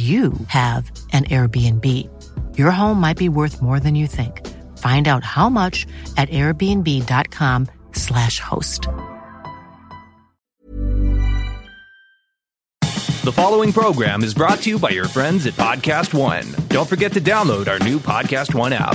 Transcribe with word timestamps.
you 0.00 0.32
have 0.46 0.88
an 1.12 1.24
Airbnb. 1.24 1.86
Your 2.56 2.70
home 2.70 3.00
might 3.00 3.16
be 3.16 3.28
worth 3.28 3.60
more 3.60 3.80
than 3.80 3.96
you 3.96 4.06
think. 4.06 4.46
Find 4.78 5.08
out 5.08 5.24
how 5.24 5.48
much 5.50 5.84
at 6.16 6.28
airbnb.com/slash 6.30 8.38
host. 8.38 8.86
The 13.22 13.32
following 13.32 13.70
program 13.72 14.24
is 14.24 14.32
brought 14.32 14.60
to 14.60 14.70
you 14.70 14.78
by 14.78 14.88
your 14.90 15.06
friends 15.06 15.44
at 15.44 15.52
Podcast 15.54 16.14
One. 16.14 16.46
Don't 16.68 16.88
forget 16.88 17.12
to 17.12 17.20
download 17.20 17.68
our 17.68 17.78
new 17.80 17.98
Podcast 17.98 18.54
One 18.54 18.72
app. 18.72 18.94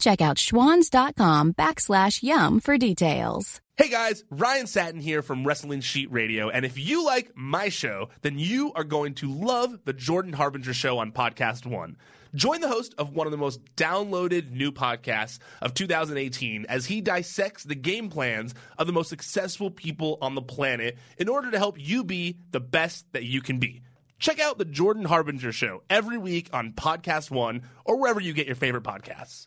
Check 0.00 0.22
out 0.22 0.38
schwans.com 0.38 1.52
backslash 1.52 2.22
yum 2.22 2.58
for 2.58 2.78
details. 2.78 3.60
Hey 3.76 3.88
guys, 3.88 4.24
Ryan 4.30 4.66
Satin 4.66 5.00
here 5.00 5.22
from 5.22 5.46
Wrestling 5.46 5.80
Sheet 5.80 6.10
Radio, 6.10 6.50
and 6.50 6.64
if 6.66 6.78
you 6.78 7.04
like 7.04 7.32
my 7.34 7.68
show, 7.68 8.08
then 8.22 8.38
you 8.38 8.72
are 8.74 8.84
going 8.84 9.14
to 9.16 9.30
love 9.32 9.78
the 9.84 9.92
Jordan 9.92 10.32
Harbinger 10.32 10.74
Show 10.74 10.98
on 10.98 11.12
Podcast 11.12 11.64
One. 11.64 11.96
Join 12.34 12.60
the 12.60 12.68
host 12.68 12.94
of 12.98 13.14
one 13.14 13.26
of 13.26 13.30
the 13.30 13.36
most 13.36 13.60
downloaded 13.76 14.50
new 14.52 14.72
podcasts 14.72 15.38
of 15.60 15.74
2018 15.74 16.66
as 16.68 16.86
he 16.86 17.00
dissects 17.00 17.64
the 17.64 17.74
game 17.74 18.08
plans 18.08 18.54
of 18.78 18.86
the 18.86 18.92
most 18.92 19.08
successful 19.08 19.70
people 19.70 20.18
on 20.22 20.34
the 20.34 20.42
planet 20.42 20.96
in 21.18 21.28
order 21.28 21.50
to 21.50 21.58
help 21.58 21.76
you 21.78 22.04
be 22.04 22.38
the 22.52 22.60
best 22.60 23.06
that 23.12 23.24
you 23.24 23.40
can 23.40 23.58
be. 23.58 23.82
Check 24.18 24.40
out 24.40 24.58
the 24.58 24.66
Jordan 24.66 25.04
Harbinger 25.04 25.52
Show 25.52 25.82
every 25.88 26.18
week 26.18 26.48
on 26.52 26.72
Podcast 26.72 27.30
One 27.30 27.62
or 27.84 27.98
wherever 27.98 28.20
you 28.20 28.32
get 28.32 28.46
your 28.46 28.56
favorite 28.56 28.84
podcasts. 28.84 29.46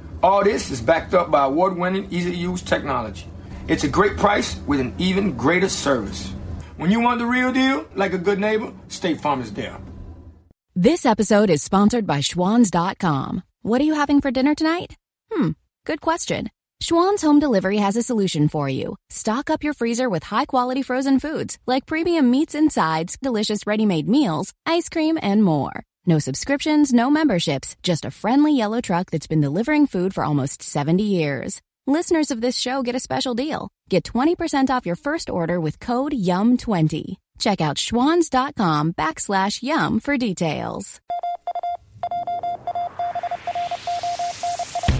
All 0.23 0.43
this 0.43 0.69
is 0.69 0.81
backed 0.81 1.15
up 1.15 1.31
by 1.31 1.45
award 1.45 1.77
winning, 1.77 2.07
easy 2.11 2.31
to 2.31 2.37
use 2.37 2.61
technology. 2.61 3.25
It's 3.67 3.83
a 3.83 3.87
great 3.87 4.17
price 4.17 4.55
with 4.67 4.79
an 4.79 4.93
even 4.99 5.35
greater 5.35 5.69
service. 5.69 6.29
When 6.77 6.91
you 6.91 6.99
want 6.99 7.19
the 7.19 7.25
real 7.25 7.51
deal, 7.51 7.87
like 7.95 8.13
a 8.13 8.19
good 8.19 8.39
neighbor, 8.39 8.71
State 8.87 9.19
Farm 9.19 9.41
is 9.41 9.51
there. 9.53 9.79
This 10.75 11.05
episode 11.05 11.49
is 11.49 11.63
sponsored 11.63 12.05
by 12.05 12.19
Schwans.com. 12.19 13.43
What 13.63 13.81
are 13.81 13.83
you 13.83 13.95
having 13.95 14.21
for 14.21 14.31
dinner 14.31 14.53
tonight? 14.53 14.95
Hmm, 15.31 15.49
good 15.85 16.01
question. 16.01 16.49
Schwan's 16.81 17.21
Home 17.21 17.39
Delivery 17.39 17.77
has 17.77 17.95
a 17.95 18.03
solution 18.03 18.47
for 18.47 18.69
you. 18.69 18.95
Stock 19.09 19.49
up 19.49 19.63
your 19.63 19.73
freezer 19.73 20.09
with 20.09 20.23
high 20.23 20.45
quality 20.45 20.81
frozen 20.83 21.19
foods 21.19 21.57
like 21.65 21.85
premium 21.85 22.29
meats 22.29 22.55
and 22.55 22.71
sides, 22.71 23.17
delicious 23.21 23.65
ready 23.65 23.85
made 23.85 24.07
meals, 24.07 24.53
ice 24.65 24.87
cream, 24.87 25.17
and 25.21 25.43
more. 25.43 25.83
No 26.07 26.17
subscriptions, 26.17 26.91
no 26.91 27.11
memberships, 27.11 27.75
just 27.83 28.05
a 28.05 28.11
friendly 28.11 28.57
yellow 28.57 28.81
truck 28.81 29.11
that's 29.11 29.27
been 29.27 29.39
delivering 29.39 29.85
food 29.85 30.15
for 30.15 30.23
almost 30.23 30.63
70 30.63 31.03
years. 31.03 31.61
Listeners 31.85 32.31
of 32.31 32.41
this 32.41 32.57
show 32.57 32.81
get 32.81 32.95
a 32.95 32.99
special 32.99 33.35
deal. 33.35 33.69
Get 33.87 34.05
20% 34.05 34.71
off 34.71 34.85
your 34.85 34.95
first 34.95 35.29
order 35.29 35.59
with 35.59 35.79
code 35.79 36.11
YUM20. 36.11 37.17
Check 37.37 37.61
out 37.61 37.77
schwans.com 37.77 38.93
backslash 38.93 39.61
yum 39.61 39.99
for 39.99 40.17
details. 40.17 40.99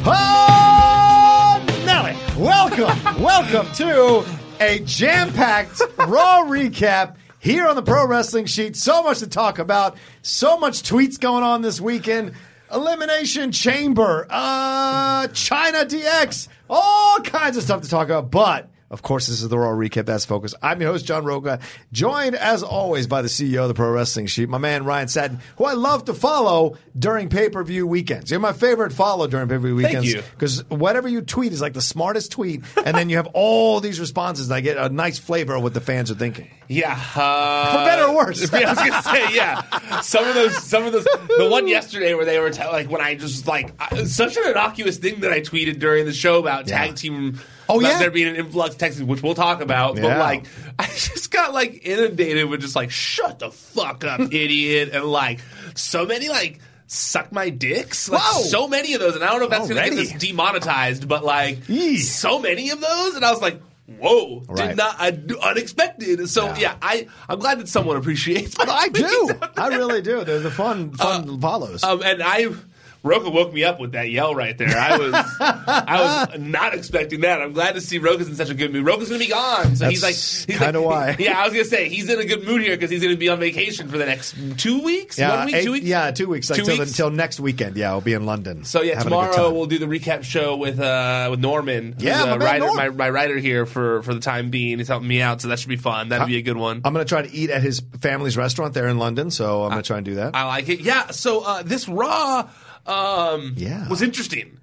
Oh, 0.05 1.65
Nelly, 1.83 2.15
welcome, 2.37 3.21
welcome 3.21 3.71
to 3.73 4.23
a 4.59 4.79
jam-packed 4.85 5.81
Raw 5.97 6.43
recap 6.45 7.15
here 7.41 7.67
on 7.67 7.75
the 7.75 7.81
Pro 7.81 8.05
Wrestling 8.07 8.45
Sheet. 8.45 8.75
So 8.75 9.03
much 9.03 9.19
to 9.19 9.27
talk 9.27 9.59
about, 9.59 9.97
so 10.21 10.57
much 10.57 10.83
tweets 10.83 11.19
going 11.19 11.43
on 11.43 11.61
this 11.63 11.81
weekend. 11.81 12.33
Elimination 12.71 13.51
Chamber, 13.51 14.27
uh, 14.29 15.27
China 15.29 15.79
DX, 15.79 16.47
all 16.69 17.19
kinds 17.19 17.57
of 17.57 17.63
stuff 17.63 17.81
to 17.81 17.89
talk 17.89 18.07
about, 18.07 18.31
but 18.31 18.69
of 18.91 19.01
course, 19.01 19.27
this 19.27 19.41
is 19.41 19.49
the 19.49 19.57
Raw 19.57 19.69
Recap 19.71 20.05
that's 20.05 20.25
focused. 20.25 20.53
I'm 20.61 20.79
your 20.81 20.91
host, 20.91 21.05
John 21.05 21.23
Roca, 21.25 21.59
joined 21.91 22.35
as 22.35 22.61
always 22.61 23.07
by 23.07 23.21
the 23.21 23.29
CEO 23.29 23.61
of 23.63 23.69
the 23.69 23.73
Pro 23.73 23.89
Wrestling 23.89 24.27
Sheet, 24.27 24.49
my 24.49 24.57
man 24.57 24.83
Ryan 24.85 25.07
Satin, 25.07 25.39
who 25.55 25.63
I 25.65 25.73
love 25.73 26.05
to 26.05 26.13
follow 26.13 26.77
during 26.99 27.29
pay 27.29 27.49
per 27.49 27.63
view 27.63 27.87
weekends. 27.87 28.29
You're 28.29 28.39
my 28.41 28.53
favorite 28.53 28.91
follow 28.93 29.27
during 29.27 29.47
pay 29.47 29.55
per 29.55 29.59
view 29.61 29.81
Thank 29.81 29.87
weekends 29.99 30.13
you. 30.13 30.21
because 30.33 30.69
whatever 30.69 31.07
you 31.07 31.21
tweet 31.21 31.53
is 31.53 31.61
like 31.61 31.73
the 31.73 31.81
smartest 31.81 32.31
tweet, 32.33 32.63
and 32.85 32.95
then 32.95 33.09
you 33.09 33.15
have 33.15 33.27
all 33.33 33.79
these 33.79 33.99
responses, 33.99 34.47
and 34.47 34.55
I 34.55 34.59
get 34.61 34.75
a 34.77 34.89
nice 34.89 35.17
flavor 35.17 35.55
of 35.55 35.63
what 35.63 35.73
the 35.73 35.81
fans 35.81 36.11
are 36.11 36.15
thinking. 36.15 36.49
Yeah, 36.67 36.91
uh, 37.15 37.71
For 37.71 37.85
better 37.85 38.03
or 38.11 38.15
worse. 38.15 38.41
yeah, 38.53 38.59
I 38.59 38.69
was 38.71 38.77
gonna 38.91 39.01
say 39.03 39.35
yeah. 39.35 39.99
Some 40.01 40.25
of 40.27 40.35
those, 40.35 40.57
some 40.63 40.83
of 40.85 40.91
those. 40.91 41.05
The 41.05 41.47
one 41.49 41.67
yesterday 41.67 42.13
where 42.13 42.25
they 42.25 42.39
were 42.39 42.49
t- 42.49 42.63
like 42.65 42.89
when 42.89 43.01
I 43.01 43.15
just 43.15 43.47
like 43.47 43.71
I, 43.79 44.03
such 44.03 44.35
an 44.37 44.47
innocuous 44.49 44.97
thing 44.97 45.21
that 45.21 45.31
I 45.31 45.39
tweeted 45.41 45.79
during 45.79 46.05
the 46.05 46.13
show 46.13 46.39
about 46.39 46.67
Yeah. 46.67 46.77
tag 46.77 46.95
team. 46.95 47.39
Oh, 47.69 47.79
yeah. 47.79 47.99
there 47.99 48.11
being 48.11 48.27
an 48.27 48.35
influx 48.35 48.73
of 48.75 48.79
Texans, 48.79 49.07
which 49.07 49.21
we'll 49.23 49.35
talk 49.35 49.61
about. 49.61 49.95
But 49.95 50.17
like, 50.17 50.45
I 50.79 50.85
just 50.85 51.31
got 51.31 51.53
like 51.53 51.85
inundated 51.85 52.49
with 52.49 52.61
just 52.61 52.75
like 52.75 52.91
shut 52.91 53.39
the 53.39 53.51
fuck 53.51 54.03
up, 54.03 54.19
idiot, 54.31 54.89
and 54.93 55.05
like 55.05 55.39
so 55.75 56.05
many 56.05 56.29
like. 56.29 56.59
Suck 56.93 57.31
my 57.31 57.49
dicks, 57.49 58.09
like 58.09 58.21
Whoa. 58.21 58.41
so 58.41 58.67
many 58.67 58.95
of 58.95 58.99
those, 58.99 59.15
and 59.15 59.23
I 59.23 59.29
don't 59.29 59.39
know 59.39 59.45
if 59.45 59.51
that's 59.51 59.69
going 59.69 59.81
to 59.81 59.95
get 59.95 59.95
this 59.95 60.11
demonetized, 60.11 61.07
but 61.07 61.23
like 61.23 61.69
Yee. 61.69 61.95
so 61.99 62.37
many 62.37 62.69
of 62.71 62.81
those, 62.81 63.15
and 63.15 63.23
I 63.23 63.31
was 63.31 63.39
like, 63.41 63.61
"Whoa, 63.97 64.43
Right. 64.45 64.67
did 64.67 64.75
not 64.75 64.97
I, 64.99 65.17
unexpected." 65.41 66.27
So 66.29 66.47
Yeah. 66.47 66.57
yeah, 66.59 66.75
I 66.81 67.07
I'm 67.29 67.39
glad 67.39 67.59
that 67.61 67.69
someone 67.69 67.95
appreciates. 67.95 68.57
My 68.57 68.65
I 68.67 68.89
do. 68.89 69.29
I 69.55 69.67
really 69.69 70.01
do. 70.01 70.25
They're 70.25 70.39
the 70.39 70.51
fun, 70.51 70.91
fun 70.91 71.39
follows. 71.39 71.81
Um, 71.81 72.01
and 72.03 72.21
I, 72.21 72.47
Roka 73.03 73.29
woke 73.31 73.51
me 73.51 73.63
up 73.63 73.79
with 73.79 73.93
that 73.93 74.09
yell 74.11 74.35
right 74.35 74.55
there. 74.57 74.77
I 74.77 74.97
was, 74.97 75.13
I 75.39 76.27
was 76.31 76.39
not 76.39 76.73
expecting 76.75 77.21
that. 77.21 77.41
I'm 77.41 77.53
glad 77.53 77.73
to 77.75 77.81
see 77.81 77.97
Roka's 77.97 78.27
in 78.27 78.35
such 78.35 78.49
a 78.49 78.53
good 78.53 78.71
mood. 78.71 78.85
Roka's 78.85 79.09
going 79.09 79.19
to 79.19 79.25
be 79.27 79.31
gone, 79.31 79.75
so 79.75 79.89
he's 79.89 80.03
like, 80.03 80.13
That's 80.13 80.43
he's 80.45 80.57
kinda 80.59 80.79
like- 80.79 80.87
why. 80.87 81.15
Yeah, 81.23 81.39
I 81.39 81.43
was 81.45 81.53
going 81.53 81.63
to 81.65 81.69
say 81.69 81.89
he's 81.89 82.09
in 82.09 82.19
a 82.19 82.25
good 82.25 82.43
mood 82.45 82.61
here 82.61 82.75
because 82.75 82.89
he's 82.91 83.01
going 83.01 83.13
to 83.15 83.19
be 83.19 83.29
on 83.29 83.39
vacation 83.39 83.87
for 83.89 83.97
the 83.97 84.05
next 84.05 84.35
two 84.57 84.81
weeks. 84.83 85.17
yeah, 85.17 85.35
One 85.37 85.45
week, 85.47 85.55
eight- 85.55 85.63
two 85.63 85.71
weeks. 85.71 85.85
yeah, 85.85 86.11
two 86.11 86.27
weeks. 86.27 86.49
Like 86.49 86.59
Two 86.59 86.65
till, 86.65 86.77
weeks? 86.77 86.91
until 86.91 87.09
next 87.09 87.39
weekend. 87.39 87.75
Yeah, 87.75 87.89
I'll 87.89 88.01
be 88.01 88.13
in 88.13 88.25
London. 88.25 88.63
So 88.65 88.81
yeah, 88.81 88.97
having 88.97 89.11
a 89.13 89.15
good 89.15 89.31
tomorrow 89.33 89.51
we'll 89.51 89.65
do 89.65 89.79
the 89.79 89.85
recap 89.87 90.23
show 90.23 90.55
with 90.57 90.79
uh, 90.79 91.27
with 91.31 91.39
Norman. 91.39 91.95
Yeah, 91.97 92.25
my 92.25 92.37
writer, 92.37 92.65
Norm. 92.65 92.75
my, 92.77 92.89
my 92.89 93.09
writer 93.09 93.37
here 93.37 93.65
for 93.65 94.03
for 94.03 94.13
the 94.13 94.19
time 94.19 94.49
being. 94.51 94.77
He's 94.77 94.87
helping 94.87 95.07
me 95.07 95.21
out, 95.21 95.41
so 95.41 95.47
that 95.47 95.57
should 95.59 95.69
be 95.69 95.75
fun. 95.75 96.09
That'd 96.09 96.27
be 96.27 96.37
a 96.37 96.41
good 96.43 96.57
one. 96.57 96.81
I'm 96.85 96.93
going 96.93 97.03
to 97.05 97.09
try 97.09 97.23
to 97.23 97.31
eat 97.33 97.49
at 97.49 97.63
his 97.63 97.81
family's 97.99 98.37
restaurant 98.37 98.73
there 98.75 98.87
in 98.87 98.99
London, 98.99 99.31
so 99.31 99.63
I'm 99.63 99.71
going 99.71 99.81
to 99.81 99.87
try 99.87 99.97
and 99.97 100.05
do 100.05 100.15
that. 100.15 100.35
I 100.35 100.43
like 100.45 100.69
it. 100.69 100.81
Yeah. 100.81 101.07
So 101.11 101.41
uh, 101.41 101.63
this 101.63 101.87
Raw 101.89 102.47
um, 102.87 103.53
Yeah. 103.57 103.87
was 103.87 104.01
interesting. 104.01 104.57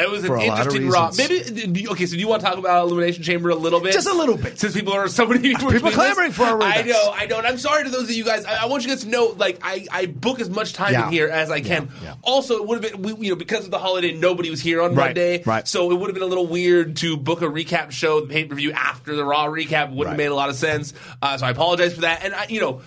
It 0.00 0.08
was 0.08 0.24
For 0.24 0.36
an 0.36 0.42
interesting 0.42 0.88
Raw. 0.88 1.10
Maybe 1.18 1.88
okay. 1.88 2.06
So 2.06 2.12
do 2.14 2.20
you 2.20 2.28
want 2.28 2.40
to 2.40 2.46
talk 2.48 2.56
about 2.56 2.84
Elimination 2.86 3.24
Chamber 3.24 3.50
a 3.50 3.56
little 3.56 3.80
bit? 3.80 3.92
Just 3.92 4.06
a 4.06 4.12
little 4.14 4.36
bit. 4.36 4.56
since 4.56 4.72
people 4.72 4.92
are 4.92 5.08
so 5.08 5.26
many 5.26 5.40
people, 5.40 5.72
People 5.72 5.88
are 5.88 5.90
tweeting 5.90 5.94
clamoring 5.94 6.30
for 6.30 6.44
a 6.44 6.62
I 6.62 6.70
I 6.74 6.82
know. 6.82 7.12
I 7.12 7.26
know. 7.26 7.38
And 7.38 7.46
I'm 7.48 7.58
sorry 7.58 7.82
to 7.82 7.90
those 7.90 8.04
of 8.04 8.12
you 8.12 8.24
guys. 8.24 8.44
I, 8.44 8.62
I 8.62 8.66
want 8.66 8.84
you 8.84 8.90
guys 8.90 9.02
to 9.02 9.08
know, 9.08 9.34
like, 9.36 9.58
I, 9.60 9.88
I 9.90 10.06
book 10.06 10.38
as 10.38 10.48
much 10.50 10.72
time 10.72 10.92
Yeah. 10.92 11.06
in 11.08 11.12
here 11.12 11.26
as 11.26 11.50
I 11.50 11.60
can. 11.62 11.86
Yeah, 12.00 12.10
yeah. 12.10 12.14
Also, 12.22 12.58
it 12.58 12.68
would 12.68 12.80
have 12.84 12.92
been 12.92 13.02
we, 13.18 13.26
you 13.26 13.32
know 13.32 13.36
because 13.36 13.64
of 13.64 13.72
the 13.72 13.78
holiday, 13.80 14.12
nobody 14.12 14.50
was 14.50 14.60
here 14.60 14.80
on 14.82 14.94
Right, 14.94 15.06
Monday, 15.06 15.42
right. 15.44 15.66
So 15.66 15.90
it 15.90 15.94
would 15.96 16.06
have 16.10 16.14
been 16.14 16.22
a 16.22 16.26
little 16.26 16.46
weird 16.46 16.94
to 16.98 17.16
book 17.16 17.42
a 17.42 17.46
recap 17.46 17.90
show, 17.90 18.20
the 18.20 18.28
pay 18.28 18.44
per 18.44 18.54
view 18.54 18.70
after 18.70 19.16
the 19.16 19.24
Raw 19.24 19.46
recap. 19.48 19.88
Wouldn't 19.90 19.98
Right. 19.98 20.08
have 20.10 20.16
made 20.16 20.26
a 20.26 20.34
lot 20.36 20.48
of 20.48 20.54
sense. 20.54 20.94
Uh, 21.20 21.38
so 21.38 21.44
I 21.44 21.50
apologize 21.50 21.92
for 21.92 22.02
that. 22.02 22.22
And 22.22 22.36
I, 22.36 22.46
you 22.48 22.60
know. 22.60 22.82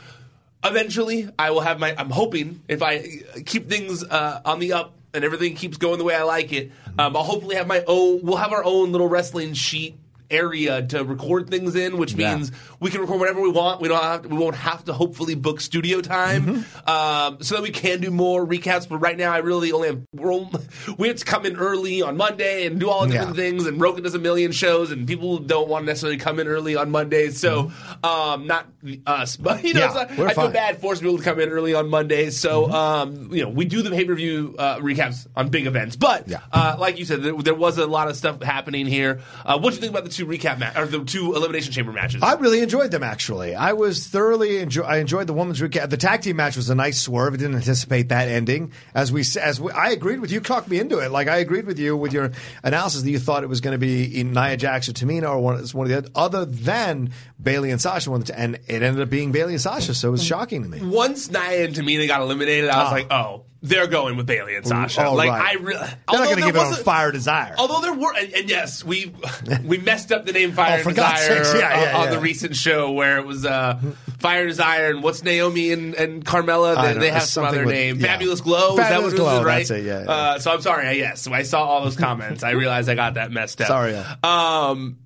Eventually, 0.63 1.29
I 1.39 1.51
will 1.51 1.61
have 1.61 1.79
my. 1.79 1.95
I'm 1.97 2.09
hoping 2.09 2.61
if 2.67 2.81
I 2.83 2.99
keep 3.45 3.67
things 3.67 4.03
uh, 4.03 4.41
on 4.45 4.59
the 4.59 4.73
up 4.73 4.95
and 5.13 5.23
everything 5.23 5.55
keeps 5.55 5.77
going 5.77 5.97
the 5.97 6.03
way 6.03 6.15
I 6.15 6.23
like 6.23 6.53
it, 6.53 6.71
um, 6.99 7.15
I'll 7.15 7.23
hopefully 7.23 7.55
have 7.55 7.67
my 7.67 7.83
own. 7.87 8.21
We'll 8.21 8.37
have 8.37 8.53
our 8.53 8.63
own 8.63 8.91
little 8.91 9.09
wrestling 9.09 9.53
sheet 9.53 9.97
area 10.31 10.81
to 10.87 11.03
record 11.03 11.49
things 11.49 11.75
in, 11.75 11.97
which 11.97 12.13
Yeah. 12.13 12.35
means 12.35 12.51
we 12.79 12.89
can 12.89 13.01
record 13.01 13.19
whatever 13.19 13.41
we 13.41 13.49
want. 13.49 13.81
We 13.81 13.87
don't 13.87 14.01
have. 14.03 14.21
To, 14.23 14.29
we 14.29 14.37
won't 14.37 14.55
have 14.55 14.85
to 14.85 14.93
hopefully 14.93 15.35
book 15.35 15.61
studio 15.61 16.01
time, 16.01 16.65
um, 16.87 17.37
so 17.41 17.55
that 17.55 17.61
we 17.63 17.69
can 17.71 18.01
do 18.01 18.09
more 18.11 18.45
recaps. 18.45 18.87
But 18.87 18.97
right 18.99 19.17
now, 19.17 19.31
I 19.31 19.39
really 19.39 19.71
only 19.71 19.89
have. 19.89 20.01
We're 20.13 20.33
only, 20.33 20.49
we 20.97 21.07
have 21.07 21.17
to 21.17 21.25
come 21.25 21.45
in 21.45 21.55
early 21.57 22.01
on 22.01 22.17
Monday 22.17 22.65
and 22.65 22.79
do 22.79 22.89
all 22.89 23.05
the 23.05 23.11
different 23.13 23.35
Yeah. 23.37 23.43
things. 23.43 23.65
And 23.65 23.79
Roka 23.79 24.01
does 24.01 24.15
a 24.15 24.19
million 24.19 24.51
shows, 24.51 24.91
and 24.91 25.07
people 25.07 25.37
don't 25.39 25.67
want 25.67 25.83
to 25.83 25.87
necessarily 25.87 26.17
come 26.17 26.39
in 26.39 26.47
early 26.47 26.75
on 26.75 26.91
Mondays. 26.91 27.39
So, 27.39 27.71
um, 28.03 28.47
not 28.47 28.67
us, 29.05 29.35
but 29.37 29.63
you 29.63 29.73
know, 29.73 29.81
Mm-hmm. 29.81 29.95
Yeah, 29.95 30.01
it's 30.03 30.11
not- 30.11 30.17
we're 30.17 30.27
I 30.27 30.33
feel 30.33 30.49
bad 30.51 30.77
forcing 30.79 31.03
people 31.05 31.17
to 31.17 31.23
come 31.23 31.39
in 31.39 31.49
early 31.49 31.73
on 31.73 31.89
Mondays. 31.89 32.37
So, 32.37 32.63
Mm-hmm. 32.63 32.73
um, 32.73 33.33
you 33.33 33.43
know, 33.43 33.49
we 33.49 33.65
do 33.65 33.81
the 33.81 33.89
pay 33.91 34.05
per 34.05 34.13
view 34.15 34.55
uh, 34.57 34.77
recaps 34.79 35.27
on 35.35 35.49
big 35.49 35.65
events. 35.67 35.95
But, 35.95 36.31
uh, 36.51 36.75
like 36.79 36.99
you 36.99 37.05
said, 37.05 37.23
there, 37.23 37.33
there 37.33 37.55
was 37.55 37.77
a 37.77 37.85
lot 37.87 38.07
of 38.09 38.15
stuff 38.15 38.41
happening 38.41 38.85
here. 38.85 39.21
Uh, 39.45 39.57
what 39.59 39.69
do 39.71 39.75
you 39.75 39.81
think 39.81 39.91
about 39.91 40.03
the 40.03 40.09
two 40.09 40.20
recap 40.25 40.59
ma- 40.59 40.71
or 40.79 40.85
the 40.85 41.03
two 41.03 41.35
elimination 41.35 41.71
chamber 41.71 41.91
matches? 41.91 42.21
I 42.23 42.33
really 42.33 42.61
enjoyed 42.61 42.91
them. 42.91 43.03
Actually, 43.03 43.55
I 43.55 43.73
was 43.73 44.07
thoroughly 44.07 44.57
enjoy. 44.59 44.83
I 44.83 44.97
enjoyed 44.97 45.27
the 45.27 45.33
women's 45.33 45.59
recap. 45.61 45.89
The 45.89 45.97
tag 45.97 46.21
team 46.21 46.35
match 46.37 46.55
was 46.55 46.69
a 46.69 46.75
nice 46.75 46.99
swerve. 46.99 47.33
I 47.33 47.37
didn't 47.37 47.55
anticipate 47.55 48.09
that 48.09 48.27
ending. 48.27 48.71
As 48.93 49.11
we, 49.11 49.23
as 49.41 49.59
we, 49.61 49.71
I 49.71 49.89
agreed 49.89 50.19
with 50.19 50.31
you. 50.31 50.39
Talked 50.39 50.67
me 50.69 50.79
into 50.79 50.99
it. 50.99 51.11
Like 51.11 51.27
I 51.27 51.37
agreed 51.37 51.65
with 51.65 51.79
you 51.79 51.95
with 51.95 52.13
your 52.13 52.31
analysis 52.63 53.01
that 53.03 53.09
you 53.09 53.19
thought 53.19 53.43
it 53.43 53.47
was 53.49 53.61
going 53.61 53.73
to 53.73 53.77
be 53.77 54.23
Nia 54.23 54.57
Jax 54.57 54.89
or 54.89 54.93
Tamina 54.93 55.29
or 55.29 55.39
one, 55.39 55.63
one 55.73 55.91
of 55.91 56.03
the 56.03 56.11
other, 56.15 56.45
than 56.45 57.11
Bayley 57.41 57.71
and 57.71 57.79
Sasha. 57.81 58.11
One 58.11 58.21
of 58.21 58.27
the- 58.27 58.39
And 58.39 58.55
it 58.67 58.81
ended 58.81 59.01
up 59.01 59.09
being 59.09 59.31
Bayley 59.31 59.53
and 59.53 59.61
Sasha. 59.61 59.93
So 59.93 60.09
it 60.09 60.11
was 60.11 60.23
shocking 60.23 60.63
to 60.63 60.69
me. 60.69 60.81
Once 60.81 61.29
Nia 61.31 61.65
and 61.65 61.75
Tamina 61.75 62.07
got 62.07 62.21
eliminated, 62.21 62.69
I 62.69 62.83
was 62.83 62.87
Ah. 62.89 62.91
like, 62.91 63.11
oh, 63.11 63.45
they're 63.63 63.87
going 63.87 64.17
with 64.17 64.25
Bayley 64.25 64.55
and 64.55 64.65
Sasha. 64.65 65.05
Oh, 65.05 65.13
like, 65.13 65.29
right. 65.29 65.55
I 65.55 65.59
really. 65.61 65.79
They're 65.79 65.95
not 66.19 66.25
going 66.25 66.37
to 66.37 66.41
give 66.45 66.55
it 66.55 66.59
on 66.59 66.73
Fire 66.75 67.11
Desire. 67.11 67.53
Although 67.57 67.81
there 67.81 67.93
were, 67.93 68.13
and, 68.17 68.33
and 68.33 68.49
yes, 68.49 68.83
we 68.83 69.13
we 69.63 69.77
messed 69.77 70.11
up 70.11 70.25
the 70.25 70.31
name 70.31 70.51
Fire 70.53 70.81
Oh, 70.83 70.89
Desire 70.89 71.43
yeah, 71.57 71.81
yeah, 71.91 71.97
on, 71.97 72.05
yeah. 72.05 72.11
the 72.11 72.19
recent 72.19 72.55
show 72.55 72.91
where 72.91 73.17
it 73.19 73.25
was 73.25 73.45
uh, 73.45 73.79
Fire 74.19 74.47
Desire 74.47 74.89
and 74.89 75.03
what's 75.03 75.23
Naomi 75.23 75.71
and, 75.71 75.93
and 75.93 76.25
Carmella? 76.25 76.93
They, 76.93 76.99
they 76.99 77.09
have 77.11 77.23
some 77.23 77.45
other 77.45 77.65
with- 77.65 77.73
name. 77.75 77.99
Fabulous 77.99 78.41
Glow. 78.41 78.75
Fabulous 78.77 79.13
Glow, 79.13 79.35
it 79.35 79.37
was, 79.39 79.45
right? 79.45 79.69
it. 79.71 79.87
Uh, 79.87 80.39
so 80.39 80.51
I'm 80.51 80.61
sorry. 80.61 80.87
I- 80.87 80.91
Yes, 81.01 81.25
I 81.27 81.43
saw 81.43 81.63
all 81.63 81.83
those 81.83 81.95
comments. 81.95 82.43
I 82.43 82.51
realized 82.51 82.87
I 82.89 82.95
got 82.95 83.15
that 83.15 83.31
messed 83.31 83.59
up. 83.61 83.67
Sorry, 83.67 83.93
yeah. 83.93 84.15
Um, 84.23 84.97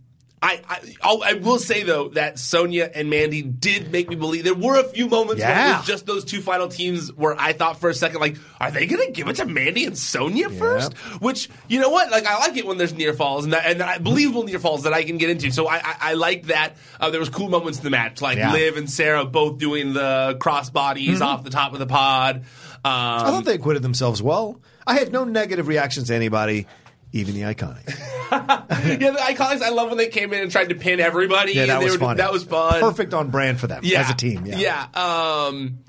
I, 0.46 0.62
I 1.04 1.18
I 1.26 1.34
will 1.34 1.58
say 1.58 1.84
though 1.84 2.10
that 2.10 2.38
Sonya 2.38 2.90
and 2.94 3.10
Mandy 3.10 3.42
did 3.42 3.92
make 3.92 4.08
me 4.10 4.16
believe 4.16 4.44
there 4.44 4.54
were 4.54 4.80
a 4.80 4.84
few 4.84 5.08
moments 5.08 5.42
when 5.42 5.52
it 5.74 5.78
was 5.78 5.88
just 5.88 6.06
those 6.06 6.24
two 6.24 6.42
final 6.42 6.68
teams 6.68 7.12
where 7.12 7.36
I 7.40 7.54
thought 7.54 7.80
for 7.80 7.90
a 7.90 7.94
second 7.96 8.20
like 8.20 8.38
are 8.62 8.70
they 8.70 8.86
going 8.86 9.06
to 9.08 9.12
give 9.12 9.28
it 9.28 9.38
to 9.38 9.46
Mandy 9.46 9.86
and 9.86 9.98
Sonya 9.98 10.50
first? 10.52 10.94
Which 11.20 11.50
you 11.68 11.80
know 11.80 11.90
what 11.90 12.12
like 12.12 12.26
I 12.28 12.38
like 12.40 12.58
it 12.58 12.66
when 12.68 12.78
there's 12.78 12.94
near 12.94 13.14
falls 13.14 13.44
and 13.46 13.54
that, 13.54 13.66
and 13.66 13.82
I, 13.82 13.98
believable 13.98 14.44
near 14.44 14.60
falls 14.60 14.84
that 14.84 14.94
I 14.94 15.04
can 15.04 15.18
get 15.18 15.30
into. 15.32 15.52
So 15.52 15.68
I 15.68 15.78
I, 15.78 15.96
I 16.00 16.14
like 16.14 16.44
that. 16.48 16.76
Uh, 17.00 17.10
there 17.10 17.20
was 17.20 17.30
cool 17.30 17.50
moments 17.50 17.80
in 17.80 17.84
the 17.84 17.90
match 17.90 18.22
like 18.22 18.38
Yeah. 18.38 18.54
Liv 18.54 18.78
and 18.78 18.90
Sarah 18.90 19.26
both 19.26 19.58
doing 19.58 19.94
the 19.94 20.38
cross 20.40 20.70
bodies 20.70 21.22
off 21.22 21.44
the 21.44 21.50
top 21.50 21.74
of 21.74 21.80
the 21.80 21.88
pod. 21.88 22.38
Um, 22.38 22.44
I 22.84 23.32
thought 23.32 23.46
they 23.46 23.56
acquitted 23.56 23.82
themselves 23.82 24.22
well. 24.22 24.60
I 24.86 24.94
had 25.00 25.12
no 25.12 25.24
negative 25.24 25.68
reactions 25.68 26.08
to 26.10 26.14
anybody, 26.16 26.68
even 27.16 27.34
the 27.34 27.42
IIconics. 27.42 27.88
yeah, 28.32 29.12
the 29.12 29.18
IIconics. 29.18 29.62
I 29.62 29.70
love 29.70 29.90
when 29.90 29.98
they 29.98 30.08
came 30.10 30.34
in 30.34 30.42
and 30.42 30.52
tried 30.52 30.70
to 30.70 30.76
pin 30.76 31.00
everybody. 31.00 31.54
Yeah, 31.54 31.68
that 31.68 31.82
was 31.82 31.94
were, 31.94 32.00
fun. 32.00 32.18
That 32.18 32.32
was 32.32 32.44
fun. 32.44 32.82
Perfect 32.82 33.14
on 33.14 33.30
brand 33.32 33.60
for 33.60 33.68
them 33.68 33.84
as 33.86 34.10
a 34.10 34.14
team. 34.14 34.46
Yeah. 34.46 34.88
Um, 34.94 35.80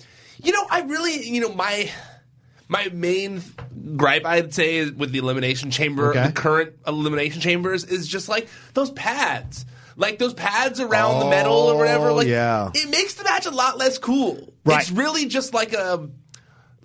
you 0.43 0.53
know, 0.53 0.65
I 0.71 0.83
really, 0.83 1.29
you 1.29 1.41
know, 1.41 1.53
my 1.53 1.91
my 2.69 2.89
main 2.93 3.43
gripe 3.97 4.25
I'd 4.25 4.55
say 4.55 4.89
with 4.89 5.13
the 5.13 5.19
elimination 5.19 5.71
chamber, 5.71 6.11
Okay. 6.11 6.27
the 6.27 6.33
current 6.33 6.75
elimination 6.87 7.41
chambers, 7.41 7.85
is 7.85 8.07
just 8.07 8.29
like 8.29 8.49
those 8.75 8.91
pads. 8.91 9.67
Like 9.99 10.19
those 10.19 10.35
pads 10.35 10.79
around 10.79 11.21
the 11.21 11.31
metal 11.31 11.55
or 11.55 11.77
whatever. 11.79 12.11
Oh, 12.11 12.17
Like, 12.17 12.27
yeah. 12.27 12.71
it 12.75 12.91
makes 12.91 13.15
the 13.15 13.25
match 13.25 13.47
a 13.47 13.51
lot 13.51 13.79
less 13.79 13.97
cool. 13.97 14.53
Right. 14.65 14.81
It's 14.83 14.91
really 14.91 15.27
just 15.27 15.55
like 15.55 15.73
a. 15.73 16.11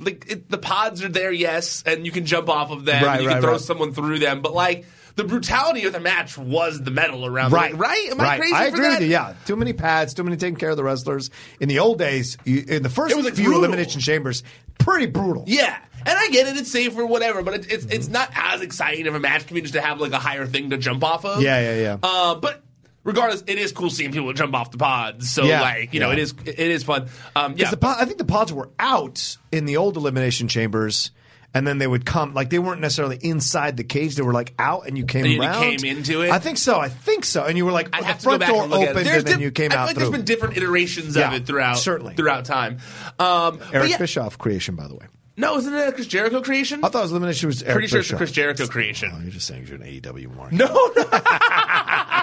Like 0.01 0.25
it, 0.29 0.49
the 0.49 0.57
pods 0.57 1.03
are 1.03 1.09
there, 1.09 1.31
yes, 1.31 1.83
and 1.85 2.05
you 2.05 2.11
can 2.11 2.25
jump 2.25 2.49
off 2.49 2.71
of 2.71 2.85
them. 2.85 3.03
Right, 3.03 3.21
you 3.21 3.29
can 3.29 3.41
throw 3.41 3.53
right. 3.53 3.61
someone 3.61 3.93
through 3.93 4.19
them, 4.19 4.41
but 4.41 4.53
like 4.53 4.85
the 5.15 5.23
brutality 5.23 5.85
of 5.85 5.93
the 5.93 5.99
match 5.99 6.37
was 6.37 6.81
the 6.81 6.91
metal 6.91 7.25
around. 7.25 7.51
Right, 7.51 7.75
right? 7.75 8.09
Am 8.09 8.19
I 8.19 8.23
right. 8.23 8.39
crazy 8.39 8.55
I 8.55 8.69
for 8.69 8.75
agree 8.75 8.87
that? 8.87 8.99
with 8.99 9.07
you. 9.07 9.11
Yeah, 9.13 9.35
too 9.45 9.55
many 9.55 9.73
pads, 9.73 10.13
too 10.13 10.23
many 10.23 10.37
taking 10.37 10.55
care 10.55 10.71
of 10.71 10.77
the 10.77 10.83
wrestlers. 10.83 11.29
In 11.59 11.69
the 11.69 11.79
old 11.79 11.97
days, 11.99 12.37
you, 12.45 12.63
in 12.67 12.83
the 12.83 12.89
first 12.89 13.11
It 13.13 13.17
was, 13.17 13.25
like, 13.25 13.35
few 13.35 13.45
brutal. 13.45 13.63
elimination 13.63 14.01
chambers, 14.01 14.43
pretty 14.79 15.05
brutal. 15.07 15.43
Yeah, 15.47 15.77
and 16.05 16.17
I 16.17 16.29
get 16.29 16.47
it; 16.47 16.57
it's 16.57 16.71
safe 16.71 16.97
or 16.97 17.05
whatever, 17.05 17.43
but 17.43 17.53
it, 17.55 17.71
it's 17.71 17.85
it's 17.85 18.07
not 18.07 18.31
as 18.33 18.61
exciting 18.61 19.07
of 19.07 19.15
a 19.15 19.19
match 19.19 19.45
to 19.45 19.53
me 19.53 19.61
just 19.61 19.73
to 19.73 19.81
have 19.81 19.99
like 19.99 20.13
a 20.13 20.19
higher 20.19 20.45
thing 20.45 20.71
to 20.71 20.77
jump 20.77 21.03
off 21.03 21.25
of. 21.25 21.41
Yeah, 21.41 21.59
yeah, 21.59 21.81
yeah. 21.81 21.97
Uh, 22.01 22.35
but 22.35 22.60
regardless, 23.03 23.43
it 23.47 23.57
is 23.57 23.71
cool 23.71 23.89
seeing 23.89 24.11
people 24.11 24.31
jump 24.33 24.53
off 24.55 24.71
the 24.71 24.77
pods. 24.77 25.29
So 25.31 25.43
Yeah, 25.43 25.61
like 25.61 25.93
you 25.93 25.99
know, 25.99 26.11
it 26.11 26.19
is 26.19 26.33
it 26.45 26.59
is 26.59 26.83
fun. 26.83 27.07
Um, 27.35 27.55
yeah, 27.57 27.71
pod, 27.75 27.97
I 27.99 28.05
think 28.05 28.17
the 28.17 28.25
pods 28.25 28.51
were 28.53 28.69
out 28.79 29.37
in 29.51 29.65
the 29.65 29.77
old 29.77 29.97
elimination 29.97 30.47
chambers, 30.47 31.11
and 31.53 31.65
then 31.67 31.77
they 31.79 31.87
would 31.87 32.05
come 32.05 32.33
like 32.33 32.49
they 32.49 32.59
weren't 32.59 32.79
necessarily 32.81 33.17
inside 33.21 33.75
the 33.77 33.83
cage; 33.83 34.15
they 34.15 34.21
were 34.23 34.33
like 34.33 34.53
out, 34.59 34.87
and 34.87 34.97
you 34.97 35.05
came 35.05 35.25
And 35.25 35.33
you 35.33 35.41
around. 35.41 35.61
came 35.79 35.97
into 35.97 36.21
it? 36.21 36.31
I 36.31 36.39
think 36.39 36.57
so. 36.57 36.79
I 36.79 36.89
think 36.89 37.25
so. 37.25 37.43
And 37.45 37.57
you 37.57 37.65
were 37.65 37.71
like, 37.71 37.89
I 37.93 37.99
the 38.01 38.05
have 38.07 38.19
to 38.19 38.25
go 38.25 38.37
front 38.37 38.45
door 38.51 38.63
and 38.63 38.73
opened, 38.73 38.97
and 39.07 39.07
then 39.07 39.23
diff- 39.25 39.39
you 39.41 39.51
came 39.51 39.71
I 39.71 39.75
out 39.75 39.87
like 39.87 39.95
there's 39.97 40.09
been 40.09 40.25
different 40.25 40.57
iterations 40.57 41.15
Yeah, 41.15 41.27
of 41.27 41.33
it 41.41 41.45
throughout 41.45 41.77
certainly. 41.77 42.13
throughout 42.15 42.45
time. 42.45 42.77
Um, 43.19 43.59
Eric 43.73 43.89
yeah, 43.91 43.97
Bischoff 43.97 44.37
creation, 44.37 44.75
by 44.75 44.87
the 44.87 44.95
way. 44.95 45.05
no, 45.37 45.57
isn't 45.57 45.73
it 45.73 45.87
a 45.87 45.91
Chris 45.91 46.07
Jericho 46.07 46.41
creation? 46.41 46.83
I 46.85 46.89
thought 46.89 46.99
it 46.99 47.01
was 47.03 47.11
elimination 47.11 47.47
was 47.47 47.63
Eric 47.63 47.73
Pretty 47.73 47.87
sure 47.87 47.99
it's 48.01 48.11
a 48.11 48.15
Chris 48.17 48.31
Jericho 48.31 48.63
Oh, 48.63 48.67
creation. 48.67 49.11
you're 49.23 49.31
just 49.31 49.47
saying 49.47 49.65
you're 49.67 49.75
an 49.77 49.83
AEW 49.83 50.33
mark. 50.35 50.51
No, 50.53 50.67
no. 50.67 51.03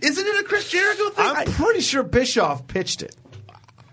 isn't 0.00 0.26
it 0.26 0.40
a 0.40 0.44
Chris 0.44 0.68
Jericho 0.68 1.10
thing? 1.10 1.26
I'm 1.26 1.46
pretty 1.52 1.80
sure 1.80 2.02
Bischoff 2.02 2.66
pitched 2.66 3.02
it. 3.02 3.14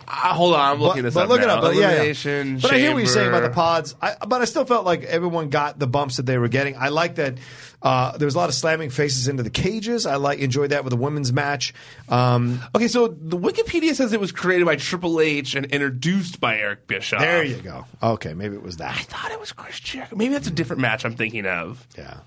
Uh, 0.06 0.34
hold 0.34 0.54
on, 0.54 0.60
I'm 0.60 0.82
looking 0.82 1.02
but, 1.02 1.06
this 1.08 1.14
but 1.16 1.24
up. 1.24 1.30
look 1.30 1.42
it 1.42 1.50
up. 1.50 1.62
But, 1.62 1.76
yeah, 1.76 1.82
yeah. 1.82 1.88
Elimination 1.88 2.60
But 2.60 2.74
I 2.74 2.78
hear 2.78 2.92
what 2.92 3.00
you're 3.00 3.08
saying 3.08 3.30
about 3.30 3.44
the 3.44 3.50
pods. 3.50 3.96
I, 4.02 4.16
but 4.28 4.42
I 4.42 4.46
still 4.46 4.66
felt 4.66 4.86
like 4.86 5.04
everyone 5.04 5.50
got 5.50 5.80
the 5.80 5.88
bumps 5.88 6.18
that 6.18 6.26
they 6.26 6.38
were 6.38 6.50
getting. 6.50 6.76
I 6.78 6.90
like 6.90 7.16
that 7.16 7.38
uh, 7.82 8.18
there 8.18 8.26
was 8.26 8.36
a 8.36 8.38
lot 8.38 8.50
of 8.50 8.56
slamming 8.56 8.90
faces 8.90 9.28
into 9.28 9.44
the 9.44 9.50
cages. 9.50 10.06
I 10.06 10.16
like 10.16 10.40
enjoyed 10.40 10.70
that 10.70 10.84
with 10.84 10.92
the 10.92 10.98
women's 10.98 11.34
match. 11.34 11.74
Um, 12.10 12.62
Okay, 12.76 12.88
so 12.88 13.08
the 13.08 13.38
Wikipedia 13.38 13.94
says 13.94 14.14
it 14.14 14.20
was 14.20 14.32
created 14.32 14.66
by 14.66 14.76
Triple 14.76 15.20
H 15.20 15.56
and 15.56 15.66
introduced 15.66 16.40
by 16.40 16.58
Eric 16.58 16.88
Bischoff. 16.88 17.20
there 17.20 17.44
you 17.44 17.58
go. 17.58 17.86
Okay, 18.02 18.34
maybe 18.34 18.56
it 18.56 18.64
was 18.64 18.78
that. 18.78 18.92
I 18.96 19.02
thought 19.04 19.32
it 19.32 19.40
was 19.40 19.52
Chris 19.52 19.80
Jericho. 19.80 20.16
Maybe 20.16 20.34
that's 20.34 20.48
a 20.48 20.52
different 20.52 20.82
match 20.82 21.06
I'm 21.06 21.16
thinking 21.16 21.46
of. 21.46 21.86
Yeah. 21.98 22.18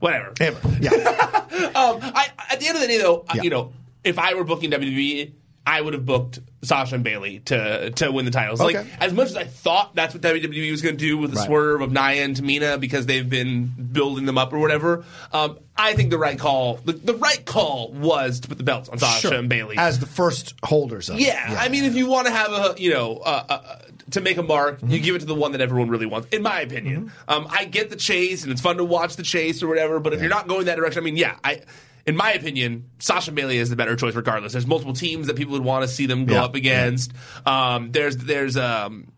Whatever. 0.00 0.32
Hammer. 0.38 0.58
Yeah. 0.80 1.42
Um, 1.56 2.00
I, 2.02 2.28
at 2.50 2.60
the 2.60 2.66
end 2.68 2.76
of 2.76 2.82
the 2.82 2.88
day, 2.88 2.98
though, 2.98 3.24
Yeah. 3.34 3.42
you 3.42 3.50
know, 3.50 3.72
if 4.04 4.18
I 4.18 4.34
were 4.34 4.44
booking 4.44 4.70
WWE, 4.70 5.32
I 5.66 5.80
would 5.80 5.94
have 5.94 6.04
booked 6.04 6.38
Sasha 6.62 6.94
and 6.96 7.02
Bayley 7.04 7.40
to 7.40 7.90
to 7.92 8.12
win 8.12 8.24
the 8.24 8.30
titles. 8.30 8.60
Like 8.60 8.76
as 9.00 9.12
much 9.12 9.28
as 9.28 9.36
I 9.36 9.44
thought 9.44 9.94
that's 9.94 10.14
what 10.14 10.22
WWE 10.22 10.70
was 10.70 10.82
going 10.82 10.96
to 10.96 11.04
do 11.04 11.16
with 11.18 11.30
the 11.32 11.38
Right. 11.38 11.46
swerve 11.46 11.80
of 11.80 11.92
Nia 11.92 12.24
and 12.24 12.36
Tamina 12.36 12.78
because 12.78 13.06
they've 13.06 13.28
been 13.28 13.66
building 13.92 14.26
them 14.26 14.36
up 14.38 14.52
or 14.52 14.58
whatever. 14.58 15.04
Um, 15.32 15.58
I 15.76 15.94
think 15.94 16.10
the 16.10 16.18
right 16.18 16.38
call, 16.38 16.76
the, 16.84 16.92
the 16.92 17.14
right 17.14 17.44
call 17.44 17.92
was 17.92 18.40
to 18.40 18.48
put 18.48 18.58
the 18.58 18.64
belts 18.64 18.88
on 18.90 18.98
Sasha 18.98 19.28
Sure. 19.28 19.34
and 19.38 19.48
Bayley. 19.48 19.76
As 19.78 19.98
the 19.98 20.06
first 20.06 20.54
holders 20.62 21.08
of 21.08 21.16
it. 21.16 21.22
Yeah, 21.22 21.56
I 21.58 21.68
mean, 21.68 21.84
if 21.84 21.94
you 21.94 22.06
want 22.06 22.26
to 22.26 22.32
have 22.32 22.50
a, 22.52 22.74
you 22.78 22.92
know, 22.92 23.16
uh, 23.18 23.44
uh, 23.48 23.78
to 24.12 24.20
make 24.20 24.36
a 24.36 24.42
mark, 24.42 24.76
Mm-hmm. 24.76 24.90
you 24.90 25.00
give 25.00 25.16
it 25.16 25.20
to 25.20 25.24
the 25.26 25.34
one 25.34 25.52
that 25.52 25.60
everyone 25.60 25.88
really 25.88 26.06
wants. 26.06 26.28
In 26.32 26.42
my 26.42 26.60
opinion, 26.60 27.12
um, 27.28 27.46
I 27.50 27.64
get 27.64 27.90
the 27.90 27.96
chase, 27.96 28.42
and 28.42 28.52
it's 28.52 28.60
fun 28.60 28.76
to 28.76 28.84
watch 28.84 29.16
the 29.16 29.22
chase 29.22 29.62
or 29.62 29.68
whatever. 29.68 29.98
But 30.00 30.12
if 30.14 30.20
you're 30.20 30.30
not 30.30 30.48
going 30.48 30.66
that 30.66 30.76
direction, 30.76 31.02
I 31.02 31.04
mean, 31.04 31.16
yeah, 31.16 31.36
I. 31.44 31.62
In 32.06 32.14
my 32.16 32.30
opinion, 32.34 32.88
Sasha 33.00 33.32
Bayley 33.32 33.58
is 33.58 33.68
the 33.68 33.74
better 33.74 33.96
choice, 33.96 34.14
regardless. 34.14 34.52
There's 34.52 34.64
multiple 34.66 34.94
teams 34.94 35.26
that 35.26 35.34
people 35.34 35.54
would 35.54 35.64
want 35.64 35.82
to 35.82 35.88
see 35.88 36.06
them 36.06 36.24
go 36.24 36.34
Yeah. 36.34 36.44
up 36.44 36.54
against. 36.54 37.10
Um, 37.44 37.90
there's 37.90 38.16
there's 38.16 38.56
um, 38.56 39.08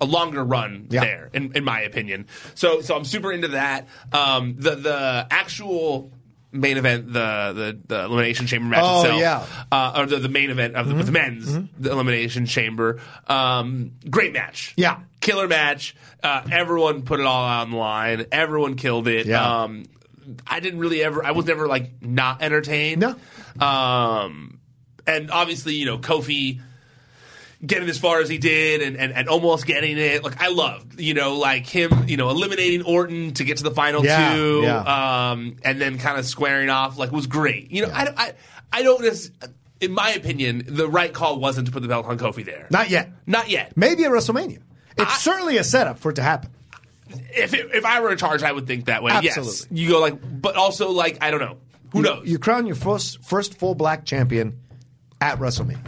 a 0.00 0.06
longer 0.06 0.42
run 0.42 0.86
Yeah. 0.88 1.02
there, 1.04 1.30
in, 1.34 1.52
in 1.54 1.62
my 1.64 1.82
opinion. 1.82 2.26
So 2.54 2.80
so 2.80 2.96
I'm 2.96 3.04
super 3.04 3.30
into 3.32 3.48
that. 3.48 3.86
Um, 4.14 4.54
the 4.58 4.76
the 4.76 5.26
actual 5.30 6.10
main 6.52 6.76
event, 6.78 7.12
the 7.12 7.52
the, 7.54 7.78
the 7.86 8.04
elimination 8.04 8.46
chamber 8.46 8.68
match 8.68 8.80
Oh, 8.82 9.00
itself, 9.00 9.20
yeah. 9.20 9.46
uh, 9.70 9.92
or 10.00 10.06
the, 10.06 10.16
the 10.18 10.28
main 10.28 10.50
event 10.50 10.74
of 10.76 10.88
the, 10.88 10.94
with 10.94 11.06
the 11.06 11.12
men's 11.12 11.52
the 11.78 11.90
elimination 11.90 12.46
chamber. 12.46 13.00
Um, 13.26 13.92
great 14.08 14.32
match, 14.32 14.74
Yeah. 14.76 15.00
killer 15.20 15.46
match. 15.48 15.94
Uh, 16.22 16.42
everyone 16.50 17.02
put 17.02 17.20
it 17.20 17.26
all 17.26 17.44
on 17.44 17.70
the 17.70 17.76
line. 17.76 18.26
Everyone 18.32 18.76
killed 18.76 19.08
it. 19.08 19.26
Yeah. 19.26 19.62
Um, 19.64 19.84
I 20.46 20.60
didn't 20.60 20.80
really 20.80 21.02
ever. 21.02 21.24
I 21.24 21.30
was 21.30 21.46
never 21.46 21.66
like 21.68 22.02
not 22.02 22.42
entertained. 22.42 23.00
No. 23.02 23.16
Um, 23.66 24.60
and 25.06 25.30
obviously, 25.30 25.74
you 25.74 25.86
know, 25.86 25.98
Kofi 25.98 26.60
getting 27.64 27.88
as 27.88 27.98
far 27.98 28.20
as 28.20 28.28
he 28.28 28.38
did 28.38 28.82
and, 28.82 28.96
and, 28.96 29.12
and 29.12 29.28
almost 29.28 29.66
getting 29.66 29.98
it. 29.98 30.22
Like 30.22 30.40
I 30.42 30.48
loved, 30.48 31.00
you 31.00 31.14
know, 31.14 31.36
like 31.36 31.66
him, 31.66 32.04
you 32.08 32.16
know, 32.16 32.30
eliminating 32.30 32.82
Orton 32.82 33.34
to 33.34 33.44
get 33.44 33.56
to 33.58 33.64
the 33.64 33.70
final 33.72 34.04
Yeah, 34.04 34.34
two, 34.34 34.60
yeah. 34.62 35.30
um, 35.30 35.56
and 35.64 35.80
then 35.80 35.98
kind 35.98 36.18
of 36.18 36.24
squaring 36.26 36.70
off. 36.70 36.98
Like 36.98 37.10
was 37.12 37.26
great. 37.26 37.70
You 37.70 37.82
know, 37.86 37.92
I, 37.92 38.12
I 38.16 38.32
I 38.72 38.82
don't. 38.82 39.00
necess- 39.02 39.30
In 39.80 39.92
my 39.92 40.10
opinion, 40.10 40.62
the 40.66 40.88
right 40.88 41.12
call 41.12 41.38
wasn't 41.40 41.66
to 41.66 41.72
put 41.72 41.82
the 41.82 41.88
belt 41.88 42.06
on 42.06 42.18
Kofi 42.18 42.44
there. 42.44 42.66
Not 42.70 42.90
yet. 42.90 43.10
Not 43.26 43.48
yet. 43.48 43.76
Maybe 43.76 44.04
at 44.04 44.10
WrestleMania. 44.10 44.58
It's 44.96 45.12
I- 45.12 45.16
certainly 45.18 45.56
a 45.56 45.64
setup 45.64 45.98
for 45.98 46.10
it 46.10 46.14
to 46.16 46.22
happen. 46.22 46.50
If 47.10 47.54
it, 47.54 47.70
if 47.74 47.84
I 47.86 48.00
were 48.00 48.12
in 48.12 48.18
charge, 48.18 48.42
I 48.42 48.52
would 48.52 48.66
think 48.66 48.84
that 48.84 49.02
way. 49.02 49.12
Yes, 49.22 49.38
Absolutely. 49.38 49.78
you 49.80 49.88
go 49.90 50.00
like, 50.00 50.14
but 50.42 50.56
also 50.56 50.90
like 50.90 51.18
I 51.22 51.30
don't 51.30 51.40
know. 51.40 51.56
Who 51.92 51.98
You- 52.00 52.04
knows? 52.04 52.28
You 52.28 52.38
crown 52.38 52.66
your 52.66 52.76
first 52.76 53.24
first 53.24 53.58
full 53.58 53.74
black 53.74 54.04
champion 54.04 54.60
at 55.20 55.38
WrestleMania. 55.38 55.78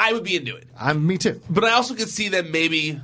I 0.00 0.12
would 0.12 0.22
be 0.24 0.36
into 0.36 0.54
it, 0.56 0.68
I'm 0.78 1.06
me 1.06 1.18
too. 1.18 1.40
but 1.50 1.64
I 1.64 1.72
also 1.72 1.94
could 1.94 2.08
see 2.08 2.28
them 2.28 2.50
maybe. 2.52 3.00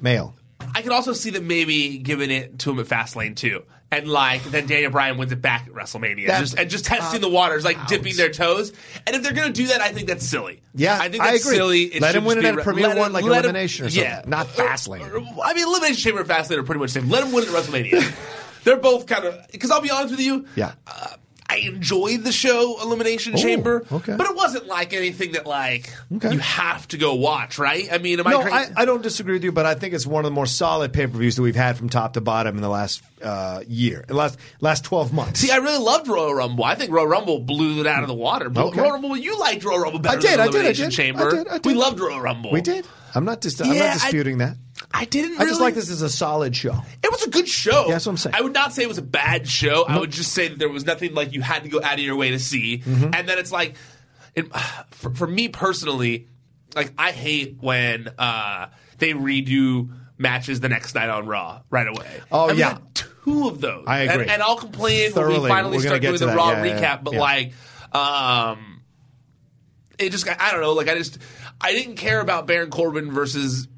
Male. 0.00 0.34
I 0.74 0.82
could 0.82 0.92
also 0.92 1.12
see 1.12 1.30
them 1.30 1.46
maybe 1.46 1.98
giving 1.98 2.30
it 2.30 2.58
to 2.60 2.70
him 2.70 2.78
at 2.80 2.86
Fastlane 2.86 3.36
too. 3.36 3.62
And 3.90 4.08
like 4.08 4.42
then 4.44 4.66
Daniel 4.66 4.90
Bryan 4.90 5.16
wins 5.16 5.30
it 5.32 5.40
back 5.40 5.66
at 5.68 5.72
WrestleMania, 5.72 6.26
That- 6.26 6.40
just, 6.40 6.58
and 6.58 6.68
just 6.68 6.84
testing 6.86 7.20
the 7.20 7.28
waters, 7.28 7.64
like 7.64 7.86
dipping 7.86 8.16
their 8.16 8.30
toes. 8.30 8.72
And 9.06 9.14
if 9.14 9.22
they're 9.22 9.32
gonna 9.32 9.52
do 9.52 9.68
that, 9.68 9.80
I 9.80 9.92
think 9.92 10.08
that's 10.08 10.26
silly. 10.26 10.60
Yeah, 10.74 10.98
I 11.00 11.08
think 11.08 11.22
I 11.22 11.32
that's 11.32 11.44
agree. 11.44 11.56
silly. 11.56 11.82
It 11.84 12.02
Let 12.02 12.08
should 12.08 12.16
him 12.18 12.24
win 12.24 12.36
just 12.36 12.38
it 12.38 12.42
be 12.42 12.48
at 12.48 12.56
re- 12.56 12.62
Premier 12.64 12.88
let 12.88 12.98
One, 12.98 13.12
like 13.12 13.24
let 13.24 13.44
him- 13.44 13.50
Elimination 13.50 13.86
or 13.86 13.90
something. 13.90 14.02
Yeah, 14.10 14.22
Not 14.26 14.48
Fastlane. 14.48 15.08
Or- 15.12 15.44
I 15.44 15.54
mean, 15.54 15.66
Elimination 15.68 15.96
Chamber 16.02 16.20
and 16.20 16.28
Fastlane 16.28 16.58
are 16.58 16.62
pretty 16.64 16.80
much 16.80 16.92
the 16.94 17.00
same. 17.00 17.10
Let 17.10 17.24
him 17.24 17.32
win 17.32 17.44
it 17.44 17.50
at 17.50 17.54
WrestleMania. 17.54 18.14
they're 18.64 18.76
both 18.76 19.06
kind 19.06 19.24
of 19.24 19.46
because 19.52 19.70
I'll 19.70 19.80
be 19.80 19.90
honest 19.90 20.10
with 20.10 20.20
you. 20.20 20.46
Yeah. 20.56 20.72
Uh, 20.86 21.08
I 21.56 21.66
enjoyed 21.66 22.22
the 22.22 22.32
show 22.32 22.76
Elimination 22.82 23.32
Oh, 23.34 23.38
Chamber, 23.38 23.84
okay. 23.90 24.14
but 24.16 24.28
it 24.28 24.36
wasn't 24.36 24.66
like 24.66 24.92
anything 24.92 25.32
that 25.32 25.46
like 25.46 25.92
Okay. 26.16 26.32
you 26.32 26.38
have 26.38 26.86
to 26.88 26.98
go 26.98 27.14
watch, 27.14 27.58
right? 27.58 27.88
I 27.90 27.98
mean, 27.98 28.20
am 28.20 28.28
No, 28.28 28.40
I 28.40 28.42
crazy? 28.42 28.72
I, 28.76 28.82
I 28.82 28.84
don't 28.84 29.02
disagree 29.02 29.34
with 29.34 29.44
you, 29.44 29.52
but 29.52 29.64
I 29.66 29.74
think 29.74 29.94
it's 29.94 30.06
one 30.06 30.24
of 30.24 30.30
the 30.30 30.34
more 30.34 30.46
solid 30.46 30.92
pay 30.92 31.06
per 31.06 31.16
views 31.18 31.36
that 31.36 31.42
we've 31.42 31.56
had 31.56 31.76
from 31.78 31.88
top 31.88 32.12
to 32.14 32.20
bottom 32.20 32.56
in 32.56 32.62
the 32.62 32.68
last 32.68 33.02
uh, 33.22 33.62
year, 33.66 34.04
last 34.08 34.38
last 34.60 34.84
twelve 34.84 35.12
months. 35.12 35.40
See, 35.40 35.50
I 35.50 35.56
really 35.56 35.82
loved 35.82 36.06
Royal 36.08 36.34
Rumble. 36.34 36.64
I 36.64 36.74
think 36.74 36.90
Royal 36.92 37.06
Rumble 37.06 37.40
blew 37.40 37.80
it 37.80 37.86
out 37.86 38.02
of 38.02 38.08
the 38.08 38.14
water. 38.14 38.50
But 38.50 38.66
Okay. 38.66 38.80
Royal 38.80 38.92
Rumble, 38.92 39.16
you 39.16 39.38
liked 39.38 39.64
Royal 39.64 39.80
Rumble 39.80 40.00
better 40.00 40.18
I 40.18 40.20
did, 40.20 40.30
than 40.32 40.40
I 40.40 40.44
did, 40.44 40.54
I 40.54 40.58
Elimination 40.58 40.84
did, 40.90 40.94
Chamber. 40.94 41.26
I 41.26 41.30
did, 41.30 41.48
I 41.48 41.52
did. 41.58 41.66
We 41.66 41.74
loved 41.74 41.98
Royal 42.00 42.20
Rumble. 42.20 42.52
we 42.52 42.60
did. 42.60 42.86
I'm 43.14 43.24
not 43.24 43.40
dis- 43.40 43.60
I'm 43.60 43.72
Yeah, 43.72 43.78
not 43.78 43.88
I- 43.88 43.92
disputing 43.94 44.38
that. 44.38 44.56
I 44.92 45.04
didn't. 45.04 45.40
I 45.40 45.44
just 45.44 45.60
like 45.60 45.74
this 45.74 45.90
as 45.90 46.02
a 46.02 46.08
solid 46.08 46.54
show. 46.56 46.74
It 47.02 47.10
was 47.10 47.22
a 47.24 47.30
good 47.30 47.48
show. 47.48 47.86
Yeah, 47.86 47.92
that's 47.92 48.06
what 48.06 48.12
I'm 48.12 48.16
saying. 48.18 48.34
I 48.36 48.40
would 48.40 48.54
not 48.54 48.72
say 48.72 48.82
it 48.82 48.88
was 48.88 48.98
a 48.98 49.02
bad 49.02 49.46
show. 49.48 49.84
I 49.86 49.98
would 49.98 50.10
just 50.10 50.32
say 50.32 50.48
that 50.48 50.58
there 50.58 50.68
was 50.68 50.84
nothing 50.86 51.14
like 51.14 51.32
you 51.32 51.42
had 51.42 51.64
to 51.64 51.68
go 51.68 51.82
out 51.82 51.94
of 51.94 52.00
your 52.00 52.16
way 52.16 52.30
to 52.30 52.38
see. 52.38 52.78
Mm-hmm. 52.78 53.10
And 53.14 53.28
then 53.28 53.38
it's 53.38 53.52
like, 53.52 53.76
it, 54.34 54.46
for, 54.90 55.14
for 55.14 55.26
me 55.26 55.48
personally, 55.48 56.28
like 56.74 56.92
I 56.96 57.12
hate 57.12 57.56
when 57.60 58.08
uh, 58.18 58.68
they 58.98 59.12
redo 59.12 59.90
matches 60.18 60.60
the 60.60 60.68
next 60.68 60.94
night 60.94 61.10
on 61.10 61.26
Raw 61.26 61.60
right 61.68 61.86
away. 61.88 62.20
Oh, 62.32 62.48
And 62.48 62.58
yeah. 62.58 62.78
two 62.94 63.48
of 63.48 63.60
those. 63.60 63.84
I 63.86 64.00
agree. 64.00 64.22
And, 64.22 64.30
and 64.30 64.42
I'll 64.42 64.56
complain 64.56 65.12
when 65.12 65.28
we 65.28 65.48
finally 65.48 65.76
We're 65.78 65.82
start 65.82 66.00
doing 66.02 66.18
the 66.18 66.26
that. 66.26 66.36
Raw 66.36 66.50
Yeah, 66.52 66.62
recap. 66.64 66.80
yeah. 66.80 66.96
But 67.02 67.14
like, 67.14 67.52
um, 67.92 68.82
it 69.98 70.10
just 70.10 70.28
I 70.28 70.52
don't 70.52 70.60
know. 70.60 70.72
Like 70.72 70.88
I 70.88 70.94
just 70.94 71.18
I 71.60 71.72
didn't 71.72 71.96
care 71.96 72.20
about 72.20 72.46
Baron 72.46 72.70
Corbin 72.70 73.10
versus 73.12 73.68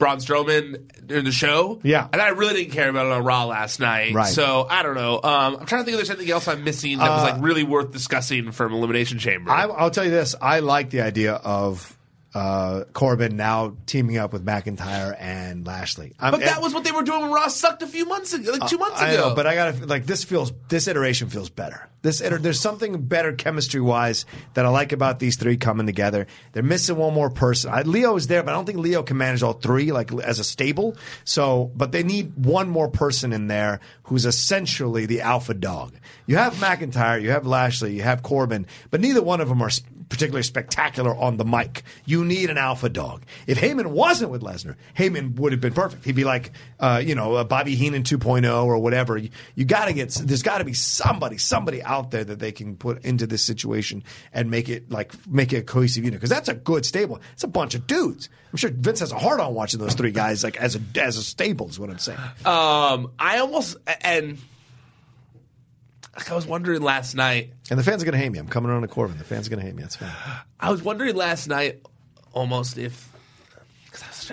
Braun 0.00 0.18
Strowman 0.18 1.06
during 1.06 1.24
the 1.24 1.30
show. 1.30 1.78
Yeah. 1.84 2.08
and 2.12 2.20
I 2.20 2.30
really 2.30 2.54
didn't 2.54 2.72
care 2.72 2.88
about 2.88 3.06
it 3.06 3.12
on 3.12 3.22
Raw 3.22 3.44
last 3.44 3.78
night. 3.78 4.12
Right. 4.14 4.26
So 4.26 4.66
I 4.68 4.82
don't 4.82 4.96
know. 4.96 5.20
Um, 5.22 5.58
I'm 5.60 5.66
trying 5.66 5.82
to 5.82 5.84
think 5.84 5.88
if 5.88 5.98
there's 5.98 6.10
anything 6.10 6.32
else 6.32 6.48
I'm 6.48 6.64
missing 6.64 6.98
that 6.98 7.08
was 7.08 7.30
like 7.30 7.42
really 7.42 7.62
worth 7.62 7.92
discussing 7.92 8.50
from 8.50 8.72
Elimination 8.72 9.18
Chamber. 9.20 9.50
Uh, 9.50 9.54
I, 9.54 9.66
I'll 9.66 9.90
tell 9.90 10.04
you 10.04 10.10
this: 10.10 10.34
I 10.40 10.58
like 10.60 10.90
the 10.90 11.02
idea 11.02 11.34
of 11.34 11.96
uh, 12.34 12.84
Corbin 12.92 13.36
now 13.36 13.76
teaming 13.86 14.16
up 14.18 14.32
with 14.32 14.44
McIntyre 14.44 15.16
and 15.18 15.66
Lashley. 15.66 16.14
I'm- 16.20 16.30
but 16.32 16.40
that 16.40 16.62
was 16.62 16.72
what 16.72 16.84
they 16.84 16.92
were 16.92 17.02
doing 17.02 17.22
when 17.22 17.32
Raw 17.32 17.48
sucked 17.48 17.82
a 17.82 17.86
few 17.86 18.04
months 18.04 18.32
ago, 18.32 18.52
like 18.52 18.68
two 18.70 18.78
months 18.78 19.00
Uh, 19.00 19.04
I 19.04 19.08
ago. 19.10 19.28
know, 19.30 19.34
but 19.34 19.46
I 19.46 19.54
gotta 19.54 19.86
like 19.86 20.06
this 20.06 20.22
feels 20.22 20.52
this 20.68 20.86
iteration 20.86 21.28
feels 21.28 21.50
better. 21.50 21.88
This 22.02 22.22
iter- 22.22 22.38
there's 22.38 22.60
something 22.60 23.02
better 23.02 23.32
chemistry 23.32 23.80
wise 23.80 24.24
that 24.54 24.64
I 24.64 24.68
like 24.68 24.92
about 24.92 25.18
these 25.18 25.36
three 25.36 25.56
coming 25.58 25.86
together. 25.86 26.26
They're 26.52 26.62
missing 26.62 26.96
one 26.96 27.12
more 27.12 27.28
person. 27.30 27.70
I, 27.72 27.82
Lio 27.82 28.16
is 28.16 28.26
there, 28.28 28.42
but 28.42 28.52
I 28.52 28.54
don't 28.54 28.64
think 28.64 28.78
Lio 28.78 29.02
can 29.02 29.18
manage 29.18 29.42
all 29.42 29.52
three 29.54 29.92
like 29.92 30.10
as 30.14 30.38
a 30.38 30.44
stable. 30.44 30.96
So, 31.24 31.70
but 31.76 31.92
they 31.92 32.02
need 32.02 32.32
one 32.36 32.70
more 32.70 32.88
person 32.88 33.32
in 33.32 33.48
there 33.48 33.80
who's 34.04 34.24
essentially 34.24 35.04
the 35.06 35.20
alpha 35.20 35.52
dog. 35.52 35.94
You 36.26 36.36
have 36.36 36.54
McIntyre, 36.54 37.20
you 37.20 37.30
have 37.32 37.44
Lashley, 37.46 37.94
you 37.96 38.02
have 38.02 38.22
Corbin, 38.22 38.66
but 38.90 39.00
neither 39.00 39.20
one 39.22 39.40
of 39.42 39.48
them 39.48 39.60
are 39.60 39.70
particularly 40.10 40.42
spectacular 40.42 41.16
on 41.16 41.38
the 41.38 41.44
mic. 41.44 41.82
You 42.04 42.24
need 42.24 42.50
an 42.50 42.58
alpha 42.58 42.90
dog. 42.90 43.22
If 43.46 43.58
Heyman 43.58 43.86
wasn't 43.86 44.30
with 44.30 44.42
Lesnar, 44.42 44.74
Heyman 44.98 45.36
would 45.36 45.52
have 45.52 45.60
been 45.60 45.72
perfect. 45.72 46.04
He'd 46.04 46.16
be 46.16 46.24
like, 46.24 46.50
uh, 46.78 47.00
you 47.02 47.14
know, 47.14 47.36
uh, 47.36 47.44
Bobby 47.44 47.76
Heenan 47.76 48.02
2.0 48.02 48.64
or 48.66 48.78
whatever. 48.78 49.16
You, 49.16 49.30
you 49.54 49.64
got 49.64 49.86
to 49.86 49.94
get, 49.94 50.10
there's 50.10 50.42
got 50.42 50.58
to 50.58 50.64
be 50.64 50.74
somebody, 50.74 51.38
somebody 51.38 51.82
out 51.82 52.10
there 52.10 52.24
that 52.24 52.40
they 52.40 52.52
can 52.52 52.76
put 52.76 53.04
into 53.04 53.26
this 53.26 53.42
situation 53.42 54.02
and 54.32 54.50
make 54.50 54.68
it 54.68 54.90
like, 54.90 55.14
make 55.26 55.52
it 55.52 55.56
a 55.58 55.62
cohesive 55.62 56.04
unit. 56.04 56.18
Because 56.20 56.30
that's 56.30 56.48
a 56.48 56.54
good 56.54 56.84
stable. 56.84 57.20
It's 57.32 57.44
a 57.44 57.48
bunch 57.48 57.74
of 57.74 57.86
dudes. 57.86 58.28
I'm 58.50 58.56
sure 58.56 58.70
Vince 58.70 58.98
has 59.00 59.12
a 59.12 59.18
hard 59.18 59.38
on 59.40 59.54
watching 59.54 59.78
those 59.78 59.94
three 59.94 60.10
guys 60.10 60.42
like 60.42 60.56
as 60.56 60.74
a, 60.74 60.80
as 61.00 61.16
a 61.16 61.22
stable 61.22 61.68
is 61.68 61.78
what 61.78 61.88
I'm 61.88 61.98
saying. 61.98 62.18
um, 62.44 63.12
I 63.16 63.38
almost 63.38 63.76
and 64.00 64.38
I 66.30 66.34
was 66.34 66.46
wondering 66.46 66.82
last 66.82 67.14
night. 67.14 67.52
And 67.70 67.78
the 67.78 67.84
fans 67.84 68.02
are 68.02 68.06
going 68.06 68.12
to 68.12 68.18
hate 68.18 68.30
me. 68.30 68.38
I'm 68.38 68.48
coming 68.48 68.70
around 68.70 68.82
to 68.82 68.88
Corbin. 68.88 69.18
The 69.18 69.24
fans 69.24 69.46
are 69.46 69.50
going 69.50 69.60
to 69.60 69.66
hate 69.66 69.74
me. 69.74 69.82
That's 69.82 69.96
fine. 69.96 70.10
I 70.60 70.70
was 70.70 70.82
wondering 70.82 71.14
last 71.16 71.48
night 71.48 71.82
almost 72.32 72.78
if 72.78 73.10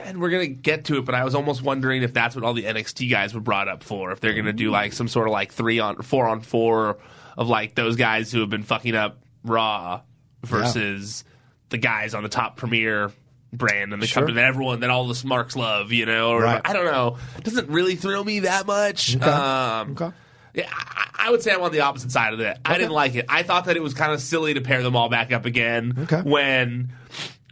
and 0.03 0.21
we're 0.21 0.29
gonna 0.29 0.47
get 0.47 0.85
to 0.85 0.97
it, 0.97 1.05
but 1.05 1.15
I 1.15 1.23
was 1.23 1.33
almost 1.35 1.63
wondering 1.63 2.03
if 2.03 2.13
that's 2.13 2.35
what 2.35 2.45
all 2.45 2.53
the 2.53 2.63
NXT 2.63 3.09
guys 3.09 3.33
were 3.33 3.39
brought 3.39 3.67
up 3.67 3.83
for. 3.83 4.11
If 4.11 4.19
they're 4.19 4.35
gonna 4.35 4.53
do 4.53 4.69
like 4.69 4.93
some 4.93 5.07
sort 5.07 5.27
of 5.27 5.31
like 5.31 5.51
three 5.51 5.79
on 5.79 6.01
four 6.03 6.27
on 6.27 6.41
four 6.41 6.97
of 7.37 7.47
like 7.47 7.75
those 7.75 7.95
guys 7.95 8.31
who 8.31 8.41
have 8.41 8.49
been 8.49 8.63
fucking 8.63 8.95
up 8.95 9.23
Raw 9.43 10.01
versus 10.43 11.23
the 11.69 11.77
guys 11.77 12.13
on 12.13 12.23
the 12.23 12.29
top 12.29 12.57
premier 12.57 13.11
brand 13.53 13.93
and 13.93 14.01
the 14.01 14.07
Sure. 14.07 14.21
company 14.21 14.35
that 14.35 14.45
everyone 14.45 14.81
that 14.81 14.89
all 14.89 15.07
the 15.07 15.15
smarks 15.15 15.55
love, 15.55 15.91
you 15.91 16.05
know. 16.05 16.29
Or 16.31 16.41
Right. 16.43 16.61
I 16.63 16.73
don't 16.73 16.85
know. 16.85 17.17
It 17.37 17.43
doesn't 17.43 17.69
really 17.69 17.95
thrill 17.95 18.23
me 18.23 18.41
that 18.41 18.67
much. 18.67 19.19
Um, 19.21 19.91
Okay. 19.93 20.11
Yeah, 20.57 20.69
I, 20.69 21.27
I 21.27 21.31
would 21.31 21.41
say 21.41 21.53
I'm 21.53 21.61
on 21.61 21.71
the 21.71 21.79
opposite 21.81 22.11
side 22.11 22.33
of 22.33 22.39
that. 22.39 22.59
I 22.65 22.77
didn't 22.77 22.91
like 22.91 23.15
it. 23.15 23.25
I 23.29 23.43
thought 23.43 23.65
that 23.65 23.77
it 23.77 23.81
was 23.83 23.93
kind 23.93 24.11
of 24.11 24.19
silly 24.21 24.53
to 24.55 24.61
pair 24.61 24.83
them 24.83 24.95
all 24.95 25.07
back 25.07 25.31
up 25.31 25.45
again 25.45 25.93
Okay. 25.99 26.21
when 26.21 26.91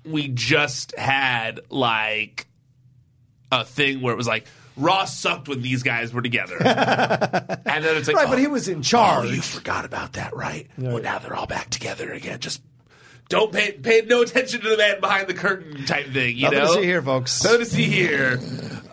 we 0.03 0.27
just 0.27 0.93
had 0.97 1.61
like 1.69 2.47
a 3.51 3.63
thing 3.63 4.01
where 4.01 4.13
it 4.13 4.17
was 4.17 4.27
like 4.27 4.45
Raw 4.77 5.05
sucked 5.05 5.47
when 5.47 5.61
these 5.61 5.83
guys 5.83 6.11
were 6.13 6.21
together, 6.21 6.57
and 6.61 7.83
then 7.85 7.95
it's 7.95 8.07
like, 8.07 8.17
Right, 8.17 8.27
but 8.27 8.33
oh, 8.35 8.41
he 8.41 8.47
was 8.47 8.67
in 8.67 8.79
Oh, 8.79 8.81
charge. 8.81 9.29
you 9.31 9.41
forgot 9.41 9.85
about 9.85 10.13
that, 10.13 10.35
right? 10.35 10.67
Well, 10.77 11.01
now 11.01 11.19
they're 11.19 11.33
all 11.33 11.47
back 11.47 11.69
together 11.69 12.11
again. 12.11 12.39
Just 12.41 12.61
don't 13.29 13.53
pay 13.53 13.71
pay 13.71 14.01
no 14.05 14.21
attention 14.23 14.59
to 14.61 14.69
the 14.69 14.77
man 14.77 14.99
behind 14.99 15.27
the 15.27 15.33
curtain 15.33 15.85
type 15.85 16.07
thing. 16.11 16.35
You 16.35 16.43
Nothing 16.43 16.59
to 16.59 16.65
know, 16.65 16.73
see 16.75 16.83
here, 16.83 17.01
folks. 17.01 17.41
Nothing 17.43 17.59
to 17.59 17.65
see 17.65 17.83
here. 17.85 18.39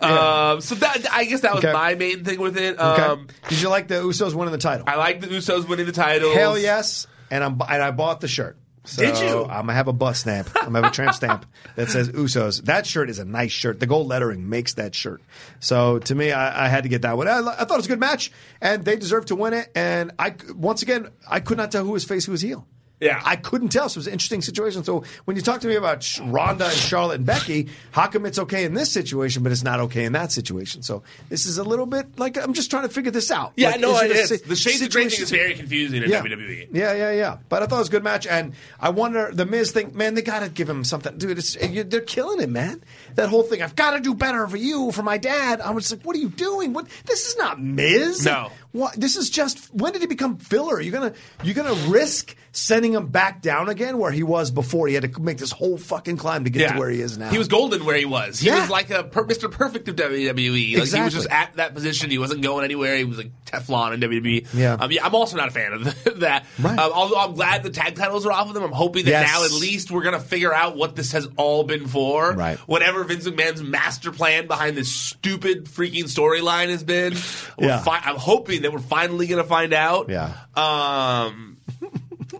Um, 0.03 0.61
so 0.61 0.75
that 0.75 1.05
I 1.11 1.25
guess 1.25 1.41
that 1.41 1.53
was 1.55 1.63
Okay. 1.63 1.73
my 1.73 1.95
main 1.95 2.23
thing 2.23 2.39
with 2.39 2.57
it. 2.57 2.77
Okay. 2.79 3.01
Um, 3.01 3.27
Did 3.49 3.61
you 3.61 3.69
like 3.69 3.87
the 3.87 3.95
Usos 3.95 4.33
winning 4.33 4.51
the 4.51 4.57
title? 4.57 4.85
I 4.87 4.95
like 4.95 5.21
the 5.21 5.27
Usos 5.27 5.67
winning 5.67 5.85
the 5.85 5.91
title. 5.91 6.33
Hell 6.33 6.57
yes, 6.57 7.07
and 7.31 7.43
I'm 7.43 7.53
and 7.69 7.81
I 7.81 7.91
bought 7.91 8.21
the 8.21 8.27
shirt. 8.27 8.57
So 8.85 9.01
Did 9.01 9.17
you? 9.19 9.43
I'm 9.45 9.61
gonna 9.61 9.73
have 9.75 9.87
a 9.87 9.93
bus 9.93 10.19
stamp. 10.19 10.49
I'm 10.57 10.73
gonna 10.73 10.81
have 10.81 10.91
a 10.91 10.93
tramp 10.93 11.13
stamp 11.13 11.45
that 11.77 11.89
says 11.89 12.09
Usos. 12.09 12.63
That 12.65 12.85
shirt 12.85 13.09
is 13.09 13.17
a 13.17 13.23
nice 13.23 13.51
shirt. 13.53 13.79
The 13.79 13.85
gold 13.85 14.07
lettering 14.07 14.49
makes 14.49 14.73
that 14.73 14.93
shirt. 14.93 15.21
So 15.61 15.99
to 15.99 16.13
me, 16.13 16.33
I, 16.33 16.65
I 16.65 16.67
had 16.67 16.83
to 16.83 16.89
get 16.89 17.03
that 17.03 17.15
one. 17.15 17.29
I, 17.29 17.37
I 17.39 17.63
thought 17.63 17.71
it 17.71 17.77
was 17.77 17.85
a 17.85 17.89
good 17.89 18.01
match, 18.01 18.29
and 18.59 18.83
they 18.83 18.97
deserved 18.97 19.29
to 19.29 19.35
win 19.37 19.53
it. 19.53 19.71
And 19.73 20.11
I 20.19 20.35
once 20.53 20.81
again, 20.81 21.07
I 21.29 21.39
could 21.39 21.55
not 21.57 21.71
tell 21.71 21.85
who 21.85 21.91
was 21.91 22.03
face, 22.03 22.25
who 22.25 22.33
was 22.33 22.41
heel. 22.41 22.67
Yeah. 23.03 23.21
I 23.25 23.35
couldn't 23.35 23.69
tell. 23.69 23.89
So 23.89 23.97
it 23.97 24.01
was 24.01 24.07
an 24.07 24.13
interesting 24.13 24.41
situation. 24.41 24.83
So 24.83 25.03
when 25.25 25.35
you 25.35 25.43
talk 25.43 25.61
to 25.61 25.67
me 25.67 25.75
about 25.75 26.07
Ronda 26.23 26.65
and 26.65 26.73
Charlotte 26.73 27.15
and 27.15 27.25
Becky, 27.25 27.69
how 27.91 28.07
come 28.07 28.25
it's 28.25 28.39
okay 28.39 28.63
in 28.65 28.73
this 28.73 28.91
situation, 28.91 29.43
but 29.43 29.51
it's 29.51 29.63
not 29.63 29.79
okay 29.81 30.05
in 30.05 30.13
that 30.13 30.31
situation? 30.31 30.81
So 30.83 31.03
this 31.29 31.45
is 31.45 31.57
a 31.57 31.63
little 31.63 31.85
bit 31.85 32.17
like 32.17 32.37
I'm 32.37 32.53
just 32.53 32.69
trying 32.69 32.83
to 32.83 32.89
figure 32.89 33.11
this 33.11 33.31
out. 33.31 33.53
Yeah, 33.55 33.71
Like, 33.71 33.81
no, 33.81 33.97
it 33.99 34.11
is. 34.11 34.41
The 34.41 34.55
shades 34.55 34.81
of 34.81 34.91
gray 34.91 35.09
thing 35.09 35.21
is 35.21 35.29
very 35.29 35.53
confusing 35.55 36.03
in 36.03 36.09
yeah. 36.09 36.21
WWE. 36.21 36.67
Yeah, 36.71 36.93
yeah, 36.93 37.11
yeah. 37.11 37.37
But 37.49 37.63
I 37.63 37.65
thought 37.65 37.75
it 37.75 37.79
was 37.79 37.87
a 37.89 37.91
good 37.91 38.03
match, 38.03 38.25
and 38.27 38.53
I 38.79 38.89
wonder 38.89 39.31
the 39.31 39.45
Miz 39.45 39.71
thing. 39.71 39.95
Man, 39.95 40.13
they 40.13 40.21
got 40.21 40.39
to 40.41 40.49
give 40.49 40.69
him 40.69 40.83
something, 40.83 41.17
dude. 41.17 41.37
It's, 41.37 41.55
you, 41.61 41.83
they're 41.83 42.01
killing 42.01 42.41
it, 42.41 42.49
man. 42.49 42.83
That 43.15 43.29
whole 43.29 43.43
thing. 43.43 43.61
I've 43.61 43.75
got 43.75 43.91
to 43.91 43.99
do 43.99 44.13
better 44.13 44.47
for 44.47 44.57
you, 44.57 44.91
for 44.91 45.03
my 45.03 45.17
dad. 45.17 45.61
I 45.61 45.71
was 45.71 45.91
like, 45.91 46.01
what 46.03 46.15
are 46.15 46.19
you 46.19 46.29
doing? 46.29 46.73
What? 46.73 46.87
This 47.05 47.27
is 47.27 47.37
not 47.37 47.61
Miz. 47.61 48.25
No. 48.25 48.51
What? 48.73 48.93
This 48.99 49.15
is 49.15 49.29
just. 49.29 49.73
When 49.73 49.93
did 49.93 50.01
he 50.01 50.07
become 50.07 50.37
filler? 50.37 50.81
You're 50.81 50.91
gonna 50.93 51.13
you're 51.43 51.53
gonna 51.55 51.73
risk 51.89 52.35
sending 52.51 52.93
him 52.93 53.07
back 53.07 53.41
down 53.41 53.69
again 53.69 53.97
where 53.97 54.11
he 54.11 54.21
was 54.23 54.51
before. 54.51 54.87
He 54.87 54.93
had 54.95 55.11
to 55.13 55.21
make 55.21 55.37
this 55.37 55.51
whole 55.51 55.77
fucking 55.77 56.17
climb 56.17 56.43
to 56.43 56.49
get 56.49 56.73
to 56.73 56.77
where 56.79 56.89
he 56.89 56.99
is 57.01 57.17
now. 57.17 57.29
He 57.29 57.37
was 57.37 57.47
golden 57.47 57.85
where 57.85 57.95
he 57.95 58.05
was. 58.05 58.39
He 58.39 58.47
Yeah. 58.47 58.61
was 58.61 58.69
like 58.69 58.89
a 58.91 59.03
per- 59.03 59.25
Mr. 59.25 59.49
Perfect 59.49 59.87
of 59.89 59.95
WWE. 59.95 60.77
Like 60.79 60.89
he 60.89 61.01
was 61.01 61.13
just 61.13 61.29
at 61.29 61.53
that 61.55 61.73
position. 61.73 62.09
He 62.11 62.17
wasn't 62.17 62.41
going 62.41 62.63
anywhere. 62.65 62.95
He 62.97 63.05
was 63.05 63.17
like 63.17 63.31
Teflon 63.45 63.93
in 63.93 63.99
WWE. 64.01 64.47
Yeah. 64.53 64.77
Um, 64.79 64.91
yeah 64.91 65.05
I'm 65.05 65.13
also 65.15 65.37
not 65.37 65.47
a 65.49 65.51
fan 65.51 65.73
of 65.73 65.83
that. 66.19 66.45
Right. 66.59 66.77
Um, 66.77 66.91
although 66.93 67.19
I'm 67.19 67.33
glad 67.33 67.61
the 67.63 67.69
tag 67.69 67.95
titles 67.95 68.25
are 68.25 68.31
off 68.31 68.47
of 68.47 68.53
them. 68.55 68.63
I'm 68.63 68.71
hoping 68.71 69.05
that 69.05 69.11
Yes. 69.11 69.31
now 69.31 69.43
at 69.45 69.51
least 69.51 69.91
we're 69.91 70.03
gonna 70.03 70.19
figure 70.19 70.53
out 70.53 70.75
what 70.77 70.95
this 70.95 71.11
has 71.11 71.27
all 71.37 71.63
been 71.63 71.87
for. 71.87 72.33
Right. 72.33 72.57
Whatever 72.59 73.03
Vince 73.03 73.27
McMahon's 73.27 73.61
master 73.61 74.11
plan 74.11 74.47
behind 74.47 74.75
this 74.77 74.91
stupid 74.91 75.65
freaking 75.65 76.03
storyline 76.05 76.69
has 76.69 76.83
been. 76.83 77.13
Yeah. 77.59 77.79
fi- 77.83 78.01
I'm 78.03 78.17
hoping 78.17 78.62
that 78.63 78.73
we're 78.73 78.79
finally 78.79 79.27
gonna 79.27 79.43
find 79.43 79.73
out. 79.73 80.09
Yeah. 80.09 80.33
Um. 80.55 81.57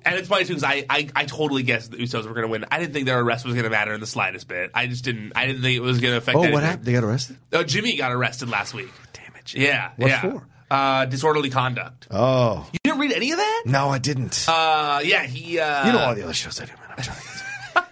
And 0.06 0.15
it's 0.15 0.28
funny 0.28 0.43
too 0.43 0.50
because 0.56 0.63
I, 0.63 0.86
I 0.89 1.08
I 1.15 1.26
totally 1.26 1.63
guessed 1.63 1.91
the 1.91 1.98
Usos 1.98 2.26
were 2.26 2.34
going 2.34 2.41
to 2.41 2.48
win. 2.50 2.65
I 2.69 2.80
didn't 2.80 2.93
think 2.93 3.06
their 3.06 3.19
arrest 3.21 3.45
was 3.45 3.54
going 3.54 3.63
to 3.63 3.69
matter 3.69 3.93
in 3.93 4.02
the 4.02 4.08
slightest 4.08 4.48
bit. 4.50 4.71
I 4.74 4.88
just 4.88 5.06
didn't. 5.06 5.32
I 5.36 5.45
didn't 5.45 5.62
think 5.62 5.78
it 5.78 5.82
was 5.82 6.02
going 6.02 6.13
to 6.13 6.17
affect. 6.17 6.36
Oh, 6.36 6.39
anything. 6.39 6.54
what 6.56 6.63
happened? 6.63 6.86
They 6.86 6.91
got 6.93 7.04
arrested. 7.06 7.38
Oh, 7.54 7.63
Jimmy 7.63 7.95
got 7.95 8.12
arrested 8.12 8.50
last 8.50 8.74
week. 8.74 8.89
Damn 9.13 9.34
it. 9.36 9.54
Yeah, 9.54 9.91
What 9.95 10.10
yeah. 10.10 10.21
for? 10.21 10.48
Uh, 10.69 11.06
disorderly 11.06 11.52
conduct. 11.52 12.08
Oh 12.10 12.67
You 12.74 12.80
didn't 12.84 13.00
read 13.00 13.12
any 13.13 13.32
of 13.32 13.38
that? 13.38 13.63
no, 13.67 13.89
I 13.89 14.00
didn't. 14.00 14.43
Uh, 14.50 15.00
yeah, 15.04 15.24
he. 15.24 15.60
Uh, 15.60 15.86
you 15.86 15.93
know 15.93 16.00
all 16.00 16.15
the 16.15 16.24
other 16.24 16.34
shows 16.34 16.60
I 16.60 16.65
do, 16.65 16.71
man. 16.74 16.80
I'm 16.98 17.04
trying 17.04 17.17
to. 17.17 17.24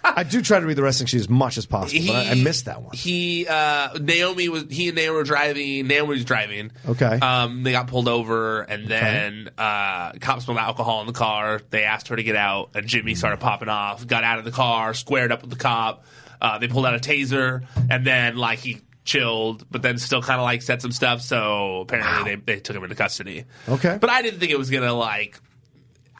I 0.03 0.23
do 0.23 0.41
try 0.41 0.59
to 0.59 0.65
read 0.65 0.77
the 0.77 0.83
wrestling 0.83 1.07
sheet 1.07 1.19
as 1.19 1.29
much 1.29 1.57
as 1.57 1.65
possible, 1.65 2.05
but 2.07 2.15
I, 2.15 2.31
I 2.31 2.35
missed 2.35 2.65
that 2.65 2.81
one. 2.81 2.95
He 2.95 3.47
uh, 3.47 3.97
Naomi 3.99 4.49
was 4.49 4.65
he 4.69 4.87
and 4.87 4.95
Naomi 4.95 5.15
were 5.15 5.23
driving. 5.23 5.87
Naomi 5.87 6.09
was 6.09 6.25
driving. 6.25 6.71
Okay. 6.87 7.19
Um, 7.19 7.63
they 7.63 7.71
got 7.71 7.87
pulled 7.87 8.07
over, 8.07 8.61
and 8.61 8.87
then 8.87 9.49
uh, 9.57 10.13
cops 10.13 10.45
smelled 10.45 10.59
alcohol 10.59 11.01
in 11.01 11.07
the 11.07 11.13
car. 11.13 11.61
They 11.69 11.83
asked 11.83 12.07
her 12.09 12.15
to 12.15 12.23
get 12.23 12.35
out, 12.35 12.71
and 12.73 12.87
Jimmy 12.87 13.15
started 13.15 13.39
popping 13.39 13.69
off. 13.69 14.05
Got 14.07 14.23
out 14.23 14.39
of 14.39 14.45
the 14.45 14.51
car, 14.51 14.93
squared 14.93 15.31
up 15.31 15.41
with 15.41 15.49
the 15.49 15.55
cop. 15.55 16.05
Uh, 16.41 16.57
they 16.57 16.67
pulled 16.67 16.85
out 16.85 16.95
a 16.95 16.99
taser, 16.99 17.65
and 17.89 18.05
then 18.05 18.37
like 18.37 18.59
he 18.59 18.81
chilled, 19.03 19.65
but 19.69 19.81
then 19.81 19.97
still 19.97 20.21
kind 20.21 20.39
of 20.39 20.43
like 20.43 20.61
said 20.61 20.81
some 20.81 20.91
stuff. 20.91 21.21
So 21.21 21.81
apparently 21.81 22.35
they 22.35 22.53
they 22.53 22.59
took 22.59 22.75
him 22.75 22.83
into 22.83 22.95
custody. 22.95 23.45
Okay. 23.69 23.97
But 23.99 24.09
I 24.09 24.21
didn't 24.21 24.39
think 24.39 24.51
it 24.51 24.57
was 24.57 24.69
gonna 24.69 24.93
like. 24.93 25.39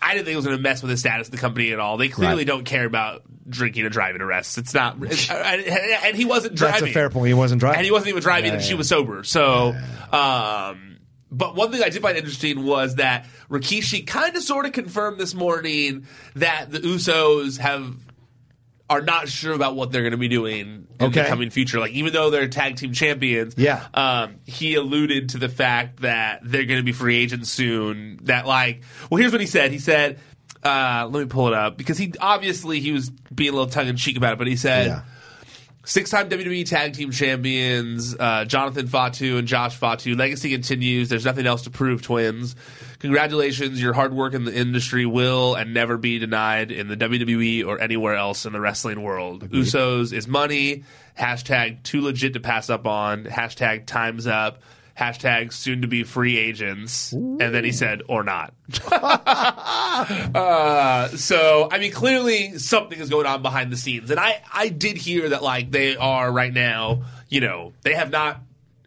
I 0.02 0.14
didn't 0.14 0.26
think 0.26 0.34
it 0.34 0.38
was 0.38 0.46
going 0.46 0.58
to 0.58 0.64
mess 0.64 0.82
with 0.82 0.90
the 0.92 0.98
status 0.98 1.28
of 1.28 1.32
the 1.32 1.38
company 1.38 1.72
at 1.72 1.80
all. 1.80 1.98
They 1.98 2.10
clearly 2.10 2.38
Right. 2.38 2.48
don't 2.48 2.64
care 2.66 2.86
about 2.86 3.22
drinking 3.48 3.84
and 3.84 3.92
driving 3.94 4.22
arrests. 4.22 4.58
It's 4.58 4.74
not, 4.74 4.98
it's, 5.02 5.30
and, 5.30 6.16
he 6.16 6.26
wasn't 6.26 6.56
driving. 6.56 6.80
That's 6.82 6.92
a 6.92 6.94
fair 6.94 7.10
point. 7.10 7.28
He 7.28 7.34
wasn't 7.34 7.60
driving. 7.60 7.78
And 7.78 7.86
he 7.86 7.92
wasn't 7.92 8.10
even 8.10 8.22
driving, 8.22 8.50
Yeah, 8.52 8.56
and 8.56 8.64
she 8.64 8.74
was 8.74 8.88
sober. 8.90 9.24
So, 9.24 9.76
um, 10.12 10.98
but 11.32 11.56
one 11.56 11.72
thing 11.72 11.82
I 11.84 11.90
did 11.90 12.02
find 12.02 12.18
interesting 12.18 12.66
was 12.66 12.96
that 12.96 13.26
Rikishi 13.50 14.06
kind 14.06 14.36
of 14.36 14.44
sort 14.44 14.66
of 14.66 14.74
confirmed 14.74 15.20
this 15.20 15.34
morning 15.34 16.06
that 16.36 16.72
the 16.72 16.80
Usos 16.80 17.58
have 17.60 17.96
are 18.92 19.02
not 19.02 19.28
sure 19.30 19.54
about 19.54 19.76
what 19.76 19.92
they're 19.92 20.02
going 20.02 20.12
to 20.12 20.18
be 20.18 20.28
doing 20.28 20.60
in 21.00 21.08
Okay. 21.08 21.24
the 21.24 21.28
coming 21.30 21.50
future. 21.50 21.80
Like 21.80 21.92
even 21.94 22.14
though 22.14 22.30
they're 22.30 22.48
tag 22.48 22.76
team 22.76 22.94
champions, 22.94 23.56
Yeah. 23.58 23.86
um, 23.94 24.36
he 24.46 24.76
alluded 24.76 25.30
to 25.30 25.38
the 25.38 25.50
fact 25.50 26.02
that 26.02 26.42
they're 26.44 26.66
going 26.66 26.80
to 26.80 26.84
be 26.84 26.92
free 26.92 27.18
agents 27.18 27.50
soon. 27.50 28.20
That 28.24 28.46
like, 28.46 28.84
well, 29.10 29.20
here's 29.20 29.32
what 29.32 29.42
he 29.42 29.48
said. 29.48 29.72
He 29.72 29.80
said, 29.80 30.20
uh, 30.64 31.08
let 31.10 31.22
me 31.22 31.26
pull 31.26 31.48
it 31.48 31.54
up 31.54 31.78
because 31.78 31.98
he 31.98 32.14
obviously 32.20 32.80
he 32.82 32.92
was 32.92 33.10
being 33.34 33.50
a 33.50 33.54
little 33.54 33.70
tongue 33.70 33.88
in 33.88 33.96
cheek 33.98 34.18
about 34.18 34.34
it, 34.34 34.38
but 34.38 34.48
he 34.48 34.56
said. 34.58 34.88
Yeah. 34.88 35.02
Six-time 35.84 36.30
WWE 36.30 36.70
Tag 36.70 36.94
Team 36.94 37.10
Champions 37.10 38.16
uh, 38.20 38.46
Jonathan 38.46 38.86
Fatu 38.86 39.38
and 39.38 39.48
Josh 39.48 39.76
Fatu. 39.76 40.16
Legacy 40.16 40.52
continues. 40.52 41.10
There's 41.10 41.26
nothing 41.26 41.48
else 41.48 41.64
to 41.64 41.72
prove, 41.72 42.04
twins. 42.04 42.56
Congratulations. 43.02 43.82
Your 43.82 43.94
hard 43.94 44.14
work 44.14 44.36
in 44.36 44.46
the 44.46 44.56
industry 44.56 45.08
will 45.08 45.56
and 45.56 45.74
never 45.74 45.98
be 45.98 46.20
denied 46.20 46.72
in 46.72 46.88
the 46.88 46.96
WWE 46.96 47.66
or 47.66 47.82
anywhere 47.82 48.16
else 48.16 48.46
in 48.46 48.54
the 48.54 48.60
wrestling 48.62 49.02
world. 49.02 49.50
Usos 49.50 50.14
is 50.14 50.28
money. 50.28 50.84
Hashtag 51.18 51.82
too 51.82 52.02
legit 52.02 52.34
to 52.34 52.40
pass 52.40 52.70
up 52.70 52.86
on. 52.86 53.24
Hashtag 53.24 53.88
time's 53.88 54.28
up. 54.28 54.62
Hashtag 54.96 55.52
soon 55.52 55.82
to 55.82 55.88
be 55.88 56.04
free 56.04 56.38
agents. 56.38 57.12
And 57.12 57.40
then 57.40 57.64
he 57.64 57.72
said, 57.72 58.04
or 58.08 58.24
not. 58.24 58.54
Uh, 60.02 61.10
so 61.10 61.68
I 61.72 61.78
mean, 61.78 61.92
clearly 61.92 62.58
something 62.58 62.98
is 62.98 63.10
going 63.10 63.28
on 63.28 63.42
behind 63.42 63.72
the 63.72 63.78
scenes, 63.78 64.10
and 64.10 64.20
I 64.20 64.42
I 64.52 64.70
did 64.70 64.98
hear 64.98 65.30
that 65.30 65.44
like 65.44 65.70
they 65.70 65.96
are 65.96 66.32
right 66.32 66.52
now. 66.52 67.04
You 67.30 67.42
know, 67.42 67.74
they 67.84 67.94
have 67.94 68.10
not 68.10 68.42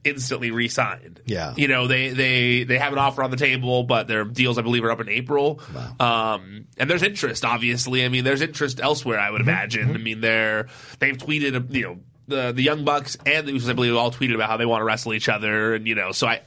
instantly 0.05 0.51
re-signed. 0.51 1.21
Yeah. 1.25 1.55
you 1.57 1.69
know 1.69 1.87
they 1.87 2.11
they 2.11 2.65
they 2.65 2.79
have 2.79 2.93
an 2.93 2.99
offer 2.99 3.23
on 3.23 3.31
the 3.31 3.37
table, 3.37 3.85
but 3.85 4.07
their 4.07 4.25
deals 4.25 4.59
I 4.59 4.63
believe 4.63 4.85
are 4.85 4.91
up 4.91 5.01
in 5.01 5.09
April. 5.09 5.61
Um, 5.99 6.67
and 6.77 6.91
there's 6.91 7.03
interest, 7.03 7.45
obviously. 7.45 8.05
I 8.05 8.09
mean, 8.09 8.25
there's 8.25 8.43
interest 8.43 8.81
elsewhere. 8.81 9.19
I 9.19 9.31
would 9.31 9.41
imagine. 9.41 9.95
I 9.95 9.99
mean, 9.99 10.21
they're 10.21 10.69
they've 10.99 11.17
tweeted, 11.17 11.75
you 11.75 11.83
know. 11.83 11.99
The, 12.27 12.53
the 12.53 12.63
Young 12.63 12.87
Bucks 12.87 13.19
and 13.27 13.47
the 13.47 13.53
Usos, 13.53 13.69
I 13.69 13.75
believe, 13.75 13.95
all 13.95 14.11
tweeted 14.11 14.35
about 14.35 14.49
how 14.49 14.57
they 14.57 14.65
want 14.65 14.81
to 14.81 14.85
wrestle 14.87 15.13
each 15.13 15.29
other, 15.29 15.75
and 15.75 15.87
you 15.87 15.95
know, 15.95 16.11
so 16.11 16.27
I, 16.27 16.41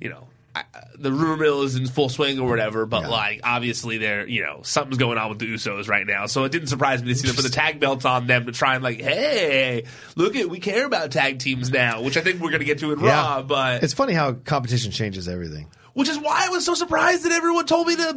you 0.00 0.08
know, 0.08 0.26
I, 0.54 0.62
the 0.98 1.10
rumor 1.10 1.36
mill 1.36 1.62
is 1.62 1.74
in 1.74 1.86
full 1.88 2.08
swing 2.08 2.38
or 2.38 2.48
whatever, 2.48 2.86
but 2.86 3.02
Yeah. 3.02 3.08
like 3.08 3.40
obviously 3.42 3.98
there, 3.98 4.26
you 4.26 4.42
know, 4.44 4.60
something's 4.62 4.98
going 4.98 5.18
on 5.18 5.28
with 5.28 5.38
the 5.40 5.46
Usos 5.52 5.88
right 5.88 6.06
now. 6.06 6.26
So 6.26 6.44
it 6.44 6.52
didn't 6.52 6.68
surprise 6.68 7.02
me 7.02 7.08
to 7.08 7.14
see 7.18 7.26
them 7.26 7.34
put 7.36 7.42
the 7.42 7.50
tag 7.50 7.80
belts 7.80 8.04
on 8.04 8.26
them 8.28 8.46
to 8.46 8.52
try 8.52 8.74
and 8.74 8.84
like, 8.84 9.00
hey, 9.00 9.84
look 10.16 10.36
at 10.36 10.48
we 10.48 10.60
care 10.60 10.86
about 10.86 11.10
tag 11.10 11.40
teams 11.40 11.70
now, 11.70 12.02
which 12.02 12.16
I 12.16 12.20
think 12.20 12.40
we're 12.40 12.50
gonna 12.52 12.64
get 12.64 12.78
to 12.80 12.92
in 12.92 13.00
Raw, 13.00 13.42
but 13.42 13.82
it's 13.82 13.94
funny 13.94 14.12
how 14.12 14.32
competition 14.32 14.92
changes 14.92 15.28
everything. 15.28 15.66
Which 15.94 16.08
is 16.08 16.18
why 16.18 16.44
I 16.46 16.48
was 16.50 16.64
so 16.64 16.74
surprised 16.74 17.24
that 17.24 17.32
everyone 17.32 17.66
told 17.66 17.86
me 17.86 17.96
to 17.96 18.12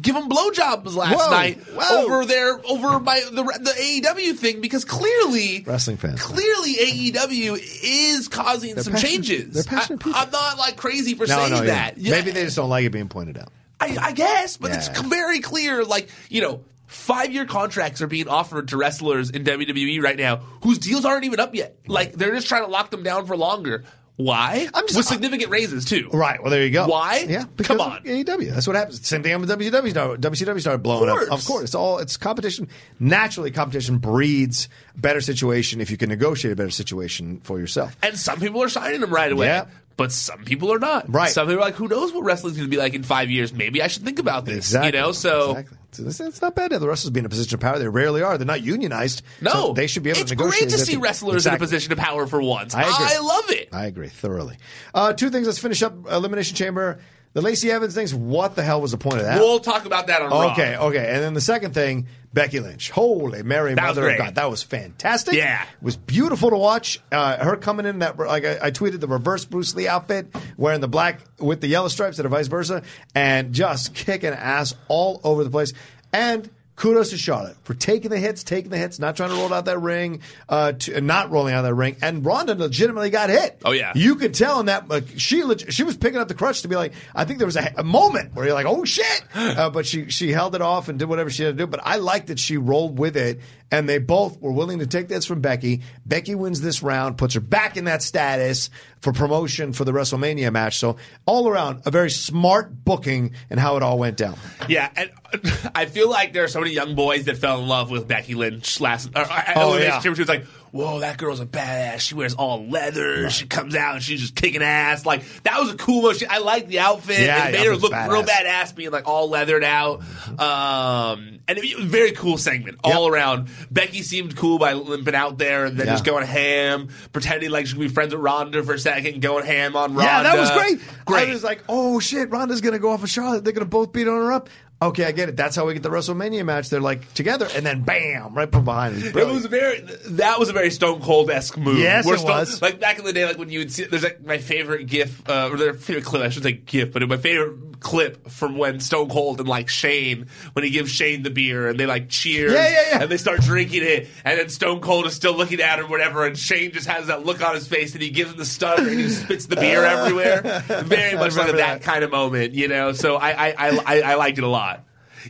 give 0.00 0.14
them 0.14 0.28
blowjobs 0.28 0.94
last 0.94 1.14
Whoa, 1.16 1.30
night 1.30 1.58
whoa. 1.74 2.04
over 2.04 2.24
there 2.24 2.58
over 2.66 2.98
my 3.00 3.20
the 3.30 3.42
the 3.42 3.74
AEW 4.02 4.36
thing 4.36 4.60
because 4.60 4.84
clearly 4.84 5.62
Wrestling 5.66 5.96
fans. 5.98 6.20
Clearly, 6.22 6.74
AEW 6.74 7.58
is 7.82 8.28
causing 8.28 8.74
They're 8.74 8.84
some 8.84 8.96
changes. 8.96 9.52
they're 9.54 9.64
passionate 9.64 10.06
I. 10.06 10.22
I'm 10.24 10.30
not 10.30 10.58
like 10.58 10.76
crazy 10.76 11.14
for 11.14 11.26
No, 11.26 11.36
saying 11.36 11.50
no, 11.50 11.64
that. 11.64 11.98
Yeah. 11.98 12.12
Maybe 12.12 12.30
they 12.30 12.44
just 12.44 12.56
don't 12.56 12.70
like 12.70 12.84
it 12.84 12.90
being 12.90 13.08
pointed 13.08 13.36
out. 13.38 13.50
I, 13.80 13.96
I 14.00 14.12
guess, 14.12 14.56
but 14.56 14.70
Yeah. 14.70 14.76
it's 14.78 15.00
very 15.02 15.40
clear. 15.40 15.84
Like 15.84 16.08
you 16.28 16.40
know, 16.40 16.64
Five 16.86 17.32
year 17.34 17.44
contracts 17.44 18.00
are 18.00 18.06
being 18.06 18.28
offered 18.28 18.68
to 18.68 18.78
wrestlers 18.78 19.28
in 19.28 19.44
WWE 19.44 20.02
right 20.02 20.16
now 20.16 20.36
whose 20.62 20.78
deals 20.78 21.04
aren't 21.04 21.24
even 21.24 21.38
up 21.38 21.54
yet. 21.54 21.76
Like 21.86 22.14
they're 22.14 22.34
just 22.34 22.48
trying 22.48 22.64
to 22.64 22.70
lock 22.70 22.90
them 22.90 23.02
down 23.02 23.26
for 23.26 23.36
longer. 23.36 23.84
Why? 24.18 24.68
I'm 24.74 24.84
just- 24.86 24.96
with 24.96 25.06
significant 25.06 25.50
raises 25.50 25.84
too. 25.84 26.10
Right. 26.12 26.42
Well, 26.42 26.50
there 26.50 26.64
you 26.64 26.70
go. 26.72 26.88
Why? 26.88 27.24
Yeah. 27.28 27.44
Because 27.56 27.76
Come 27.78 27.80
on. 27.92 28.02
AEW. 28.04 28.52
That's 28.52 28.66
what 28.66 28.74
happens. 28.74 29.06
Same 29.06 29.22
thing 29.22 29.40
with 29.40 29.48
WCW. 29.48 29.90
started- 29.90 30.20
WCW 30.20 30.60
started 30.60 30.82
blowing 30.82 31.08
Of 31.08 31.16
up. 31.18 31.32
Of 31.38 31.44
course. 31.44 31.62
It's 31.62 31.74
all 31.76 31.98
it's 31.98 32.16
competition. 32.16 32.66
Naturally, 32.98 33.52
competition 33.52 33.98
breeds 33.98 34.68
better 34.96 35.20
situation 35.20 35.80
if 35.80 35.88
you 35.90 35.96
can 35.96 36.08
negotiate 36.08 36.52
a 36.52 36.56
better 36.56 36.70
situation 36.70 37.40
for 37.44 37.60
yourself. 37.60 37.96
And 38.02 38.18
some 38.18 38.40
people 38.40 38.60
are 38.60 38.68
signing 38.68 39.00
them 39.00 39.10
right 39.14 39.30
away. 39.30 39.46
Yeah. 39.46 39.66
But 39.96 40.10
some 40.12 40.44
people 40.44 40.72
are 40.72 40.78
not. 40.80 41.12
Right. 41.12 41.30
Some 41.30 41.46
people 41.46 41.60
are 41.62 41.66
like, 41.66 41.74
who 41.74 41.86
knows 41.88 42.12
what 42.12 42.24
wrestling's 42.24 42.56
going 42.56 42.68
to 42.68 42.70
be 42.70 42.76
like 42.80 42.94
in 42.94 43.04
five 43.04 43.30
years? 43.30 43.52
Maybe 43.52 43.82
I 43.82 43.86
should 43.86 44.04
think 44.04 44.18
about 44.18 44.44
this. 44.44 44.56
Exactly. 44.56 44.96
You 44.98 45.04
know, 45.04 45.12
so 45.12 45.50
exactly. 45.50 45.77
It's, 46.00 46.20
it's 46.20 46.40
not 46.42 46.54
bad 46.54 46.68
to 46.68 46.74
have 46.74 46.80
the 46.80 46.88
wrestlers 46.88 47.10
be 47.10 47.20
in 47.20 47.26
a 47.26 47.28
position 47.28 47.54
of 47.54 47.60
power. 47.60 47.78
They 47.78 47.88
rarely 47.88 48.22
are. 48.22 48.38
They're 48.38 48.46
not 48.46 48.62
unionized. 48.62 49.22
no, 49.40 49.50
so 49.52 49.72
they 49.72 49.86
should 49.86 50.02
be 50.02 50.10
able 50.10 50.20
it's 50.20 50.30
to 50.30 50.36
negotiate. 50.36 50.68
great 50.68 50.78
to 50.78 50.84
see 50.84 50.96
wrestlers 50.96 51.36
Exactly. 51.46 51.54
in 51.56 51.60
a 51.62 51.64
position 51.64 51.92
of 51.92 51.98
power 51.98 52.26
for 52.26 52.40
once. 52.42 52.74
I 52.74 52.82
agree. 52.82 53.18
love 53.26 53.50
it. 53.50 53.68
I 53.72 53.86
agree 53.86 54.08
thoroughly. 54.08 54.56
Uh, 54.94 55.12
two 55.12 55.30
things. 55.30 55.46
Let's 55.46 55.58
finish 55.58 55.82
up 55.82 55.94
Elimination 56.10 56.56
Chamber. 56.56 57.00
The 57.34 57.42
Lacey 57.42 57.70
Evans 57.70 57.94
things. 57.94 58.14
What 58.14 58.56
the 58.56 58.62
hell 58.62 58.80
was 58.80 58.90
the 58.92 58.98
point 58.98 59.18
of 59.18 59.22
that? 59.24 59.38
We'll 59.38 59.60
talk 59.60 59.84
about 59.84 60.06
that 60.08 60.22
on 60.22 60.30
Raw. 60.30 60.52
Okay, 60.52 60.76
okay. 60.76 61.08
And 61.14 61.22
then 61.22 61.34
the 61.34 61.40
second 61.40 61.74
thing, 61.74 62.06
Becky 62.32 62.58
Lynch. 62.60 62.90
Holy 62.90 63.42
Mary, 63.42 63.74
That 63.74 63.82
was 63.88 63.96
Mother 63.96 64.08
of 64.10 64.16
great. 64.16 64.24
God. 64.26 64.34
That 64.36 64.50
was 64.50 64.62
fantastic. 64.62 65.34
Yeah. 65.34 65.62
It 65.62 65.68
was 65.82 65.96
beautiful 65.96 66.50
to 66.50 66.56
watch. 66.56 67.00
Uh, 67.12 67.42
her 67.44 67.56
coming 67.56 67.86
in 67.86 68.00
that, 68.00 68.18
like 68.18 68.44
I, 68.44 68.58
I 68.66 68.70
tweeted 68.70 69.00
the 69.00 69.08
reverse 69.08 69.44
Bruce 69.44 69.74
Lee 69.74 69.86
outfit, 69.86 70.34
wearing 70.56 70.80
the 70.80 70.88
black 70.88 71.20
with 71.38 71.60
the 71.60 71.68
yellow 71.68 71.88
stripes 71.88 72.18
of 72.18 72.30
vice 72.30 72.48
versa, 72.48 72.82
and 73.14 73.52
just 73.52 73.94
kicking 73.94 74.32
ass 74.32 74.74
all 74.88 75.20
over 75.22 75.44
the 75.44 75.50
place. 75.50 75.72
And 76.12 76.48
kudos 76.78 77.10
to 77.10 77.18
Charlotte 77.18 77.56
for 77.64 77.74
taking 77.74 78.10
the 78.10 78.18
hits, 78.18 78.44
taking 78.44 78.70
the 78.70 78.78
hits, 78.78 78.98
not 79.00 79.16
trying 79.16 79.30
to 79.30 79.34
roll 79.34 79.52
out 79.52 79.64
that 79.64 79.80
ring, 79.80 80.20
uh, 80.48 80.72
to, 80.72 81.00
not 81.00 81.30
rolling 81.30 81.52
out 81.52 81.62
that 81.62 81.74
ring. 81.74 81.96
And 82.00 82.24
Ronda 82.24 82.54
legitimately 82.54 83.10
got 83.10 83.30
hit. 83.30 83.60
Oh, 83.64 83.72
yeah. 83.72 83.92
You 83.96 84.14
could 84.14 84.32
tell 84.32 84.60
in 84.60 84.66
that 84.66 84.88
like, 84.88 85.04
she 85.16 85.42
leg- 85.42 85.72
she 85.72 85.82
was 85.82 85.96
picking 85.96 86.20
up 86.20 86.28
the 86.28 86.34
crutch 86.34 86.62
to 86.62 86.68
be 86.68 86.76
like, 86.76 86.92
I 87.14 87.24
think 87.24 87.38
there 87.38 87.46
was 87.46 87.56
a, 87.56 87.74
a 87.76 87.82
moment 87.82 88.34
where 88.34 88.46
you're 88.46 88.54
like, 88.54 88.66
oh 88.66 88.84
shit, 88.84 89.24
uh, 89.34 89.70
but 89.70 89.86
she 89.86 90.08
she 90.10 90.30
held 90.30 90.54
it 90.54 90.62
off 90.62 90.88
and 90.88 90.98
did 90.98 91.08
whatever 91.08 91.30
she 91.30 91.42
had 91.42 91.58
to 91.58 91.64
do. 91.64 91.66
But 91.66 91.80
I 91.82 91.96
like 91.96 92.26
that 92.26 92.38
she 92.38 92.56
rolled 92.56 92.96
with 92.96 93.16
it, 93.16 93.40
and 93.72 93.88
they 93.88 93.98
both 93.98 94.40
were 94.40 94.52
willing 94.52 94.78
to 94.78 94.86
take 94.86 95.08
this 95.08 95.26
from 95.26 95.40
Becky. 95.40 95.82
Becky 96.06 96.36
wins 96.36 96.60
this 96.60 96.82
round, 96.82 97.18
puts 97.18 97.34
her 97.34 97.40
back 97.40 97.76
in 97.76 97.84
that 97.84 98.02
status 98.02 98.70
for 99.00 99.12
promotion 99.12 99.72
for 99.72 99.84
the 99.84 99.92
WrestleMania 99.92 100.52
match. 100.52 100.78
So 100.78 100.96
all 101.26 101.48
around, 101.48 101.82
a 101.86 101.90
very 101.90 102.10
smart 102.10 102.84
booking 102.84 103.32
and 103.50 103.60
how 103.60 103.76
it 103.76 103.82
all 103.82 103.98
went 103.98 104.16
down. 104.16 104.36
Yeah, 104.68 104.90
and 104.96 105.10
I 105.74 105.86
feel 105.86 106.10
like 106.10 106.32
there 106.32 106.44
are 106.44 106.48
so 106.48 106.60
many 106.60 106.72
young 106.72 106.94
boys 106.94 107.24
that 107.26 107.38
fell 107.38 107.60
in 107.60 107.68
love 107.68 107.90
with 107.90 108.08
Becky 108.08 108.34
Lynch 108.34 108.80
last. 108.80 109.10
Or, 109.14 109.22
or, 109.22 109.42
Oh, 109.56 109.76
yeah. 109.78 110.00
She 110.00 110.08
was 110.08 110.28
like, 110.28 110.44
"Whoa, 110.72 111.00
that 111.00 111.18
girl's 111.18 111.40
a 111.40 111.46
badass. 111.46 112.00
She 112.00 112.14
wears 112.14 112.34
all 112.34 112.66
leather. 112.68 113.28
She 113.30 113.46
comes 113.46 113.74
out 113.74 113.94
and 113.96 114.02
she's 114.02 114.20
just 114.20 114.34
kicking 114.34 114.62
ass. 114.62 115.04
Like 115.06 115.24
that 115.44 115.58
was 115.60 115.70
a 115.72 115.76
cool 115.76 116.02
motion. 116.02 116.28
I 116.30 116.38
liked 116.38 116.68
the 116.68 116.78
outfit. 116.80 117.20
Yeah, 117.20 117.48
it 117.48 117.52
made 117.52 117.66
her 117.66 117.76
look 117.76 117.92
was 117.92 118.08
real 118.10 118.22
badass. 118.22 118.44
badass, 118.46 118.74
being 118.74 118.90
like 118.90 119.06
all 119.08 119.28
leathered 119.28 119.64
out. 119.64 120.02
Um, 120.38 121.38
and 121.48 121.58
it 121.58 121.76
was 121.76 121.84
a 121.84 121.88
very 121.88 122.12
cool 122.12 122.38
segment 122.38 122.78
all 122.84 123.04
Yep. 123.04 123.12
around. 123.12 123.48
Becky 123.70 124.02
seemed 124.02 124.36
cool 124.36 124.58
by 124.58 124.72
limping 124.74 125.14
out 125.14 125.38
there 125.38 125.64
and 125.66 125.76
then 125.78 125.86
Yeah. 125.86 125.92
just 125.94 126.04
going 126.04 126.26
ham, 126.26 126.88
pretending 127.12 127.50
like 127.50 127.66
she 127.66 127.72
could 127.74 127.80
be 127.80 127.88
friends 127.88 128.14
with 128.14 128.22
Ronda 128.22 128.62
for 128.62 128.74
a 128.74 128.78
second, 128.78 129.20
going 129.22 129.44
ham 129.46 129.76
on 129.76 129.94
Ronda. 129.94 130.04
Yeah, 130.04 130.22
that 130.24 130.38
was 130.38 130.50
great. 130.50 130.80
Great. 131.04 131.28
I 131.28 131.32
was 131.32 131.44
like, 131.44 131.62
oh 131.68 132.00
shit, 132.00 132.30
Ronda's 132.30 132.60
gonna 132.60 132.78
go 132.78 132.90
off 132.90 133.02
of 133.02 133.10
Charlotte. 133.10 133.44
They're 133.44 133.52
gonna 133.52 133.66
both 133.66 133.92
beat 133.92 134.08
on 134.08 134.14
her 134.14 134.32
up. 134.32 134.48
Okay, 134.80 135.04
I 135.04 135.10
get 135.10 135.28
it. 135.28 135.36
That's 135.36 135.56
how 135.56 135.66
we 135.66 135.74
get 135.74 135.82
the 135.82 135.88
WrestleMania 135.88 136.44
match. 136.44 136.70
They're 136.70 136.78
like 136.80 137.12
together, 137.14 137.48
and 137.56 137.66
then 137.66 137.82
bam, 137.82 138.32
right 138.34 138.50
from 138.50 138.64
behind. 138.64 139.02
It 139.02 139.12
was, 139.12 139.24
It 139.24 139.26
was 139.26 139.46
very 139.46 139.80
that 140.10 140.38
was 140.38 140.50
a 140.50 140.52
very 140.52 140.70
Stone 140.70 141.02
Cold 141.02 141.30
esque 141.32 141.58
move. 141.58 141.78
Yes, 141.78 142.06
Where 142.06 142.14
it 142.14 142.20
Stone- 142.20 142.30
was. 142.30 142.62
Like 142.62 142.78
back 142.78 142.98
in 143.00 143.04
the 143.04 143.12
day, 143.12 143.24
like 143.26 143.38
when 143.38 143.50
you 143.50 143.58
would 143.58 143.72
see, 143.72 143.84
there's 143.86 144.04
like 144.04 144.24
my 144.24 144.38
favorite 144.38 144.86
GIF 144.86 145.28
uh, 145.28 145.48
or 145.50 145.56
their 145.56 145.74
favorite 145.74 146.04
clip. 146.04 146.22
I 146.22 146.28
should 146.28 146.44
say 146.44 146.52
GIF, 146.52 146.92
but 146.92 147.08
my 147.08 147.16
favorite 147.16 147.80
clip 147.80 148.28
from 148.30 148.56
when 148.56 148.78
Stone 148.78 149.08
Cold 149.08 149.40
and 149.40 149.48
like 149.48 149.68
Shane 149.68 150.26
when 150.52 150.64
he 150.64 150.70
gives 150.70 150.90
Shane 150.92 151.22
the 151.22 151.30
beer 151.30 151.68
and 151.68 151.78
they 151.78 151.86
like 151.86 152.08
cheer, 152.08 152.48
Yeah, 152.52 152.68
yeah, 152.68 152.82
yeah. 152.90 153.02
and 153.02 153.10
they 153.10 153.16
start 153.16 153.40
drinking 153.40 153.82
it, 153.82 154.06
and 154.24 154.38
then 154.38 154.48
Stone 154.48 154.80
Cold 154.80 155.06
is 155.06 155.14
still 155.14 155.34
looking 155.34 155.60
at 155.60 155.80
him, 155.80 155.90
whatever, 155.90 156.24
and 156.24 156.38
Shane 156.38 156.70
just 156.70 156.86
has 156.86 157.08
that 157.08 157.24
look 157.26 157.42
on 157.44 157.56
his 157.56 157.66
face, 157.66 157.94
and 157.94 158.02
he 158.02 158.10
gives 158.10 158.30
him 158.30 158.36
the 158.38 158.44
Stunner 158.44 158.88
and 158.88 159.00
he 159.00 159.08
spits 159.08 159.46
the 159.46 159.56
beer 159.56 159.84
everywhere. 159.84 160.42
Very 160.84 161.16
much 161.18 161.34
like 161.36 161.48
that, 161.48 161.56
that. 161.56 161.82
kind 161.82 162.04
of 162.04 162.12
moment, 162.12 162.54
you 162.54 162.68
know. 162.68 162.92
So 162.92 163.16
I, 163.16 163.48
I 163.48 163.54
I 163.86 164.00
I 164.02 164.14
liked 164.14 164.38
it 164.38 164.44
a 164.44 164.48
lot. 164.48 164.67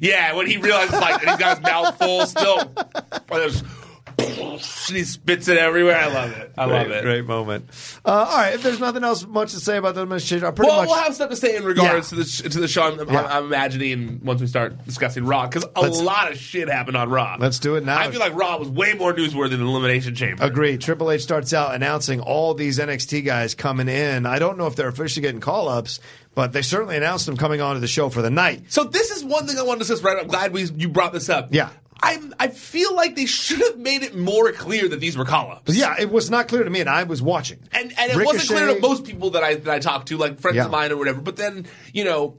Yeah, 0.01 0.35
when 0.35 0.47
he 0.47 0.57
realizes 0.57 0.93
like 1.01 1.21
he's 1.21 1.37
got 1.37 1.57
his 1.59 1.63
mouth 1.67 1.99
full 1.99 2.27
still. 2.27 2.73
and 4.19 4.97
he 4.97 5.05
spits 5.05 5.47
it 5.47 5.59
everywhere. 5.59 5.97
I 5.97 6.07
love 6.13 6.33
it. 6.33 6.53
I 6.59 6.65
love 6.65 6.91
it. 6.91 7.03
Great 7.05 7.25
moment. 7.27 7.67
Uh, 8.05 8.11
all 8.29 8.37
right, 8.37 8.55
if 8.55 8.63
there's 8.65 8.81
nothing 8.81 9.05
else 9.05 9.25
much 9.27 9.53
to 9.53 9.61
say 9.61 9.77
about 9.77 9.95
the 9.95 10.03
administration, 10.03 10.45
I 10.45 10.51
pretty 10.51 10.71
Well, 10.71 10.81
much. 10.81 10.89
we'll 10.89 10.99
have 10.99 11.15
stuff 11.15 11.31
to 11.31 11.37
say 11.37 11.55
in 11.57 11.63
regards 11.65 12.11
Yeah. 12.13 12.19
to 12.19 12.25
the 12.25 12.49
to 12.51 12.61
the 12.61 12.67
show. 12.69 12.83
I'm, 12.83 13.09
Yeah. 13.09 13.25
I'm 13.31 13.45
imagining 13.45 14.21
once 14.25 14.41
we 14.41 14.49
start 14.49 14.85
discussing 14.87 15.25
Raw 15.25 15.47
because 15.47 15.65
a 15.77 15.81
Let's- 15.81 16.01
lot 16.01 16.33
of 16.33 16.39
shit 16.39 16.69
happened 16.69 16.97
on 16.97 17.11
Raw. 17.11 17.37
Let's 17.39 17.61
do 17.61 17.77
it 17.77 17.85
now. 17.85 17.99
I 17.99 18.11
feel 18.11 18.19
like 18.21 18.35
Raw 18.35 18.57
was 18.59 18.69
way 18.69 18.95
more 18.95 19.13
newsworthy 19.15 19.51
than 19.51 19.63
Elimination 19.63 20.15
Chamber. 20.17 20.43
Agreed. 20.45 20.81
Triple 20.81 21.11
H 21.13 21.23
starts 21.23 21.53
out 21.53 21.75
announcing 21.75 22.21
all 22.21 22.55
these 22.55 22.79
NXT 22.81 23.25
guys 23.25 23.55
coming 23.55 23.89
in. 23.89 24.27
I 24.27 24.39
don't 24.41 24.59
know 24.59 24.67
if 24.67 24.75
they're 24.75 24.89
officially 24.89 25.23
getting 25.23 25.41
call 25.41 25.69
ups, 25.69 26.01
but 26.39 26.53
they 26.53 26.63
certainly 26.63 26.97
announced 26.97 27.27
them 27.27 27.37
coming 27.37 27.61
onto 27.61 27.81
the 27.81 27.89
show 27.89 28.09
for 28.11 28.23
the 28.23 28.31
night. 28.31 28.63
So 28.69 28.85
this 28.85 29.11
is 29.11 29.25
one 29.25 29.49
thing 29.49 29.59
I 29.59 29.63
wanted 29.63 29.81
to 29.81 29.89
discuss. 29.89 30.05
Right, 30.05 30.17
I'm 30.23 30.29
glad 30.29 30.53
we 30.53 30.63
you 30.67 30.89
brought 30.89 31.13
this 31.13 31.29
up. 31.29 31.49
Yeah. 31.51 31.71
I 32.01 32.23
I 32.39 32.47
feel 32.47 32.95
like 32.95 33.17
they 33.17 33.27
should 33.27 33.59
have 33.59 33.77
made 33.77 34.05
it 34.05 34.15
more 34.17 34.53
clear 34.53 34.89
that 34.89 35.01
these 35.01 35.17
were 35.19 35.25
call-ups. 35.25 35.75
Yeah, 35.75 35.97
it 35.99 36.13
was 36.13 36.31
not 36.31 36.47
clear 36.47 36.63
to 36.63 36.71
me, 36.71 36.79
and 36.79 36.89
I 36.89 37.03
was 37.03 37.21
watching. 37.21 37.59
and 37.73 37.93
and 37.99 38.13
it 38.13 38.25
wasn't 38.25 38.47
clear 38.57 38.73
to 38.73 38.79
most 38.81 39.05
people 39.05 39.31
that 39.31 39.43
I 39.43 39.57
that 39.57 39.75
I 39.75 39.81
talked 39.81 40.07
to, 40.11 40.17
like 40.17 40.39
friends 40.39 40.55
Yeah. 40.59 40.67
of 40.67 40.71
mine 40.71 40.93
or 40.93 40.97
whatever. 40.97 41.21
But 41.21 41.35
then 41.35 41.67
you 41.93 42.05
know. 42.05 42.37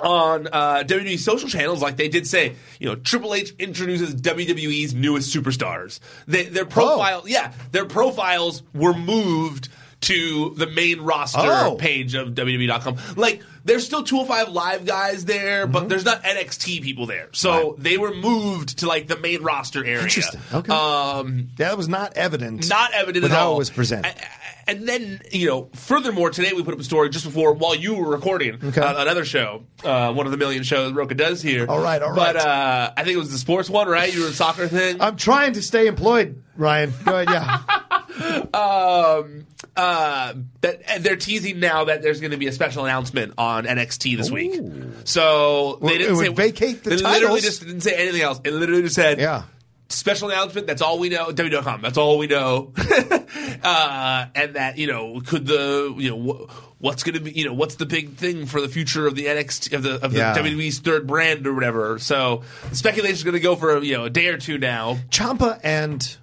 On 0.00 0.48
uh, 0.50 0.82
WWE 0.84 1.16
social 1.16 1.48
channels, 1.48 1.80
like 1.80 1.96
they 1.96 2.08
did 2.08 2.26
say, 2.26 2.56
you 2.80 2.88
know, 2.88 2.96
Triple 2.96 3.34
H 3.34 3.52
introduces 3.60 4.16
WWE's 4.16 4.94
newest 4.94 5.32
superstars. 5.32 6.00
They, 6.26 6.44
their 6.46 6.64
profile, 6.64 7.22
yeah, 7.28 7.52
their 7.70 7.84
profiles 7.84 8.64
were 8.74 8.94
moved 8.94 9.68
to 10.02 10.54
the 10.56 10.66
main 10.66 11.00
roster 11.00 11.38
Oh. 11.42 11.76
page 11.76 12.14
of 12.14 12.28
WWE.com. 12.34 12.96
Like, 13.16 13.42
there's 13.64 13.84
still 13.86 14.02
205 14.02 14.52
Live 14.52 14.84
guys 14.84 15.24
there, 15.24 15.66
but 15.66 15.88
there's 15.88 16.04
not 16.04 16.22
NXT 16.24 16.82
people 16.82 17.06
there. 17.06 17.28
So 17.32 17.50
Mm-hmm. 17.52 17.68
Right. 17.68 17.76
they 17.82 17.98
were 17.98 18.14
moved 18.14 18.78
to 18.80 18.86
like 18.86 19.06
the 19.08 19.16
main 19.18 19.42
roster 19.42 19.84
area. 19.84 20.02
Interesting. 20.02 20.40
Okay. 20.52 20.72
Um, 20.72 21.48
Yeah, 21.58 21.68
That 21.68 21.76
was 21.78 21.88
not 21.88 22.14
evident. 22.16 22.68
not 22.68 22.92
evident 22.92 23.24
at 23.24 23.32
all. 23.32 23.54
it 23.54 23.58
was 23.58 23.70
presented. 23.70 24.06
A- 24.10 24.70
And 24.70 24.88
then, 24.88 25.20
you 25.32 25.48
know, 25.48 25.70
furthermore, 25.74 26.30
today 26.30 26.52
we 26.52 26.62
put 26.62 26.72
up 26.74 26.78
a 26.80 26.84
story 26.84 27.08
just 27.10 27.24
before 27.24 27.52
while 27.52 27.74
you 27.74 27.94
were 27.94 28.08
recording 28.08 28.58
Okay. 28.64 28.80
uh, 28.80 29.02
another 29.02 29.24
show, 29.24 29.64
uh, 29.84 30.12
one 30.12 30.24
of 30.26 30.30
the 30.32 30.38
million 30.38 30.62
shows 30.62 30.92
Roka 30.92 31.14
does 31.16 31.42
here. 31.42 31.66
All 31.68 31.80
right, 31.80 32.00
all 32.00 32.14
But 32.14 32.36
uh, 32.36 32.92
I 32.96 33.02
think 33.04 33.14
it 33.16 33.18
was 33.18 33.32
the 33.32 33.38
sports 33.38 33.68
one, 33.68 33.88
right? 33.88 34.12
You 34.14 34.22
were 34.22 34.28
a 34.28 34.32
soccer 34.32 34.68
thing. 34.68 35.00
I'm 35.00 35.16
trying 35.16 35.54
to 35.54 35.62
stay 35.62 35.86
employed, 35.88 36.42
Ryan. 36.56 36.92
Go 37.04 37.14
ahead, 37.20 37.28
yeah. 37.30 37.58
um, 38.20 39.46
uh, 39.76 40.34
that 40.60 40.82
they're 41.00 41.16
teasing 41.16 41.60
now 41.60 41.84
that 41.84 42.02
there's 42.02 42.20
going 42.20 42.30
to 42.32 42.36
be 42.36 42.46
a 42.46 42.52
special 42.52 42.84
announcement 42.84 43.34
on 43.38 43.64
NXT 43.64 44.16
this 44.16 44.30
week. 44.30 44.60
So 45.04 45.78
they 45.80 45.86
Well, 45.86 45.98
didn't 45.98 46.16
say 46.16 46.28
vacate 46.28 46.84
the 46.84 46.90
They 46.90 46.96
literally 46.96 47.40
just 47.40 47.64
didn't 47.64 47.80
say 47.82 47.94
anything 47.94 48.22
else. 48.22 48.40
It 48.44 48.52
literally 48.52 48.82
just 48.82 48.94
said, 48.94 49.18
Yeah. 49.18 49.44
Special 49.88 50.30
announcement. 50.30 50.66
That's 50.66 50.80
all 50.80 50.98
we 50.98 51.10
know. 51.10 51.26
WWE.com. 51.32 51.82
That's 51.82 51.98
all 51.98 52.16
we 52.16 52.26
know. 52.26 52.72
uh, 53.62 54.26
and 54.34 54.54
that 54.54 54.78
you 54.78 54.86
know, 54.86 55.20
could 55.20 55.46
the 55.46 55.94
you 55.98 56.08
know 56.10 56.32
wh- 56.48 56.82
what's 56.82 57.02
going 57.02 57.14
to 57.14 57.20
be 57.20 57.32
you 57.32 57.44
know 57.44 57.52
what's 57.52 57.74
the 57.74 57.84
big 57.84 58.14
thing 58.14 58.46
for 58.46 58.62
the 58.62 58.68
future 58.68 59.06
of 59.06 59.16
the 59.16 59.26
NXT 59.26 59.74
of 59.74 59.82
the 59.82 60.02
of 60.02 60.12
the 60.12 60.18
Yeah. 60.18 60.34
WWE's 60.34 60.78
third 60.78 61.06
brand 61.06 61.46
or 61.46 61.52
whatever. 61.52 61.98
So 61.98 62.42
speculation 62.72 63.16
is 63.16 63.22
going 63.22 63.34
to 63.34 63.40
go 63.40 63.54
for 63.54 63.82
you 63.82 63.94
know 63.98 64.04
a 64.04 64.10
day 64.10 64.28
or 64.28 64.38
two 64.38 64.56
now. 64.56 64.94
Ciampa 65.10 65.60
and 65.62 66.16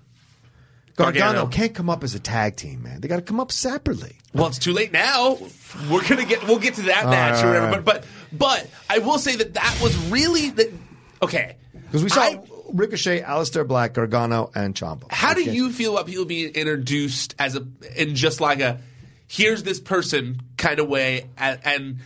Gargano, 1.04 1.26
Gargano. 1.26 1.48
can't 1.48 1.74
come 1.74 1.90
up 1.90 2.04
as 2.04 2.14
a 2.14 2.20
tag 2.20 2.56
team, 2.56 2.84
man. 2.84 3.02
They 3.02 3.08
got 3.08 3.16
to 3.18 3.22
come 3.22 3.40
up 3.40 3.52
separately. 3.52 4.18
Well, 4.34 4.48
it's 4.48 4.60
too 4.60 4.74
late 4.74 4.92
now. 4.92 5.38
We're 5.90 6.08
gonna 6.08 6.26
get 6.26 6.46
we'll 6.48 6.60
get 6.60 6.76
to 6.76 6.82
that 6.84 7.06
match 7.06 7.36
right, 7.36 7.44
or 7.44 7.48
whatever. 7.48 7.66
all 7.68 7.72
right. 7.74 7.86
But 7.86 8.06
but 8.32 8.38
but 8.38 8.70
I 8.90 9.00
will 9.00 9.18
say 9.18 9.36
that 9.38 9.54
that 9.56 9.80
was 9.82 9.98
really 10.10 10.50
the 10.52 10.72
okay 11.22 11.56
Because 11.74 12.04
we 12.04 12.10
saw 12.10 12.22
I- 12.22 12.42
Ricochet, 12.72 13.22
Aleister 13.22 13.68
Black, 13.68 13.94
Gargano, 13.94 14.52
and 14.54 14.76
Ciampa. 14.76 15.12
How 15.12 15.34
do 15.34 15.42
you 15.44 15.72
feel 15.72 15.94
about 15.96 16.06
people 16.06 16.26
being 16.26 16.54
introduced 16.54 17.34
as 17.40 17.56
a 17.56 17.66
in 17.96 18.14
just 18.16 18.40
like 18.42 18.60
a 18.60 18.80
here's 19.28 19.64
this 19.64 19.80
person 19.80 20.42
kind 20.58 20.80
of 20.80 20.88
way 20.88 21.28
and, 21.38 21.60
and 21.64 22.00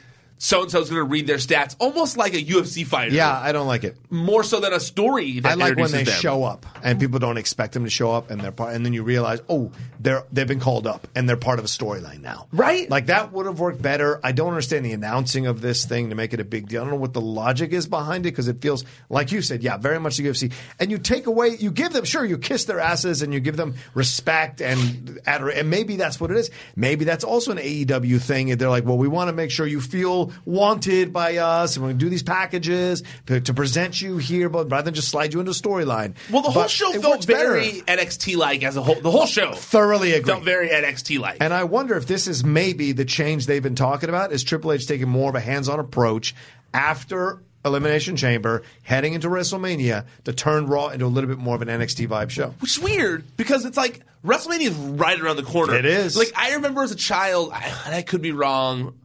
so 0.43 0.61
and 0.61 0.69
so's 0.69 0.89
going 0.89 0.99
to 0.99 1.09
read 1.09 1.25
their 1.25 1.37
stats, 1.37 1.73
almost 1.79 2.17
like 2.17 2.33
a 2.33 2.43
UFC 2.43 2.85
fighter. 2.85 3.15
Yeah, 3.15 3.31
I 3.31 3.53
don't 3.53 3.65
like 3.65 3.85
it. 3.85 3.95
more 4.09 4.43
so 4.43 4.59
than 4.59 4.73
a 4.73 4.79
story. 4.81 5.39
That 5.39 5.53
I 5.53 5.55
like 5.55 5.77
when 5.77 5.89
they 5.89 6.03
them. 6.03 6.13
show 6.15 6.43
up 6.43 6.65
and 6.83 6.99
people 6.99 7.17
don't 7.17 7.37
expect 7.37 7.71
them 7.73 7.85
to 7.85 7.89
show 7.89 8.11
up 8.11 8.29
and 8.29 8.41
they're 8.41 8.51
part, 8.51 8.75
and 8.75 8.85
then 8.85 8.91
you 8.91 9.03
realize, 9.03 9.39
oh, 9.47 9.71
they're 10.01 10.25
they've 10.33 10.45
been 10.45 10.59
called 10.59 10.85
up 10.85 11.07
and 11.15 11.29
they're 11.29 11.37
part 11.37 11.59
of 11.59 11.65
a 11.65 11.69
storyline 11.69 12.19
now. 12.19 12.47
Right. 12.51 12.89
Like 12.89 13.05
that 13.05 13.31
would 13.31 13.45
have 13.45 13.61
worked 13.61 13.81
better. 13.81 14.19
I 14.21 14.33
don't 14.33 14.49
understand 14.49 14.85
the 14.85 14.91
announcing 14.91 15.47
of 15.47 15.61
this 15.61 15.85
thing 15.85 16.09
to 16.09 16.15
make 16.15 16.33
it 16.33 16.41
a 16.41 16.43
big 16.43 16.67
deal. 16.67 16.81
I 16.81 16.83
don't 16.83 16.95
know 16.95 16.99
what 16.99 17.13
the 17.13 17.21
logic 17.21 17.71
is 17.71 17.87
behind 17.87 18.25
it 18.25 18.31
because 18.31 18.49
it 18.49 18.61
feels 18.61 18.83
like 19.07 19.31
you 19.31 19.41
said, 19.41 19.63
yeah, 19.63 19.77
very 19.77 19.97
much 19.97 20.17
the 20.17 20.25
UFC. 20.25 20.51
And 20.77 20.91
you 20.91 20.97
take 20.97 21.25
away, 21.25 21.55
you 21.57 21.71
give 21.71 21.93
them, 21.93 22.03
sure, 22.03 22.25
you 22.25 22.37
kiss 22.37 22.65
their 22.65 22.81
asses 22.81 23.21
and 23.21 23.33
you 23.33 23.39
give 23.39 23.55
them 23.55 23.75
respect 23.93 24.61
and 24.61 25.21
ador- 25.25 25.51
and 25.51 25.69
maybe 25.69 25.95
that's 25.95 26.19
what 26.19 26.31
it 26.31 26.37
is. 26.37 26.51
Maybe 26.75 27.05
that's 27.05 27.23
also 27.23 27.53
an 27.53 27.59
AEW 27.59 28.21
thing. 28.21 28.51
And 28.51 28.59
they're 28.59 28.69
like, 28.69 28.83
well, 28.83 28.97
we 28.97 29.07
want 29.07 29.29
to 29.29 29.33
make 29.33 29.49
sure 29.49 29.65
you 29.65 29.79
feel 29.79 30.32
wanted 30.45 31.13
by 31.13 31.37
us, 31.37 31.75
and 31.75 31.83
we're 31.83 31.89
going 31.89 31.99
to 31.99 32.05
do 32.05 32.09
these 32.09 32.23
packages 32.23 33.03
to, 33.27 33.41
to 33.41 33.53
present 33.53 34.01
you 34.01 34.17
here, 34.17 34.49
but 34.49 34.69
rather 34.69 34.85
than 34.85 34.93
just 34.93 35.09
slide 35.09 35.33
you 35.33 35.39
into 35.39 35.51
a 35.51 35.55
storyline. 35.55 36.15
Well, 36.31 36.41
the 36.41 36.51
whole 36.51 36.63
But 36.63 36.71
show 36.71 36.91
felt 36.93 37.25
very 37.25 37.81
NXT 37.87 38.35
like 38.37 38.63
as 38.63 38.77
a 38.77 38.81
whole. 38.81 38.95
The 38.99 39.11
whole 39.11 39.25
show 39.25 39.53
Thoroughly 39.53 40.13
agree. 40.13 40.33
felt 40.33 40.43
very 40.43 40.69
NXT 40.69 41.19
like. 41.19 41.37
And 41.41 41.53
I 41.53 41.63
wonder 41.63 41.95
if 41.95 42.07
this 42.07 42.27
is 42.27 42.43
maybe 42.43 42.91
the 42.91 43.05
change 43.05 43.45
they've 43.45 43.63
been 43.63 43.75
talking 43.75 44.09
about 44.09 44.31
is 44.31 44.43
Triple 44.43 44.71
H 44.71 44.87
taking 44.87 45.09
more 45.09 45.29
of 45.29 45.35
a 45.35 45.39
hands-on 45.39 45.79
approach 45.79 46.33
after 46.73 47.41
Elimination 47.65 48.15
Chamber, 48.17 48.63
heading 48.83 49.13
into 49.13 49.29
WrestleMania 49.29 50.05
to 50.25 50.33
turn 50.33 50.67
Raw 50.67 50.89
into 50.89 51.05
a 51.05 51.07
little 51.07 51.29
bit 51.29 51.37
more 51.39 51.55
of 51.55 51.61
an 51.61 51.69
NXT 51.69 52.07
vibe 52.09 52.29
show. 52.29 52.53
Which 52.59 52.77
is 52.77 52.83
weird 52.83 53.23
because 53.37 53.63
it's 53.65 53.77
like 53.77 54.01
WrestleMania 54.25 54.67
is 54.67 54.73
right 54.73 55.19
around 55.19 55.37
the 55.37 55.43
corner. 55.43 55.75
It 55.75 55.85
is. 55.85 56.17
Like 56.17 56.33
I 56.35 56.55
remember 56.55 56.83
as 56.83 56.91
a 56.91 56.95
child, 56.97 57.51
I, 57.53 57.63
and 57.85 57.95
I 57.95 58.01
could 58.01 58.21
be 58.21 58.31
wrong, 58.33 58.97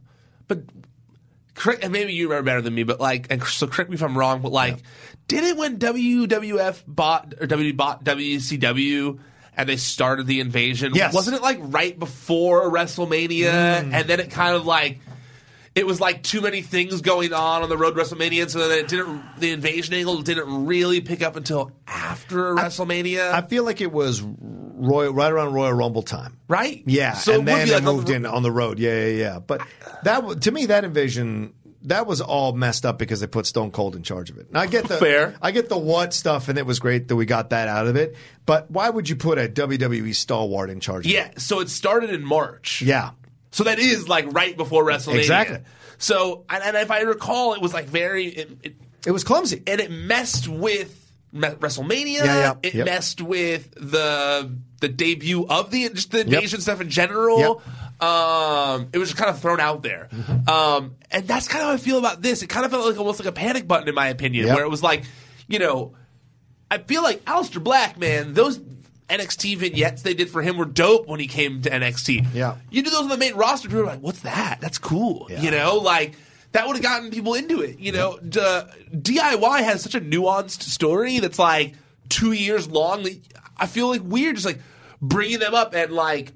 but 0.49 0.59
maybe 1.65 2.13
you 2.13 2.29
remember 2.29 2.45
better 2.45 2.61
than 2.61 2.75
me. 2.75 2.83
But 2.83 2.99
like, 2.99 3.27
and 3.29 3.43
so 3.43 3.67
correct 3.67 3.89
me 3.89 3.95
if 3.95 4.03
I'm 4.03 4.17
wrong. 4.17 4.41
But 4.41 4.51
like, 4.51 4.77
did 5.27 5.43
it 5.43 5.57
when 5.57 5.77
WWF 5.77 6.83
bought 6.87 7.35
or 7.39 7.47
W 7.47 7.73
bought 7.73 8.03
WCW? 8.03 9.19
And 9.57 9.67
they 9.67 9.75
started 9.75 10.25
the 10.25 10.39
invasion. 10.39 10.93
Yes. 10.95 11.13
Wasn't 11.13 11.35
it 11.35 11.41
like 11.41 11.57
right 11.59 11.97
before 11.97 12.71
WrestleMania? 12.71 13.51
Mm. 13.51 13.93
And 13.93 14.07
then 14.07 14.21
it 14.21 14.31
kind 14.31 14.55
of 14.55 14.65
like 14.65 14.99
it 15.75 15.85
was 15.85 16.01
like 16.01 16.23
too 16.23 16.41
many 16.41 16.61
things 16.61 17.01
going 17.01 17.33
on 17.33 17.63
on 17.63 17.69
the 17.69 17.77
road 17.77 17.95
to 17.95 18.01
WrestleMania, 18.01 18.49
so 18.49 18.67
then 18.67 18.79
it 18.79 18.87
didn't. 18.87 19.23
The 19.37 19.51
invasion 19.51 19.93
angle 19.93 20.21
didn't 20.21 20.65
really 20.65 21.01
pick 21.01 21.21
up 21.21 21.35
until 21.35 21.71
after 21.87 22.55
WrestleMania. 22.55 23.31
I 23.31 23.41
feel 23.41 23.63
like 23.63 23.81
it 23.81 23.91
was 23.91 24.21
Royal, 24.79 25.13
right 25.13 25.31
around 25.31 25.53
Royal 25.53 25.73
Rumble 25.73 26.01
time. 26.01 26.37
right? 26.47 26.81
Yeah, 26.85 27.13
So 27.13 27.33
and 27.39 27.47
then 27.47 27.69
like 27.69 27.83
moved 27.83 28.07
the- 28.07 28.15
in 28.15 28.25
on 28.25 28.43
the 28.43 28.51
road. 28.51 28.79
Yeah, 28.79 29.05
yeah, 29.05 29.17
yeah. 29.23 29.39
But 29.39 29.61
that 30.03 30.41
to 30.41 30.51
me, 30.51 30.65
that 30.67 30.83
invasion 30.83 31.53
that 31.83 32.05
was 32.07 32.19
all 32.19 32.51
messed 32.53 32.85
up 32.85 32.97
because 32.99 33.21
they 33.21 33.27
put 33.27 33.45
Stone 33.45 33.71
Cold 33.71 33.95
in 33.95 34.03
charge 34.03 34.29
of 34.29 34.37
it. 34.37 34.51
Now 34.51 34.59
I 34.61 34.67
get 34.67 34.87
the 34.87 34.97
Fair. 35.05 35.35
I 35.41 35.51
get 35.51 35.69
the 35.69 35.77
what 35.77 36.13
stuff, 36.13 36.49
and 36.49 36.57
it 36.57 36.65
was 36.65 36.79
great 36.79 37.07
that 37.07 37.15
we 37.15 37.25
got 37.25 37.51
that 37.51 37.67
out 37.69 37.87
of 37.87 37.95
it. 37.95 38.15
But 38.45 38.69
why 38.71 38.89
would 38.89 39.07
you 39.09 39.15
put 39.15 39.37
a 39.37 39.47
WWE 39.47 40.13
stalwart 40.15 40.69
in 40.69 40.79
charge? 40.81 41.05
of 41.05 41.11
Yeah, 41.11 41.27
it? 41.27 41.39
so 41.41 41.59
it 41.61 41.69
started 41.69 42.09
in 42.09 42.23
March. 42.23 42.81
yeah. 42.81 43.11
So 43.51 43.63
that 43.63 43.79
is 43.79 44.07
like 44.09 44.25
right 44.33 44.55
before 44.57 44.83
WrestleMania. 44.85 45.19
Exactly. 45.19 45.59
So, 45.97 46.45
and, 46.49 46.63
and 46.63 46.77
if 46.77 46.91
I 46.91 46.99
recall, 47.01 47.53
it 47.55 47.61
was 47.61 47.73
like 47.73 47.85
very, 47.85 48.25
it, 48.27 48.57
it, 48.61 48.75
It 49.07 49.11
was 49.11 49.23
clumsy. 49.23 49.63
and 49.65 49.81
it 49.81 49.89
messed 49.89 50.47
with 50.47 50.98
WrestleMania. 51.33 52.17
Yeah, 52.17 52.23
yeah. 52.23 52.53
It 52.63 52.73
Yep. 52.73 52.85
messed 52.85 53.21
with 53.21 53.71
the 53.75 54.51
the 54.81 54.87
debut 54.89 55.45
of 55.47 55.71
the 55.71 55.89
just 55.89 56.11
the 56.11 56.21
invasion 56.21 56.61
stuff 56.61 56.81
in 56.81 56.89
general. 56.89 57.61
Um, 58.01 58.87
it 58.93 58.97
was 58.97 59.09
just 59.09 59.17
kind 59.19 59.29
of 59.29 59.41
thrown 59.41 59.59
out 59.59 59.83
there, 59.83 60.07
Mm-hmm. 60.13 60.49
um, 60.49 60.95
and 61.11 61.27
that's 61.27 61.49
kind 61.49 61.61
of 61.63 61.67
how 61.67 61.73
I 61.73 61.77
feel 61.77 61.97
about 61.97 62.21
this. 62.21 62.41
It 62.41 62.47
kind 62.47 62.65
of 62.65 62.71
felt 62.71 62.85
like 62.85 62.97
almost 62.97 63.19
like 63.19 63.27
a 63.27 63.33
panic 63.33 63.67
button, 63.67 63.89
in 63.89 63.95
my 63.95 64.07
opinion, 64.07 64.47
Yep. 64.47 64.55
where 64.55 64.63
it 64.65 64.69
was 64.69 64.81
like, 64.81 65.03
you 65.49 65.59
know, 65.59 65.95
I 66.71 66.77
feel 66.77 67.03
like 67.03 67.25
Aleister 67.25 67.61
Black, 67.61 67.97
man, 67.97 68.33
those 68.33 68.57
NXT 69.09 69.57
vignettes 69.57 70.01
they 70.03 70.13
did 70.13 70.29
for 70.29 70.41
him 70.41 70.55
were 70.55 70.63
dope 70.65 71.07
when 71.09 71.19
he 71.19 71.27
came 71.27 71.61
to 71.63 71.69
NXT. 71.69 72.27
Yeah. 72.33 72.55
You 72.69 72.83
do 72.83 72.89
those 72.89 73.01
on 73.01 73.09
the 73.09 73.17
main 73.17 73.35
roster, 73.35 73.67
people 73.67 73.81
are 73.83 73.87
like, 73.87 73.99
what's 74.01 74.21
that? 74.21 74.59
That's 74.61 74.77
cool. 74.77 75.27
You 75.29 75.51
know, 75.51 75.75
like 75.75 76.13
that 76.51 76.65
would 76.67 76.75
have 76.75 76.83
gotten 76.83 77.11
people 77.11 77.33
into 77.35 77.61
it. 77.61 77.79
You 77.79 77.91
know, 77.91 78.17
D- 78.19 78.39
DIY 78.93 79.63
has 79.63 79.81
such 79.81 79.95
a 79.95 80.01
nuanced 80.01 80.61
story 80.63 81.19
that's 81.19 81.39
like 81.39 81.75
two 82.09 82.31
years 82.31 82.67
long. 82.67 83.03
that 83.03 83.19
I 83.57 83.67
feel 83.67 83.87
like 83.87 84.01
weird 84.03 84.35
just 84.35 84.45
like 84.45 84.59
bringing 85.01 85.39
them 85.39 85.53
up 85.53 85.73
and 85.75 85.91
like 85.91 86.33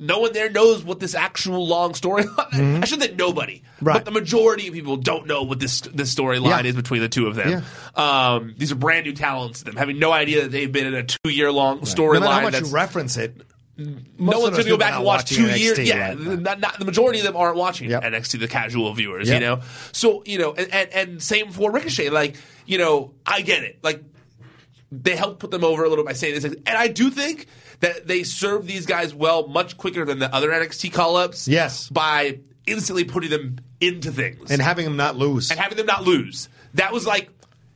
no 0.00 0.20
one 0.20 0.32
there 0.32 0.48
knows 0.48 0.84
what 0.84 1.00
this 1.00 1.14
actual 1.16 1.66
long 1.66 1.92
story. 1.94 2.24
I 2.52 2.84
should 2.84 3.02
say 3.02 3.14
nobody, 3.14 3.62
Mm-hmm. 3.78 3.86
Right. 3.86 3.94
but 3.94 4.04
the 4.06 4.10
majority 4.10 4.66
of 4.66 4.74
people 4.74 4.96
don't 4.96 5.26
know 5.28 5.42
what 5.44 5.60
this 5.60 5.82
this 5.82 6.12
storyline 6.12 6.64
Yeah. 6.64 6.70
is 6.70 6.74
between 6.74 7.00
the 7.00 7.08
two 7.08 7.26
of 7.28 7.36
them. 7.36 7.62
Um, 7.94 8.54
these 8.58 8.72
are 8.72 8.76
brand 8.76 9.06
new 9.06 9.12
talents 9.12 9.60
to 9.60 9.66
them, 9.66 9.76
having 9.76 9.98
no 10.00 10.10
idea 10.10 10.42
that 10.42 10.50
they've 10.50 10.70
been 10.72 10.86
in 10.86 10.94
a 10.94 11.04
two 11.04 11.28
year 11.30 11.52
long 11.52 11.76
No 11.76 11.80
matter 11.82 11.90
how 11.90 11.94
storyline. 11.94 12.42
much 12.42 12.52
that's 12.54 12.68
you 12.70 12.74
reference 12.74 13.16
it, 13.16 13.36
no 13.36 13.44
most 13.78 14.36
of 14.36 14.42
one's 14.42 14.50
going 14.56 14.64
to 14.64 14.70
go 14.70 14.76
back 14.76 14.94
and 14.94 15.04
watch 15.04 15.30
two 15.30 15.44
NXT, 15.46 15.58
years. 15.58 15.78
Yeah, 15.78 16.08
right. 16.08 16.18
the- 16.18 16.36
not, 16.36 16.60
not, 16.60 16.78
the 16.78 16.84
majority 16.84 17.20
of 17.20 17.24
them 17.24 17.36
aren't 17.36 17.56
watching 17.56 17.88
Yep. 17.90 18.02
NXT, 18.02 18.40
the 18.40 18.48
casual 18.48 18.92
viewers. 18.94 19.28
Yep. 19.28 19.40
You 19.40 19.46
know, 19.46 19.60
so 19.92 20.22
you 20.26 20.38
know, 20.38 20.52
and, 20.54 20.72
and 20.74 20.90
and 20.92 21.22
same 21.22 21.50
for 21.52 21.70
Ricochet. 21.70 22.10
Like 22.10 22.36
you 22.66 22.78
know, 22.78 23.14
I 23.24 23.42
get 23.42 23.62
it. 23.62 23.78
Like 23.82 24.02
they 24.90 25.14
helped 25.16 25.38
put 25.38 25.50
them 25.50 25.64
over 25.64 25.84
a 25.84 25.88
little 25.88 26.04
by 26.04 26.12
saying 26.14 26.34
this, 26.34 26.44
and 26.44 26.56
I 26.66 26.88
do 26.88 27.10
think 27.10 27.46
that 27.80 28.06
they 28.08 28.24
serve 28.24 28.66
these 28.66 28.86
guys 28.86 29.14
well 29.14 29.46
much 29.46 29.76
quicker 29.76 30.04
than 30.04 30.18
the 30.18 30.34
other 30.34 30.50
NXT 30.50 30.92
call 30.92 31.16
ups. 31.16 31.46
Yes. 31.46 31.88
by 31.88 32.40
instantly 32.66 33.04
putting 33.04 33.30
them 33.30 33.56
into 33.80 34.10
things 34.10 34.50
and 34.50 34.60
having 34.60 34.84
them 34.84 34.96
not 34.96 35.16
lose. 35.16 35.50
and 35.50 35.58
having 35.60 35.76
them 35.78 35.86
not 35.86 36.02
lose. 36.04 36.48
That 36.74 36.92
was 36.92 37.06
like 37.06 37.30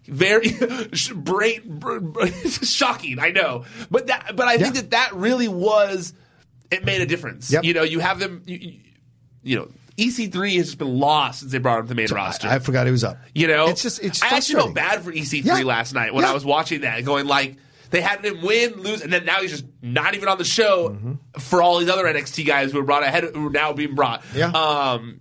very 0.06 0.48
brain 1.14 1.60
br- 1.78 1.98
br- 2.00 2.26
shocking. 2.46 3.18
I 3.18 3.30
know, 3.30 3.64
but 3.90 4.06
that 4.08 4.34
but 4.36 4.48
I 4.48 4.56
think 4.58 4.74
Yeah. 4.74 4.80
that 4.82 4.90
that 4.90 5.14
really 5.14 5.48
was 5.48 6.12
it 6.70 6.84
made 6.84 7.00
a 7.00 7.06
difference. 7.06 7.50
Yep. 7.52 7.64
You 7.64 7.74
know, 7.74 7.82
you 7.82 8.00
have 8.00 8.18
them. 8.18 8.42
You, 8.46 8.78
you- 9.42 9.56
know, 9.58 9.68
EC3 9.98 10.56
has 10.56 10.66
just 10.66 10.78
been 10.78 10.98
lost 10.98 11.40
since 11.40 11.52
they 11.52 11.58
brought 11.58 11.80
him 11.80 11.84
to 11.84 11.88
the 11.90 11.94
main 11.94 12.08
roster. 12.08 12.48
I, 12.48 12.54
I 12.54 12.58
forgot 12.60 12.86
he 12.86 12.92
was 12.92 13.04
up. 13.04 13.18
you 13.34 13.46
know, 13.46 13.66
it's 13.68 13.82
just 13.82 14.02
it's 14.02 14.22
I 14.22 14.28
actually 14.28 14.54
felt 14.56 14.74
bad 14.74 15.02
for 15.02 15.12
EC3 15.12 15.44
Yeah. 15.44 15.54
last 15.64 15.92
night 15.94 16.14
when 16.14 16.24
Yeah. 16.24 16.30
I 16.30 16.34
was 16.34 16.44
watching 16.44 16.80
that, 16.82 17.04
going 17.04 17.26
like. 17.26 17.56
They 17.90 18.00
had 18.00 18.24
him 18.24 18.40
win, 18.40 18.72
lose, 18.80 19.02
and 19.02 19.12
then 19.12 19.26
now 19.26 19.42
he's 19.42 19.50
just 19.50 19.66
not 19.82 20.14
even 20.14 20.26
on 20.26 20.38
the 20.38 20.46
show 20.46 20.88
Mm-hmm. 20.88 21.12
for 21.40 21.60
all 21.60 21.78
these 21.78 21.90
other 21.90 22.04
NXT 22.04 22.46
guys 22.46 22.72
who 22.72 22.78
were 22.78 22.84
brought 22.86 23.02
ahead, 23.02 23.22
who 23.34 23.48
are 23.48 23.50
now 23.50 23.74
being 23.74 23.94
brought. 23.94 24.24
Yeah. 24.34 24.46
Um, 24.48 25.20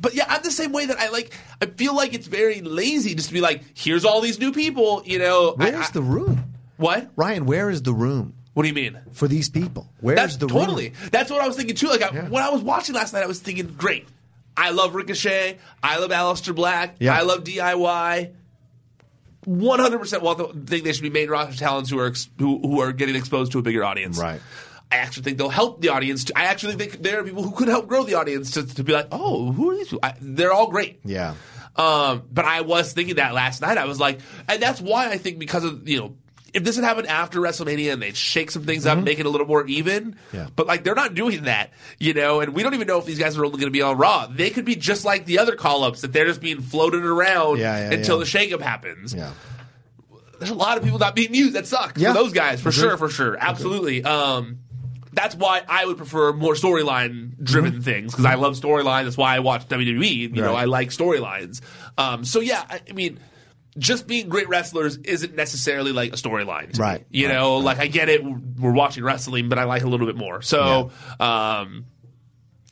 but 0.00 0.14
yeah, 0.14 0.24
I'm 0.28 0.42
the 0.42 0.50
same 0.50 0.72
way 0.72 0.86
that 0.86 0.98
I 0.98 1.10
like. 1.10 1.32
I 1.60 1.66
feel 1.66 1.94
like 1.94 2.14
it's 2.14 2.26
very 2.26 2.60
lazy 2.62 3.14
just 3.14 3.28
to 3.28 3.34
be 3.34 3.40
like, 3.40 3.62
here's 3.74 4.04
all 4.04 4.20
these 4.20 4.38
new 4.38 4.52
people. 4.52 5.02
You 5.04 5.18
know, 5.18 5.52
Where's 5.56 5.88
I- 5.88 5.92
the 5.92 6.02
room, 6.02 6.44
what? 6.76 7.10
Ryan? 7.16 7.44
Where 7.46 7.68
is 7.70 7.82
the 7.82 7.92
room 7.92 8.34
What 8.54 8.62
do 8.62 8.68
you 8.68 8.74
mean? 8.74 8.98
for 9.12 9.28
these 9.28 9.48
people? 9.50 9.88
Where's 10.00 10.16
That's 10.16 10.36
the 10.36 10.46
totally. 10.48 10.90
room? 10.90 11.08
That's 11.12 11.30
what 11.30 11.40
I 11.40 11.46
was 11.46 11.56
thinking 11.56 11.76
too. 11.76 11.88
Like 11.88 12.02
I, 12.02 12.10
Yeah. 12.14 12.28
when 12.28 12.42
I 12.42 12.48
was 12.50 12.62
watching 12.62 12.94
last 12.94 13.12
night, 13.12 13.22
I 13.22 13.26
was 13.26 13.40
thinking, 13.40 13.74
great. 13.78 14.08
I 14.56 14.70
love 14.70 14.94
Ricochet. 14.94 15.58
I 15.82 15.98
love 15.98 16.10
Aleister 16.10 16.54
Black. 16.54 16.96
Yeah. 16.98 17.16
I 17.16 17.22
love 17.22 17.44
DIY. 17.44 18.32
One 19.46 19.78
hundred 19.80 19.98
percent. 20.00 20.22
Well, 20.22 20.50
I 20.50 20.52
think 20.66 20.84
they 20.84 20.92
should 20.92 21.02
be 21.02 21.08
main 21.10 21.30
roster 21.30 21.56
talents 21.56 21.88
who 21.88 21.98
are 21.98 22.08
ex- 22.08 22.28
who, 22.38 22.58
who 22.58 22.80
are 22.80 22.92
getting 22.92 23.16
exposed 23.16 23.52
to 23.52 23.58
a 23.58 23.62
bigger 23.62 23.82
audience. 23.82 24.18
Right. 24.18 24.40
I 24.92 24.96
actually 24.96 25.22
think 25.24 25.38
they'll 25.38 25.48
help 25.48 25.80
the 25.80 25.90
audience. 25.90 26.24
To, 26.24 26.38
I 26.38 26.44
actually 26.44 26.74
think 26.74 27.02
there 27.02 27.20
are 27.20 27.24
people 27.24 27.42
who 27.42 27.52
could 27.52 27.68
help 27.68 27.86
grow 27.86 28.02
the 28.04 28.14
audience 28.14 28.50
to, 28.52 28.66
to 28.74 28.82
be 28.84 28.92
like, 28.92 29.06
oh, 29.12 29.52
who 29.52 29.70
are 29.70 29.76
these? 29.76 29.88
People? 29.88 30.00
I, 30.02 30.14
they're 30.20 30.52
all 30.52 30.68
great. 30.68 31.00
Yeah. 31.04 31.34
Um, 31.76 32.22
but 32.32 32.44
I 32.44 32.62
was 32.62 32.92
thinking 32.92 33.14
that 33.16 33.32
last 33.32 33.62
night. 33.62 33.78
I 33.78 33.84
was 33.84 34.00
like, 34.00 34.18
and 34.48 34.60
that's 34.60 34.80
why 34.80 35.08
I 35.10 35.18
think 35.18 35.38
because 35.38 35.64
of 35.64 35.88
you 35.88 35.98
know, 36.00 36.16
if 36.52 36.64
this 36.64 36.74
had 36.74 36.84
happened 36.84 37.06
after 37.06 37.40
WrestleMania 37.40 37.92
and 37.92 38.02
they'd 38.02 38.16
shake 38.16 38.50
some 38.50 38.64
things 38.64 38.84
up, 38.84 38.98
make 38.98 39.20
it 39.20 39.26
a 39.26 39.28
little 39.28 39.46
more 39.46 39.64
even. 39.66 40.12
Mm-hmm. 40.14 40.36
Yeah. 40.36 40.48
But 40.56 40.66
like 40.66 40.82
they're 40.82 40.96
not 40.96 41.14
doing 41.14 41.44
that, 41.44 41.70
you 42.00 42.12
know, 42.12 42.40
and 42.40 42.54
we 42.54 42.64
don't 42.64 42.74
even 42.74 42.88
know 42.88 42.98
if 42.98 43.04
these 43.06 43.20
guys 43.20 43.38
are 43.38 43.44
only 43.44 43.58
going 43.58 43.68
to 43.68 43.70
be 43.70 43.82
on 43.82 43.96
Raw. 43.96 44.26
They 44.26 44.50
could 44.50 44.64
be 44.64 44.74
just 44.74 45.04
like 45.04 45.26
the 45.26 45.38
other 45.38 45.54
call 45.54 45.84
ups 45.84 46.00
that 46.00 46.12
they're 46.12 46.26
just 46.26 46.40
being 46.40 46.60
floated 46.60 47.04
around 47.04 47.58
Yeah, 47.60 47.78
yeah, 47.90 47.96
until 47.96 48.18
the 48.18 48.24
shakeup 48.24 48.60
happens. 48.60 49.14
Yeah. 49.14 49.30
There's 50.40 50.50
a 50.50 50.54
lot 50.54 50.78
of 50.78 50.82
people 50.84 50.98
not 50.98 51.14
being 51.14 51.34
used. 51.34 51.52
That 51.54 51.66
sucks 51.66 52.00
Yeah. 52.00 52.12
for 52.12 52.18
those 52.18 52.32
guys, 52.32 52.60
for 52.62 52.70
Agreed. 52.70 52.80
sure, 52.80 52.96
for 52.96 53.08
sure, 53.10 53.36
absolutely. 53.38 54.02
Um, 54.02 54.59
that's 55.12 55.34
why 55.34 55.62
I 55.68 55.84
would 55.86 55.96
prefer 55.96 56.32
more 56.32 56.54
storyline 56.54 57.32
driven 57.42 57.82
things 57.82 58.12
because 58.12 58.24
I 58.24 58.34
love 58.34 58.54
storyline. 58.54 59.04
That's 59.04 59.16
why 59.16 59.34
I 59.36 59.40
watch 59.40 59.66
WWE. 59.68 60.10
You 60.10 60.28
know, 60.30 60.48
Mm-hmm. 60.48 60.56
I 60.56 60.64
like 60.66 60.90
storylines. 60.90 61.60
Um, 61.98 62.24
so 62.24 62.40
yeah, 62.40 62.64
I, 62.68 62.80
I 62.88 62.92
mean, 62.92 63.18
just 63.78 64.06
being 64.06 64.28
great 64.28 64.48
wrestlers 64.48 64.96
isn't 64.98 65.34
necessarily 65.34 65.92
like 65.92 66.12
a 66.12 66.16
storyline. 66.16 66.78
Right, 66.78 67.04
You 67.10 67.26
right, 67.28 67.34
know, 67.34 67.58
like 67.58 67.78
I 67.78 67.86
get 67.86 68.08
it. 68.08 68.22
We're 68.24 68.72
watching 68.72 69.04
wrestling, 69.04 69.48
but 69.48 69.58
I 69.58 69.64
like 69.64 69.82
a 69.82 69.88
little 69.88 70.06
bit 70.06 70.16
more. 70.16 70.42
So, 70.42 70.90
um, 71.18 71.86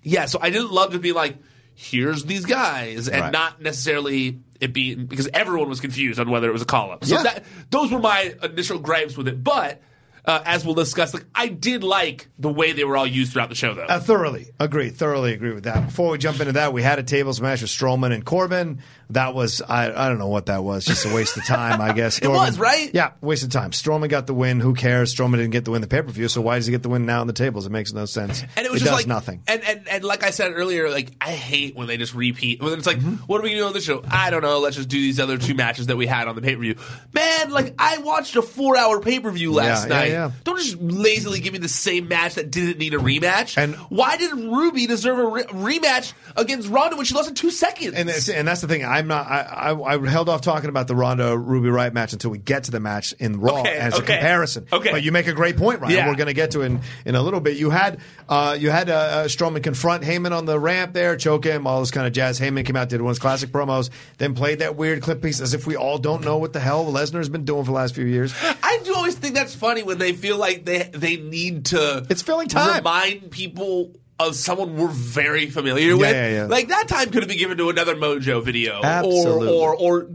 yeah. 0.02 0.26
So 0.26 0.38
I 0.40 0.50
didn't 0.50 0.72
love 0.72 0.92
to 0.92 0.98
be 0.98 1.12
like, 1.12 1.36
here's 1.74 2.24
these 2.24 2.44
guys, 2.44 3.08
and 3.08 3.20
Right. 3.20 3.32
not 3.32 3.60
necessarily 3.62 4.40
it 4.60 4.72
being 4.72 5.06
because 5.06 5.28
everyone 5.32 5.68
was 5.68 5.78
confused 5.80 6.18
on 6.18 6.30
whether 6.30 6.48
it 6.48 6.52
was 6.52 6.62
a 6.62 6.66
call 6.66 6.90
up. 6.90 7.04
So 7.04 7.16
Yeah. 7.16 7.22
that 7.24 7.44
those 7.70 7.92
were 7.92 8.00
my 8.00 8.34
initial 8.42 8.78
gripes 8.78 9.16
with 9.16 9.28
it, 9.28 9.42
but. 9.42 9.80
Uh, 10.28 10.42
as 10.44 10.64
we'll 10.64 10.74
discuss. 10.74 11.12
Like 11.12 11.24
I 11.34 11.48
did 11.48 11.82
like 11.82 12.28
the 12.38 12.48
way 12.50 12.72
they 12.72 12.84
were 12.84 12.96
all 12.96 13.06
used 13.06 13.32
throughout 13.32 13.48
the 13.48 13.54
show, 13.56 13.74
though. 13.74 13.82
Uh, 13.86 13.98
thoroughly 13.98 14.50
agree. 14.60 14.90
Thoroughly 14.90 15.32
agree 15.32 15.52
with 15.52 15.64
that. 15.64 15.86
Before 15.86 16.10
we 16.10 16.18
jump 16.18 16.38
into 16.38 16.52
that, 16.52 16.72
we 16.72 16.82
had 16.82 16.98
a 17.00 17.02
tables 17.02 17.40
match 17.40 17.62
with 17.62 17.70
Strowman 17.70 18.12
and 18.12 18.24
Corbin. 18.24 18.80
That 19.10 19.34
was 19.34 19.62
I, 19.62 19.86
I 19.90 20.08
don't 20.10 20.18
know 20.18 20.28
what 20.28 20.46
that 20.46 20.62
was. 20.62 20.84
Just 20.84 21.06
a 21.06 21.14
waste 21.14 21.36
of 21.38 21.44
time, 21.46 21.80
I 21.80 21.92
guess. 21.94 22.20
It 22.28 22.28
was, 22.28 22.58
right? 22.58 22.90
Yeah, 22.92 23.12
waste 23.22 23.42
of 23.42 23.48
time. 23.50 23.70
Strowman 23.70 24.10
got 24.10 24.26
the 24.26 24.34
win. 24.34 24.60
Who 24.60 24.74
cares? 24.74 25.14
Strowman 25.14 25.36
didn't 25.36 25.50
get 25.52 25.64
the 25.64 25.70
win 25.70 25.80
the 25.80 25.86
pay 25.88 26.02
per 26.02 26.10
view. 26.10 26.28
So 26.28 26.42
why 26.42 26.56
does 26.56 26.66
he 26.66 26.72
get 26.72 26.82
the 26.82 26.90
win 26.90 27.06
now 27.06 27.22
in 27.22 27.26
the 27.26 27.32
tables? 27.32 27.64
It 27.64 27.70
makes 27.70 27.92
no 27.94 28.04
sense. 28.04 28.42
And 28.56 28.66
it 28.66 28.70
was 28.70 28.80
does 28.82 28.90
just 28.90 29.00
like 29.00 29.06
nothing. 29.06 29.42
And, 29.46 29.64
and 29.64 29.88
and 29.88 30.04
like 30.04 30.22
I 30.24 30.30
said 30.30 30.52
earlier, 30.54 30.90
like 30.90 31.12
I 31.22 31.30
hate 31.32 31.74
when 31.74 31.86
they 31.86 31.96
just 31.96 32.14
repeat. 32.14 32.62
When 32.62 32.72
it's 32.74 32.86
like, 32.86 32.98
Mm-hmm. 32.98 33.14
what 33.26 33.40
are 33.40 33.44
we 33.44 33.50
gonna 33.50 33.62
do 33.62 33.66
on 33.66 33.72
the 33.72 33.80
show? 33.80 34.02
I 34.10 34.28
don't 34.30 34.42
know. 34.42 34.58
Let's 34.58 34.76
just 34.76 34.88
do 34.90 34.98
these 35.00 35.18
other 35.20 35.38
two 35.38 35.54
matches 35.54 35.86
that 35.86 35.96
we 35.96 36.06
had 36.06 36.28
on 36.28 36.34
the 36.34 36.42
pay 36.42 36.54
per 36.56 36.60
view. 36.60 36.74
Man, 37.14 37.50
like 37.50 37.74
I 37.78 37.98
watched 37.98 38.36
a 38.36 38.42
four 38.42 38.76
hour 38.76 39.00
pay 39.00 39.20
per 39.20 39.30
view 39.30 39.52
last 39.52 39.88
Yeah, 39.88 39.94
yeah, 39.94 40.00
night. 40.00 40.10
Yeah. 40.18 40.30
Don't 40.44 40.58
just 40.58 40.80
lazily 40.80 41.40
give 41.40 41.52
me 41.52 41.58
the 41.58 41.68
same 41.68 42.08
match 42.08 42.34
that 42.34 42.50
didn't 42.50 42.78
need 42.78 42.94
a 42.94 42.98
rematch. 42.98 43.56
And- 43.56 43.74
why 43.88 44.16
did 44.16 44.32
Ruby 44.32 44.86
deserve 44.86 45.18
a 45.18 45.26
re- 45.26 45.44
rematch 45.44 46.12
against 46.36 46.68
Ronda 46.68 46.96
when 46.96 47.06
she 47.06 47.14
lost 47.14 47.28
in 47.28 47.34
two 47.34 47.50
seconds? 47.50 47.94
And 47.94 48.08
that's, 48.08 48.28
and 48.28 48.46
that's 48.46 48.60
the 48.60 48.68
thing. 48.68 48.84
I'm 48.84 49.06
not. 49.06 49.26
I, 49.26 49.70
I, 49.72 49.94
I 49.94 50.08
held 50.08 50.28
off 50.28 50.40
talking 50.40 50.68
about 50.68 50.88
the 50.88 50.94
Ronda 50.96 51.36
Ruby 51.36 51.68
Riott 51.68 51.92
match 51.92 52.12
until 52.12 52.30
we 52.30 52.38
get 52.38 52.64
to 52.64 52.70
the 52.70 52.80
match 52.80 53.12
in 53.18 53.40
Raw 53.40 53.60
Okay, 53.60 53.76
as 53.76 53.94
okay. 53.94 54.02
a 54.02 54.06
comparison. 54.16 54.66
Okay. 54.72 54.90
But 54.90 55.02
you 55.02 55.12
make 55.12 55.26
a 55.26 55.32
great 55.32 55.56
point, 55.56 55.80
Ryan. 55.80 55.94
Yeah. 55.94 56.08
We're 56.08 56.16
going 56.16 56.26
to 56.28 56.34
get 56.34 56.50
to 56.52 56.62
it 56.62 56.66
in, 56.66 56.80
in 57.06 57.14
a 57.14 57.22
little 57.22 57.40
bit. 57.40 57.56
You 57.56 57.70
had 57.70 57.98
uh, 58.28 58.56
you 58.58 58.70
had 58.70 58.90
uh, 58.90 58.94
uh, 58.94 59.24
Strowman 59.26 59.62
confront 59.62 60.02
Heyman 60.02 60.32
on 60.36 60.44
the 60.44 60.58
ramp 60.58 60.92
there, 60.92 61.16
choke 61.16 61.44
him, 61.44 61.66
all 61.66 61.80
this 61.80 61.90
kind 61.90 62.06
of 62.06 62.12
jazz. 62.12 62.38
Heyman 62.40 62.64
came 62.66 62.76
out, 62.76 62.88
did 62.88 63.00
one 63.00 63.10
of 63.10 63.16
his 63.16 63.18
classic 63.18 63.50
promos, 63.50 63.90
then 64.18 64.34
played 64.34 64.58
that 64.60 64.76
weird 64.76 65.02
clip 65.02 65.22
piece 65.22 65.40
as 65.40 65.54
if 65.54 65.66
we 65.66 65.76
all 65.76 65.98
don't 65.98 66.24
know 66.24 66.38
what 66.38 66.52
the 66.52 66.60
hell 66.60 66.84
Lesnar's 66.92 67.28
been 67.28 67.44
doing 67.44 67.64
for 67.64 67.70
the 67.70 67.76
last 67.76 67.94
few 67.94 68.04
years. 68.04 68.34
I 68.62 68.80
do 68.84 68.94
always 68.94 69.14
think 69.14 69.34
that's 69.34 69.54
funny 69.54 69.82
when 69.82 69.98
they 69.98 70.07
feel 70.12 70.36
like 70.36 70.64
they 70.64 70.84
they 70.92 71.16
need 71.16 71.66
to. 71.66 72.06
It's 72.08 72.22
filling 72.22 72.48
time. 72.48 72.78
Remind 72.78 73.30
people 73.30 73.92
of 74.20 74.34
someone 74.34 74.76
we're 74.76 74.88
very 74.88 75.48
familiar 75.48 75.96
with. 75.96 76.10
yeah, 76.10 76.28
yeah. 76.28 76.44
Like 76.46 76.68
that 76.68 76.88
time 76.88 77.10
could 77.10 77.22
have 77.22 77.28
been 77.28 77.38
given 77.38 77.56
to 77.58 77.70
another 77.70 77.94
Mojo 77.94 78.44
video, 78.44 78.80
Absolutely. 78.82 79.48
or 79.48 79.76
or 79.76 80.00
or 80.02 80.08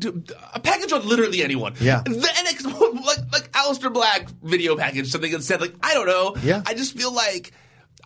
a 0.53 0.59
package 0.59 0.91
on 0.91 1.07
literally 1.07 1.41
anyone. 1.41 1.73
Yeah. 1.79 2.01
the 2.05 2.11
NX 2.11 2.65
like 3.05 3.31
like 3.31 3.51
Aleister 3.53 3.93
Black 3.93 4.27
video 4.41 4.75
package, 4.75 5.09
something 5.09 5.31
instead. 5.31 5.61
Like 5.61 5.75
I 5.81 5.93
don't 5.93 6.07
know. 6.07 6.35
Yeah. 6.43 6.61
I 6.65 6.73
just 6.73 6.97
feel 6.97 7.13
like 7.13 7.53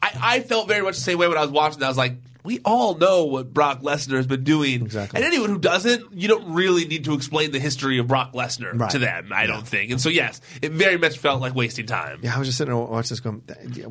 I, 0.02 0.12
I 0.22 0.40
felt 0.42 0.68
very 0.68 0.84
much 0.84 0.96
the 0.96 1.02
same 1.02 1.18
way 1.18 1.28
when 1.28 1.38
I 1.38 1.42
was 1.42 1.50
watching. 1.52 1.80
that. 1.80 1.86
I 1.86 1.90
was 1.90 1.98
like. 1.98 2.18
We 2.48 2.60
all 2.64 2.96
know 2.96 3.26
what 3.26 3.54
Brock 3.54 3.82
Lesnar 3.82 4.16
has 4.16 4.26
been 4.26 4.44
doing. 4.46 4.82
Exactly. 4.84 5.18
And 5.18 5.26
anyone 5.26 5.50
who 5.50 5.60
doesn't, 5.60 6.14
you 6.14 6.30
don't 6.30 6.54
really 6.54 6.86
need 6.86 7.04
to 7.04 7.14
explain 7.14 7.52
the 7.52 7.60
history 7.60 7.98
of 8.00 8.08
Brock 8.08 8.32
Lesnar 8.34 8.72
Right. 8.80 8.90
to 8.92 9.00
them, 9.00 9.32
I 9.34 9.46
don't 9.48 9.68
think. 9.68 9.92
And 9.92 10.00
so, 10.00 10.08
yes, 10.08 10.40
it 10.62 10.72
very 10.72 10.98
much 10.98 11.18
felt 11.18 11.42
like 11.42 11.54
wasting 11.56 11.86
time. 11.88 12.20
Yeah, 12.24 12.34
I 12.36 12.40
was 12.40 12.48
just 12.48 12.58
sitting 12.58 12.74
there 12.74 12.82
watching 12.84 13.10
this 13.10 13.20
going, 13.20 13.42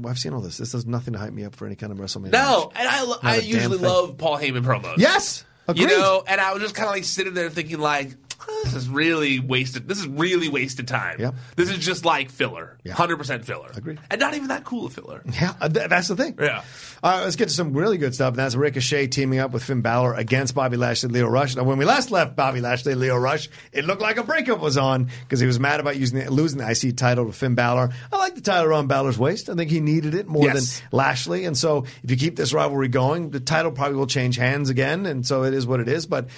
I've 0.09 0.19
seen 0.19 0.33
all 0.33 0.41
this. 0.41 0.57
This 0.57 0.73
does 0.73 0.87
nothing 0.87 1.13
to 1.13 1.19
hype 1.21 1.35
me 1.35 1.45
up 1.45 1.55
for 1.55 1.67
any 1.67 1.77
kind 1.77 1.93
of 1.93 1.99
WrestleMania. 1.99 2.33
No, 2.33 2.71
match. 2.73 2.73
and 2.81 2.89
I, 2.89 3.05
Not 3.05 3.25
I 3.25 3.37
usually 3.37 3.77
love 3.79 4.17
Paul 4.17 4.39
Heyman 4.39 4.65
promos. 4.65 4.97
Yes. 4.97 5.45
Agreed. 5.69 5.83
You 5.83 5.89
know, 5.99 6.25
and 6.27 6.41
I 6.41 6.53
was 6.55 6.63
just 6.63 6.75
kind 6.75 6.89
of 6.89 6.95
like 6.95 7.05
sitting 7.05 7.35
there 7.35 7.51
thinking, 7.51 7.79
like, 7.79 8.13
"Oh, 8.13 8.26
this 8.65 8.75
is 8.75 8.89
really 8.89 9.41
wasted. 9.41 9.89
This 9.89 9.99
is 9.99 10.07
really 10.07 10.49
wasted 10.49 10.87
time. 10.89 11.21
Yep. 11.21 11.35
This 11.57 11.71
is 11.71 11.79
just 11.79 12.05
like 12.05 12.31
filler. 12.31 12.79
Yeah. 12.85 12.95
100% 12.95 13.45
filler. 13.45 13.71
Agreed. 13.75 13.99
And 14.11 14.21
not 14.21 14.35
even 14.35 14.49
that 14.49 14.65
cool 14.65 14.87
a 14.87 14.91
filler. 14.91 15.23
Yeah, 15.41 15.55
uh, 15.61 15.69
th- 15.69 15.89
that's 15.89 16.09
the 16.09 16.17
thing. 16.17 16.37
Yeah. 16.41 16.63
All 17.03 17.13
right, 17.13 17.23
let's 17.25 17.37
get 17.37 17.49
to 17.49 17.55
some 17.55 17.73
really 17.73 17.99
good 17.99 18.15
stuff. 18.15 18.29
And 18.31 18.39
that's 18.39 18.55
Ricochet 18.55 19.09
teaming 19.09 19.39
up 19.39 19.51
with 19.51 19.63
Finn 19.65 19.81
Balor 19.83 20.15
against 20.15 20.55
Bobby 20.55 20.77
Lashley, 20.77 21.11
Lio 21.11 21.27
Rush. 21.29 21.57
Now, 21.57 21.65
when 21.65 21.79
we 21.79 21.85
last 21.85 22.11
left 22.11 22.37
Bobby 22.37 22.61
Lashley, 22.61 22.95
Lio 22.95 23.17
Rush, 23.17 23.49
it 23.73 23.85
looked 23.85 24.03
like 24.03 24.17
a 24.17 24.23
breakup 24.25 24.61
was 24.61 24.77
on 24.79 25.11
because 25.23 25.41
he 25.41 25.47
was 25.47 25.59
mad 25.61 25.81
about 25.81 25.97
using 25.97 26.19
the, 26.21 26.31
losing 26.31 26.59
the 26.59 26.71
IC 26.71 26.97
title 26.97 27.27
to 27.27 27.33
Finn 27.33 27.55
Balor. 27.55 27.91
I 28.13 28.17
like 28.17 28.35
the 28.35 28.41
title 28.41 28.67
around 28.67 28.89
Balor's 28.89 29.19
waist. 29.19 29.49
I 29.51 29.55
think 29.55 29.71
he 29.71 29.81
needed 29.81 30.15
it 30.15 30.27
more 30.27 30.45
Yes. 30.45 30.81
than 30.81 30.89
Lashley. 30.93 31.45
And 31.45 31.57
so, 31.57 31.85
if 32.03 32.11
you 32.11 32.17
keep 32.17 32.37
this 32.37 32.53
rivalry 32.53 32.89
going, 32.89 33.31
the 33.31 33.41
title 33.41 33.73
probably 33.73 33.97
will 33.97 34.07
change 34.07 34.37
hands 34.37 34.71
again. 34.71 35.07
And 35.07 35.27
so, 35.27 35.43
it 35.45 35.55
is 35.55 35.67
what 35.67 35.81
it 35.81 35.89
is. 35.89 36.07
But 36.07 36.29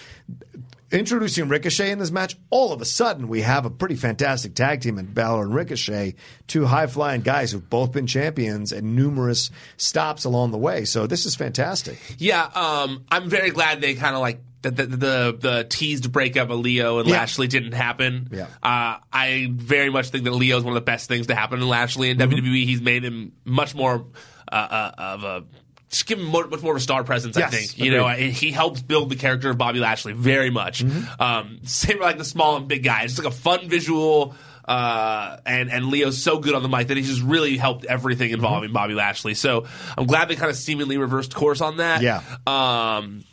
introducing 0.90 1.48
Ricochet 1.48 1.90
in 1.90 1.98
this 1.98 2.10
match, 2.10 2.36
all 2.50 2.72
of 2.72 2.80
a 2.80 2.84
sudden 2.84 3.28
we 3.28 3.42
have 3.42 3.64
a 3.66 3.70
pretty 3.70 3.96
fantastic 3.96 4.54
tag 4.54 4.80
team 4.80 4.98
in 4.98 5.06
Balor 5.06 5.42
and 5.44 5.54
Ricochet, 5.54 6.14
two 6.46 6.64
high 6.66 6.86
flying 6.86 7.20
guys 7.22 7.52
who've 7.52 7.68
both 7.68 7.92
been 7.92 8.06
champions 8.06 8.72
and 8.72 8.96
numerous 8.96 9.50
stops 9.76 10.24
along 10.24 10.50
the 10.50 10.58
way. 10.58 10.84
So 10.84 11.06
this 11.06 11.26
is 11.26 11.34
fantastic. 11.36 11.98
Yeah, 12.18 12.44
um, 12.54 13.04
I'm 13.10 13.28
very 13.28 13.50
glad 13.50 13.80
they 13.80 13.94
kind 13.94 14.14
of 14.14 14.20
like 14.20 14.40
the, 14.62 14.70
the 14.72 14.86
the 14.86 15.38
the 15.40 15.66
teased 15.68 16.10
breakup 16.10 16.50
of 16.50 16.58
Lio 16.60 16.98
and 16.98 17.08
Yeah. 17.08 17.18
Lashley 17.18 17.46
didn't 17.46 17.72
happen. 17.74 18.28
Yeah. 18.32 18.46
Uh, 18.62 18.96
I 19.12 19.48
very 19.52 19.88
much 19.90 20.08
think 20.10 20.24
that 20.24 20.32
Lio 20.32 20.56
is 20.58 20.64
one 20.64 20.72
of 20.72 20.74
the 20.74 20.80
best 20.84 21.06
things 21.08 21.28
to 21.28 21.34
happen 21.34 21.60
to 21.60 21.64
Lashley 21.66 22.10
in 22.10 22.18
Mm-hmm. 22.18 22.32
WWE. 22.44 22.64
He's 22.64 22.80
made 22.82 23.04
him 23.04 23.32
much 23.44 23.74
more 23.76 24.04
uh, 24.50 24.54
uh, 24.54 24.92
of 24.98 25.22
a 25.24 25.44
just 25.90 26.06
give 26.06 26.18
him 26.18 26.26
more, 26.26 26.46
much 26.46 26.62
more 26.62 26.72
of 26.72 26.76
a 26.76 26.80
star 26.80 27.04
presence. 27.04 27.36
I 27.36 27.40
Yes, 27.40 27.50
think 27.50 27.78
you 27.78 27.90
know. 27.92 28.04
Mm-hmm. 28.04 28.30
he 28.30 28.50
helps 28.52 28.82
build 28.82 29.10
the 29.10 29.16
character 29.16 29.50
of 29.50 29.58
Bobby 29.58 29.78
Lashley 29.80 30.12
very 30.12 30.50
much. 30.50 30.84
Um, 31.18 31.60
same 31.64 31.98
with, 31.98 32.04
like 32.06 32.18
the 32.18 32.24
small 32.24 32.56
and 32.56 32.68
big 32.68 32.82
guys. 32.82 33.10
It's 33.12 33.18
like 33.24 33.32
a 33.32 33.36
fun 33.36 33.68
visual. 33.68 34.34
Uh, 34.66 35.38
and 35.46 35.70
and 35.72 35.86
Lio's 35.86 36.22
so 36.22 36.38
good 36.40 36.54
on 36.54 36.62
the 36.62 36.68
mic 36.68 36.88
that 36.88 36.96
he's 36.98 37.08
just 37.08 37.22
really 37.22 37.56
helped 37.56 37.86
everything 37.86 38.26
Mm-hmm. 38.28 38.34
involving 38.34 38.72
Bobby 38.72 38.92
Lashley. 38.92 39.32
So 39.32 39.64
I'm 39.96 40.06
glad 40.06 40.28
they 40.28 40.36
kind 40.36 40.50
of 40.50 40.56
seemingly 40.56 40.98
reversed 40.98 41.34
course 41.34 41.62
on 41.62 41.78
that. 41.78 42.02
Yeah. 42.02 42.20
Um, 42.46 43.24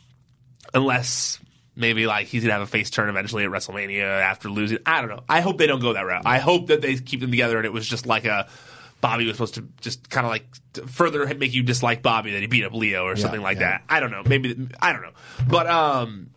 unless 0.73 1.39
maybe 1.75 2.07
like 2.07 2.27
he's 2.27 2.41
gonna 2.43 2.53
have 2.53 2.61
a 2.61 2.65
face 2.67 2.89
turn 2.89 3.09
eventually 3.09 3.43
at 3.43 3.49
WrestleMania 3.49 4.03
after 4.21 4.49
losing. 4.49 4.79
I 4.85 5.01
don't 5.01 5.09
know. 5.09 5.23
I 5.27 5.41
hope 5.41 5.57
they 5.57 5.67
don't 5.67 5.81
go 5.81 5.93
that 5.93 6.05
route. 6.05 6.23
I 6.25 6.39
hope 6.39 6.67
that 6.67 6.81
they 6.81 6.95
keep 6.95 7.19
them 7.19 7.31
together 7.31 7.57
and 7.57 7.65
it 7.65 7.73
was 7.73 7.85
just 7.87 8.05
like 8.05 8.23
a 8.25 8.47
Bobby 9.01 9.25
was 9.25 9.36
supposed 9.36 9.55
to 9.55 9.67
just 9.81 10.10
kind 10.10 10.25
of 10.25 10.31
like 10.31 10.45
further 10.88 11.25
make 11.36 11.53
you 11.53 11.63
dislike 11.63 12.01
Bobby 12.01 12.31
that 12.31 12.41
he 12.41 12.47
beat 12.47 12.63
up 12.63 12.73
Lio 12.73 13.05
or 13.05 13.15
something 13.15 13.41
like 13.41 13.60
yeah. 13.60 13.71
that. 13.71 13.84
I 13.89 13.99
don't 13.99 14.12
know. 14.12 14.23
Maybe 14.25 14.67
I 14.81 14.93
don't 14.93 15.01
know. 15.01 15.13
But 15.47 15.67
um. 15.67 16.29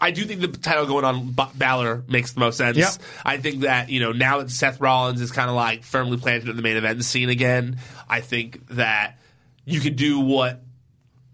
I 0.00 0.10
do 0.10 0.24
think 0.24 0.40
the 0.40 0.48
title 0.48 0.86
going 0.86 1.04
on 1.04 1.30
B- 1.30 1.44
Balor 1.54 2.02
makes 2.08 2.32
the 2.32 2.40
most 2.40 2.58
sense. 2.58 2.76
Yep. 2.76 2.92
I 3.24 3.36
think 3.36 3.60
that 3.60 3.90
you 3.90 4.00
know 4.00 4.10
now 4.10 4.38
that 4.38 4.50
Seth 4.50 4.80
Rollins 4.80 5.20
is 5.20 5.30
kind 5.30 5.48
of 5.48 5.54
like 5.54 5.84
firmly 5.84 6.16
planted 6.16 6.48
in 6.48 6.56
the 6.56 6.62
main 6.62 6.76
event 6.76 7.04
scene 7.04 7.28
again, 7.28 7.78
I 8.08 8.20
think 8.20 8.66
that 8.70 9.20
you 9.64 9.80
could 9.80 9.94
do 9.94 10.18
what 10.18 10.63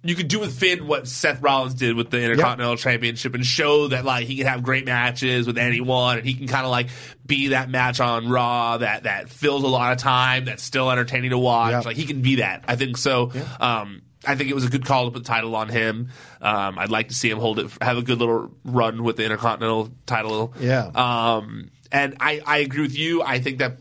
you 0.03 0.15
could 0.15 0.29
do 0.29 0.41
with 0.41 0.59
Finn 0.59 0.87
what 0.87 1.07
Seth 1.07 1.43
Rollins 1.43 1.75
did 1.75 1.95
with 1.95 2.11
the 2.11 2.23
Intercontinental 2.23 2.77
Championship 2.77 3.35
and 3.35 3.45
show 3.45 3.89
that 3.89 4.05
like 4.05 4.27
he 4.27 4.37
can 4.37 4.47
have 4.47 4.63
great 4.63 4.87
matches 4.87 5.47
with 5.47 5.59
anyone 5.59 6.19
and 6.19 6.27
he 6.27 6.35
can 6.35 6.47
kind 6.47 6.65
of 6.65 6.71
like 6.71 6.89
be 7.27 7.49
that 7.49 7.69
match 7.69 8.01
on 8.01 8.29
Raw 8.29 8.79
that 8.79 9.03
that 9.03 9.29
fills 9.29 9.63
a 9.63 9.69
lot 9.69 9.93
of 9.93 9.99
time 9.99 10.47
that's 10.47 10.63
still 10.63 10.91
entertaining 10.91 11.31
to 11.31 11.39
watch. 11.39 11.73
Yep. 11.73 11.85
Like 11.85 11.97
he 11.97 12.07
can 12.07 12.23
be 12.23 12.37
that. 12.37 12.65
I 12.67 12.77
think 12.77 12.97
so. 12.97 13.33
Um, 13.61 14.03
I 14.27 14.37
think 14.37 14.51
it 14.51 14.55
was 14.55 14.65
a 14.65 14.71
good 14.71 14.85
call 14.85 15.07
to 15.07 15.11
put 15.11 15.25
the 15.25 15.29
title 15.29 15.55
on 15.57 15.69
him. 15.69 16.09
Um, 16.41 16.79
I'd 16.79 16.91
like 16.91 17.09
to 17.09 17.15
see 17.15 17.31
him 17.31 17.39
hold 17.39 17.59
it, 17.59 17.71
have 17.81 17.97
a 17.99 18.03
good 18.03 18.19
little 18.19 18.51
run 18.65 19.03
with 19.03 19.17
the 19.17 19.25
Intercontinental 19.25 19.91
title. 20.07 20.55
Yeah. 20.59 20.87
Um, 20.95 21.71
and 21.93 22.17
I, 22.21 22.43
I 22.47 22.59
agree 22.59 22.83
with 22.83 22.97
you. 22.97 23.23
I 23.23 23.41
think 23.41 23.59
that 23.59 23.79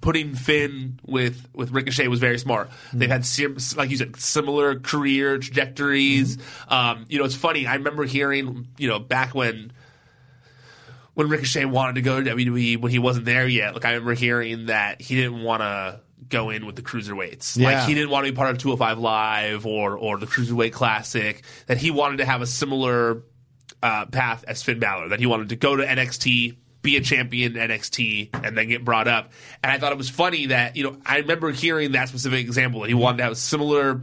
putting 0.00 0.34
Finn 0.34 1.00
with 1.06 1.48
with 1.54 1.70
Ricochet 1.70 2.08
was 2.08 2.20
very 2.20 2.38
smart. 2.38 2.70
They've 2.92 3.10
had 3.10 3.24
sim- 3.24 3.58
like 3.76 3.90
you 3.90 3.96
said 3.96 4.16
similar 4.16 4.78
career 4.78 5.38
trajectories. 5.38 6.38
Um, 6.68 7.06
you 7.08 7.18
know, 7.18 7.24
it's 7.24 7.34
funny. 7.34 7.66
I 7.66 7.74
remember 7.74 8.04
hearing 8.04 8.68
you 8.78 8.88
know 8.88 8.98
back 8.98 9.34
when 9.34 9.72
when 11.14 11.28
Ricochet 11.28 11.64
wanted 11.64 11.96
to 11.96 12.02
go 12.02 12.22
to 12.22 12.30
WWE 12.30 12.80
when 12.80 12.92
he 12.92 12.98
wasn't 12.98 13.26
there 13.26 13.48
yet. 13.48 13.74
Like 13.74 13.84
I 13.84 13.92
remember 13.92 14.14
hearing 14.14 14.66
that 14.66 15.00
he 15.00 15.16
didn't 15.16 15.42
want 15.42 15.62
to 15.62 16.00
go 16.28 16.50
in 16.50 16.66
with 16.66 16.76
the 16.76 16.82
cruiserweights. 16.82 17.56
Yeah. 17.56 17.80
Like 17.80 17.88
he 17.88 17.94
didn't 17.94 18.10
want 18.10 18.26
to 18.26 18.32
be 18.32 18.36
part 18.36 18.50
of 18.50 18.58
205 18.58 18.98
Live 18.98 19.66
or 19.66 19.96
or 19.96 20.18
the 20.18 20.26
Cruiserweight 20.26 20.72
Classic. 20.72 21.42
That 21.66 21.78
he 21.78 21.90
wanted 21.90 22.18
to 22.18 22.24
have 22.24 22.42
a 22.42 22.46
similar 22.46 23.22
uh, 23.82 24.06
path 24.06 24.44
as 24.46 24.62
Finn 24.62 24.78
Balor. 24.78 25.08
That 25.08 25.20
he 25.20 25.26
wanted 25.26 25.50
to 25.50 25.56
go 25.56 25.76
to 25.76 25.84
NXT. 25.84 26.56
Be 26.88 26.96
a 26.96 27.02
champion 27.02 27.54
in 27.54 27.68
NXT 27.68 28.30
and 28.46 28.56
then 28.56 28.66
get 28.66 28.82
brought 28.82 29.08
up. 29.08 29.30
And 29.62 29.70
I 29.70 29.78
thought 29.78 29.92
it 29.92 29.98
was 29.98 30.08
funny 30.08 30.46
that, 30.46 30.74
you 30.74 30.84
know, 30.84 30.96
I 31.04 31.18
remember 31.18 31.52
hearing 31.52 31.92
that 31.92 32.08
specific 32.08 32.40
example 32.40 32.80
that 32.80 32.88
he 32.88 32.94
wanted 32.94 33.18
to 33.18 33.24
have 33.24 33.32
a 33.32 33.36
similar 33.36 34.00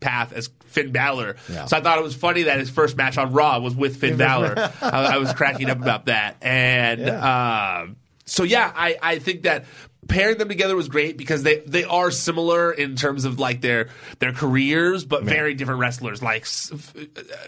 path 0.00 0.32
as 0.32 0.50
Finn 0.64 0.90
Balor. 0.90 1.36
Yeah. 1.48 1.66
So 1.66 1.76
I 1.76 1.80
thought 1.80 1.96
it 1.96 2.02
was 2.02 2.16
funny 2.16 2.42
that 2.42 2.58
his 2.58 2.70
first 2.70 2.96
match 2.96 3.18
on 3.18 3.32
Raw 3.32 3.60
was 3.60 3.76
with 3.76 3.98
Finn 3.98 4.16
Balor. 4.16 4.72
I, 4.82 5.14
I 5.14 5.18
was 5.18 5.32
cracking 5.32 5.70
up 5.70 5.80
about 5.80 6.06
that. 6.06 6.38
And 6.42 7.08
um, 7.08 7.94
so, 8.24 8.42
yeah, 8.42 8.72
I, 8.74 8.98
I 9.00 9.18
think 9.20 9.42
that 9.42 9.64
pairing 10.08 10.38
them 10.38 10.48
together 10.48 10.74
was 10.74 10.88
great 10.88 11.16
because 11.16 11.44
they, 11.44 11.60
they 11.60 11.84
are 11.84 12.10
similar 12.10 12.72
in 12.72 12.96
terms 12.96 13.24
of 13.24 13.38
like 13.38 13.60
their 13.60 13.90
their 14.18 14.32
careers, 14.32 15.04
but 15.04 15.22
very 15.22 15.54
different 15.54 15.78
wrestlers. 15.78 16.20
Like 16.20 16.46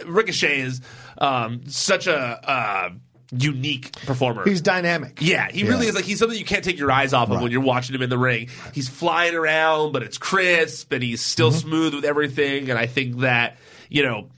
Ricochet 0.07 0.61
is 0.61 0.81
um, 1.18 1.62
such 1.66 2.07
a 2.07 2.16
uh, 2.16 2.90
unique 3.32 3.92
performer. 4.06 4.44
He's 4.44 4.60
dynamic. 4.60 5.18
Yeah, 5.20 5.48
he 5.50 5.64
really 5.64 5.86
is 5.86 5.94
like 5.94 6.04
he's 6.04 6.18
something 6.18 6.38
you 6.38 6.44
can't 6.44 6.64
take 6.64 6.78
your 6.78 6.90
eyes 6.92 7.12
off 7.12 7.31
of 7.31 7.40
when 7.40 7.50
you're 7.52 7.60
watching 7.60 7.94
him 7.94 8.02
in 8.02 8.10
the 8.10 8.18
ring. 8.18 8.48
He's 8.72 8.88
flying 8.88 9.35
around, 9.35 9.92
but 9.92 10.02
it's 10.02 10.18
crisp 10.18 10.92
and 10.92 11.02
he's 11.02 11.20
still 11.20 11.50
Mm-hmm. 11.50 11.58
smooth 11.68 11.94
with 11.94 12.04
everything. 12.04 12.70
And 12.70 12.79
I 12.79 12.87
think 12.87 13.18
that 13.20 13.56
you 13.88 14.02
know. 14.02 14.29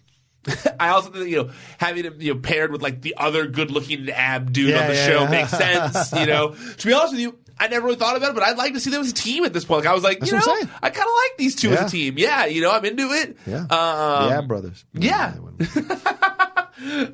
I 0.80 0.90
also 0.90 1.10
think 1.10 1.28
you 1.28 1.36
know 1.44 1.50
having 1.78 2.04
him 2.04 2.14
you 2.20 2.32
know 2.32 2.40
paired 2.40 2.72
with 2.72 2.80
like 2.80 3.02
the 3.02 3.16
other 3.18 3.46
good 3.46 3.70
looking 3.70 4.08
ab 4.08 4.50
dude 4.52 4.70
Yeah, 4.70 4.80
on 4.82 4.88
the 4.88 4.94
yeah, 4.94 5.06
show 5.06 5.22
yeah. 5.24 5.30
makes 5.30 5.50
sense. 5.50 6.12
You 6.12 6.26
know, 6.26 6.54
to 6.78 6.86
be 6.86 6.92
honest 6.94 7.12
with 7.12 7.20
you, 7.20 7.38
I 7.58 7.66
never 7.68 7.84
really 7.86 7.98
thought 7.98 8.16
about 8.16 8.30
it, 8.30 8.34
but 8.34 8.44
I'd 8.44 8.56
like 8.56 8.72
to 8.74 8.80
see 8.80 8.88
them 8.90 9.00
as 9.02 9.10
a 9.10 9.14
team 9.14 9.44
at 9.44 9.52
this 9.52 9.64
point. 9.66 9.84
Like 9.84 9.90
I 9.90 9.94
was 9.94 10.04
like, 10.04 10.20
That's 10.20 10.30
you 10.32 10.38
know. 10.38 10.44
I 10.82 10.88
kind 10.90 11.06
of 11.08 11.14
like 11.14 11.36
these 11.38 11.56
two 11.56 11.70
Yeah. 11.70 11.74
as 11.84 11.88
a 11.88 11.90
team. 11.90 12.14
Yeah, 12.18 12.46
you 12.46 12.62
know, 12.62 12.70
I'm 12.70 12.84
into 12.84 13.10
it. 13.10 13.36
Yeah. 13.46 13.56
Um, 13.62 14.30
yeah, 14.30 14.40
brothers. 14.42 14.84
yeah. 14.94 15.34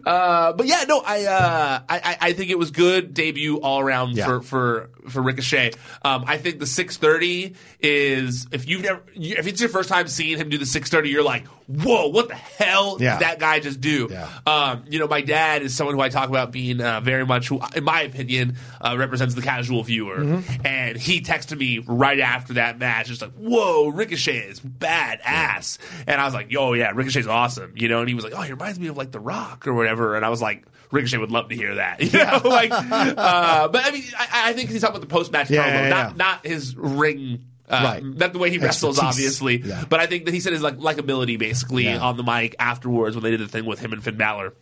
Uh, 0.05 0.53
but 0.53 0.67
yeah, 0.67 0.85
no, 0.89 1.01
I, 1.05 1.25
uh, 1.25 1.81
I, 1.89 1.97
I- 1.99 2.17
I 2.29 2.33
think 2.33 2.51
it 2.51 2.59
was 2.59 2.71
good 2.71 3.15
debut 3.15 3.61
all 3.61 3.81
around 3.81 4.17
Yeah. 4.17 4.27
for, 4.27 4.41
for, 4.43 4.91
for 5.09 5.23
Ricochet. 5.23 5.73
Um, 6.03 6.25
I 6.27 6.39
think 6.39 6.59
the 6.59 6.67
630 6.67 7.55
is, 7.81 8.47
if 8.53 8.67
you've 8.69 8.83
never, 8.83 9.03
you- 9.15 9.37
if 9.39 9.47
it's 9.47 9.61
your 9.61 9.69
first 9.71 9.89
time 9.89 10.09
seeing 10.09 10.39
him 10.39 10.49
do 10.49 10.59
the 10.59 10.67
630, 10.67 11.11
you're 11.11 11.23
like, 11.25 11.47
whoa, 11.67 12.09
what 12.09 12.29
the 12.29 12.35
hell 12.35 12.99
Yeah. 13.01 13.19
did 13.19 13.25
that 13.27 13.39
guy 13.39 13.61
just 13.61 13.81
do? 13.81 14.09
Yeah. 14.11 14.29
Um, 14.47 14.83
you 14.89 14.99
know, 14.99 15.07
my 15.09 15.21
dad 15.23 15.63
is 15.63 15.75
someone 15.77 15.95
who 15.95 16.01
I 16.03 16.09
talk 16.11 16.29
about 16.29 16.53
being, 16.53 16.81
uh, 16.81 17.01
very 17.01 17.25
much, 17.25 17.49
who, 17.49 17.61
in 17.75 17.85
my 17.85 18.03
opinion, 18.03 18.57
uh, 18.83 18.97
represents 18.99 19.35
the 19.35 19.43
casual 19.43 19.83
viewer. 19.83 20.19
Mm-hmm. 20.19 20.67
And 20.67 20.97
he 20.99 21.21
texted 21.23 21.59
me 21.59 21.79
right 21.79 22.21
after 22.21 22.55
that 22.55 22.79
match, 22.79 23.07
just 23.09 23.23
like, 23.23 23.33
whoa, 23.33 23.89
Ricochet 23.89 24.39
is 24.39 24.61
badass. 24.61 25.79
And 26.07 26.21
I 26.21 26.25
was 26.25 26.35
like, 26.35 26.51
yo, 26.51 26.73
yeah, 26.75 26.91
Ricochet's 26.95 27.27
awesome. 27.27 27.73
You 27.77 27.89
know, 27.89 28.01
and 28.01 28.09
he 28.09 28.15
was 28.15 28.25
like, 28.25 28.35
oh, 28.35 28.43
he 28.43 28.51
reminds 28.53 28.79
me 28.79 28.89
of 28.89 28.97
like 28.97 29.11
The 29.13 29.21
Rock 29.21 29.54
or 29.67 29.75
whatever. 29.75 30.17
And 30.17 30.25
I 30.25 30.29
was 30.29 30.43
like, 30.43 30.65
Ricochet 30.91 31.19
would 31.19 31.31
love 31.33 31.49
to 31.49 31.57
hear 31.57 31.77
that. 31.77 32.01
You 32.03 32.19
know, 32.19 32.41
like, 32.45 32.71
uh, 32.73 33.69
but 33.69 33.85
I 33.85 33.91
mean, 33.91 34.05
I, 34.19 34.51
I 34.51 34.53
think 34.53 34.71
he's 34.71 34.81
talking 34.81 34.97
about 34.97 35.09
the 35.09 35.13
post 35.13 35.33
match 35.33 35.51
Yeah, 35.51 35.65
promo, 35.65 35.83
yeah, 35.83 35.89
not, 35.89 36.11
yeah. 36.11 36.17
not 36.17 36.47
his 36.47 36.77
ring. 36.77 37.45
Uh, 37.69 37.81
Right. 37.83 38.05
Not 38.05 38.33
the 38.35 38.39
way 38.39 38.51
he 38.51 38.59
wrestles, 38.59 38.99
Expertise. 38.99 39.41
obviously. 39.41 39.87
But 39.89 39.99
I 40.01 40.07
think 40.07 40.27
that 40.27 40.35
he 40.35 40.41
said 40.41 40.53
his 40.53 40.63
like 40.63 40.77
likability 40.77 41.39
basically 41.39 41.89
on 41.89 42.17
the 42.19 42.23
mic 42.23 42.55
afterwards 42.59 43.17
when 43.17 43.23
they 43.25 43.31
did 43.31 43.41
the 43.41 43.49
thing 43.49 43.65
with 43.65 43.81
him 43.81 43.93
and 43.95 44.05
Finn 44.05 44.17
Balor. 44.19 44.53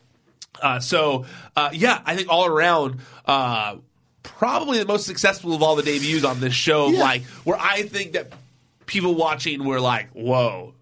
Uh, 0.63 0.79
so 0.81 1.25
uh, 1.57 1.71
yeah, 1.73 2.01
I 2.07 2.15
think 2.15 2.29
all 2.31 2.47
around, 2.47 3.01
uh, 3.27 3.77
probably 4.23 4.79
the 4.79 4.87
most 4.87 5.05
successful 5.07 5.53
of 5.55 5.63
all 5.63 5.75
the 5.77 5.83
debuts 5.83 6.25
on 6.25 6.41
this 6.41 6.55
show. 6.55 6.89
Yeah. 6.91 7.01
Like 7.01 7.23
where 7.45 7.57
I 7.59 7.83
think 7.83 8.13
that 8.13 8.33
people 8.87 9.15
watching 9.17 9.65
were 9.65 9.81
like, 9.81 10.11
"Whoa!" 10.13 10.75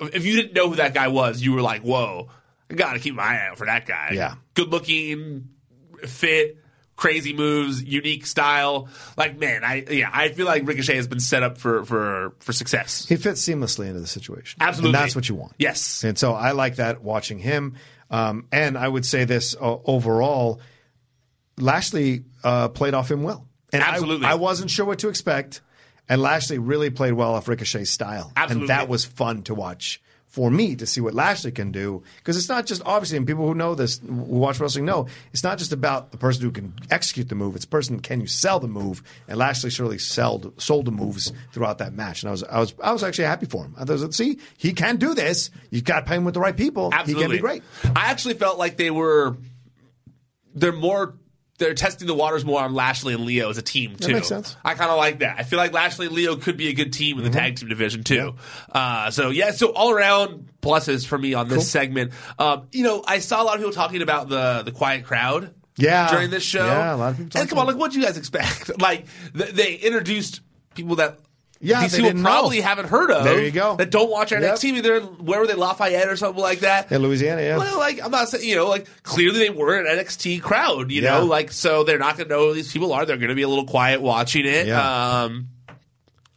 If 0.00 0.24
you 0.24 0.36
didn't 0.36 0.54
know 0.54 0.68
who 0.70 0.76
that 0.76 0.94
guy 0.94 1.08
was, 1.08 1.42
you 1.42 1.52
were 1.52 1.60
like, 1.62 1.82
"Whoa!" 1.82 2.28
I 2.70 2.74
gotta 2.74 2.98
keep 2.98 3.14
my 3.14 3.22
eye 3.22 3.48
out 3.50 3.58
for 3.58 3.66
that 3.66 3.86
guy. 3.86 4.10
Yeah. 4.14 4.34
good 4.54 4.68
looking, 4.68 5.48
fit. 6.04 6.58
Crazy 6.96 7.34
moves, 7.34 7.84
unique 7.84 8.24
style. 8.24 8.88
Like 9.18 9.38
man, 9.38 9.64
I 9.64 9.84
yeah, 9.90 10.08
I 10.10 10.30
feel 10.30 10.46
like 10.46 10.66
Ricochet 10.66 10.96
has 10.96 11.06
been 11.06 11.20
set 11.20 11.42
up 11.42 11.58
for 11.58 11.84
for 11.84 12.32
for 12.38 12.54
success. 12.54 13.06
He 13.06 13.16
fits 13.16 13.46
seamlessly 13.46 13.88
into 13.88 14.00
the 14.00 14.06
situation. 14.06 14.56
Absolutely. 14.62 14.96
And 14.96 15.04
that's 15.04 15.14
what 15.14 15.28
you 15.28 15.34
want. 15.34 15.52
Yes. 15.58 16.04
And 16.04 16.18
so 16.18 16.32
I 16.32 16.52
like 16.52 16.76
that 16.76 17.02
watching 17.02 17.38
him. 17.38 17.74
Um, 18.10 18.46
and 18.50 18.78
I 18.78 18.88
would 18.88 19.04
say 19.04 19.24
this 19.24 19.54
uh, 19.54 19.76
overall, 19.84 20.60
Lashley 21.58 22.24
uh, 22.42 22.68
played 22.68 22.94
off 22.94 23.10
him 23.10 23.22
well. 23.22 23.46
And 23.72 23.82
I- 23.82 23.88
Absolutely. 23.90 24.26
I, 24.26 24.34
wasn't 24.34 24.70
sure 24.70 24.86
what 24.86 25.00
to 25.00 25.08
expect. 25.08 25.60
And 26.08 26.22
Lashley 26.22 26.58
really 26.58 26.90
played 26.90 27.12
well 27.12 27.34
off 27.34 27.48
Ricochet's 27.48 27.90
style. 27.90 28.32
Absolutely. 28.36 28.62
And 28.62 28.70
that 28.70 28.88
was 28.88 29.04
fun 29.04 29.42
to 29.44 29.54
watch 29.54 30.00
for 30.36 30.50
me 30.50 30.76
to 30.76 30.84
see 30.84 31.00
what 31.00 31.14
Lashley 31.14 31.50
can 31.50 31.72
do. 31.72 32.02
Because 32.18 32.36
it's 32.36 32.50
not 32.50 32.66
just, 32.66 32.82
obviously, 32.84 33.16
and 33.16 33.26
people 33.26 33.48
who 33.48 33.54
know 33.54 33.74
this, 33.74 34.00
who 34.06 34.12
watch 34.12 34.60
wrestling 34.60 34.84
know, 34.84 35.06
it's 35.32 35.42
not 35.42 35.56
just 35.56 35.72
about 35.72 36.12
the 36.12 36.18
person 36.18 36.42
who 36.42 36.50
can 36.50 36.74
execute 36.90 37.30
the 37.30 37.34
move. 37.34 37.56
It's 37.56 37.64
the 37.64 37.70
person, 37.70 38.00
can 38.00 38.20
you 38.20 38.26
sell 38.26 38.60
the 38.60 38.68
move? 38.68 39.02
And 39.28 39.38
Lashley 39.38 39.70
surely 39.70 39.96
sold, 39.96 40.52
sold 40.60 40.84
the 40.84 40.90
moves 40.90 41.32
throughout 41.54 41.78
that 41.78 41.94
match. 41.94 42.22
And 42.22 42.28
I 42.28 42.32
was, 42.32 42.44
I 42.44 42.60
was, 42.60 42.74
I 42.84 42.92
was 42.92 43.02
actually 43.02 43.24
happy 43.24 43.46
for 43.46 43.64
him. 43.64 43.74
I 43.78 43.84
was, 43.84 44.14
see, 44.14 44.38
he 44.58 44.74
can 44.74 44.96
do 44.96 45.14
this. 45.14 45.50
You've 45.70 45.84
got 45.84 46.00
to 46.00 46.06
pay 46.06 46.16
him 46.16 46.26
with 46.26 46.34
the 46.34 46.40
right 46.40 46.54
people. 46.54 46.90
Absolutely. 46.92 47.22
He 47.22 47.28
can 47.28 47.36
be 47.36 47.40
great. 47.40 47.62
I 47.96 48.10
actually 48.10 48.34
felt 48.34 48.58
like 48.58 48.76
they 48.76 48.90
were 48.90 49.38
they're 50.54 50.70
more 50.70 51.14
they're 51.58 51.74
testing 51.74 52.06
the 52.06 52.14
waters 52.14 52.44
more 52.44 52.60
on 52.60 52.74
Lashley 52.74 53.14
and 53.14 53.24
Lio 53.24 53.50
as 53.50 53.58
a 53.58 53.62
team 53.62 53.96
too. 53.96 54.08
That 54.08 54.12
makes 54.14 54.28
sense. 54.28 54.52
Mm-hmm. 54.52 54.66
I 54.68 54.74
kind 54.74 54.90
of 54.90 54.96
like 54.96 55.20
that. 55.20 55.36
I 55.38 55.42
feel 55.42 55.58
like 55.58 55.72
Lashley 55.72 56.06
and 56.06 56.14
Lio 56.14 56.36
could 56.36 56.56
be 56.56 56.68
a 56.68 56.72
good 56.74 56.92
team 56.92 57.18
in 57.18 57.24
the 57.24 57.30
tag 57.30 57.56
team 57.56 57.68
division 57.68 58.04
too. 58.04 58.34
Uh, 58.70 59.10
so 59.10 59.30
yeah, 59.30 59.50
so 59.52 59.68
all 59.68 59.90
around 59.90 60.48
pluses 60.60 61.06
for 61.06 61.16
me 61.16 61.34
on 61.34 61.48
this 61.48 61.70
segment. 61.70 62.12
Um, 62.38 62.66
you 62.72 62.82
know, 62.82 63.02
I 63.06 63.20
saw 63.20 63.42
a 63.42 63.44
lot 63.44 63.54
of 63.54 63.60
people 63.60 63.72
talking 63.72 64.02
about 64.02 64.28
the 64.28 64.62
the 64.64 64.72
quiet 64.72 65.04
crowd. 65.04 65.54
Yeah. 65.78 66.10
during 66.10 66.30
this 66.30 66.42
show. 66.42 66.64
Yeah, 66.64 66.94
a 66.94 66.96
lot 66.96 67.10
of 67.10 67.18
people 67.18 67.38
And 67.38 67.50
come 67.50 67.58
on, 67.58 67.66
like 67.66 67.76
what 67.76 67.92
do 67.92 67.98
you 67.98 68.04
guys 68.04 68.16
expect? 68.16 68.80
like 68.80 69.06
th- 69.36 69.50
they 69.50 69.74
introduced 69.74 70.40
people 70.74 70.96
that. 70.96 71.18
Yeah, 71.60 71.80
these 71.82 71.92
they 71.92 71.98
people 71.98 72.10
didn't 72.10 72.22
know. 72.22 72.28
probably 72.30 72.60
haven't 72.60 72.88
heard 72.88 73.10
of. 73.10 73.24
There 73.24 73.42
you 73.42 73.50
go. 73.50 73.76
That 73.76 73.90
don't 73.90 74.10
watch 74.10 74.30
Yep. 74.32 74.42
NXT. 74.42 74.82
They're 74.82 74.96
in- 74.98 75.04
where 75.24 75.40
were 75.40 75.46
they? 75.46 75.54
Lafayette 75.54 76.08
or 76.08 76.16
something 76.16 76.42
like 76.42 76.60
that. 76.60 76.92
In 76.92 77.02
Louisiana, 77.02 77.40
yeah. 77.42 77.56
Well, 77.56 77.78
like 77.78 77.98
I'm 78.04 78.10
not 78.10 78.28
saying, 78.28 78.46
you 78.46 78.56
know, 78.56 78.68
like 78.68 78.86
clearly 79.02 79.38
they 79.38 79.50
were 79.50 79.78
an 79.78 79.86
NXT 79.86 80.42
crowd, 80.42 80.90
you 80.90 81.02
Yeah. 81.02 81.18
know, 81.18 81.24
like 81.24 81.50
so 81.52 81.82
they're 81.84 81.98
not 81.98 82.16
going 82.18 82.28
to 82.28 82.34
know 82.34 82.48
who 82.48 82.54
these 82.54 82.70
people 82.72 82.92
are. 82.92 83.06
They're 83.06 83.16
going 83.16 83.30
to 83.30 83.34
be 83.34 83.42
a 83.42 83.48
little 83.48 83.64
quiet 83.66 84.02
watching 84.02 84.44
it. 84.44 84.66
Yeah. 84.66 85.22
Um, 85.24 85.48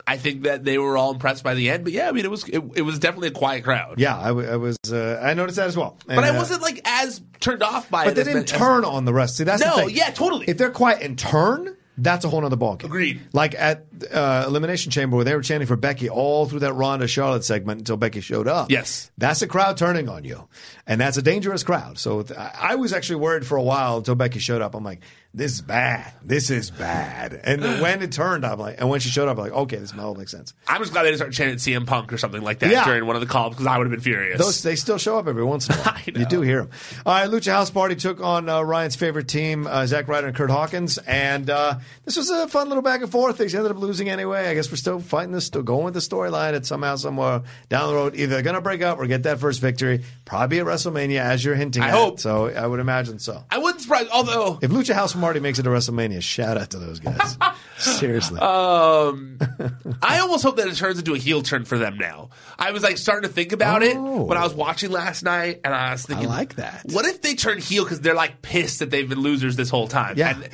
I 0.07 0.17
think 0.17 0.43
that 0.43 0.63
they 0.63 0.79
were 0.79 0.97
all 0.97 1.11
impressed 1.11 1.43
by 1.43 1.53
the 1.53 1.69
end, 1.69 1.83
but 1.83 1.93
yeah, 1.93 2.09
I 2.09 2.11
mean, 2.13 2.25
it 2.25 2.31
was 2.31 2.43
it, 2.49 2.63
it 2.75 2.81
was 2.81 2.97
definitely 2.97 3.27
a 3.27 3.31
quiet 3.31 3.63
crowd. 3.63 3.99
Yeah, 3.99 4.17
I, 4.17 4.29
w- 4.29 4.49
I 4.49 4.55
was. 4.55 4.75
Uh, 4.91 5.19
I 5.21 5.35
noticed 5.35 5.57
that 5.57 5.67
as 5.67 5.77
well. 5.77 5.99
but 6.07 6.17
I 6.23 6.29
uh, 6.29 6.35
wasn't 6.35 6.63
like 6.63 6.81
as 6.83 7.21
turned 7.39 7.61
off 7.61 7.91
by 7.91 8.03
it. 8.03 8.05
But 8.05 8.11
it. 8.13 8.15
they 8.15 8.21
as 8.21 8.27
didn't 8.27 8.51
as- 8.51 8.57
turn 8.57 8.85
on 8.85 9.05
the 9.05 9.13
rest. 9.13 9.37
See, 9.37 9.43
that's 9.43 9.61
No, 9.61 9.75
the 9.75 9.85
thing. 9.85 9.95
yeah, 9.95 10.09
totally. 10.09 10.45
If 10.47 10.57
they're 10.57 10.71
quiet 10.71 11.03
and 11.03 11.15
turn, 11.19 11.75
that's 12.03 12.25
a 12.25 12.29
whole 12.29 12.43
other 12.45 12.57
ballgame. 12.57 12.85
Agreed. 12.85 13.21
Like 13.33 13.55
at 13.55 13.85
uh, 14.11 14.45
Elimination 14.47 14.91
Chamber, 14.91 15.15
where 15.15 15.25
they 15.25 15.35
were 15.35 15.41
chanting 15.41 15.67
for 15.67 15.75
Becky 15.75 16.09
all 16.09 16.47
through 16.47 16.59
that 16.59 16.73
Ronda 16.73 17.07
Charlotte 17.07 17.43
segment 17.43 17.79
until 17.79 17.97
Becky 17.97 18.21
showed 18.21 18.47
up. 18.47 18.71
Yes. 18.71 19.11
that's 19.17 19.41
a 19.41 19.47
crowd 19.47 19.77
turning 19.77 20.09
on 20.09 20.23
you, 20.23 20.47
and 20.87 20.99
that's 20.99 21.17
a 21.17 21.21
dangerous 21.21 21.63
crowd. 21.63 21.97
So 21.99 22.23
th- 22.23 22.37
I 22.37 22.69
I 22.71 22.75
was 22.75 22.93
actually 22.93 23.17
worried 23.17 23.45
for 23.45 23.57
a 23.57 23.63
while 23.63 23.97
until 23.97 24.15
Becky 24.15 24.39
showed 24.39 24.61
up. 24.61 24.75
I'm 24.75 24.83
like, 24.83 25.01
this 25.33 25.53
is 25.53 25.61
bad. 25.61 26.11
This 26.23 26.49
is 26.49 26.71
bad. 26.71 27.39
And 27.43 27.61
when 27.81 28.01
it 28.01 28.11
turned, 28.11 28.45
I'm 28.45 28.57
like, 28.59 28.79
and 28.79 28.89
when 28.89 28.99
she 28.99 29.09
showed 29.09 29.29
up, 29.29 29.37
I'm 29.37 29.43
like, 29.43 29.51
okay, 29.51 29.77
this 29.77 29.93
all 29.97 30.15
makes 30.15 30.31
sense. 30.31 30.53
I'm 30.67 30.81
just 30.81 30.91
glad 30.91 31.03
they 31.03 31.09
didn't 31.09 31.19
start 31.19 31.33
chanting 31.33 31.57
CM 31.57 31.85
Punk 31.85 32.11
or 32.11 32.17
something 32.17 32.41
like 32.41 32.59
that 32.59 32.71
Yeah. 32.71 32.83
during 32.85 33.05
one 33.05 33.15
of 33.15 33.21
the 33.21 33.27
calls 33.27 33.51
because 33.53 33.67
I 33.67 33.77
would 33.77 33.85
have 33.85 33.91
been 33.91 34.01
furious. 34.01 34.39
Those 34.39 34.63
they 34.63 34.75
still 34.75 34.97
show 34.97 35.19
up 35.19 35.27
every 35.27 35.43
once 35.43 35.69
in 35.69 35.75
a 35.75 35.77
while. 35.81 35.93
I 35.95 36.11
know. 36.11 36.19
You 36.21 36.25
do 36.25 36.41
hear 36.41 36.63
them. 36.63 36.71
All 37.05 37.13
right, 37.13 37.29
Lucha 37.29 37.51
House 37.51 37.69
Party 37.69 37.95
took 37.95 38.21
on 38.21 38.49
uh, 38.49 38.61
Ryan's 38.61 38.95
favorite 38.95 39.27
team, 39.27 39.67
uh, 39.67 39.85
Zack 39.85 40.07
Ryder 40.07 40.27
and 40.27 40.35
Kurt 40.35 40.49
Hawkins, 40.49 40.97
and 40.97 41.49
uh, 41.49 41.75
this 42.05 42.17
was 42.17 42.29
a 42.31 42.47
fun 42.47 42.67
little 42.67 42.83
back 42.83 43.01
and 43.01 43.11
forth. 43.11 43.37
They 43.37 43.45
ended 43.45 43.71
up 43.71 43.77
losing 43.77 44.09
anyway. 44.09 44.47
I 44.47 44.55
guess 44.55 44.69
we're 44.71 44.77
still 44.77 44.99
fighting 44.99 45.31
this, 45.31 45.45
still 45.45 45.63
going 45.63 45.85
with 45.85 45.93
the 45.93 45.99
storyline. 45.99 46.53
It's 46.53 46.67
somehow 46.67 46.95
somewhere 46.95 47.43
down 47.69 47.89
the 47.89 47.95
road 47.95 48.15
either 48.15 48.33
they're 48.33 48.41
going 48.41 48.55
to 48.55 48.61
break 48.61 48.81
up 48.81 48.97
or 48.99 49.05
get 49.07 49.23
that 49.23 49.39
first 49.39 49.61
victory. 49.61 50.03
Probably 50.25 50.59
at 50.59 50.65
WrestleMania, 50.65 51.19
as 51.21 51.43
you're 51.45 51.55
hinting. 51.55 51.83
I 51.83 51.87
at. 51.89 51.93
hope. 51.93 52.19
so. 52.19 52.47
I 52.47 52.65
would 52.65 52.79
imagine 52.79 53.19
so. 53.19 53.43
I 53.51 53.57
wouldn't 53.59 53.81
surprise, 53.81 54.07
although 54.11 54.57
If 54.61 54.71
Lucha 54.71 54.93
House 54.93 55.15
Party 55.19 55.39
makes 55.39 55.59
it 55.59 55.63
to 55.63 55.69
WrestleMania, 55.69 56.21
shout 56.21 56.57
out 56.57 56.69
to 56.71 56.79
those 56.79 56.99
guys. 56.99 57.37
Seriously. 57.77 58.39
Um, 58.39 59.37
I 60.01 60.19
almost 60.19 60.43
hope 60.43 60.57
that 60.57 60.67
it 60.67 60.75
turns 60.75 60.99
into 60.99 61.13
a 61.13 61.17
heel 61.17 61.41
turn 61.41 61.65
for 61.65 61.77
them 61.77 61.97
now. 61.97 62.29
I 62.57 62.71
was 62.71 62.83
like 62.83 62.97
starting 62.97 63.27
to 63.27 63.33
think 63.33 63.51
about 63.51 63.83
it 63.83 63.95
Oh. 63.95 64.23
when 64.23 64.37
I 64.37 64.43
was 64.43 64.53
watching 64.53 64.91
last 64.91 65.23
night, 65.23 65.61
and 65.63 65.73
I 65.73 65.91
was 65.91 66.05
thinking, 66.05 66.27
like 66.27 66.55
that. 66.55 66.81
What 66.91 67.05
if 67.05 67.21
they 67.21 67.35
turn 67.35 67.59
heel 67.59 67.83
because 67.83 68.01
they're 68.01 68.13
like 68.15 68.41
pissed 68.41 68.79
that 68.79 68.89
they've 68.89 69.07
been 69.07 69.21
losers 69.21 69.55
this 69.55 69.69
whole 69.69 69.87
time? 69.87 70.17
Yeah. 70.17 70.31
And 70.35 70.49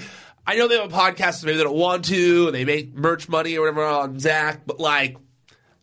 I 0.47 0.55
know 0.57 0.68
they 0.68 0.78
have 0.80 0.91
a 0.93 0.95
podcast, 0.95 1.36
so 1.36 1.47
maybe 1.47 1.57
they 1.57 1.63
don't 1.63 1.76
want 1.78 2.05
to, 2.05 2.47
and 2.47 2.55
they 2.55 2.66
make 2.66 2.93
merch 2.93 3.28
money 3.28 3.57
or 3.57 3.61
whatever 3.61 3.84
on 3.86 4.20
Zack, 4.20 4.61
but 4.68 4.80
like, 4.80 5.18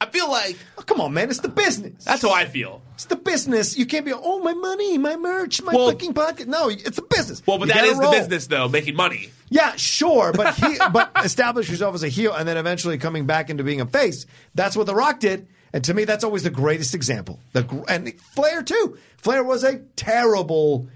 I 0.02 0.10
feel 0.10 0.30
like 0.30 0.56
Oh, 0.78 0.82
come 0.82 1.00
on, 1.00 1.14
man. 1.14 1.30
It's 1.30 1.40
the 1.40 1.48
business. 1.48 2.04
that's 2.04 2.22
how 2.22 2.30
I 2.32 2.44
feel. 2.46 2.82
It's 2.94 3.04
the 3.04 3.16
business. 3.16 3.76
You 3.78 3.86
can't 3.86 4.04
be, 4.04 4.12
oh, 4.12 4.40
my 4.40 4.52
money, 4.54 4.98
my 4.98 5.16
merch, 5.16 5.62
my 5.62 5.72
Well- 5.72 5.90
fucking 5.90 6.14
podcast. 6.14 6.46
No, 6.46 6.68
it's 6.68 6.96
the 6.96 7.02
business. 7.08 7.42
Well, 7.46 7.58
but 7.58 7.68
You 7.68 7.74
that 7.74 7.80
gotta 7.80 7.92
is 7.92 7.98
roll. 7.98 8.10
the 8.12 8.18
business, 8.18 8.46
though, 8.48 8.68
making 8.68 8.96
money. 8.96 9.30
Yeah, 9.48 9.74
sure, 9.76 10.32
but 10.32 10.54
he, 10.54 10.78
but 10.92 11.10
establish 11.24 11.68
yourself 11.70 11.94
as 11.94 12.02
a 12.02 12.08
heel 12.08 12.32
and 12.32 12.48
then 12.48 12.56
eventually 12.56 12.98
coming 12.98 13.26
back 13.26 13.50
into 13.50 13.62
being 13.64 13.80
a 13.80 13.86
face. 13.86 14.26
That's 14.54 14.76
what 14.76 14.86
The 14.86 14.94
Rock 14.94 15.20
did, 15.20 15.46
and 15.72 15.84
to 15.84 15.94
me, 15.94 16.04
that's 16.04 16.24
always 16.24 16.42
the 16.42 16.50
greatest 16.50 16.94
example. 16.94 17.38
The 17.52 17.62
gr- 17.64 17.82
and 17.88 18.12
Flair 18.34 18.62
too. 18.62 18.98
Flair 19.18 19.44
was 19.44 19.62
a 19.62 19.78
terrible, 19.94 20.88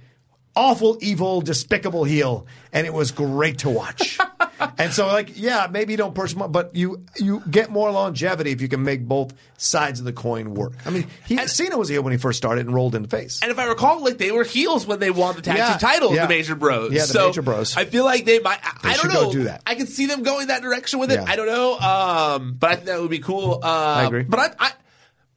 awful, 0.56 0.98
evil, 1.00 1.40
despicable 1.42 2.04
heel, 2.04 2.46
and 2.72 2.86
it 2.86 2.92
was 2.94 3.12
great 3.12 3.58
to 3.58 3.70
watch. 3.70 4.18
and 4.78 4.92
so, 4.92 5.06
like, 5.06 5.38
yeah, 5.38 5.68
maybe 5.70 5.92
you 5.92 5.96
don't 5.96 6.14
push, 6.14 6.32
but 6.34 6.74
you 6.74 7.04
you 7.16 7.42
get 7.48 7.70
more 7.70 7.90
longevity 7.90 8.50
if 8.50 8.60
you 8.60 8.68
can 8.68 8.82
make 8.82 9.06
both 9.06 9.34
sides 9.58 10.00
of 10.00 10.06
the 10.06 10.12
coin 10.12 10.54
work. 10.54 10.72
I 10.84 10.90
mean, 10.90 11.06
he, 11.26 11.36
Cena 11.46 11.76
was 11.76 11.88
heel 11.88 12.02
when 12.02 12.12
he 12.12 12.18
first 12.18 12.38
started 12.38 12.66
and 12.66 12.74
rolled 12.74 12.94
into 12.94 13.08
face. 13.08 13.40
And 13.42 13.50
if 13.50 13.58
I 13.58 13.66
recall, 13.66 14.02
like 14.02 14.18
they 14.18 14.32
were 14.32 14.44
heels 14.44 14.86
when 14.86 14.98
they 14.98 15.10
won 15.10 15.36
the 15.36 15.42
tag 15.42 15.58
Yeah, 15.58 15.68
team 15.70 15.78
titles, 15.78 16.14
yeah. 16.14 16.22
the 16.26 16.28
Major 16.28 16.56
Bros. 16.56 16.92
Yeah, 16.92 17.02
the 17.02 17.06
so 17.06 17.26
Major 17.28 17.42
Bros. 17.42 17.76
I 17.76 17.84
feel 17.84 18.04
like 18.04 18.24
they 18.24 18.38
might. 18.40 18.58
I, 18.62 18.92
I 18.92 18.96
don't 18.96 19.12
know. 19.12 19.32
do 19.32 19.44
that. 19.44 19.62
I 19.66 19.74
can 19.74 19.86
see 19.86 20.06
them 20.06 20.22
going 20.22 20.48
that 20.48 20.62
direction 20.62 20.98
with 20.98 21.12
it. 21.12 21.16
Yeah. 21.16 21.24
I 21.26 21.36
don't 21.36 21.46
know. 21.46 21.78
Um, 21.78 22.56
but 22.58 22.70
I 22.70 22.74
think 22.76 22.86
that 22.86 23.00
would 23.00 23.10
be 23.10 23.18
cool. 23.18 23.60
Uh, 23.62 23.66
I 23.66 24.04
agree. 24.04 24.22
But 24.22 24.40
I, 24.40 24.66
I, 24.66 24.72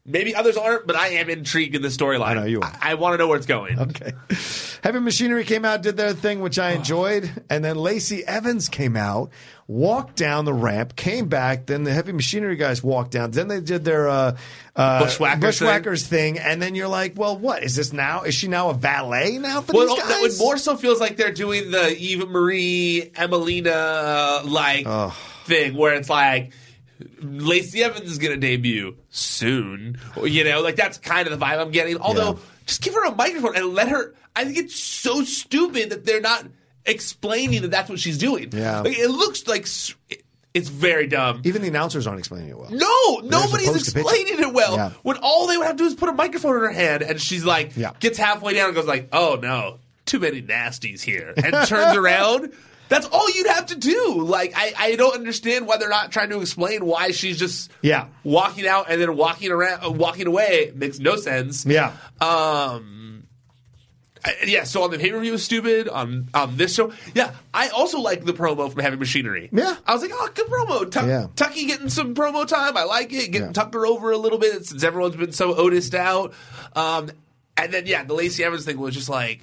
maybe 0.10 0.36
others 0.36 0.58
aren't. 0.58 0.88
But 0.88 0.96
I 0.96 1.10
am 1.10 1.30
intrigued 1.30 1.76
in 1.76 1.82
the 1.82 1.88
storyline. 1.90 2.28
I 2.28 2.34
know 2.34 2.46
you 2.46 2.62
are. 2.62 2.72
I, 2.82 2.92
I 2.92 2.94
want 2.96 3.14
to 3.14 3.18
know 3.18 3.28
where 3.28 3.38
it's 3.38 3.46
going. 3.46 3.80
Okay. 3.80 4.12
Heavy 4.84 5.00
Machinery 5.00 5.44
came 5.44 5.66
out, 5.66 5.82
did 5.82 5.98
their 5.98 6.14
thing, 6.14 6.40
which 6.40 6.58
I 6.58 6.72
enjoyed. 6.72 7.30
And 7.50 7.64
then 7.66 7.76
Lacey 7.76 8.26
Evans 8.26 8.70
came 8.70 8.96
out, 8.96 9.30
walked 9.68 10.16
down 10.16 10.46
the 10.46 10.54
ramp, 10.54 10.96
came 10.96 11.28
back. 11.28 11.66
Then 11.66 11.84
the 11.84 11.92
Heavy 11.94 12.14
Machinery 12.14 12.56
guys 12.56 12.82
walked 12.82 13.12
down. 13.12 13.32
Then 13.32 13.50
they 13.50 13.60
did 13.60 13.84
their 13.84 14.08
uh, 14.08 14.38
uh, 14.78 15.04
Bushwhackers 15.04 15.42
Bushwhackers 15.60 16.08
thing. 16.08 16.40
And 16.40 16.62
then 16.62 16.76
you're 16.76 16.88
like, 16.88 17.14
well, 17.18 17.38
what? 17.38 17.62
Is 17.64 17.76
this 17.76 17.92
now? 17.92 18.24
Is 18.24 18.34
she 18.36 18.48
now 18.48 18.70
a 18.70 18.74
valet 18.74 19.38
now 19.38 19.60
for 19.62 19.74
Well, 19.74 19.96
these 19.96 20.04
guys? 20.04 20.40
it 20.40 20.42
more 20.42 20.58
so 20.58 20.78
feels 20.78 21.02
like 21.02 21.18
they're 21.18 21.34
doing 21.34 21.72
the 21.72 21.96
Eva 21.98 22.26
Marie, 22.26 23.12
Emmalina, 23.16 24.46
like 24.50 24.88
thing 25.46 25.76
where 25.76 25.96
it's 25.96 26.10
like 26.10 26.52
Lacey 27.22 27.84
Evans 27.84 28.10
is 28.12 28.18
going 28.18 28.34
to 28.34 28.38
debut 28.40 28.98
soon. 29.10 29.98
You 30.22 30.44
know, 30.44 30.62
like 30.62 30.76
that's 30.76 30.98
kind 30.98 31.28
of 31.28 31.38
the 31.38 31.44
vibe 31.46 31.60
I'm 31.60 31.72
getting. 31.72 31.98
Although, 31.98 32.34
Yeah. 32.34 32.40
just 32.66 32.82
give 32.82 32.94
her 32.94 33.06
a 33.06 33.16
microphone 33.16 33.56
and 33.56 33.68
let 33.74 33.90
her. 33.90 34.14
I 34.36 34.46
think 34.46 34.58
it's 34.58 34.76
so 34.76 35.24
stupid 35.24 35.90
that 35.92 36.06
they're 36.06 36.22
not 36.22 36.46
explaining 36.86 37.62
that 37.64 37.72
that's 37.72 37.90
what 37.90 38.00
she's 38.00 38.18
doing. 38.18 38.50
Yeah. 38.52 38.82
Like, 38.82 38.98
it 38.98 39.10
looks 39.10 39.48
like 39.48 39.68
it's 40.54 40.70
very 40.70 41.08
dumb. 41.08 41.42
Even 41.46 41.62
the 41.62 41.68
announcers 41.68 42.08
aren't 42.08 42.20
explaining 42.20 42.50
it 42.50 42.58
well. 42.58 42.70
No, 42.72 43.28
nobody's 43.28 43.76
explaining 43.76 44.40
it 44.40 44.54
well. 44.54 44.76
Yeah. 44.76 44.90
When 45.04 45.18
all 45.18 45.48
they 45.48 45.58
would 45.58 45.68
have 45.68 45.76
to 45.78 45.84
do 45.84 45.88
is 45.88 45.96
put 45.96 46.10
a 46.10 46.14
microphone 46.14 46.56
in 46.56 46.62
her 46.62 46.72
hand, 46.72 47.04
and 47.04 47.22
she's 47.22 47.46
like, 47.46 47.76
Yeah. 47.78 47.92
gets 48.00 48.18
halfway 48.18 48.54
down 48.56 48.68
and 48.68 48.76
goes 48.76 48.86
like, 48.88 49.10
"Oh 49.12 49.38
no, 49.42 49.80
too 50.06 50.20
many 50.20 50.42
nasties 50.42 51.02
here," 51.02 51.34
and 51.38 51.54
turns 51.68 51.96
around. 51.98 52.52
That's 52.90 53.06
all 53.08 53.30
you'd 53.30 53.48
have 53.48 53.68
to 53.68 53.76
do. 53.76 54.22
Like, 54.24 54.54
I, 54.56 54.74
I 54.78 54.96
don't 54.96 55.14
understand 55.16 55.68
why 55.68 55.78
they're 55.78 55.90
not 55.90 56.12
trying 56.12 56.30
to 56.32 56.42
explain 56.42 56.86
why 56.86 57.12
she's 57.12 57.38
just 57.40 57.72
Yeah. 57.82 58.08
walking 58.24 58.68
out 58.68 58.90
and 58.90 59.00
then 59.00 59.16
walking 59.16 59.52
around, 59.52 59.86
uh, 59.86 59.92
walking 59.92 60.26
away. 60.28 60.66
It 60.70 60.76
makes 60.76 61.00
no 61.00 61.16
sense. 61.16 61.66
Yeah. 61.66 61.94
Um. 62.20 63.24
I- 64.26 64.36
Yeah, 64.46 64.66
so 64.66 64.84
on 64.84 64.92
the 64.92 64.98
pay 64.98 65.12
per 65.12 65.20
view 65.22 65.38
stupid. 65.38 65.88
On 65.88 66.28
on 66.34 66.58
this 66.58 66.74
show, 66.76 66.92
yeah, 67.14 67.32
I 67.54 67.70
also 67.70 68.00
like 68.02 68.26
the 68.26 68.34
promo 68.34 68.70
from 68.72 68.82
Heavy 68.82 68.98
Machinery. 68.98 69.50
Yeah. 69.54 69.76
I 69.88 69.94
was 69.94 70.02
like, 70.02 70.12
oh, 70.14 70.30
good 70.34 70.48
promo. 70.48 70.90
Tuck, 70.92 71.06
Yeah. 71.06 71.28
Tucky 71.38 71.68
getting 71.68 71.88
some 71.90 72.14
promo 72.16 72.46
time. 72.46 72.76
I 72.76 72.84
like 72.84 73.14
it. 73.14 73.32
Getting 73.32 73.48
Yeah. 73.48 73.54
Tucker 73.54 73.86
over 73.86 74.12
a 74.12 74.18
little 74.18 74.38
bit 74.40 74.66
since 74.66 74.84
everyone's 74.84 75.16
been 75.16 75.32
so 75.32 75.54
Otised 75.54 75.94
out. 75.96 76.34
Um, 76.76 77.12
and 77.56 77.72
then 77.74 77.86
yeah, 77.86 78.04
the 78.04 78.14
Lacey 78.14 78.44
Evans 78.44 78.66
thing 78.66 78.78
was 78.78 78.94
just 78.94 79.08
like, 79.10 79.42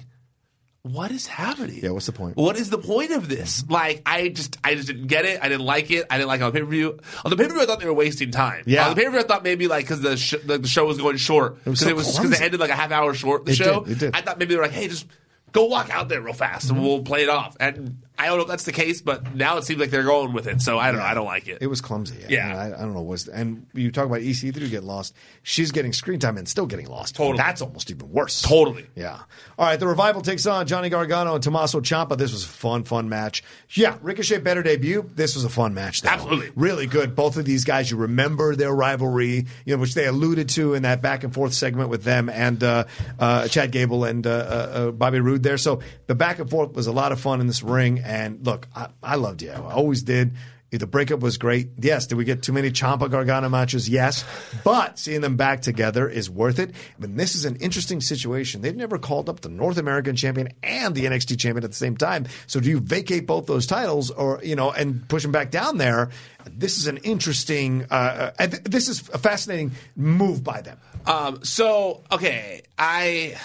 what 0.93 1.11
is 1.11 1.27
happening? 1.27 1.79
Yeah, 1.81 1.91
what's 1.91 2.05
the 2.05 2.11
point? 2.11 2.37
What 2.37 2.57
is 2.57 2.69
the 2.69 2.77
point 2.77 3.11
of 3.11 3.29
this? 3.29 3.61
Mm-hmm. 3.61 3.73
Like, 3.73 4.01
I 4.05 4.29
just, 4.29 4.57
I 4.63 4.75
just 4.75 4.87
didn't 4.87 5.07
get 5.07 5.25
it. 5.25 5.39
I 5.41 5.49
didn't 5.49 5.65
like 5.65 5.91
it. 5.91 6.05
I 6.09 6.17
didn't 6.17 6.27
like 6.27 6.41
it 6.41 6.43
on 6.43 6.51
pay 6.51 6.59
per 6.59 6.65
view. 6.65 6.99
On 7.23 7.29
the 7.29 7.37
pay 7.37 7.47
per 7.47 7.53
view, 7.53 7.61
I 7.61 7.65
thought 7.65 7.79
they 7.79 7.85
were 7.85 7.93
wasting 7.93 8.31
time. 8.31 8.63
Yeah. 8.65 8.87
On 8.87 8.89
the 8.89 8.95
pay 8.95 9.05
per 9.05 9.11
view, 9.11 9.19
I 9.19 9.23
thought 9.23 9.43
maybe 9.43 9.67
like 9.67 9.85
because 9.85 10.01
the, 10.01 10.17
sh- 10.17 10.35
the 10.45 10.57
the 10.57 10.67
show 10.67 10.85
was 10.85 10.97
going 10.97 11.17
short 11.17 11.53
was 11.65 11.79
because 11.79 11.79
so 11.81 11.89
it 11.89 11.95
was 11.95 12.07
because 12.07 12.19
clumsy. 12.19 12.43
it 12.43 12.45
ended 12.45 12.59
like 12.59 12.69
a 12.69 12.75
half 12.75 12.91
hour 12.91 13.13
short. 13.13 13.45
The 13.45 13.51
It 13.51 13.55
show. 13.55 13.81
did, 13.81 13.91
it 13.91 13.99
did. 13.99 14.15
I 14.15 14.21
thought 14.21 14.39
maybe 14.39 14.53
they 14.53 14.57
were 14.57 14.63
like, 14.63 14.71
hey, 14.71 14.87
just 14.87 15.07
go 15.51 15.65
walk 15.65 15.89
out 15.89 16.09
there 16.09 16.21
real 16.21 16.33
fast 16.33 16.69
and 16.69 16.77
mm-hmm. 16.77 16.87
we'll 16.87 17.03
play 17.03 17.23
it 17.23 17.29
off. 17.29 17.55
And 17.59 18.01
I 18.19 18.25
don't 18.25 18.37
know 18.37 18.43
if 18.43 18.47
that's 18.47 18.63
the 18.63 18.71
case, 18.71 19.01
but 19.01 19.35
now 19.35 19.57
it 19.57 19.63
seems 19.63 19.79
like 19.79 19.91
they're 19.91 20.03
going 20.03 20.33
with 20.33 20.47
it. 20.47 20.61
So 20.61 20.79
I 20.79 20.91
don't 20.91 20.99
know. 20.99 21.05
I 21.05 21.13
don't 21.13 21.25
like 21.25 21.47
it. 21.47 21.59
It 21.61 21.67
was 21.67 21.81
clumsy. 21.81 22.25
Yeah. 22.27 22.49
And 22.49 22.57
I, 22.57 22.77
I 22.77 22.81
don't 22.81 22.93
know 22.93 23.01
what's 23.01 23.27
and 23.27 23.67
you 23.73 23.91
talk 23.91 24.05
about 24.05 24.21
EC3 24.21 24.53
getting 24.69 24.87
lost. 24.87 25.15
She's 25.43 25.71
getting 25.71 25.93
screen 25.93 26.19
time 26.19 26.37
and 26.37 26.47
still 26.47 26.65
getting 26.65 26.87
lost. 26.87 27.15
Totally. 27.15 27.37
That's 27.37 27.61
almost 27.61 27.91
even 27.91 28.11
worse. 28.11 28.41
Totally. 28.41 28.87
Yeah. 28.95 29.19
All 29.59 29.67
right. 29.67 29.79
The 29.79 29.87
revival 29.87 30.21
takes 30.21 30.45
on 30.47 30.65
Johnny 30.65 30.89
Gargano 30.89 31.35
and 31.35 31.43
Tommaso 31.43 31.79
Ciampa. 31.79 32.17
This 32.17 32.31
was 32.31 32.43
a 32.43 32.47
fun, 32.47 32.83
fun 32.85 33.07
match. 33.07 33.43
Yeah. 33.69 33.97
Ricochet 34.01 34.39
better 34.39 34.63
debut. 34.63 35.09
This 35.13 35.35
was 35.35 35.43
a 35.45 35.49
fun 35.49 35.75
match. 35.75 36.01
Though. 36.01 36.09
Absolutely. 36.09 36.51
Really 36.55 36.87
good. 36.87 37.15
Both 37.15 37.37
of 37.37 37.45
these 37.45 37.65
guys, 37.65 37.91
you 37.91 37.97
remember 37.97 38.55
their 38.55 38.73
rivalry, 38.73 39.45
you 39.65 39.75
know, 39.75 39.77
which 39.77 39.93
they 39.93 40.07
alluded 40.07 40.49
to 40.49 40.73
in 40.73 40.83
that 40.83 41.03
back 41.03 41.23
and 41.23 41.33
forth 41.33 41.53
segment 41.53 41.89
with 41.89 42.03
them 42.03 42.29
and 42.29 42.63
uh, 42.63 42.85
uh, 43.19 43.47
Chad 43.47 43.71
Gable 43.71 44.05
and 44.05 44.25
uh, 44.25 44.29
uh, 44.29 44.33
uh, 44.33 44.91
Bobby 44.91 45.19
Roode 45.19 45.43
there. 45.43 45.57
So 45.57 45.81
the 46.07 46.15
back 46.15 46.39
and 46.39 46.49
forth 46.49 46.73
was 46.73 46.87
a 46.87 46.91
lot 46.91 47.11
of 47.11 47.19
fun 47.19 47.41
in 47.41 47.47
this 47.47 47.61
ring. 47.61 47.99
And 48.07 48.45
look, 48.45 48.67
I, 48.75 48.87
I 49.03 49.15
loved 49.15 49.41
you. 49.41 49.51
I 49.51 49.73
always 49.73 50.01
did. 50.03 50.31
The 50.69 50.85
breakup 50.85 51.21
was 51.21 51.37
great. 51.37 51.69
Yes. 51.79 52.07
Did 52.07 52.15
we 52.15 52.25
get 52.25 52.43
too 52.43 52.51
many 52.51 52.71
Ciampa 52.71 53.09
Gargano 53.09 53.47
matches? 53.49 53.87
Yes. 53.89 54.25
But 54.65 54.99
seeing 54.99 55.21
them 55.21 55.37
back 55.37 55.61
together 55.61 56.09
is 56.09 56.29
worth 56.29 56.59
it. 56.59 56.71
I 56.71 57.01
mean, 57.01 57.15
this 57.15 57.35
is 57.35 57.45
an 57.45 57.55
interesting 57.55 58.01
situation. 58.01 58.61
They've 58.61 58.75
never 58.75 58.97
called 58.99 59.29
up 59.29 59.39
the 59.39 59.49
North 59.49 59.77
American 59.77 60.17
champion 60.17 60.49
and 60.63 60.93
the 60.93 61.05
NXT 61.05 61.39
champion 61.39 61.63
at 61.63 61.71
the 61.71 61.75
same 61.77 61.95
time. 61.95 62.27
So 62.47 62.59
do 62.59 62.69
you 62.69 62.79
vacate 62.81 63.25
both 63.25 63.45
those 63.45 63.65
titles 63.65 64.11
or, 64.11 64.41
you 64.43 64.55
know, 64.57 64.69
and 64.71 65.07
push 65.07 65.23
them 65.23 65.31
back 65.31 65.51
down 65.51 65.77
there? 65.77 66.09
This 66.45 66.77
is 66.77 66.87
an 66.87 66.97
interesting, 66.97 67.85
uh, 67.89 68.31
uh, 68.37 68.47
this 68.65 68.89
is 68.89 69.07
a 69.09 69.17
fascinating 69.17 69.71
move 69.95 70.43
by 70.43 70.61
them. 70.61 70.77
Um, 71.05 71.43
so 71.45 72.03
okay, 72.11 72.63
I 72.77 73.37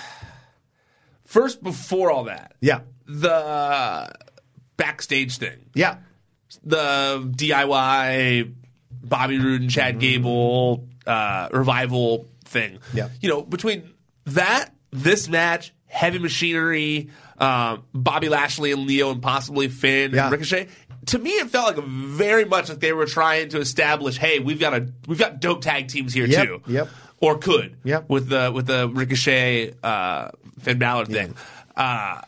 first 1.24 1.62
before 1.62 2.10
all 2.10 2.24
that, 2.24 2.54
Yeah. 2.60 2.80
the 3.06 4.10
backstage 4.76 5.36
thing, 5.38 5.66
Yeah. 5.74 5.96
the 6.64 7.30
DIY 7.36 8.54
Bobby 9.04 9.38
Roode 9.38 9.62
and 9.62 9.70
Chad 9.70 9.98
Gable 9.98 10.86
uh, 11.06 11.48
revival 11.52 12.28
thing. 12.44 12.78
Yeah. 12.94 13.08
you 13.20 13.28
know 13.28 13.42
between 13.42 13.90
that, 14.26 14.70
this 14.90 15.28
match, 15.28 15.72
Heavy 15.86 16.18
Machinery, 16.18 17.10
um, 17.38 17.82
Bobby 17.92 18.28
Lashley 18.28 18.72
and 18.72 18.86
Lio, 18.86 19.10
and 19.10 19.20
possibly 19.22 19.68
Finn 19.68 20.12
Yeah. 20.12 20.24
and 20.24 20.32
Ricochet. 20.32 20.68
To 21.06 21.18
me, 21.18 21.30
it 21.30 21.50
felt 21.50 21.76
like 21.76 21.84
very 21.84 22.44
much 22.44 22.68
like 22.68 22.78
they 22.78 22.92
were 22.92 23.06
trying 23.06 23.48
to 23.50 23.58
establish, 23.58 24.16
hey, 24.18 24.38
we've 24.38 24.60
got 24.60 24.72
a 24.74 24.88
we've 25.08 25.18
got 25.18 25.40
dope 25.40 25.60
tag 25.60 25.88
teams 25.88 26.12
here 26.14 26.26
Yep, 26.26 26.46
too. 26.46 26.62
yep. 26.68 26.88
Or 27.20 27.38
could. 27.38 27.76
Yep. 27.84 28.08
With 28.08 28.28
the 28.28 28.52
with 28.54 28.66
the 28.66 28.88
Ricochet 28.88 29.74
uh, 29.82 30.28
Finn 30.60 30.78
Balor 30.78 31.06
thing. 31.06 31.34
Uh, 31.76 32.20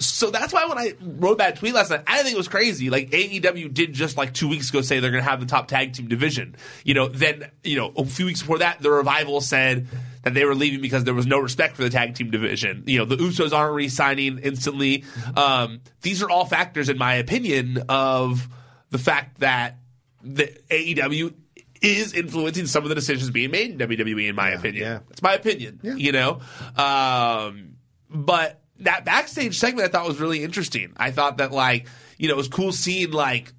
so 0.00 0.30
that's 0.30 0.52
why 0.52 0.64
when 0.64 0.78
I 0.78 0.94
wrote 1.00 1.38
that 1.38 1.56
tweet 1.56 1.74
last 1.74 1.90
night, 1.90 2.02
I 2.06 2.22
think 2.22 2.34
it 2.34 2.38
was 2.38 2.48
crazy. 2.48 2.88
Like 2.88 3.10
AEW 3.10 3.72
did 3.72 3.92
just 3.92 4.16
like 4.16 4.32
two 4.32 4.48
weeks 4.48 4.70
ago 4.70 4.80
say 4.80 4.98
they're 4.98 5.10
going 5.10 5.22
to 5.22 5.28
have 5.28 5.40
the 5.40 5.46
top 5.46 5.68
tag 5.68 5.92
team 5.92 6.08
division. 6.08 6.56
You 6.84 6.94
know, 6.94 7.08
then 7.08 7.50
you 7.62 7.76
know 7.76 7.92
a 7.96 8.06
few 8.06 8.24
weeks 8.26 8.40
before 8.40 8.58
that, 8.58 8.80
the 8.80 8.90
revival 8.90 9.42
said 9.42 9.86
that 10.22 10.32
they 10.32 10.46
were 10.46 10.54
leaving 10.54 10.80
because 10.80 11.04
there 11.04 11.14
was 11.14 11.26
no 11.26 11.38
respect 11.38 11.76
for 11.76 11.82
the 11.82 11.90
tag 11.90 12.14
team 12.14 12.30
division. 12.30 12.84
You 12.86 12.98
know, 12.98 13.04
the 13.04 13.16
Usos 13.16 13.52
aren't 13.52 13.74
re-signing 13.74 14.38
instantly. 14.38 15.04
Um, 15.36 15.82
these 16.00 16.22
are 16.22 16.30
all 16.30 16.46
factors, 16.46 16.88
in 16.88 16.96
my 16.96 17.14
opinion, 17.14 17.84
of 17.88 18.48
the 18.90 18.98
fact 18.98 19.40
that 19.40 19.78
the 20.22 20.46
AEW 20.70 21.34
is 21.82 22.14
influencing 22.14 22.66
some 22.66 22.84
of 22.84 22.88
the 22.88 22.94
decisions 22.94 23.30
being 23.30 23.50
made 23.50 23.70
in 23.70 23.78
WWE. 23.88 24.28
In 24.28 24.34
my 24.34 24.50
opinion, 24.50 24.84
yeah. 24.84 24.98
it's 25.10 25.22
my 25.22 25.34
opinion. 25.34 25.80
Yeah. 25.82 25.94
You 25.94 26.12
know, 26.12 26.40
um, 26.76 27.76
but 28.08 28.59
that 28.80 29.04
backstage 29.04 29.58
segment 29.58 29.88
I 29.88 29.90
thought 29.92 30.06
was 30.06 30.20
really 30.20 30.42
interesting. 30.42 30.92
I 30.96 31.10
thought 31.10 31.38
that 31.38 31.52
like 31.52 31.86
you 32.18 32.28
know 32.28 32.34
it 32.34 32.36
was 32.38 32.48
cool 32.48 32.72
seeing 32.72 33.10
like 33.12 33.52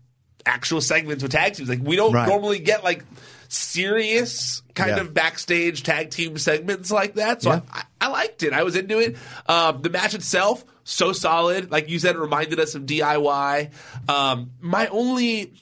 actual 0.45 0.81
segments 0.81 1.21
with 1.23 1.31
tag 1.31 1.53
teams. 1.53 1.69
Like 1.69 1.81
we 1.83 1.95
don't 1.95 2.13
Right. 2.13 2.27
normally 2.27 2.59
get 2.59 2.83
like 2.83 3.03
serious 3.47 4.61
kind 4.73 4.91
Yeah. 4.91 5.01
of 5.01 5.13
backstage 5.13 5.83
tag 5.83 6.09
team 6.09 6.37
segments 6.37 6.89
like 6.91 7.15
that. 7.15 7.41
So 7.43 7.51
Yeah. 7.51 7.61
I, 7.71 7.83
I 8.01 8.07
liked 8.07 8.43
it. 8.43 8.53
I 8.53 8.63
was 8.63 8.75
into 8.75 8.97
it. 8.99 9.17
Um, 9.47 9.81
the 9.81 9.89
match 9.89 10.13
itself 10.15 10.63
so 10.83 11.13
solid. 11.13 11.69
Like 11.71 11.89
you 11.89 11.99
said, 11.99 12.15
it 12.15 12.19
reminded 12.19 12.59
us 12.59 12.73
of 12.75 12.83
DIY. 12.87 13.69
Um, 14.09 14.51
my 14.59 14.87
only, 14.87 15.53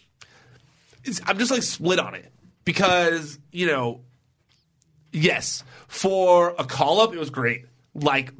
it's, 1.03 1.19
I'm 1.25 1.37
just 1.37 1.51
like 1.51 1.63
split 1.63 1.99
on 1.99 2.15
it 2.15 2.31
because 2.63 3.37
you 3.51 3.67
know 3.67 4.01
yes, 5.11 5.63
for 5.87 6.55
a 6.57 6.63
call 6.65 7.01
up, 7.01 7.13
it 7.13 7.19
was 7.19 7.29
great. 7.31 7.65
Like 7.95 8.31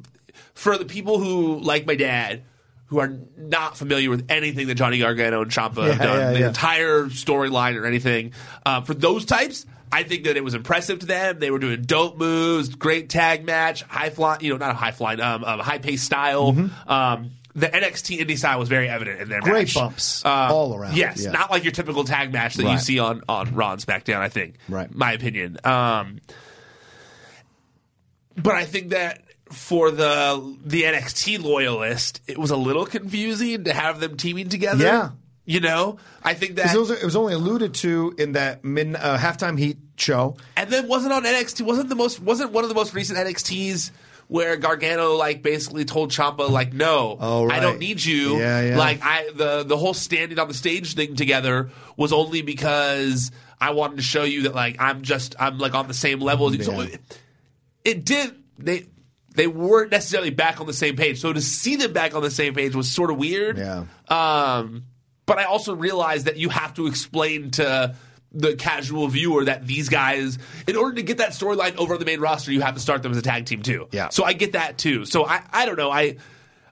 for 0.60 0.76
the 0.76 0.84
people 0.84 1.18
who, 1.18 1.58
like 1.60 1.86
my 1.86 1.94
dad, 1.94 2.42
who 2.88 2.98
are 3.00 3.16
not 3.38 3.78
familiar 3.78 4.10
with 4.10 4.26
anything 4.30 4.66
that 4.66 4.74
Johnny 4.74 4.98
Gargano 4.98 5.40
and 5.40 5.50
Ciampa 5.50 5.86
have 5.86 5.96
Yeah, 5.96 6.04
done, 6.04 6.18
yeah, 6.18 6.32
the 6.32 6.38
yeah. 6.40 6.48
entire 6.48 7.04
storyline 7.06 7.80
or 7.80 7.86
anything, 7.86 8.32
uh, 8.66 8.82
for 8.82 8.92
those 8.92 9.24
types. 9.24 9.64
I 9.92 10.02
think 10.02 10.24
that 10.24 10.36
it 10.36 10.44
was 10.44 10.52
impressive 10.54 10.98
to 11.00 11.06
them. 11.06 11.38
They 11.38 11.50
were 11.50 11.58
doing 11.58 11.82
dope 11.82 12.18
moves, 12.18 12.68
great 12.74 13.08
tag 13.08 13.44
match, 13.44 13.82
high 13.84 14.10
fly, 14.10 14.36
you 14.40 14.50
know, 14.50 14.58
not 14.58 14.70
a 14.72 14.74
high 14.74 14.92
flying, 14.92 15.20
um, 15.20 15.42
um, 15.44 15.60
high 15.60 15.78
pace 15.78 16.02
style. 16.02 16.48
Um, 16.86 17.30
the 17.56 17.66
NXT 17.68 18.20
indie 18.20 18.36
style 18.38 18.58
was 18.60 18.68
very 18.68 18.88
evident 18.88 19.20
in 19.20 19.28
their 19.30 19.40
Mm-hmm. 19.40 19.50
Great 19.50 19.66
match. 19.68 19.74
bumps 19.74 20.24
Uh, 20.24 20.28
all 20.28 20.76
around. 20.76 20.94
Yes, 20.96 21.24
Yeah. 21.24 21.30
not 21.32 21.50
like 21.50 21.64
your 21.64 21.72
typical 21.72 22.04
tag 22.04 22.32
match 22.32 22.54
that 22.56 22.70
you 22.70 22.78
see 22.78 22.98
on 23.00 23.22
on 23.28 23.54
Raw 23.54 23.72
and 23.72 23.80
SmackDown. 23.80 24.18
I 24.18 24.28
think, 24.28 24.56
Right. 24.68 24.94
My 24.94 25.12
opinion. 25.12 25.56
Um, 25.64 26.20
but 28.36 28.54
I 28.54 28.64
think 28.64 28.90
that 28.90 29.22
for 29.50 29.90
the 29.90 30.56
the 30.64 30.82
NXT 30.84 31.42
loyalist, 31.42 32.20
it 32.26 32.38
was 32.38 32.50
a 32.50 32.56
little 32.56 32.86
confusing 32.86 33.64
to 33.64 33.72
have 33.72 34.00
them 34.00 34.16
teaming 34.16 34.48
together. 34.48 34.84
Yeah. 34.84 35.10
you 35.44 35.60
know, 35.60 35.98
I 36.22 36.34
think 36.34 36.56
that, 36.56 36.74
it 36.74 36.78
was, 36.78 36.90
it 36.90 37.04
was 37.04 37.16
only 37.16 37.34
alluded 37.34 37.74
to 37.74 38.14
in 38.18 38.32
that 38.32 38.64
mid, 38.64 38.94
uh, 38.94 39.18
halftime 39.18 39.58
heat 39.58 39.78
show. 39.96 40.36
and 40.56 40.70
then 40.70 40.86
wasn't 40.88 41.12
on 41.12 41.24
NXT. 41.24 41.62
wasn't 41.62 41.88
the 41.88 41.96
most 41.96 42.20
wasn't 42.20 42.52
one 42.52 42.64
of 42.64 42.68
the 42.68 42.74
most 42.74 42.94
recent 42.94 43.18
NXTs 43.18 43.90
where 44.28 44.56
Gargano 44.56 45.16
like 45.16 45.42
basically 45.42 45.84
told 45.84 46.12
Ciampa 46.12 46.48
like, 46.48 46.72
no, 46.72 47.16
Oh, 47.18 47.50
I 47.50 47.58
don't 47.58 47.80
need 47.80 48.04
you. 48.04 48.38
Yeah, 48.38 48.60
yeah. 48.62 48.78
Like 48.78 49.00
I 49.02 49.28
the 49.34 49.64
the 49.64 49.76
whole 49.76 49.92
standing 49.94 50.38
on 50.38 50.46
the 50.46 50.54
stage 50.54 50.94
thing 50.94 51.16
together 51.16 51.70
was 51.96 52.12
only 52.12 52.42
because 52.42 53.32
I 53.60 53.70
wanted 53.72 53.96
to 53.96 54.02
show 54.02 54.22
you 54.22 54.42
that 54.42 54.54
like 54.54 54.76
I'm 54.78 55.02
just 55.02 55.34
I'm 55.40 55.58
like 55.58 55.74
on 55.74 55.88
the 55.88 55.94
same 55.94 56.20
level 56.20 56.46
as 56.48 56.56
you. 56.56 56.62
So 56.62 56.80
it, 56.82 57.00
it 57.84 58.04
did 58.04 58.36
they 58.56 58.86
they 59.34 59.46
weren't 59.46 59.90
necessarily 59.90 60.30
back 60.30 60.60
on 60.60 60.66
the 60.66 60.72
same 60.72 60.96
page. 60.96 61.20
So 61.20 61.32
to 61.32 61.40
see 61.40 61.76
them 61.76 61.92
back 61.92 62.14
on 62.14 62.22
the 62.22 62.30
same 62.30 62.54
page 62.54 62.74
was 62.74 62.90
sort 62.90 63.10
of 63.10 63.16
weird. 63.16 63.58
Yeah. 63.58 63.84
Um, 64.08 64.84
but 65.26 65.38
I 65.38 65.44
also 65.44 65.74
realized 65.74 66.26
that 66.26 66.36
you 66.36 66.48
have 66.48 66.74
to 66.74 66.86
explain 66.86 67.52
to 67.52 67.94
the 68.32 68.54
casual 68.56 69.08
viewer 69.08 69.44
that 69.44 69.66
these 69.66 69.88
guys, 69.88 70.38
in 70.66 70.76
order 70.76 70.96
to 70.96 71.02
get 71.02 71.18
that 71.18 71.30
storyline 71.30 71.76
over 71.76 71.94
on 71.94 72.00
the 72.00 72.06
main 72.06 72.20
roster, 72.20 72.52
you 72.52 72.60
have 72.60 72.74
to 72.74 72.80
start 72.80 73.02
them 73.02 73.12
as 73.12 73.18
a 73.18 73.22
tag 73.22 73.46
team 73.46 73.62
too. 73.62 73.88
Yeah. 73.92 74.08
So 74.08 74.24
I 74.24 74.32
get 74.32 74.52
that 74.52 74.78
too. 74.78 75.04
So 75.04 75.26
I, 75.26 75.42
I 75.52 75.66
don't 75.66 75.76
know. 75.76 75.90
I, 75.90 76.16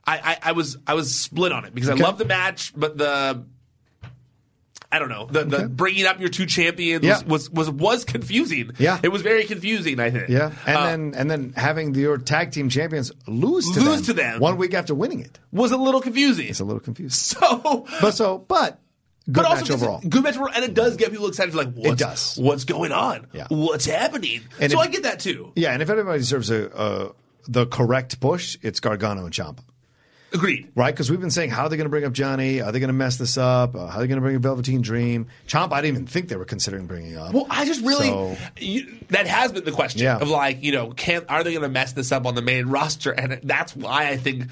I, 0.05 0.17
I, 0.17 0.37
I 0.43 0.51
was 0.53 0.77
I 0.87 0.93
was 0.95 1.13
split 1.13 1.51
on 1.51 1.65
it 1.65 1.73
because 1.73 1.89
I 1.89 1.93
love 1.93 2.17
the 2.17 2.25
match, 2.25 2.73
but 2.75 2.97
the 2.97 3.45
I 4.91 4.97
don't 4.97 5.09
know. 5.09 5.27
The, 5.27 5.43
the 5.43 5.69
bringing 5.69 6.05
up 6.07 6.19
your 6.19 6.29
two 6.29 6.47
champions 6.47 7.05
Yeah. 7.05 7.21
was, 7.27 7.47
was 7.51 7.69
was 7.69 8.03
confusing. 8.05 8.71
Yeah. 8.79 8.99
it 9.03 9.09
was 9.09 9.21
very 9.21 9.43
confusing. 9.43 9.99
I 9.99 10.09
think. 10.09 10.29
Yeah, 10.29 10.51
and 10.65 10.77
Uh, 10.77 10.85
then 10.85 11.13
and 11.15 11.29
then 11.29 11.53
having 11.55 11.93
your 11.93 12.17
tag 12.17 12.51
team 12.51 12.69
champions 12.69 13.11
lose 13.27 13.69
to 13.71 13.79
Lose 13.81 13.97
them 13.97 14.05
to 14.05 14.13
them. 14.13 14.39
one 14.39 14.57
week 14.57 14.73
after 14.73 14.95
winning 14.95 15.19
it. 15.19 15.39
was 15.51 15.71
a 15.71 15.77
little 15.77 16.01
confusing. 16.01 16.47
It's 16.47 16.59
a 16.59 16.65
little 16.65 16.79
confusing, 16.79 17.11
so, 17.11 17.85
but 18.01 18.11
so 18.15 18.39
but 18.47 18.79
good 19.31 19.43
but 19.43 19.45
also 19.45 19.73
overall. 19.75 20.01
Good 20.01 20.23
match 20.23 20.35
overall, 20.37 20.53
and 20.55 20.65
it 20.65 20.73
does 20.73 20.97
get 20.97 21.11
people 21.11 21.27
excited. 21.27 21.53
Like, 21.53 21.71
what's, 21.75 21.99
does. 22.01 22.35
What's 22.37 22.63
going 22.63 22.91
on? 22.91 23.27
Yeah. 23.31 23.45
What's 23.49 23.85
happening? 23.85 24.41
And 24.59 24.71
so 24.71 24.81
if- 24.81 24.87
I 24.87 24.89
get 24.91 25.03
that 25.03 25.19
too. 25.19 25.51
Yeah, 25.55 25.71
and 25.73 25.83
if 25.83 25.89
anybody 25.91 26.17
deserves 26.17 26.49
a 26.49 26.75
uh, 26.75 27.11
the 27.47 27.67
correct 27.67 28.19
push, 28.19 28.57
it's 28.63 28.79
Gargano 28.79 29.23
and 29.25 29.33
Ciampa. 29.33 29.59
Agreed. 30.31 30.71
Right, 30.75 30.93
because 30.93 31.09
we've 31.09 31.19
been 31.19 31.31
saying 31.31 31.49
how 31.49 31.63
are 31.63 31.69
they 31.69 31.77
going 31.77 31.85
to 31.85 31.89
bring 31.89 32.05
up 32.05 32.13
Johnny? 32.13 32.61
Are 32.61 32.71
they 32.71 32.79
going 32.79 32.89
to 32.89 32.93
mess 32.93 33.17
this 33.17 33.35
up? 33.37 33.75
Uh, 33.75 33.87
how 33.87 33.97
are 33.97 34.01
they 34.01 34.07
going 34.07 34.17
to 34.17 34.21
bring 34.21 34.35
a 34.35 34.39
Velveteen 34.39 34.81
Dream? 34.81 35.25
Ciampa, 35.47 35.71
I 35.73 35.81
didn't 35.81 35.95
even 35.95 36.07
think 36.07 36.29
they 36.29 36.35
were 36.35 36.45
considering 36.45 36.85
bringing 36.85 37.17
up. 37.17 37.33
Well, 37.33 37.47
I 37.49 37.65
just 37.65 37.81
really 37.81 38.09
So- 38.09 38.37
you, 38.59 38.87
that 39.09 39.25
has 39.25 39.51
been 39.51 39.63
the 39.65 39.71
question 39.71 40.01
Yeah. 40.01 40.17
of 40.17 40.29
like 40.29 40.63
you 40.63 40.71
know 40.71 40.91
can 40.91 41.25
are 41.29 41.43
they 41.43 41.51
going 41.51 41.63
to 41.63 41.69
mess 41.69 41.93
this 41.93 42.11
up 42.11 42.25
on 42.27 42.35
the 42.35 42.41
main 42.43 42.67
roster? 42.67 43.11
And 43.11 43.39
that's 43.43 43.75
why 43.75 44.09
I 44.09 44.17
think 44.17 44.45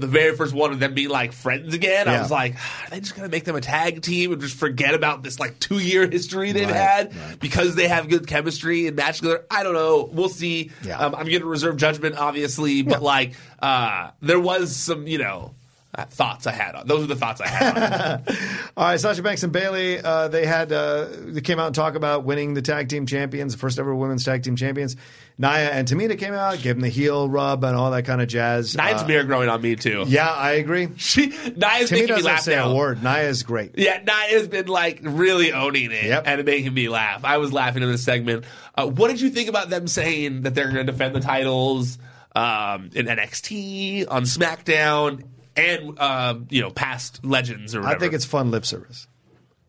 the 0.00 0.06
very 0.06 0.36
first 0.36 0.54
one 0.54 0.72
of 0.72 0.78
them 0.80 0.94
being 0.94 1.08
like 1.08 1.32
friends 1.32 1.74
again, 1.74 2.06
I 2.08 2.20
was 2.20 2.30
like, 2.30 2.54
are 2.54 2.90
they 2.90 3.00
just 3.00 3.16
going 3.16 3.28
to 3.28 3.34
make 3.34 3.44
them 3.44 3.56
a 3.56 3.60
tag 3.60 4.02
team 4.02 4.32
and 4.32 4.40
just 4.40 4.56
forget 4.56 4.94
about 4.94 5.22
this 5.24 5.40
like 5.40 5.58
two 5.58 5.78
year 5.78 6.08
history 6.08 6.52
they've 6.52 6.66
Right, 6.68 6.76
had 6.76 7.16
right. 7.16 7.40
because 7.40 7.74
they 7.74 7.88
have 7.88 8.08
good 8.08 8.26
chemistry 8.28 8.86
and 8.86 8.94
match 8.96 9.18
together? 9.18 9.44
I 9.50 9.62
don't 9.64 9.74
know. 9.74 10.08
We'll 10.12 10.28
see. 10.28 10.70
Yeah. 10.84 10.98
Um, 10.98 11.14
I'm 11.14 11.26
to 11.26 11.44
reserve 11.44 11.76
judgment, 11.76 12.16
obviously, 12.16 12.82
but 12.82 13.02
like 13.02 13.34
uh, 13.58 14.10
there 14.22 14.38
was 14.40 14.76
some 14.76 15.06
you 15.08 15.18
know. 15.18 15.55
Uh, 15.96 16.04
thoughts 16.04 16.46
I 16.46 16.52
had 16.52 16.74
on 16.74 16.86
those 16.86 17.04
are 17.04 17.06
the 17.06 17.16
thoughts 17.16 17.40
I 17.40 17.48
had. 17.48 17.78
on. 17.78 18.22
All 18.76 18.84
right, 18.84 19.00
Sasha 19.00 19.22
Banks 19.22 19.42
and 19.42 19.50
Bayley, 19.52 19.98
uh, 19.98 20.28
they 20.28 20.44
had 20.44 20.70
uh, 20.70 21.06
they 21.10 21.40
came 21.40 21.58
out 21.58 21.66
and 21.68 21.74
talked 21.74 21.96
about 21.96 22.24
winning 22.24 22.52
the 22.52 22.60
tag 22.60 22.90
team 22.90 23.06
champions, 23.06 23.54
the 23.54 23.58
first 23.58 23.78
ever 23.78 23.94
women's 23.94 24.22
tag 24.22 24.42
team 24.42 24.56
champions. 24.56 24.94
Nia 25.38 25.70
and 25.70 25.88
Tamina 25.88 26.18
came 26.18 26.34
out, 26.34 26.56
gave 26.60 26.74
them 26.76 26.80
the 26.82 26.88
heel 26.90 27.28
rub 27.28 27.64
and 27.64 27.74
all 27.76 27.90
that 27.92 28.04
kind 28.04 28.20
of 28.20 28.28
jazz. 28.28 28.74
Nine's 28.76 29.02
Uh, 29.02 29.06
mirror 29.06 29.24
growing 29.24 29.48
on 29.48 29.60
me 29.62 29.74
too. 29.76 30.04
yeah, 30.06 30.28
I 30.30 30.52
agree. 30.52 30.88
She 30.98 31.26
Nia's 31.28 31.90
Tamina 31.90 31.92
making 31.92 32.16
me 32.16 32.22
laugh 32.22 32.40
say 32.40 32.56
now. 32.56 32.70
a 32.70 32.74
word. 32.74 33.02
Nia's 33.02 33.42
great. 33.42 33.72
Yeah, 33.78 34.02
Nia's 34.06 34.48
been 34.48 34.66
like 34.66 35.00
really 35.02 35.52
owning 35.54 35.92
it 35.92 36.04
Yep. 36.04 36.22
and 36.26 36.44
making 36.44 36.74
me 36.74 36.88
laugh. 36.90 37.24
I 37.24 37.38
was 37.38 37.52
laughing 37.54 37.82
in 37.82 37.90
this 37.90 38.04
segment. 38.04 38.44
Uh, 38.74 38.86
what 38.86 39.08
did 39.08 39.20
you 39.22 39.30
think 39.30 39.48
about 39.48 39.70
them 39.70 39.86
saying 39.88 40.42
that 40.42 40.54
they're 40.54 40.64
going 40.70 40.84
to 40.86 40.92
defend 40.92 41.14
the 41.14 41.20
titles 41.20 41.96
um, 42.34 42.90
in 42.94 43.06
NXT 43.06 44.06
on 44.10 44.24
SmackDown 44.24 45.22
and 45.56 45.98
um, 45.98 46.46
you 46.50 46.60
know 46.62 46.70
past 46.70 47.24
legends 47.24 47.74
or 47.74 47.80
whatever? 47.80 47.96
I 47.96 47.98
think 48.00 48.14
it's 48.14 48.24
fun 48.24 48.50
lip 48.50 48.64
service. 48.64 49.06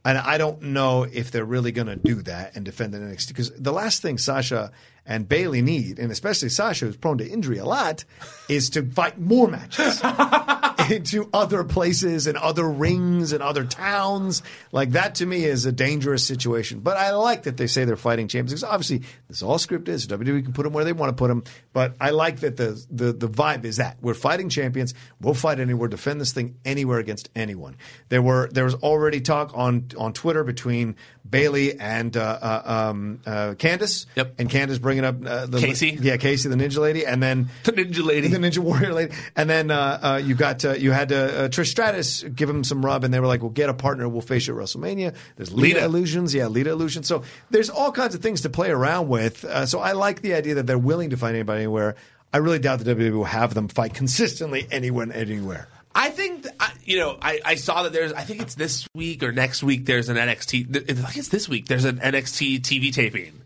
And 0.05 0.17
I 0.17 0.37
don't 0.37 0.61
know 0.61 1.03
if 1.03 1.31
they're 1.31 1.43
really 1.43 1.73
going 1.73 1.87
to 1.87 1.97
do 1.97 2.21
that 2.21 2.55
and 2.55 2.63
defend 2.63 2.93
the 2.93 2.99
NXT 2.99 3.27
because 3.27 3.51
the 3.51 3.73
last 3.73 4.01
thing 4.01 4.17
Sasha 4.17 4.71
and 5.07 5.27
Bayley 5.27 5.61
need, 5.61 5.99
and 5.99 6.11
especially 6.11 6.49
Sasha, 6.49 6.85
who's 6.85 6.97
prone 6.97 7.17
to 7.19 7.27
injury 7.27 7.57
a 7.57 7.65
lot, 7.65 8.03
is 8.49 8.69
to 8.71 8.83
fight 8.83 9.19
more 9.19 9.47
matches 9.47 10.01
into 10.91 11.29
other 11.33 11.63
places 11.63 12.27
and 12.27 12.37
other 12.37 12.67
rings 12.67 13.31
and 13.31 13.41
other 13.41 13.63
towns. 13.63 14.43
Like 14.71 14.91
that 14.91 15.15
to 15.15 15.25
me 15.25 15.45
is 15.45 15.65
a 15.65 15.71
dangerous 15.71 16.25
situation. 16.25 16.79
But 16.79 16.97
I 16.97 17.11
like 17.11 17.43
that 17.43 17.57
they 17.57 17.67
say 17.67 17.85
they're 17.85 17.95
fighting 17.95 18.27
champions 18.27 18.61
because 18.61 18.63
obviously 18.63 18.99
this 19.27 19.37
is 19.37 19.43
all 19.43 19.57
scripted. 19.57 19.99
So 19.99 20.17
WWE 20.17 20.43
can 20.43 20.53
put 20.53 20.63
them 20.63 20.73
where 20.73 20.83
they 20.83 20.93
want 20.93 21.09
to 21.09 21.15
put 21.15 21.29
them. 21.29 21.43
But 21.73 21.95
I 21.99 22.11
like 22.11 22.41
that 22.41 22.57
the, 22.57 22.83
the 22.91 23.13
the 23.13 23.29
vibe 23.29 23.65
is 23.65 23.77
that 23.77 23.97
we're 24.01 24.13
fighting 24.13 24.49
champions. 24.49 24.93
We'll 25.21 25.33
fight 25.33 25.59
anywhere, 25.59 25.87
defend 25.87 26.21
this 26.21 26.33
thing 26.33 26.57
anywhere 26.65 26.99
against 26.99 27.29
anyone. 27.35 27.77
There 28.09 28.21
were 28.21 28.49
there 28.51 28.65
was 28.65 28.75
already 28.75 29.21
talk 29.21 29.51
on 29.55 29.89
on 29.97 30.13
Twitter 30.13 30.43
between 30.43 30.95
Bayley 31.29 31.79
and 31.79 32.15
uh, 32.15 32.39
uh, 32.41 32.61
um, 32.89 33.19
uh, 33.25 33.55
Candice. 33.57 34.05
Yep. 34.15 34.35
And 34.39 34.49
Candice 34.49 34.81
bringing 34.81 34.96
up 35.03 35.15
uh, 35.25 35.45
the 35.45 35.59
Casey? 35.59 35.97
Yeah, 36.01 36.17
Casey, 36.17 36.49
the 36.49 36.55
Ninja 36.55 36.77
Lady, 36.79 37.05
and 37.05 37.21
then 37.21 37.49
The 37.63 37.71
Ninja 37.73 38.03
Lady. 38.03 38.27
the 38.27 38.37
Ninja 38.37 38.59
Warrior 38.59 38.93
lady, 38.93 39.13
and 39.35 39.49
then 39.49 39.71
uh, 39.71 39.99
uh, 40.01 40.21
you 40.23 40.35
got 40.35 40.63
uh, 40.65 40.73
you 40.73 40.91
had 40.91 41.11
uh, 41.11 41.15
uh, 41.15 41.47
Trish 41.49 41.67
Stratus 41.67 42.23
give 42.23 42.49
him 42.49 42.63
some 42.63 42.85
rub, 42.85 43.03
and 43.03 43.13
they 43.13 43.19
were 43.19 43.27
like, 43.27 43.41
"We'll 43.41 43.51
get 43.51 43.69
a 43.69 43.73
partner. 43.73 44.07
We'll 44.09 44.21
face 44.21 44.47
you 44.47 44.57
at 44.59 44.63
WrestleMania." 44.63 45.15
There's 45.35 45.51
Lita, 45.51 45.75
Lita. 45.75 45.85
illusions, 45.85 46.33
yeah, 46.33 46.47
Lita 46.47 46.69
illusions. 46.71 47.07
So 47.07 47.23
there's 47.49 47.69
all 47.69 47.91
kinds 47.91 48.15
of 48.15 48.21
things 48.21 48.41
to 48.41 48.49
play 48.49 48.69
around 48.69 49.07
with. 49.09 49.43
Uh, 49.45 49.65
so 49.65 49.79
I 49.79 49.93
like 49.93 50.21
the 50.21 50.33
idea 50.33 50.55
that 50.55 50.67
they're 50.67 50.77
willing 50.77 51.09
to 51.11 51.17
fight 51.17 51.35
anybody 51.35 51.59
anywhere. 51.61 51.95
I 52.33 52.37
really 52.37 52.59
doubt 52.59 52.79
the 52.79 52.93
WWE 52.95 53.11
will 53.13 53.23
have 53.25 53.53
them 53.53 53.67
fight 53.69 53.93
consistently 53.93 54.67
anyone 54.69 55.11
anywhere. 55.11 55.67
I 55.95 56.09
think 56.09 56.45
you 56.85 56.99
know. 56.99 57.17
I, 57.21 57.39
I 57.43 57.55
saw 57.55 57.83
that 57.83 57.93
there's. 57.93 58.13
I 58.13 58.21
think 58.21 58.41
it's 58.41 58.53
this 58.55 58.87
week 58.93 59.23
or 59.23 59.31
next 59.31 59.63
week. 59.63 59.85
There's 59.85 60.09
an 60.09 60.17
NXT. 60.17 60.75
I 60.77 60.93
think 60.93 61.17
it's 61.17 61.29
this 61.29 61.49
week. 61.49 61.65
There's 61.67 61.85
an 61.85 61.97
NXT 61.97 62.59
TV 62.61 62.93
taping. 62.93 63.41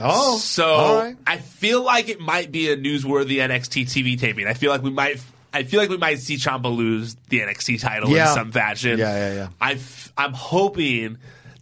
Oh, 0.00 0.38
So 0.38 0.98
right. 1.00 1.16
I 1.26 1.38
feel 1.38 1.82
like 1.82 2.08
it 2.08 2.20
might 2.20 2.52
be 2.52 2.70
a 2.70 2.76
newsworthy 2.76 3.36
NXT 3.36 3.84
TV 3.86 4.18
taping. 4.18 4.46
I 4.46 4.54
feel 4.54 4.70
like 4.70 4.82
we 4.82 4.90
might. 4.90 5.20
I 5.52 5.62
feel 5.62 5.80
like 5.80 5.88
we 5.88 5.96
might 5.96 6.18
see 6.18 6.36
Ciampa 6.36 6.74
lose 6.74 7.16
the 7.30 7.40
NXT 7.40 7.80
title 7.80 8.10
Yeah. 8.10 8.28
in 8.28 8.34
some 8.34 8.52
fashion. 8.52 8.98
Yeah, 8.98 9.16
yeah, 9.16 9.34
yeah. 9.34 9.48
I 9.60 9.78
am 10.22 10.32
hoping 10.34 11.16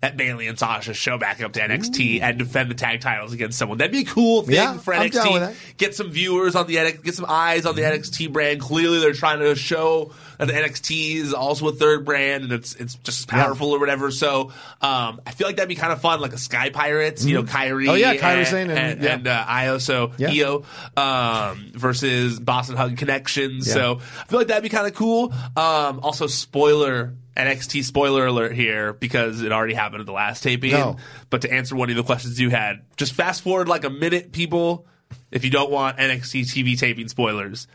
that 0.05 0.17
Bayley 0.19 0.47
and 0.49 0.59
Sasha 0.59 0.93
show 0.93 1.17
back 1.17 1.43
up 1.43 1.55
to 1.55 1.61
NXT 1.61 2.21
and 2.21 2.39
defend 2.39 2.71
the 2.71 2.75
tag 2.75 3.01
titles 3.01 3.33
against 3.33 3.59
someone. 3.59 3.79
That'd 3.79 3.91
be 3.93 4.01
a 4.03 4.05
cool 4.05 4.43
thing 4.43 4.55
Yeah, 4.57 4.77
for 4.77 4.93
I'm 4.95 5.09
down 5.09 5.33
with 5.33 5.43
NXT. 5.43 5.77
Get 5.79 5.95
some 5.95 6.11
viewers 6.11 6.55
on 6.55 6.67
the 6.67 6.77
NXT, 6.77 7.03
get 7.05 7.15
some 7.15 7.27
eyes 7.27 7.65
on 7.65 7.75
the 7.75 7.83
NXT 7.83 8.31
brand. 8.33 8.61
Clearly, 8.61 8.99
they're 9.01 9.15
trying 9.15 9.39
to 9.41 9.55
show 9.55 10.13
that 10.39 10.47
the 10.49 10.53
NXT 10.53 11.17
is 11.17 11.33
also 11.33 11.69
a 11.69 11.73
third 11.73 12.05
brand 12.05 12.45
and 12.45 12.53
it's 12.53 12.75
it's 12.75 12.97
just 12.97 13.29
powerful 13.29 13.71
or 13.71 13.79
whatever. 13.81 14.11
So 14.11 14.53
um, 14.83 15.21
I 15.27 15.31
feel 15.31 15.47
like 15.47 15.57
that'd 15.57 15.69
be 15.69 15.75
kind 15.75 15.93
of 15.93 16.01
fun, 16.01 16.21
like 16.21 16.33
a 16.35 16.39
Sky 16.39 16.69
Pirates, 16.71 17.25
you 17.25 17.35
know, 17.35 17.43
Kairi. 17.45 17.89
Oh, 17.89 17.95
yeah, 17.95 18.15
Kairi 18.17 18.47
and, 18.53 18.71
and- 18.71 18.85
and, 18.85 19.03
yeah. 19.03 19.15
and, 19.15 19.27
uh, 19.27 19.45
Io, 19.49 19.79
so 19.79 20.13
Yeah. 20.19 20.31
Io 20.31 20.65
um, 20.97 21.71
versus 21.75 22.39
Boss 22.41 22.69
'n' 22.69 22.77
Hug 22.77 22.97
Connections. 22.99 23.67
Yeah. 23.67 23.75
So 23.75 24.01
I 24.21 24.25
feel 24.27 24.39
like 24.39 24.49
that'd 24.49 24.63
be 24.63 24.69
kind 24.69 24.87
of 24.87 24.95
cool. 24.95 25.33
Um, 25.57 26.01
also, 26.01 26.27
spoiler 26.27 27.15
NXT 27.37 27.85
spoiler 27.85 28.27
alert 28.27 28.53
here 28.55 28.93
because 28.93 29.43
it 29.43 29.53
already 29.53 29.75
happened 29.75 30.01
at 30.01 30.07
the 30.07 30.13
last 30.13 30.43
taping. 30.43 30.73
No. 30.73 30.97
But 31.31 31.43
to 31.43 31.53
answer 31.53 31.75
one 31.77 31.91
of 31.91 31.97
the 31.97 32.03
questions 32.03 32.41
you 32.41 32.51
had, 32.51 32.83
just 32.97 33.13
fast 33.13 33.43
forward 33.43 33.69
like 33.69 33.85
a 33.85 33.91
minute, 33.91 34.33
people. 34.33 34.87
If 35.31 35.45
you 35.45 35.51
don't 35.51 35.71
want 35.71 35.99
NXT 35.99 36.43
TV 36.43 36.79
taping 36.79 37.09
spoilers, 37.09 37.67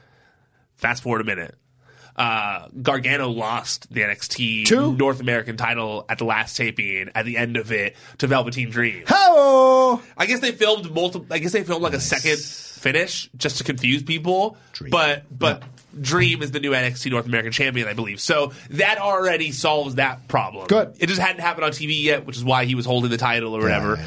fast 0.76 1.04
forward 1.04 1.22
a 1.22 1.26
minute. 1.26 1.56
Uh, 2.16 2.68
Gargano 2.82 3.30
lost 3.30 3.92
the 3.94 4.02
NXT 4.02 4.66
To? 4.68 4.92
North 4.94 5.22
American 5.22 5.56
title 5.56 6.06
at 6.10 6.18
the 6.18 6.26
last 6.26 6.58
taping 6.58 7.10
at 7.16 7.24
the 7.24 7.38
end 7.38 7.56
of 7.56 7.72
it 7.72 7.96
to 8.18 8.28
Velveteen 8.28 8.70
Dream. 8.70 9.04
Hello. 9.08 10.02
I 10.18 10.26
guess 10.26 10.42
they 10.42 10.52
filmed 10.52 10.94
multiple. 10.94 11.28
I 11.32 11.40
guess 11.40 11.54
they 11.54 11.64
filmed 11.64 11.82
like 11.82 11.94
a 11.94 12.00
second 12.02 12.38
finish 12.40 13.30
just 13.38 13.60
to 13.60 13.64
confuse 13.64 14.04
people. 14.04 14.58
But 14.92 15.24
but 15.38 15.64
Dream 16.00 16.42
is 16.44 16.52
the 16.52 16.60
new 16.60 16.72
NXT 16.72 17.12
North 17.12 17.26
American 17.26 17.52
champion, 17.52 17.88
I 17.88 17.94
believe. 17.94 18.20
So 18.22 18.54
that 18.72 18.98
already 19.00 19.52
solves 19.52 19.96
that 19.96 20.28
problem. 20.28 20.68
Good. 20.68 20.96
It 21.00 21.08
just 21.08 21.20
hadn't 21.20 21.42
happened 21.42 21.66
on 21.66 21.72
TV 21.72 22.02
yet, 22.04 22.26
which 22.26 22.38
is 22.38 22.44
why 22.44 22.66
he 22.66 22.76
was 22.76 22.86
holding 22.86 23.10
the 23.10 23.18
title 23.18 23.56
or 23.56 23.62
whatever. 23.62 23.96
yeah, 23.98 24.06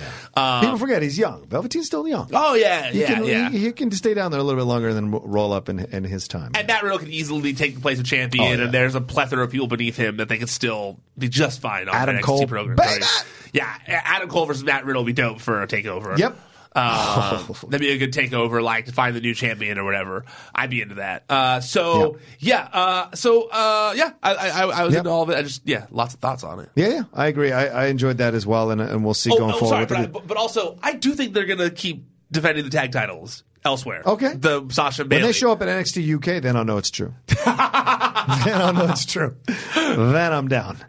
um, 0.59 0.61
People 0.63 0.79
forget 0.79 1.03
he's 1.03 1.19
young. 1.19 1.47
Velveteen's 1.47 1.87
still 1.87 2.07
young. 2.07 2.29
Oh 2.33 2.55
yeah, 2.55 2.91
He 2.91 3.01
yeah, 3.01 3.07
can, 3.07 3.25
yeah. 3.25 3.51
He, 3.51 3.59
he 3.59 3.73
can 3.73 3.91
stay 3.91 4.15
down 4.15 4.31
there 4.31 4.41
a 4.41 4.43
little 4.45 4.61
bit 4.61 4.67
longer 4.67 4.89
and 4.89 4.97
then 4.97 5.11
roll 5.11 5.53
up 5.53 5.69
in, 5.69 5.81
in 5.81 6.05
his 6.05 6.29
time. 6.29 6.53
and 6.55 6.67
Matt 6.67 6.83
Riddle 6.83 6.99
could 6.99 7.09
easily 7.09 7.53
take 7.53 7.75
the 7.75 7.81
place 7.81 7.99
of 7.99 8.05
champion, 8.05 8.45
Oh, 8.45 8.53
yeah. 8.53 8.65
and 8.65 8.73
there's 8.73 8.95
a 8.95 9.01
plethora 9.01 9.43
of 9.45 9.51
people 9.51 9.67
beneath 9.67 9.97
him 9.97 10.19
that 10.19 10.29
they 10.29 10.39
could 10.39 10.49
still 10.51 10.99
be 11.19 11.29
just 11.29 11.61
fine 11.61 11.89
on 11.89 11.95
Adam 11.95 12.17
NXT 12.17 12.23
Cole, 12.23 12.47
program. 12.47 12.77
baby! 12.77 13.05
Yeah, 13.53 13.71
Adam 13.87 14.29
Cole 14.29 14.47
versus 14.47 14.65
Matt 14.65 14.87
Riddle 14.87 15.03
would 15.03 15.07
be 15.15 15.21
dope 15.21 15.41
for 15.41 15.63
a 15.63 15.67
takeover. 15.67 16.17
Yep. 16.17 16.39
Um, 16.75 17.55
that'd 17.69 17.81
be 17.81 17.91
a 17.91 17.99
good 17.99 18.13
takeover, 18.13 18.63
like 18.63 18.87
to 18.87 18.93
find 18.93 19.15
the 19.15 19.21
new 19.21 19.35
champion 19.35 19.79
or 19.79 19.85
whatever. 19.85 20.25
I'd 20.55 20.71
be 20.71 20.81
into 20.81 20.95
that. 20.97 21.25
Uh, 21.29 21.61
so 21.61 22.19
yeah, 22.39 22.69
uh, 22.73 23.15
so 23.15 23.49
uh, 23.51 23.93
yeah, 23.97 24.13
I, 24.23 24.35
I, 24.35 24.61
I 24.63 24.85
was 24.85 24.95
Yep. 24.95 25.01
into 25.01 25.11
all 25.11 25.23
of 25.23 25.31
it. 25.31 25.37
I 25.37 25.43
just 25.43 25.63
yeah, 25.67 25.87
lots 25.91 26.15
of 26.15 26.21
thoughts 26.21 26.45
on 26.45 26.61
it. 26.61 26.71
yeah, 26.75 26.89
yeah, 26.89 27.03
I 27.13 27.27
agree. 27.27 27.53
I, 27.53 27.85
I 27.85 27.87
enjoyed 27.87 28.19
that 28.19 28.35
as 28.35 28.47
well, 28.47 28.71
and, 28.71 28.81
and 28.81 29.05
we'll 29.05 29.15
see 29.15 29.31
Oh, 29.33 29.39
going 29.39 29.55
oh, 29.55 29.59
forward. 29.59 29.89
sorry, 29.89 30.07
but, 30.07 30.23
I, 30.23 30.25
but, 30.27 30.37
also 30.37 30.79
I 30.83 30.95
do 30.95 31.13
think 31.15 31.35
they're 31.35 31.47
gonna 31.47 31.71
keep 31.71 32.07
defending 32.31 32.65
the 32.65 32.71
tag 32.71 32.93
titles 32.93 33.45
elsewhere. 33.65 34.03
Okay. 34.07 34.35
the 34.35 34.67
Sasha 34.71 35.03
and 35.03 35.11
when 35.13 35.23
they 35.23 35.33
show 35.33 35.53
up 35.53 35.63
at 35.63 35.69
NXT 35.69 36.17
UK, 36.17 36.43
then 36.43 36.57
I'll 36.57 36.65
know 36.65 36.79
it's 36.79 36.91
true. 36.91 37.15
then 37.27 37.39
I'll 37.47 38.73
know 38.73 38.87
it's 38.89 39.05
true. 39.05 39.37
then 39.75 40.33
I'm 40.33 40.49
down. 40.49 40.79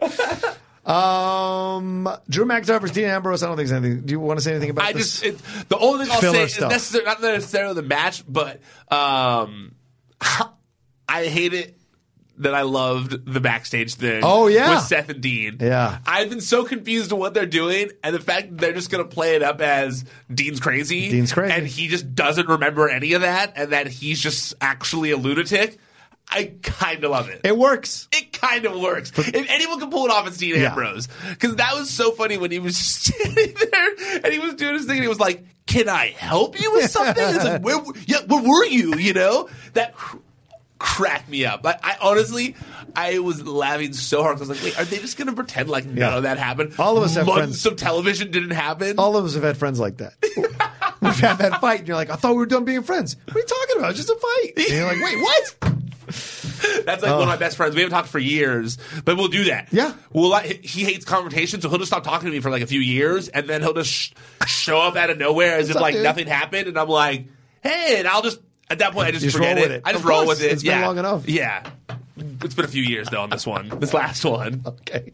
Um, 0.86 2.08
Drew 2.28 2.44
McIntyre 2.44 2.80
versus 2.80 2.94
Dean 2.94 3.06
Ambrose. 3.06 3.42
I 3.42 3.46
don't 3.46 3.56
think 3.56 3.68
there's 3.68 3.82
anything. 3.84 4.04
Do 4.06 4.12
you 4.12 4.20
want 4.20 4.38
to 4.38 4.44
say 4.44 4.50
anything 4.52 4.70
about 4.70 4.84
I 4.86 4.92
this? 4.92 5.20
just 5.20 5.24
it, 5.24 5.68
the 5.68 5.78
only 5.78 6.04
thing 6.04 6.14
I'll 6.14 6.20
Filler 6.20 6.34
say 6.34 6.42
is 6.44 6.54
stuff. 6.54 6.72
necessar- 6.72 7.04
not 7.04 7.22
necessarily 7.22 7.74
the 7.74 7.82
match, 7.82 8.22
but 8.28 8.60
um, 8.90 9.74
I 11.08 11.24
hate 11.26 11.54
it 11.54 11.78
that 12.38 12.54
I 12.54 12.62
loved 12.62 13.32
the 13.32 13.40
backstage 13.40 13.94
thing. 13.94 14.22
Oh, 14.24 14.48
yeah. 14.48 14.74
with 14.74 14.84
Seth 14.84 15.08
and 15.08 15.20
Dean. 15.20 15.58
Yeah. 15.60 15.98
I've 16.04 16.30
been 16.30 16.40
so 16.40 16.64
confused 16.64 17.10
to 17.10 17.16
what 17.16 17.32
they're 17.32 17.46
doing, 17.46 17.90
and 18.02 18.14
the 18.14 18.20
fact 18.20 18.50
that 18.50 18.58
they're 18.58 18.72
just 18.72 18.90
going 18.90 19.04
to 19.04 19.08
play 19.08 19.36
it 19.36 19.42
up 19.42 19.60
as 19.60 20.04
Dean's 20.32 20.58
crazy. 20.58 21.10
Dean's 21.10 21.32
crazy. 21.32 21.54
and 21.54 21.66
he 21.66 21.86
just 21.86 22.14
doesn't 22.14 22.48
remember 22.48 22.88
any 22.88 23.12
of 23.12 23.22
that, 23.22 23.52
and 23.56 23.70
that 23.72 23.86
he's 23.86 24.18
just 24.20 24.54
actually 24.60 25.12
a 25.12 25.16
lunatic. 25.16 25.78
I 26.28 26.52
kind 26.62 27.04
of 27.04 27.10
love 27.10 27.28
it. 27.28 27.42
It 27.44 27.56
works. 27.56 28.08
It 28.12 28.32
kind 28.32 28.64
of 28.64 28.78
works. 28.80 29.12
if 29.16 29.48
anyone 29.48 29.78
can 29.78 29.90
pull 29.90 30.06
it 30.06 30.10
off, 30.10 30.26
it's 30.26 30.36
Dean 30.38 30.56
Yeah. 30.56 30.70
Ambrose. 30.70 31.06
Because 31.30 31.56
that 31.56 31.74
was 31.74 31.90
so 31.90 32.10
funny 32.12 32.38
when 32.38 32.50
he 32.50 32.58
was 32.58 32.76
standing 32.78 33.54
there 33.70 34.18
and 34.24 34.32
he 34.32 34.38
was 34.40 34.54
doing 34.54 34.74
his 34.74 34.86
thing 34.86 34.96
and 34.96 35.02
he 35.02 35.08
was 35.08 35.20
like, 35.20 35.44
"Can 35.66 35.88
I 35.88 36.08
help 36.16 36.60
you 36.60 36.72
with 36.72 36.90
something?" 36.90 37.14
It's 37.24 37.44
like, 37.44 37.62
"Where, 37.62 37.78
yeah, 38.06 38.20
where 38.26 38.42
were 38.42 38.64
you?" 38.64 38.96
You 38.96 39.12
know 39.12 39.48
that 39.74 39.94
cr- 39.94 40.16
cracked 40.78 41.28
me 41.28 41.44
up. 41.44 41.64
I, 41.64 41.78
I 41.82 41.96
honestly, 42.00 42.56
I 42.96 43.18
was 43.20 43.46
laughing 43.46 43.92
so 43.92 44.22
hard. 44.22 44.36
I 44.36 44.40
was 44.40 44.48
like, 44.48 44.62
"Wait, 44.62 44.78
are 44.78 44.84
they 44.84 44.98
just 44.98 45.16
going 45.16 45.28
to 45.28 45.34
pretend 45.34 45.68
like 45.68 45.84
none 45.84 45.96
Yeah. 45.98 46.16
of 46.16 46.22
that 46.24 46.38
happened?" 46.38 46.74
All 46.78 46.96
of 46.96 47.04
us 47.04 47.14
have 47.14 47.26
Months 47.26 47.38
friends- 47.38 47.66
of 47.66 47.76
television 47.76 48.30
didn't 48.32 48.50
happen. 48.50 48.98
All 48.98 49.16
of 49.16 49.24
us 49.24 49.34
have 49.34 49.44
had 49.44 49.56
friends 49.56 49.78
like 49.78 49.98
that. 49.98 50.14
We've 51.00 51.18
had 51.20 51.36
that 51.38 51.60
fight, 51.60 51.80
and 51.80 51.88
you're 51.88 51.98
like, 51.98 52.08
I 52.10 52.16
thought 52.16 52.30
we 52.32 52.38
were 52.38 52.46
done 52.46 52.64
being 52.64 52.82
friends. 52.82 53.14
What 53.26 53.36
are 53.36 53.38
you 53.40 53.44
talking 53.46 53.76
about? 53.78 53.90
It's 53.90 53.98
just 53.98 54.08
a 54.10 54.16
fight. 54.16 54.52
And 54.56 54.68
you're 54.68 54.86
like, 54.86 55.00
wait, 55.02 55.18
what? 55.20 55.73
That's 56.84 57.02
like 57.02 57.12
one 57.12 57.22
of 57.22 57.28
my 57.28 57.36
oh. 57.36 57.38
best 57.38 57.56
friends. 57.56 57.74
We 57.74 57.82
haven't 57.82 57.96
talked 57.96 58.08
for 58.08 58.18
years, 58.18 58.78
but 59.04 59.16
we'll 59.16 59.28
do 59.28 59.44
that. 59.44 59.66
Oh. 59.66 59.76
Yeah. 59.76 59.94
We'll 60.12 60.30
like, 60.30 60.64
he 60.64 60.84
hates 60.84 61.04
confrontation, 61.04 61.60
so 61.60 61.68
he'll 61.68 61.78
just 61.78 61.90
stop 61.90 62.04
talking 62.04 62.28
to 62.28 62.32
me 62.32 62.40
for 62.40 62.50
like 62.50 62.62
a 62.62 62.66
few 62.66 62.80
years, 62.80 63.28
and 63.28 63.48
then 63.48 63.62
he'll 63.62 63.74
just 63.74 63.90
sh- 63.90 64.12
show 64.46 64.80
up 64.80 64.96
out 64.96 65.10
of 65.10 65.18
nowhere 65.18 65.56
as 65.56 65.70
if 65.70 65.76
up, 65.76 65.82
like 65.82 65.94
dude? 65.94 66.04
nothing 66.04 66.26
happened, 66.26 66.68
and 66.68 66.78
I'm 66.78 66.88
like, 66.88 67.26
hey, 67.62 67.96
and 67.98 68.08
I'll 68.08 68.22
just 68.22 68.40
at 68.70 68.78
that 68.78 68.92
point 68.92 69.08
I 69.08 69.10
just, 69.12 69.24
Just 69.24 69.36
forget 69.36 69.56
roll 69.56 69.64
it. 69.64 69.68
with 69.68 69.76
it. 69.78 69.82
I 69.84 69.92
just 69.92 70.02
Of 70.04 70.08
roll 70.08 70.24
course. 70.24 70.38
with 70.40 70.46
it. 70.46 70.52
It's 70.52 70.62
been 70.62 70.80
yeah. 70.80 70.86
long 70.86 70.98
enough. 70.98 71.28
Yeah. 71.28 71.68
It's 72.16 72.54
been 72.54 72.64
a 72.64 72.68
few 72.68 72.82
years 72.82 73.08
though 73.08 73.22
on 73.22 73.30
this 73.30 73.44
one, 73.44 73.68
this 73.80 73.92
last 73.92 74.24
one. 74.24 74.62
Okay. 74.64 75.12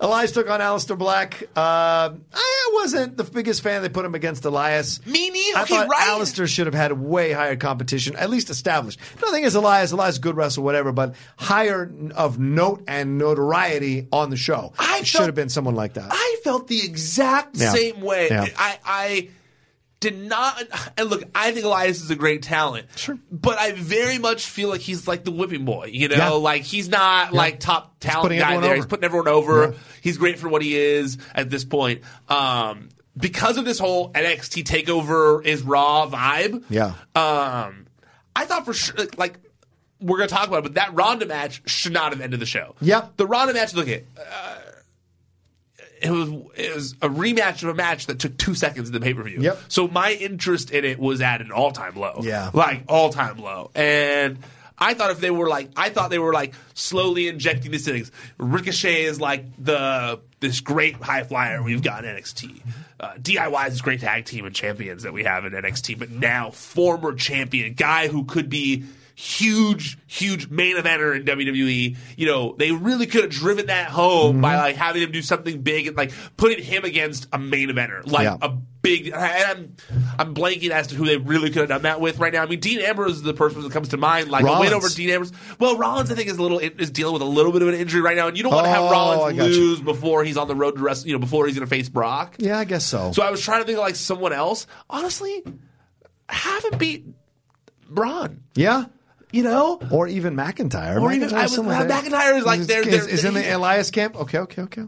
Elias 0.00 0.32
took 0.32 0.48
on 0.48 0.60
Aleister 0.60 0.96
Black. 0.96 1.42
Uh, 1.54 2.14
I 2.32 2.70
wasn't 2.72 3.18
the 3.18 3.24
biggest 3.24 3.60
fan. 3.62 3.82
They 3.82 3.90
put 3.90 4.04
him 4.06 4.14
against 4.14 4.44
Elias. 4.46 5.04
Me 5.06 5.28
neither. 5.28 5.58
I 5.58 5.62
Okay, 5.62 5.74
thought 5.74 5.88
right. 5.88 6.08
Aleister 6.18 6.48
should 6.48 6.66
have 6.66 6.74
had 6.74 6.92
way 6.92 7.32
higher 7.32 7.56
competition, 7.56 8.16
at 8.16 8.30
least 8.30 8.48
established. 8.48 8.98
Nothing 9.20 9.44
is 9.44 9.54
Elias. 9.54 9.92
Elias 9.92 10.16
good 10.18 10.34
wrestler, 10.36 10.64
whatever, 10.64 10.90
but 10.90 11.14
higher 11.36 11.92
of 12.14 12.38
note 12.38 12.82
and 12.88 13.18
notoriety 13.18 14.08
on 14.10 14.30
the 14.30 14.36
show. 14.38 14.72
I 14.78 15.02
should 15.02 15.18
felt- 15.18 15.26
have 15.26 15.34
been 15.34 15.50
someone 15.50 15.74
like 15.74 15.94
that. 15.94 16.08
I 16.10 16.36
felt 16.44 16.66
the 16.66 16.82
exact 16.82 17.56
Yeah. 17.58 17.72
same 17.72 18.00
way. 18.00 18.28
Yeah. 18.30 18.46
I, 18.56 18.78
I 18.84 19.28
did 20.02 20.18
not. 20.18 20.62
And 20.98 21.08
look, 21.08 21.22
I 21.34 21.52
think 21.52 21.64
Elias 21.64 22.02
is 22.02 22.10
a 22.10 22.14
great 22.16 22.42
talent. 22.42 22.86
Sure. 22.96 23.18
But 23.30 23.58
I 23.58 23.72
very 23.72 24.18
much 24.18 24.44
feel 24.46 24.68
like 24.68 24.82
he's 24.82 25.08
like 25.08 25.24
the 25.24 25.30
whipping 25.30 25.64
boy. 25.64 25.86
You 25.92 26.08
know, 26.08 26.16
Yeah. 26.16 26.28
like 26.32 26.62
he's 26.62 26.90
not 26.90 27.32
like 27.32 27.58
top 27.60 27.98
talent 28.00 28.38
guy 28.38 28.56
there. 28.58 28.64
over. 28.66 28.74
He's 28.74 28.86
putting 28.86 29.04
everyone 29.04 29.28
over. 29.28 29.68
Yeah. 29.72 29.78
He's 30.02 30.18
great 30.18 30.38
for 30.38 30.48
what 30.50 30.60
he 30.60 30.76
is 30.76 31.16
at 31.34 31.48
this 31.48 31.64
point. 31.64 32.02
Um, 32.28 32.90
because 33.16 33.56
of 33.56 33.64
this 33.64 33.78
whole 33.78 34.10
NXT 34.12 34.64
takeover 34.64 35.44
is 35.44 35.62
raw 35.62 36.06
vibe. 36.08 36.64
Yeah. 36.68 36.94
Um, 37.14 37.86
I 38.34 38.44
thought 38.44 38.64
for 38.64 38.72
sure, 38.72 38.96
like, 39.16 39.38
we're 40.00 40.16
going 40.16 40.28
to 40.28 40.34
talk 40.34 40.48
about 40.48 40.58
it, 40.58 40.62
but 40.62 40.74
that 40.74 40.94
Ronda 40.94 41.26
match 41.26 41.62
should 41.66 41.92
not 41.92 42.12
have 42.12 42.20
ended 42.20 42.40
the 42.40 42.46
show. 42.46 42.74
Yeah. 42.80 43.06
The 43.18 43.26
Ronda 43.26 43.54
match, 43.54 43.72
look 43.74 43.88
at, 43.88 44.02
uh, 44.18 44.51
it 46.02 46.10
was 46.10 46.30
it 46.56 46.74
was 46.74 46.92
a 46.94 47.08
rematch 47.08 47.62
of 47.62 47.68
a 47.68 47.74
match 47.74 48.06
that 48.06 48.18
took 48.18 48.36
two 48.36 48.54
seconds 48.54 48.88
in 48.88 48.92
the 48.94 49.00
pay 49.00 49.14
per 49.14 49.22
view. 49.22 49.40
Yep. 49.40 49.58
So 49.68 49.88
my 49.88 50.12
interest 50.12 50.70
in 50.70 50.84
it 50.84 50.98
was 50.98 51.20
at 51.20 51.40
an 51.40 51.52
all 51.52 51.70
time 51.70 51.94
low. 51.94 52.20
Yeah. 52.22 52.50
Like 52.52 52.84
all 52.88 53.10
time 53.10 53.38
low. 53.38 53.70
And 53.74 54.38
I 54.78 54.94
thought 54.94 55.12
if 55.12 55.20
they 55.20 55.30
were 55.30 55.48
like 55.48 55.70
I 55.76 55.90
thought 55.90 56.10
they 56.10 56.18
were 56.18 56.32
like 56.32 56.54
slowly 56.74 57.28
injecting 57.28 57.70
these 57.70 57.84
things. 57.84 58.10
Ricochet 58.38 59.04
is 59.04 59.20
like 59.20 59.44
the 59.58 60.20
this 60.40 60.60
great 60.60 60.94
high 60.94 61.22
flyer 61.22 61.62
we've 61.62 61.82
got 61.82 62.04
in 62.04 62.16
NXT. 62.16 62.60
Uh, 62.98 63.14
DIY 63.14 63.66
is 63.68 63.74
this 63.74 63.80
great 63.80 64.00
tag 64.00 64.24
team 64.24 64.44
and 64.44 64.54
champions 64.54 65.04
that 65.04 65.12
we 65.12 65.24
have 65.24 65.44
in 65.44 65.52
NXT, 65.52 65.98
but 65.98 66.10
now 66.10 66.50
former 66.50 67.14
champion, 67.14 67.74
guy 67.74 68.08
who 68.08 68.24
could 68.24 68.48
be 68.48 68.84
huge, 69.14 69.98
huge 70.06 70.48
main 70.48 70.76
eventer 70.76 71.14
in 71.16 71.24
WWE. 71.24 71.96
You 72.16 72.26
know, 72.26 72.54
they 72.58 72.72
really 72.72 73.06
could 73.06 73.22
have 73.22 73.30
driven 73.32 73.66
that 73.66 73.88
home 73.90 74.40
by 74.40 74.54
mm-hmm. 74.54 74.62
like 74.62 74.76
having 74.76 75.02
him 75.02 75.12
do 75.12 75.22
something 75.22 75.62
big 75.62 75.86
and 75.86 75.96
like 75.96 76.12
putting 76.36 76.62
him 76.62 76.84
against 76.84 77.26
a 77.32 77.38
main 77.38 77.68
eventer, 77.68 78.06
like 78.10 78.24
Yeah. 78.24 78.36
a 78.40 78.48
big. 78.48 79.08
And 79.08 79.16
I'm 79.16 79.76
I'm 80.18 80.34
blanking 80.34 80.70
as 80.70 80.88
to 80.88 80.94
who 80.94 81.06
they 81.06 81.16
really 81.16 81.50
could 81.50 81.60
have 81.60 81.68
done 81.68 81.82
that 81.82 82.00
with 82.00 82.18
right 82.18 82.32
now. 82.32 82.42
I 82.42 82.46
mean, 82.46 82.60
Dean 82.60 82.80
Ambrose 82.80 83.16
is 83.16 83.22
the 83.22 83.34
person 83.34 83.62
that 83.62 83.72
comes 83.72 83.88
to 83.90 83.96
mind. 83.96 84.28
Like 84.30 84.44
a 84.44 84.60
win 84.60 84.72
over 84.72 84.88
Dean 84.88 85.10
Ambrose. 85.10 85.32
Well, 85.58 85.76
Rollins 85.76 86.10
I 86.10 86.14
think 86.14 86.28
is 86.28 86.38
a 86.38 86.42
little 86.42 86.58
is 86.58 86.90
dealing 86.90 87.12
with 87.14 87.22
a 87.22 87.26
little 87.26 87.52
bit 87.52 87.62
of 87.62 87.68
an 87.68 87.74
injury 87.74 88.00
right 88.00 88.16
now, 88.16 88.28
and 88.28 88.36
you 88.36 88.42
don't 88.42 88.52
want 88.52 88.66
to 88.66 88.70
have 88.70 88.82
Oh, 88.82 88.90
Rollins 88.90 89.36
you. 89.36 89.42
lose 89.44 89.80
before 89.80 90.24
he's 90.24 90.36
on 90.36 90.48
the 90.48 90.54
road 90.56 90.72
to 90.76 90.82
wrestle. 90.82 91.06
You 91.08 91.14
know, 91.14 91.18
before 91.20 91.46
he's 91.46 91.54
going 91.56 91.66
to 91.66 91.70
face 91.70 91.88
Brock. 91.88 92.36
yeah, 92.38 92.58
I 92.58 92.64
guess 92.64 92.84
so. 92.84 93.12
So 93.12 93.22
I 93.22 93.30
was 93.30 93.40
trying 93.40 93.60
to 93.60 93.66
think 93.66 93.78
of 93.78 93.82
like 93.82 93.96
someone 93.96 94.32
else. 94.32 94.66
Honestly, 94.90 95.42
have 96.28 96.64
him 96.64 96.78
beat 96.78 97.06
Braun. 97.88 98.42
yeah. 98.54 98.86
You 99.32 99.42
know, 99.42 99.80
Or 99.90 100.06
even 100.06 100.36
McIntyre. 100.36 101.00
Or 101.00 101.10
even- 101.12 101.28
McIntyre's 101.30 101.58
I 101.58 101.60
was- 101.60 101.88
there. 101.88 101.88
McIntyre 101.88 102.38
is 102.38 102.44
like 102.44 102.60
Is- 102.60 102.66
they're- 102.66 102.82
is, 102.86 103.06
they're- 103.06 103.08
is 103.14 103.24
in 103.24 103.34
the 103.34 103.50
Elias 103.56 103.90
camp. 103.90 104.14
Okay, 104.16 104.38
okay, 104.38 104.62
okay. 104.62 104.82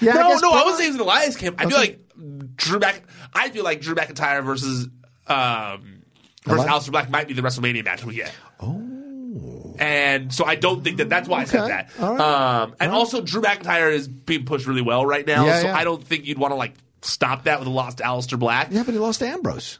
Yeah, 0.00 0.14
no, 0.14 0.20
I 0.20 0.22
no, 0.22 0.34
I 0.34 0.38
Braun- 0.38 0.66
was 0.66 0.76
saying 0.78 0.88
it 0.88 0.92
was 0.92 0.94
an 0.96 1.00
Elias 1.02 1.36
camp. 1.36 1.56
I 1.58 1.66
feel 1.66 1.78
Okay. 1.78 1.98
like 2.16 2.56
Drew 2.56 2.78
Mc. 2.78 3.02
I 3.34 3.50
feel 3.50 3.64
like 3.64 3.80
Drew 3.82 3.94
McIntyre 3.94 4.42
versus 4.44 4.88
um, 5.26 6.02
versus 6.44 6.64
Elias? 6.64 6.86
Aleister 6.88 6.90
Black 6.92 7.10
might 7.10 7.28
be 7.28 7.34
the 7.34 7.42
WrestleMania 7.42 7.84
match 7.84 8.04
we 8.04 8.14
get. 8.14 8.32
Oh, 8.60 9.74
and 9.78 10.32
so 10.32 10.44
I 10.44 10.54
don't 10.54 10.82
think 10.82 10.98
that 10.98 11.08
that's 11.08 11.28
why 11.28 11.42
I 11.42 11.44
said 11.44 11.68
that. 11.68 11.90
Right. 11.98 12.20
Um, 12.20 12.74
and 12.80 12.90
also 12.92 13.20
Drew 13.20 13.42
McIntyre 13.42 13.92
is 13.92 14.08
being 14.08 14.44
pushed 14.46 14.66
really 14.66 14.82
well 14.82 15.04
right 15.04 15.26
now, 15.26 15.44
Yeah, 15.46 15.60
so 15.60 15.66
yeah. 15.68 15.76
I 15.76 15.84
don't 15.84 16.02
think 16.02 16.26
you'd 16.26 16.38
want 16.38 16.52
to 16.52 16.56
like 16.56 16.74
stop 17.02 17.44
that 17.44 17.58
with 17.58 17.68
a 17.68 17.70
loss 17.70 17.96
to 17.96 18.04
Aleister 18.04 18.38
Black. 18.38 18.68
Yeah, 18.70 18.82
but 18.84 18.92
he 18.94 18.98
lost 19.00 19.18
to 19.20 19.26
Ambrose. 19.28 19.78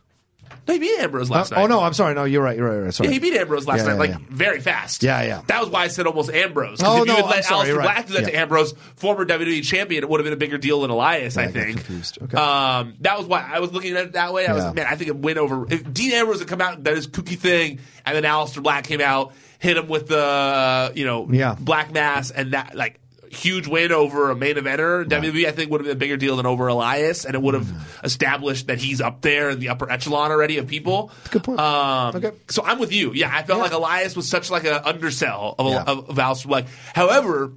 No, 0.69 0.75
he 0.75 0.81
beat 0.81 0.99
Ambrose 0.99 1.31
last 1.31 1.53
Uh, 1.53 1.57
night. 1.57 1.63
oh 1.63 1.67
no, 1.69 1.81
I'm 1.81 1.93
sorry. 1.93 2.15
No, 2.15 2.25
you're 2.25 2.43
right. 2.43 2.57
You're 2.57 2.67
right. 2.67 2.75
You're 2.75 2.85
right. 2.87 2.95
Sorry. 2.95 3.09
Yeah, 3.09 3.13
he 3.15 3.19
beat 3.21 3.35
Ambrose 3.35 3.67
last 3.69 3.79
Yeah, 3.79 3.85
night, 3.85 3.93
yeah, 3.93 3.99
like 3.99 4.11
yeah. 4.11 4.17
very 4.31 4.61
fast. 4.61 5.03
Yeah, 5.05 5.23
yeah. 5.23 5.43
That 5.47 5.61
was 5.61 5.69
why 5.71 5.83
I 5.85 5.89
said 5.89 6.07
almost 6.07 6.29
Ambrose. 6.31 6.81
'Cause 6.81 6.89
Oh, 6.89 7.03
if 7.03 7.07
you 7.09 7.13
no, 7.13 7.15
had 7.17 7.25
I'm 7.25 7.31
let 7.31 7.45
sorry, 7.45 7.69
you're 7.69 7.79
right. 7.79 7.85
Black 7.85 8.07
do 8.09 8.15
that 8.15 8.23
Yeah. 8.23 8.29
to 8.31 8.37
Ambrose, 8.39 8.75
former 8.97 9.25
WWE 9.25 9.63
champion, 9.63 10.03
it 10.03 10.11
would 10.11 10.19
have 10.19 10.25
been 10.25 10.33
a 10.33 10.37
bigger 10.37 10.59
deal 10.59 10.81
than 10.81 10.91
Elias. 10.91 11.37
I 11.37 11.43
I 11.43 11.45
got 11.47 11.53
think. 11.55 11.71
confused. 11.77 12.19
Okay. 12.23 12.37
Um, 12.37 12.95
that 13.01 13.17
was 13.17 13.27
why 13.29 13.49
I 13.49 13.61
was 13.61 13.73
looking 13.73 13.97
at 13.97 14.05
it 14.07 14.13
that 14.15 14.33
way. 14.33 14.47
I 14.47 14.53
was 14.53 14.63
Yeah. 14.63 14.67
like, 14.69 14.77
man, 14.77 14.87
I 14.91 14.97
think 14.97 15.11
a 15.11 15.15
win 15.15 15.39
over 15.39 15.67
if 15.71 15.93
Dean 15.93 16.13
Ambrose 16.13 16.41
had 16.41 16.49
come 16.49 16.61
out 16.61 16.75
and 16.75 16.85
done 16.85 16.97
his 16.97 17.07
kooky 17.07 17.39
thing, 17.39 17.79
and 18.05 18.17
then 18.17 18.25
Aleister 18.25 18.61
Black 18.63 18.85
came 18.85 19.01
out, 19.01 19.33
hit 19.61 19.77
him 19.77 19.87
with 19.89 20.09
the 20.09 20.91
you 20.97 21.07
know 21.07 21.29
Yeah. 21.31 21.55
black 21.59 21.93
mass, 21.93 22.31
and 22.31 22.53
that 22.55 22.75
like. 22.75 22.99
Huge 23.31 23.67
win 23.67 23.93
over 23.93 24.31
a 24.31 24.37
main 24.37 24.57
eventer. 24.57 25.05
WWE, 25.05 25.47
I 25.47 25.51
think, 25.53 25.71
would 25.71 25.81
have 25.81 25.87
been 25.87 25.97
a 25.97 25.99
bigger 25.99 26.17
deal 26.17 26.37
than 26.37 26.47
over 26.47 26.67
Elias, 26.69 27.25
and 27.25 27.35
it 27.35 27.43
would 27.43 27.55
have 27.55 28.01
established 28.05 28.67
that 28.69 28.79
he's 28.79 29.01
up 29.01 29.21
there 29.23 29.51
in 29.51 29.61
the 29.61 29.69
upper 29.71 29.91
echelon 29.91 30.31
already 30.31 30.59
of 30.59 30.67
people. 30.67 31.11
Good 31.31 31.45
point. 31.45 31.59
Um, 31.61 32.17
Okay. 32.17 32.33
So 32.49 32.63
I'm 32.65 32.79
with 32.79 32.93
you. 32.93 33.13
Yeah, 33.13 33.31
I 33.33 33.43
felt 33.43 33.59
Yeah. 33.59 33.63
like 33.65 33.73
Elias 33.73 34.17
was 34.17 34.29
such 34.29 34.51
like 34.51 34.65
an 34.65 34.81
undersell 34.85 35.55
of, 35.59 35.67
Yeah. 35.73 35.83
of, 35.87 36.19
of. 36.19 36.67
However, 36.95 37.53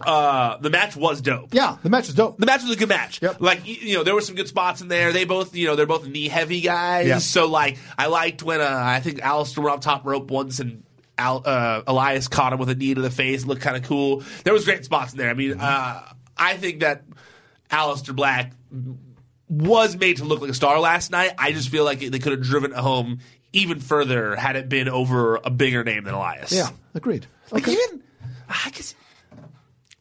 uh, 0.00 0.56
the 0.58 0.70
match 0.70 0.96
was 0.96 1.20
dope. 1.20 1.52
Yeah, 1.54 1.76
the 1.82 1.90
match 1.90 2.06
was 2.06 2.14
dope. 2.16 2.38
The 2.38 2.46
match 2.46 2.62
was 2.62 2.72
a 2.72 2.76
good 2.76 2.88
match. 2.88 3.20
Yep. 3.22 3.36
Like 3.40 3.60
you 3.64 3.94
know, 3.96 4.02
there 4.02 4.14
were 4.14 4.20
some 4.20 4.34
good 4.34 4.48
spots 4.48 4.80
in 4.80 4.88
there. 4.88 5.12
They 5.12 5.24
both, 5.24 5.54
you 5.54 5.66
know, 5.66 5.76
they're 5.76 5.86
both 5.86 6.06
knee 6.06 6.28
heavy 6.28 6.60
guys. 6.60 7.06
Yeah. 7.06 7.18
So 7.18 7.46
like, 7.46 7.78
I 7.96 8.06
liked 8.06 8.42
when 8.42 8.60
uh, 8.60 8.68
I 8.84 9.00
think 9.00 9.20
Aleister 9.20 9.58
went 9.58 9.70
off 9.74 9.80
top 9.80 10.04
rope 10.06 10.30
once 10.30 10.60
and. 10.60 10.82
Al, 11.22 11.42
uh, 11.44 11.82
Elias 11.86 12.26
caught 12.28 12.52
him 12.52 12.58
with 12.58 12.68
a 12.68 12.74
knee 12.74 12.94
to 12.94 13.00
the 13.00 13.10
face. 13.10 13.44
Looked 13.44 13.62
kind 13.62 13.76
of 13.76 13.84
cool. 13.84 14.22
There 14.44 14.52
was 14.52 14.64
great 14.64 14.84
spots 14.84 15.12
in 15.12 15.18
there. 15.18 15.30
I 15.30 15.34
mean, 15.34 15.58
uh, 15.60 16.02
I 16.36 16.56
think 16.56 16.80
that 16.80 17.04
Aleister 17.70 18.14
Black 18.14 18.52
was 19.48 19.96
made 19.96 20.16
to 20.16 20.24
look 20.24 20.40
like 20.40 20.50
a 20.50 20.54
star 20.54 20.80
last 20.80 21.10
night. 21.10 21.32
I 21.38 21.52
just 21.52 21.68
feel 21.68 21.84
like 21.84 22.00
they 22.00 22.18
could 22.18 22.32
have 22.32 22.42
driven 22.42 22.72
it 22.72 22.78
home 22.78 23.20
even 23.52 23.80
further 23.80 24.34
had 24.34 24.56
it 24.56 24.68
been 24.68 24.88
over 24.88 25.36
a 25.36 25.50
bigger 25.50 25.84
name 25.84 26.04
than 26.04 26.14
Elias. 26.14 26.52
Yeah, 26.52 26.70
agreed. 26.94 27.26
Like 27.50 27.68
even 27.68 28.02
I 28.48 28.70
guess 28.70 28.94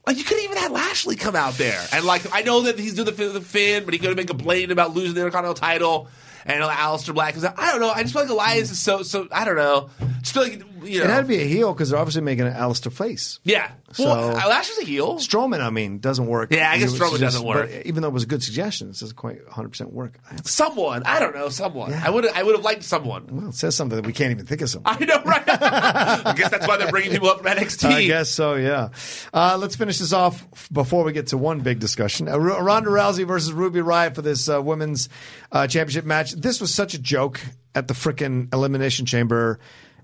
like 0.08 0.18
you 0.18 0.24
could 0.24 0.38
have 0.38 0.46
even 0.46 0.58
had 0.58 0.72
Lashley 0.72 1.16
come 1.16 1.36
out 1.36 1.54
there 1.56 1.82
and 1.94 2.06
like 2.06 2.24
I 2.34 2.42
know 2.42 2.62
that 2.62 2.80
he's 2.80 2.96
doing 2.96 3.14
the, 3.14 3.28
the 3.28 3.42
Finn, 3.42 3.86
but 3.86 3.94
he 3.94 4.00
could 4.00 4.08
have 4.08 4.18
been 4.18 4.28
complaining 4.28 4.72
about 4.72 4.96
losing 4.96 5.14
the 5.16 5.22
Intercontinental 5.22 5.56
title. 5.56 6.08
And 6.46 6.64
Aleister 6.64 7.14
Black 7.14 7.36
is 7.36 7.46
I 7.46 7.72
don't 7.72 7.82
know. 7.82 7.92
I 7.92 8.02
just 8.02 8.14
feel 8.14 8.24
like 8.24 8.32
Elias 8.32 8.72
is 8.72 8.80
so 8.80 9.04
so. 9.04 9.28
I 9.32 9.46
don't 9.46 9.58
know. 9.58 9.90
Just 10.22 10.34
feel 10.34 10.44
like 10.44 10.64
you 10.84 11.00
know. 11.00 11.06
It 11.06 11.10
had 11.10 11.22
to 11.22 11.28
be 11.28 11.42
a 11.42 11.46
heel 11.46 11.74
because 11.74 11.90
they're 11.90 12.00
obviously 12.00 12.22
making 12.22 12.48
an 12.48 12.54
Aleister 12.54 12.92
face. 12.92 13.40
yeah. 13.44 13.72
So- 13.94 14.06
well, 14.06 14.34
Lashley's 14.48 14.78
a 14.80 14.86
heel. 14.86 15.16
Strowman, 15.18 15.60
I 15.60 15.70
mean, 15.70 16.00
doesn't 16.00 16.26
work. 16.26 16.52
Yeah, 16.54 16.72
I 16.72 16.78
guess 16.78 16.94
Strowman 16.94 17.20
doesn't 17.20 17.46
work. 17.46 17.70
but 17.70 17.86
even 17.86 18.02
though 18.02 18.08
it 18.08 18.14
was 18.14 18.24
a 18.24 18.28
good 18.28 18.42
suggestion, 18.42 18.88
it 18.90 18.98
doesn't 19.00 19.16
quite 19.18 19.46
100% 19.48 19.92
work. 19.92 20.18
Someone 20.46 21.04
I 21.06 21.20
don't 21.20 21.36
know. 21.36 21.50
Someone 21.50 21.92
Yeah. 21.92 22.02
I 22.06 22.10
would 22.10 22.26
I 22.28 22.42
would 22.44 22.56
have 22.56 22.64
liked 22.64 22.84
someone. 22.84 23.28
Well, 23.30 23.50
it 23.50 23.56
says 23.56 23.76
something 23.76 23.98
that 23.98 24.06
we 24.06 24.14
can't 24.14 24.32
even 24.32 24.46
think 24.46 24.62
of 24.62 24.70
someone. 24.70 24.96
I 24.96 25.04
know, 25.06 25.22
right? 25.24 25.44
I 25.48 26.34
guess 26.38 26.50
that's 26.52 26.66
why 26.68 26.78
they're 26.78 26.90
bringing 26.90 27.12
people 27.12 27.30
up 27.30 27.40
from 27.40 27.48
NXT. 27.48 27.86
I 27.92 28.06
guess 28.06 28.30
so, 28.30 28.56
yeah. 28.56 28.90
Uh, 29.34 29.58
let's 29.60 29.76
finish 29.76 30.00
this 30.00 30.14
off 30.14 30.48
before 30.72 31.04
we 31.04 31.12
get 31.12 31.28
to 31.28 31.38
one 31.38 31.60
big 31.60 31.80
discussion. 31.80 32.28
Uh, 32.30 32.32
R- 32.34 32.64
Ronda 32.64 32.90
Rousey 32.90 33.28
versus 33.28 33.52
Ruby 33.52 33.80
Riott 33.82 34.16
for 34.16 34.22
this 34.22 34.48
uh, 34.48 34.62
women's 34.62 35.10
uh, 35.52 35.68
championship 35.68 36.06
match. 36.06 36.32
This 36.32 36.62
was 36.62 36.74
such 36.74 36.94
a 36.94 37.00
joke 37.00 37.42
at 37.76 37.88
the 37.90 37.94
frickin' 37.94 38.54
Elimination 38.54 39.06
Chamber. 39.06 39.60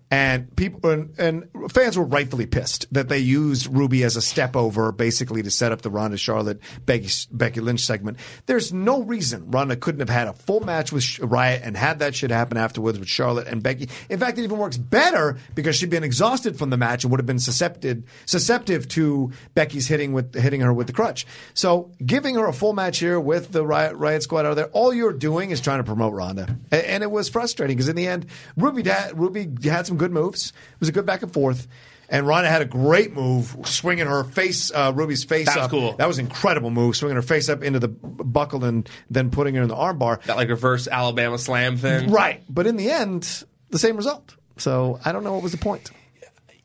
And 0.10 0.56
people 0.56 0.90
and, 0.90 1.20
and 1.20 1.50
fans 1.70 1.98
were 1.98 2.06
rightfully 2.06 2.46
pissed 2.46 2.86
that 2.94 3.10
they 3.10 3.20
used 3.20 3.68
Ruby 3.68 4.04
as 4.04 4.16
a 4.16 4.22
step 4.22 4.56
over, 4.56 4.94
basically 4.94 5.44
to 5.44 5.52
set 5.52 5.74
up 5.74 5.82
the 5.82 5.90
Ronda 5.90 6.18
Charlotte 6.18 6.62
Becky, 6.86 7.10
Becky 7.32 7.60
Lynch 7.60 7.82
segment. 7.82 8.18
There's 8.46 8.72
no 8.72 9.02
reason 9.02 9.52
Ronda 9.52 9.76
couldn't 9.76 10.00
have 10.00 10.10
had 10.10 10.28
a 10.28 10.34
full 10.34 10.62
match 10.62 10.94
with 10.94 11.04
Riott 11.04 11.60
and 11.64 11.76
had 11.76 12.00
that 12.00 12.16
shit 12.16 12.32
happen 12.32 12.58
afterwards 12.58 12.98
with 13.00 13.10
Charlotte 13.10 13.48
and 13.48 13.62
Becky. 13.62 13.90
In 14.10 14.20
fact, 14.20 14.38
it 14.38 14.44
even 14.44 14.58
works 14.58 14.78
better 14.78 15.38
because 15.56 15.76
she'd 15.76 15.90
been 15.90 16.06
exhausted 16.06 16.58
from 16.58 16.70
the 16.70 16.78
match 16.78 17.04
and 17.04 17.12
would 17.12 17.20
have 17.20 17.26
been 17.26 17.40
susceptible 17.40 18.04
susceptive 18.26 18.88
to 18.88 19.32
Becky's 19.56 19.88
hitting 19.88 20.14
with 20.14 20.34
hitting 20.36 20.62
her 20.62 20.74
with 20.74 20.88
the 20.88 20.94
crutch. 20.94 21.26
So 21.54 21.92
giving 22.04 22.36
her 22.36 22.46
a 22.46 22.54
full 22.54 22.74
match 22.74 23.00
here 23.00 23.20
with 23.20 23.52
the 23.52 23.64
Riott, 23.64 23.94
Riott 23.94 24.22
Squad 24.22 24.46
out 24.46 24.56
there, 24.56 24.68
all 24.68 24.94
you're 24.94 25.14
doing 25.14 25.52
is 25.52 25.60
trying 25.60 25.80
to 25.80 25.84
promote 25.84 26.14
Ronda, 26.14 26.58
and, 26.72 26.86
and 26.86 27.04
it 27.04 27.12
was 27.12 27.30
frustrating 27.30 27.76
because 27.76 27.90
in 27.90 27.96
the 27.96 28.08
end, 28.08 28.28
Ruby 28.56 28.84
had, 28.84 29.20
Ruby 29.20 29.50
had 29.64 29.86
some 29.86 29.97
good 29.98 30.12
moves. 30.12 30.50
It 30.74 30.80
was 30.80 30.90
a 30.90 30.92
good 30.92 31.06
back 31.06 31.24
and 31.24 31.34
forth. 31.34 31.68
And 32.10 32.26
Ronda 32.26 32.50
had 32.50 32.62
a 32.62 32.66
great 32.66 33.14
move, 33.14 33.54
swinging 33.66 34.08
her 34.08 34.24
face, 34.24 34.72
uh, 34.74 34.94
Ruby's 34.96 35.26
face 35.26 35.48
That 35.48 35.58
was 35.58 35.66
up. 35.66 35.72
cool. 35.72 35.92
That 35.98 36.08
was 36.08 36.20
an 36.20 36.28
incredible 36.28 36.70
move, 36.70 36.96
swinging 36.96 37.18
her 37.18 37.22
face 37.22 37.50
up 37.50 37.62
into 37.64 37.80
the 37.80 37.90
buckle 37.90 38.64
and 38.64 38.90
then 39.10 39.30
putting 39.30 39.56
her 39.56 39.62
in 39.62 39.68
the 39.68 39.76
armbar. 39.76 40.22
That 40.24 40.38
like 40.38 40.48
reverse 40.48 40.88
Alabama 40.88 41.38
slam 41.38 41.76
thing. 41.76 42.10
Right. 42.10 42.42
But 42.50 42.66
in 42.66 42.78
the 42.78 42.90
end, 42.92 43.44
the 43.72 43.80
same 43.80 43.98
result. 43.98 44.36
So 44.56 45.00
I 45.04 45.12
don't 45.12 45.26
know 45.26 45.34
what 45.34 45.44
was 45.44 45.52
the 45.52 45.58
point. 45.58 45.92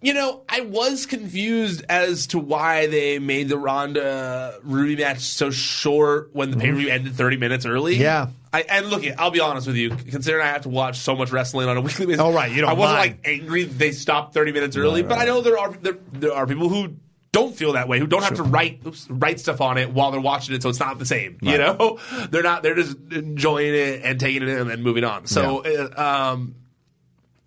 You 0.01 0.15
know, 0.15 0.43
I 0.49 0.61
was 0.63 1.07
confused 1.07 1.85
as 1.89 2.29
to 2.29 2.39
why 2.39 2.87
they 2.89 3.19
made 3.21 3.49
the 3.49 3.59
Ronda 3.59 4.59
Ruby 4.65 5.03
match 5.03 5.21
so 5.21 5.51
short 5.51 6.31
when 6.33 6.51
the 6.53 6.57
pay 6.57 6.71
per 6.71 6.77
view 6.77 6.89
ended 6.89 7.15
30 7.15 7.37
minutes 7.37 7.67
early. 7.67 7.95
Mm-hmm. 7.95 8.03
Yeah. 8.03 8.27
I, 8.53 8.63
and 8.63 8.91
look, 8.91 9.03
I'll 9.19 9.31
be 9.31 9.41
honest 9.41 9.67
with 9.67 9.77
you. 9.77 9.91
Considering 9.91 10.45
I 10.45 10.49
have 10.49 10.63
to 10.63 10.69
watch 10.69 10.99
so 10.99 11.17
much 11.17 11.31
wrestling 11.33 11.69
on 11.69 11.77
a 11.77 11.81
weekly 11.83 12.07
basis, 12.07 12.21
Oh, 12.21 12.33
right, 12.33 12.51
you 12.53 12.61
don't 12.61 12.71
I 12.71 12.75
wasn't 12.75 12.99
mind. 12.99 13.11
like 13.13 13.27
angry 13.27 13.65
that 13.65 13.79
they 13.79 13.93
stopped 13.93 14.35
30 14.35 14.53
minutes 14.53 14.77
early, 14.77 15.03
Right, 15.03 15.09
but 15.09 15.19
I 15.19 15.25
know 15.25 15.41
there 15.41 15.59
are 15.59 15.73
there, 15.73 15.97
there 16.13 16.33
are 16.35 16.47
people 16.47 16.69
who 16.69 16.97
don't 17.33 17.57
feel 17.57 17.73
that 17.73 17.89
way, 17.89 17.99
who 17.99 18.07
don't 18.07 18.23
have 18.23 18.35
to 18.35 18.43
write 18.43 18.83
oops, 18.87 19.07
write 19.09 19.41
stuff 19.41 19.63
on 19.63 19.79
it 19.79 19.91
while 19.91 20.11
they're 20.11 20.21
watching 20.21 20.55
it, 20.55 20.63
so 20.63 20.69
it's 20.69 20.81
not 20.81 20.99
the 20.99 21.07
same. 21.07 21.39
You 21.41 21.57
know, 21.57 21.99
they're 22.31 22.43
not. 22.43 22.63
They're 22.63 22.75
just 22.75 22.99
enjoying 23.11 23.75
it 23.75 24.03
and 24.05 24.21
taking 24.21 24.43
it 24.43 24.49
in 24.49 24.59
and 24.59 24.69
then 24.71 24.83
moving 24.83 25.05
on. 25.05 25.25
So, 25.27 25.65
uh, 25.65 26.01
um, 26.35 26.57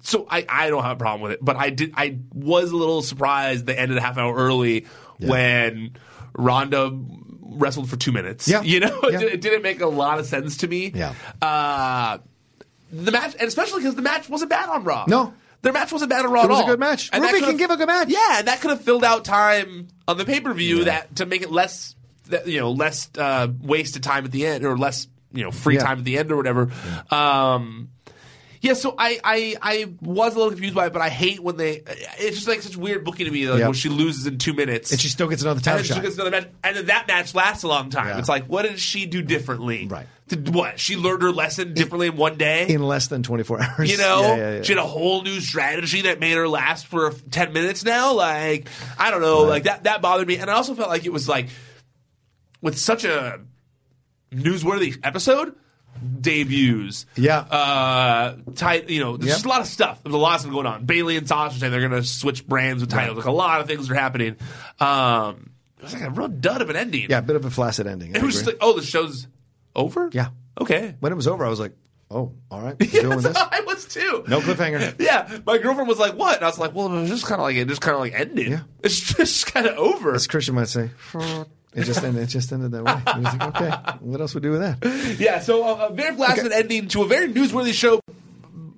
so 0.01 0.25
I, 0.27 0.43
I 0.49 0.69
don't 0.69 0.81
have 0.81 0.93
a 0.93 0.99
problem 0.99 1.21
with 1.21 1.33
it, 1.33 1.39
but 1.39 1.55
I 1.55 1.69
did 1.69 1.91
I 1.95 2.17
was 2.33 2.71
a 2.71 2.75
little 2.75 3.03
surprised 3.03 3.67
they 3.67 3.75
ended 3.77 3.97
a 3.99 4.01
half 4.01 4.17
hour 4.17 4.33
early 4.35 4.87
when 5.19 5.97
Ronda 6.35 6.89
wrestled 7.55 7.89
for 7.89 7.95
two 7.97 8.11
minutes. 8.11 8.47
Yeah. 8.47 8.61
you 8.61 8.79
know, 8.79 8.99
Yeah. 9.09 9.21
it, 9.21 9.41
didn't 9.41 9.61
make 9.63 9.81
a 9.81 9.87
lot 9.87 10.19
of 10.19 10.25
sense 10.25 10.57
to 10.57 10.67
me. 10.67 10.91
Yeah. 10.93 11.13
uh, 11.41 12.19
the 12.91 13.11
match, 13.11 13.33
and 13.39 13.47
especially 13.47 13.81
because 13.81 13.95
the 13.95 14.01
match 14.01 14.29
wasn't 14.29 14.49
bad 14.51 14.69
on 14.69 14.83
Raw. 14.83 15.05
No. 15.07 15.33
Their 15.63 15.73
match 15.73 15.91
wasn't 15.91 16.11
bad 16.11 16.25
on 16.25 16.31
Raw 16.31 16.41
It 16.41 16.45
at 16.45 16.49
was 16.51 16.59
a 16.61 16.65
good 16.65 16.79
match. 16.79 17.09
that 17.09 17.19
Ruby 17.21 17.39
can 17.43 17.57
give 17.57 17.71
a 17.71 17.77
good 17.77 17.87
match. 17.87 18.09
Yeah, 18.09 18.37
and 18.39 18.47
that 18.47 18.61
could 18.61 18.69
have 18.69 18.81
filled 18.81 19.03
out 19.03 19.25
time 19.25 19.87
on 20.07 20.17
the 20.17 20.25
pay 20.25 20.39
per 20.39 20.53
view 20.53 20.83
that 20.83 21.15
to 21.15 21.25
make 21.25 21.41
it 21.41 21.51
less, 21.51 21.95
that, 22.29 22.47
you 22.47 22.59
know, 22.59 22.71
less 22.71 23.09
uh, 23.17 23.47
wasted 23.61 24.03
time 24.03 24.25
at 24.25 24.31
the 24.31 24.45
end 24.45 24.63
or 24.63 24.77
less, 24.77 25.07
you 25.33 25.43
know, 25.43 25.49
free 25.51 25.75
Yeah. 25.75 25.83
time 25.83 25.97
at 25.99 26.05
the 26.05 26.19
end 26.19 26.31
or 26.31 26.37
whatever. 26.37 26.69
Um, 27.09 27.89
yeah, 28.65 28.73
so 28.73 28.95
I, 28.97 29.19
I 29.23 29.55
I 29.61 29.93
was 30.01 30.33
a 30.33 30.37
little 30.37 30.51
confused 30.51 30.73
by 30.75 30.87
it, 30.87 30.93
but 30.93 31.01
I 31.01 31.09
hate 31.09 31.39
when 31.39 31.55
they. 31.57 31.83
It's 32.17 32.35
just 32.35 32.47
like 32.47 32.61
such 32.61 32.75
weird 32.75 33.03
booking 33.05 33.25
to 33.27 33.31
me, 33.31 33.47
like 33.47 33.59
Yeah. 33.59 33.65
when 33.67 33.73
she 33.75 33.89
loses 33.89 34.25
in 34.25 34.37
two 34.39 34.53
minutes, 34.53 34.91
And 34.91 34.99
she 34.99 35.07
still 35.09 35.27
gets 35.27 35.43
another 35.43 35.57
and 35.59 35.63
title 35.63 35.77
then 35.77 35.85
she 35.85 35.93
shot. 35.93 36.01
gets 36.03 36.15
another 36.15 36.31
match, 36.31 36.47
and 36.63 36.75
then 36.77 36.85
that 36.87 37.07
match 37.07 37.35
lasts 37.35 37.63
a 37.63 37.67
long 37.67 37.89
time. 37.91 38.07
Yeah. 38.07 38.19
It's 38.19 38.29
like, 38.29 38.45
what 38.47 38.63
did 38.63 38.79
she 38.79 39.05
do 39.05 39.21
differently? 39.21 39.87
Right. 39.87 40.07
Did 40.27 40.51
what? 40.55 40.79
She 40.79 40.95
learned 40.97 41.21
her 41.21 41.31
lesson 41.31 41.75
differently 41.75 42.07
in 42.07 42.15
one 42.17 42.35
day. 42.37 42.67
In 42.67 42.81
less 42.81 43.05
than 43.07 43.21
24 43.21 43.61
hours. 43.63 43.91
You 43.91 43.97
know, 43.97 44.21
Yeah, 44.21 44.35
yeah, 44.35 44.55
yeah. 44.55 44.61
she 44.63 44.73
had 44.73 44.79
a 44.79 44.87
whole 44.87 45.21
new 45.21 45.39
strategy 45.39 46.01
that 46.01 46.19
made 46.19 46.33
her 46.33 46.47
last 46.47 46.87
for 46.87 47.11
ten 47.29 47.53
minutes 47.53 47.85
now. 47.85 48.13
Like, 48.13 48.67
I 48.97 49.11
don't 49.11 49.21
know, 49.21 49.43
like 49.43 49.63
that 49.65 49.83
that 49.83 50.01
bothered 50.01 50.27
me, 50.27 50.37
and 50.37 50.49
I 50.49 50.53
also 50.55 50.73
felt 50.73 50.89
like 50.89 51.05
it 51.05 51.13
was 51.13 51.29
like 51.29 51.49
with 52.61 52.79
such 52.79 53.05
a 53.05 53.39
newsworthy 54.33 54.97
episode. 55.03 55.55
Debuts, 56.21 57.05
Yeah. 57.15 57.39
uh, 57.39 58.35
tight. 58.55 58.89
You 58.89 58.99
know, 58.99 59.17
there's 59.17 59.27
Yep. 59.27 59.35
just 59.35 59.45
a 59.45 59.49
lot 59.49 59.61
of 59.61 59.67
stuff. 59.67 60.01
There's 60.03 60.15
a 60.15 60.17
lot 60.17 60.35
of 60.35 60.41
stuff 60.41 60.53
going 60.53 60.65
on. 60.65 60.85
Bailey 60.85 61.17
and 61.17 61.27
Sasha 61.27 61.59
saying 61.59 61.71
they're 61.71 61.87
going 61.87 62.01
to 62.01 62.07
switch 62.07 62.45
brands 62.47 62.81
with 62.81 62.89
titles. 62.91 63.17
Like 63.17 63.25
a 63.25 63.31
lot 63.31 63.61
of 63.61 63.67
things 63.67 63.89
are 63.89 63.95
happening. 63.95 64.35
Um, 64.79 65.51
it 65.79 65.83
was 65.83 65.93
like 65.93 66.03
a 66.03 66.09
real 66.09 66.27
dud 66.27 66.61
of 66.61 66.69
an 66.69 66.75
ending. 66.75 67.07
Yeah, 67.09 67.19
a 67.19 67.21
bit 67.21 67.35
of 67.35 67.45
a 67.45 67.49
flaccid 67.51 67.87
ending. 67.87 68.15
I 68.15 68.19
it 68.19 68.23
was 68.23 68.35
just 68.35 68.45
like, 68.45 68.57
oh, 68.61 68.73
the 68.73 68.81
show's 68.83 69.27
over. 69.75 70.09
Yeah. 70.13 70.29
okay. 70.59 70.95
when 70.99 71.11
it 71.11 71.15
was 71.15 71.27
over, 71.27 71.45
I 71.45 71.49
was 71.49 71.59
like, 71.59 71.73
oh, 72.11 72.33
all 72.49 72.61
right. 72.61 72.75
we're 72.79 72.85
Yeah, 72.87 73.01
doing 73.01 73.19
that's 73.21 73.37
this. 73.37 73.37
I 73.37 73.61
was 73.61 73.85
too. 73.85 74.23
No 74.27 74.39
cliffhanger. 74.41 74.95
Yeah, 74.99 75.39
my 75.45 75.57
girlfriend 75.57 75.87
was 75.89 75.99
like, 75.99 76.13
"What?" 76.15 76.37
And 76.37 76.45
I 76.45 76.47
was 76.47 76.57
like, 76.57 76.73
"Well, 76.73 76.87
it 76.95 77.01
was 77.01 77.09
just 77.09 77.25
kind 77.25 77.39
of 77.39 77.43
like 77.43 77.55
it 77.55 77.67
just 77.67 77.81
kind 77.81 77.93
of 77.95 77.99
like 78.01 78.13
ended. 78.13 78.47
Yeah. 78.47 78.59
It's 78.83 78.99
just 79.15 79.47
kind 79.53 79.65
of 79.67 79.77
over." 79.77 80.13
As 80.15 80.25
Christian 80.27 80.55
might 80.55 80.67
say, 80.69 80.89
it 81.75 81.83
just 81.83 82.03
ended, 82.03 82.23
it 82.23 82.27
just 82.27 82.51
ended 82.51 82.71
that 82.71 82.83
way. 82.83 83.13
He 83.15 83.19
was 83.21 83.33
like, 83.35 83.55
okay, 83.61 83.71
what 83.99 84.21
else 84.21 84.33
would 84.33 84.43
we 84.43 84.49
do 84.49 84.57
with 84.57 84.61
that? 84.61 85.17
Yeah, 85.19 85.39
so 85.39 85.63
a, 85.63 85.87
a 85.87 85.93
very 85.93 86.15
flaccid 86.15 86.51
ending 86.51 86.87
to 86.89 87.03
a 87.03 87.07
very 87.07 87.27
newsworthy 87.31 87.73
show, 87.73 87.99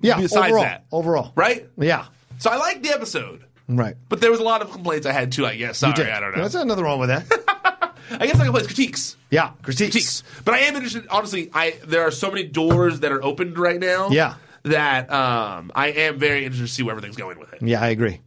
Yeah, 0.02 0.20
Besides 0.20 0.48
overall, 0.52 0.62
that. 0.64 0.84
overall, 0.92 1.32
right? 1.36 1.68
Yeah, 1.78 2.06
So 2.38 2.50
I 2.50 2.56
liked 2.56 2.82
the 2.82 2.90
episode, 2.90 3.44
right. 3.68 3.94
but 4.08 4.20
there 4.20 4.30
was 4.30 4.40
a 4.40 4.44
lot 4.44 4.62
of 4.62 4.70
complaints 4.72 5.06
I 5.06 5.12
had 5.12 5.32
too. 5.32 5.46
I 5.46 5.56
guess. 5.56 5.78
Sorry, 5.78 6.10
I 6.10 6.20
don't 6.20 6.32
know. 6.36 6.46
There's 6.48 6.54
nothing 6.66 6.84
wrong 6.84 6.98
with 6.98 7.08
that. 7.08 7.24
I 8.10 8.26
guess 8.26 8.40
I 8.40 8.44
can 8.44 8.52
play 8.52 8.64
critiques. 8.64 9.16
yeah, 9.30 9.50
critiques. 9.62 9.92
Critiques, 10.22 10.22
but 10.44 10.54
I 10.54 10.60
am 10.60 10.74
interested. 10.76 11.06
Honestly, 11.10 11.50
I 11.52 11.76
there 11.86 12.02
are 12.02 12.10
so 12.10 12.30
many 12.30 12.44
doors 12.44 13.00
that 13.00 13.12
are 13.12 13.22
opened 13.22 13.58
right 13.58 13.78
now. 13.78 14.08
Yeah. 14.10 14.34
that 14.64 15.12
um, 15.12 15.70
I 15.74 15.88
am 15.88 16.18
very 16.18 16.44
interested 16.44 16.66
to 16.66 16.72
see 16.72 16.82
where 16.82 16.92
everything's 16.92 17.16
going 17.16 17.38
with 17.38 17.52
it. 17.52 17.62
Yeah, 17.62 17.80
I 17.82 17.88
agree. 17.88 18.20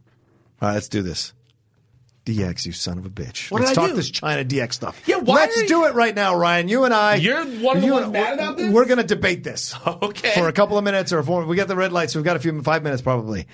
All 0.60 0.68
right, 0.68 0.74
let's 0.74 0.88
do 0.88 1.02
this. 1.02 1.32
DX, 2.24 2.66
you 2.66 2.72
son 2.72 2.98
of 2.98 3.04
a 3.06 3.10
bitch. 3.10 3.50
What 3.50 3.60
let's 3.62 3.72
I 3.72 3.74
talk 3.74 3.90
do? 3.90 3.96
this 3.96 4.10
Chyna 4.10 4.44
DX 4.46 4.74
stuff. 4.74 5.02
Yeah, 5.06 5.16
why 5.16 5.34
let's 5.36 5.56
you- 5.62 5.66
do 5.68 5.84
it 5.86 5.94
right 5.94 6.14
now, 6.14 6.34
Ryan. 6.36 6.68
You 6.68 6.84
and 6.84 6.94
I. 6.94 7.16
You're 7.16 7.44
one 7.44 7.76
of 7.78 7.82
the 7.82 7.90
ones 7.90 8.12
mad 8.12 8.34
about 8.34 8.56
this? 8.56 8.72
We're 8.72 8.84
going 8.84 8.98
to 8.98 9.04
debate 9.04 9.42
this. 9.44 9.74
Okay. 9.86 10.32
For 10.34 10.48
a 10.48 10.52
couple 10.52 10.78
of 10.78 10.84
minutes 10.84 11.12
or 11.12 11.22
four. 11.22 11.44
We 11.46 11.56
got 11.56 11.68
the 11.68 11.76
red 11.76 11.92
lights. 11.92 12.12
So 12.12 12.18
we've 12.20 12.24
got 12.24 12.36
a 12.36 12.40
few 12.40 12.60
five 12.62 12.82
minutes 12.82 13.02
probably. 13.02 13.46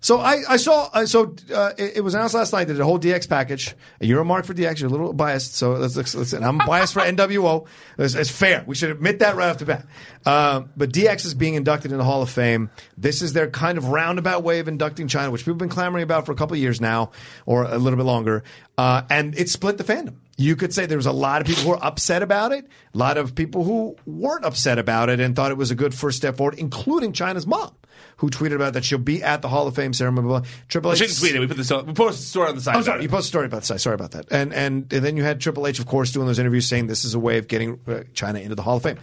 So 0.00 0.18
I, 0.18 0.42
I 0.48 0.56
saw 0.56 0.88
uh, 0.92 1.06
so 1.06 1.34
uh, 1.54 1.72
it, 1.76 1.96
it 1.96 2.00
was 2.00 2.14
announced 2.14 2.34
last 2.34 2.52
night 2.52 2.64
that 2.64 2.74
the 2.74 2.84
whole 2.84 2.98
DX 2.98 3.28
package. 3.28 3.74
You're 4.00 4.20
a 4.20 4.24
mark 4.24 4.46
for 4.46 4.54
DX. 4.54 4.80
You're 4.80 4.88
a 4.88 4.92
little 4.92 5.12
biased, 5.12 5.54
so 5.54 5.72
let's, 5.72 5.96
let's, 5.96 6.14
let's 6.14 6.32
and 6.32 6.44
I'm 6.44 6.58
biased 6.58 6.94
for 6.94 7.00
NWO. 7.00 7.66
It's, 7.98 8.14
it's 8.14 8.30
fair. 8.30 8.64
We 8.66 8.74
should 8.74 8.90
admit 8.90 9.18
that 9.18 9.36
right 9.36 9.50
off 9.50 9.58
the 9.58 9.66
bat. 9.66 9.86
Um, 10.24 10.70
but 10.76 10.90
DX 10.90 11.26
is 11.26 11.34
being 11.34 11.54
inducted 11.54 11.92
in 11.92 11.98
the 11.98 12.04
Hall 12.04 12.22
of 12.22 12.30
Fame. 12.30 12.70
This 12.96 13.22
is 13.22 13.32
their 13.34 13.50
kind 13.50 13.78
of 13.78 13.88
roundabout 13.88 14.42
way 14.42 14.60
of 14.60 14.68
inducting 14.68 15.06
Chyna, 15.06 15.30
which 15.30 15.42
people 15.42 15.54
have 15.54 15.58
been 15.58 15.68
clamoring 15.68 16.02
about 16.02 16.26
for 16.26 16.32
a 16.32 16.36
couple 16.36 16.54
of 16.54 16.60
years 16.60 16.80
now, 16.80 17.10
or 17.44 17.64
a 17.64 17.78
little 17.78 17.96
bit 17.96 18.06
longer. 18.06 18.42
Uh, 18.78 19.02
and 19.10 19.38
it 19.38 19.48
split 19.50 19.76
the 19.76 19.84
fandom. 19.84 20.14
You 20.40 20.56
could 20.56 20.72
say 20.72 20.86
there 20.86 20.96
was 20.96 21.04
a 21.06 21.12
lot 21.12 21.42
of 21.42 21.46
people 21.46 21.64
who 21.64 21.68
were 21.70 21.84
upset 21.84 22.22
about 22.22 22.50
it, 22.52 22.66
a 22.94 22.98
lot 22.98 23.18
of 23.18 23.34
people 23.34 23.62
who 23.62 23.94
weren't 24.06 24.44
upset 24.44 24.78
about 24.78 25.10
it 25.10 25.20
and 25.20 25.36
thought 25.36 25.50
it 25.50 25.58
was 25.58 25.70
a 25.70 25.74
good 25.74 25.94
first 25.94 26.16
step 26.16 26.36
forward, 26.38 26.54
including 26.58 27.12
Chyna's 27.12 27.46
mom, 27.46 27.74
who 28.16 28.30
tweeted 28.30 28.54
about 28.54 28.72
that 28.72 28.84
she'll 28.84 28.98
be 28.98 29.22
at 29.22 29.42
the 29.42 29.48
Hall 29.48 29.66
of 29.66 29.74
Fame 29.74 29.92
ceremony. 29.92 30.28
Blah, 30.28 30.40
blah. 30.40 30.48
Triple 30.68 30.92
H. 30.92 30.98
shouldn't 30.98 31.18
tweet 31.18 31.34
it. 31.36 31.40
We 31.40 31.46
put 31.46 31.58
this. 31.58 31.70
We 31.70 31.92
posted 31.92 32.24
a 32.24 32.26
story 32.26 32.48
on 32.48 32.54
the 32.54 32.62
side. 32.62 32.76
I'm 32.76 32.82
sorry, 32.82 33.02
you 33.02 33.08
posted 33.10 33.26
a 33.26 33.28
story 33.28 33.46
about 33.46 33.62
this. 33.64 33.82
Sorry 33.82 33.94
about 33.94 34.12
that. 34.12 34.32
And, 34.32 34.54
and 34.54 34.90
and 34.90 35.04
then 35.04 35.18
you 35.18 35.22
had 35.24 35.40
Triple 35.42 35.66
H, 35.66 35.78
of 35.78 35.84
course, 35.86 36.10
doing 36.10 36.26
those 36.26 36.38
interviews 36.38 36.66
saying 36.66 36.86
this 36.86 37.04
is 37.04 37.12
a 37.12 37.18
way 37.18 37.36
of 37.36 37.46
getting 37.46 37.74
uh, 37.86 38.04
Chyna 38.14 38.40
into 38.42 38.54
the 38.54 38.62
Hall 38.62 38.78
of 38.78 38.82
Fame. 38.82 38.98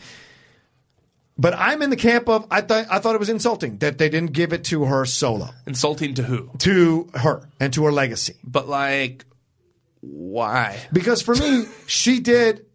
But 1.37 1.53
I'm 1.55 1.83
in 1.83 1.91
the 1.91 1.95
camp 1.97 2.27
of 2.29 2.47
I 2.49 2.61
thought 2.61 2.87
I 2.89 2.97
thought 2.97 3.13
it 3.13 3.19
was 3.19 3.29
insulting 3.29 3.77
that 3.77 3.99
they 3.99 4.09
didn't 4.09 4.33
give 4.33 4.53
it 4.53 4.63
to 4.65 4.85
her 4.85 5.05
solo, 5.05 5.49
Insulting 5.67 6.15
to 6.15 6.23
who? 6.23 6.49
to 6.59 7.09
her 7.13 7.47
and 7.59 7.71
to 7.73 7.85
her 7.85 7.91
legacy. 7.91 8.33
But 8.43 8.67
like, 8.67 9.23
why? 10.11 10.79
Because 10.91 11.21
for 11.21 11.35
me, 11.35 11.65
she 11.85 12.19
did 12.19 12.65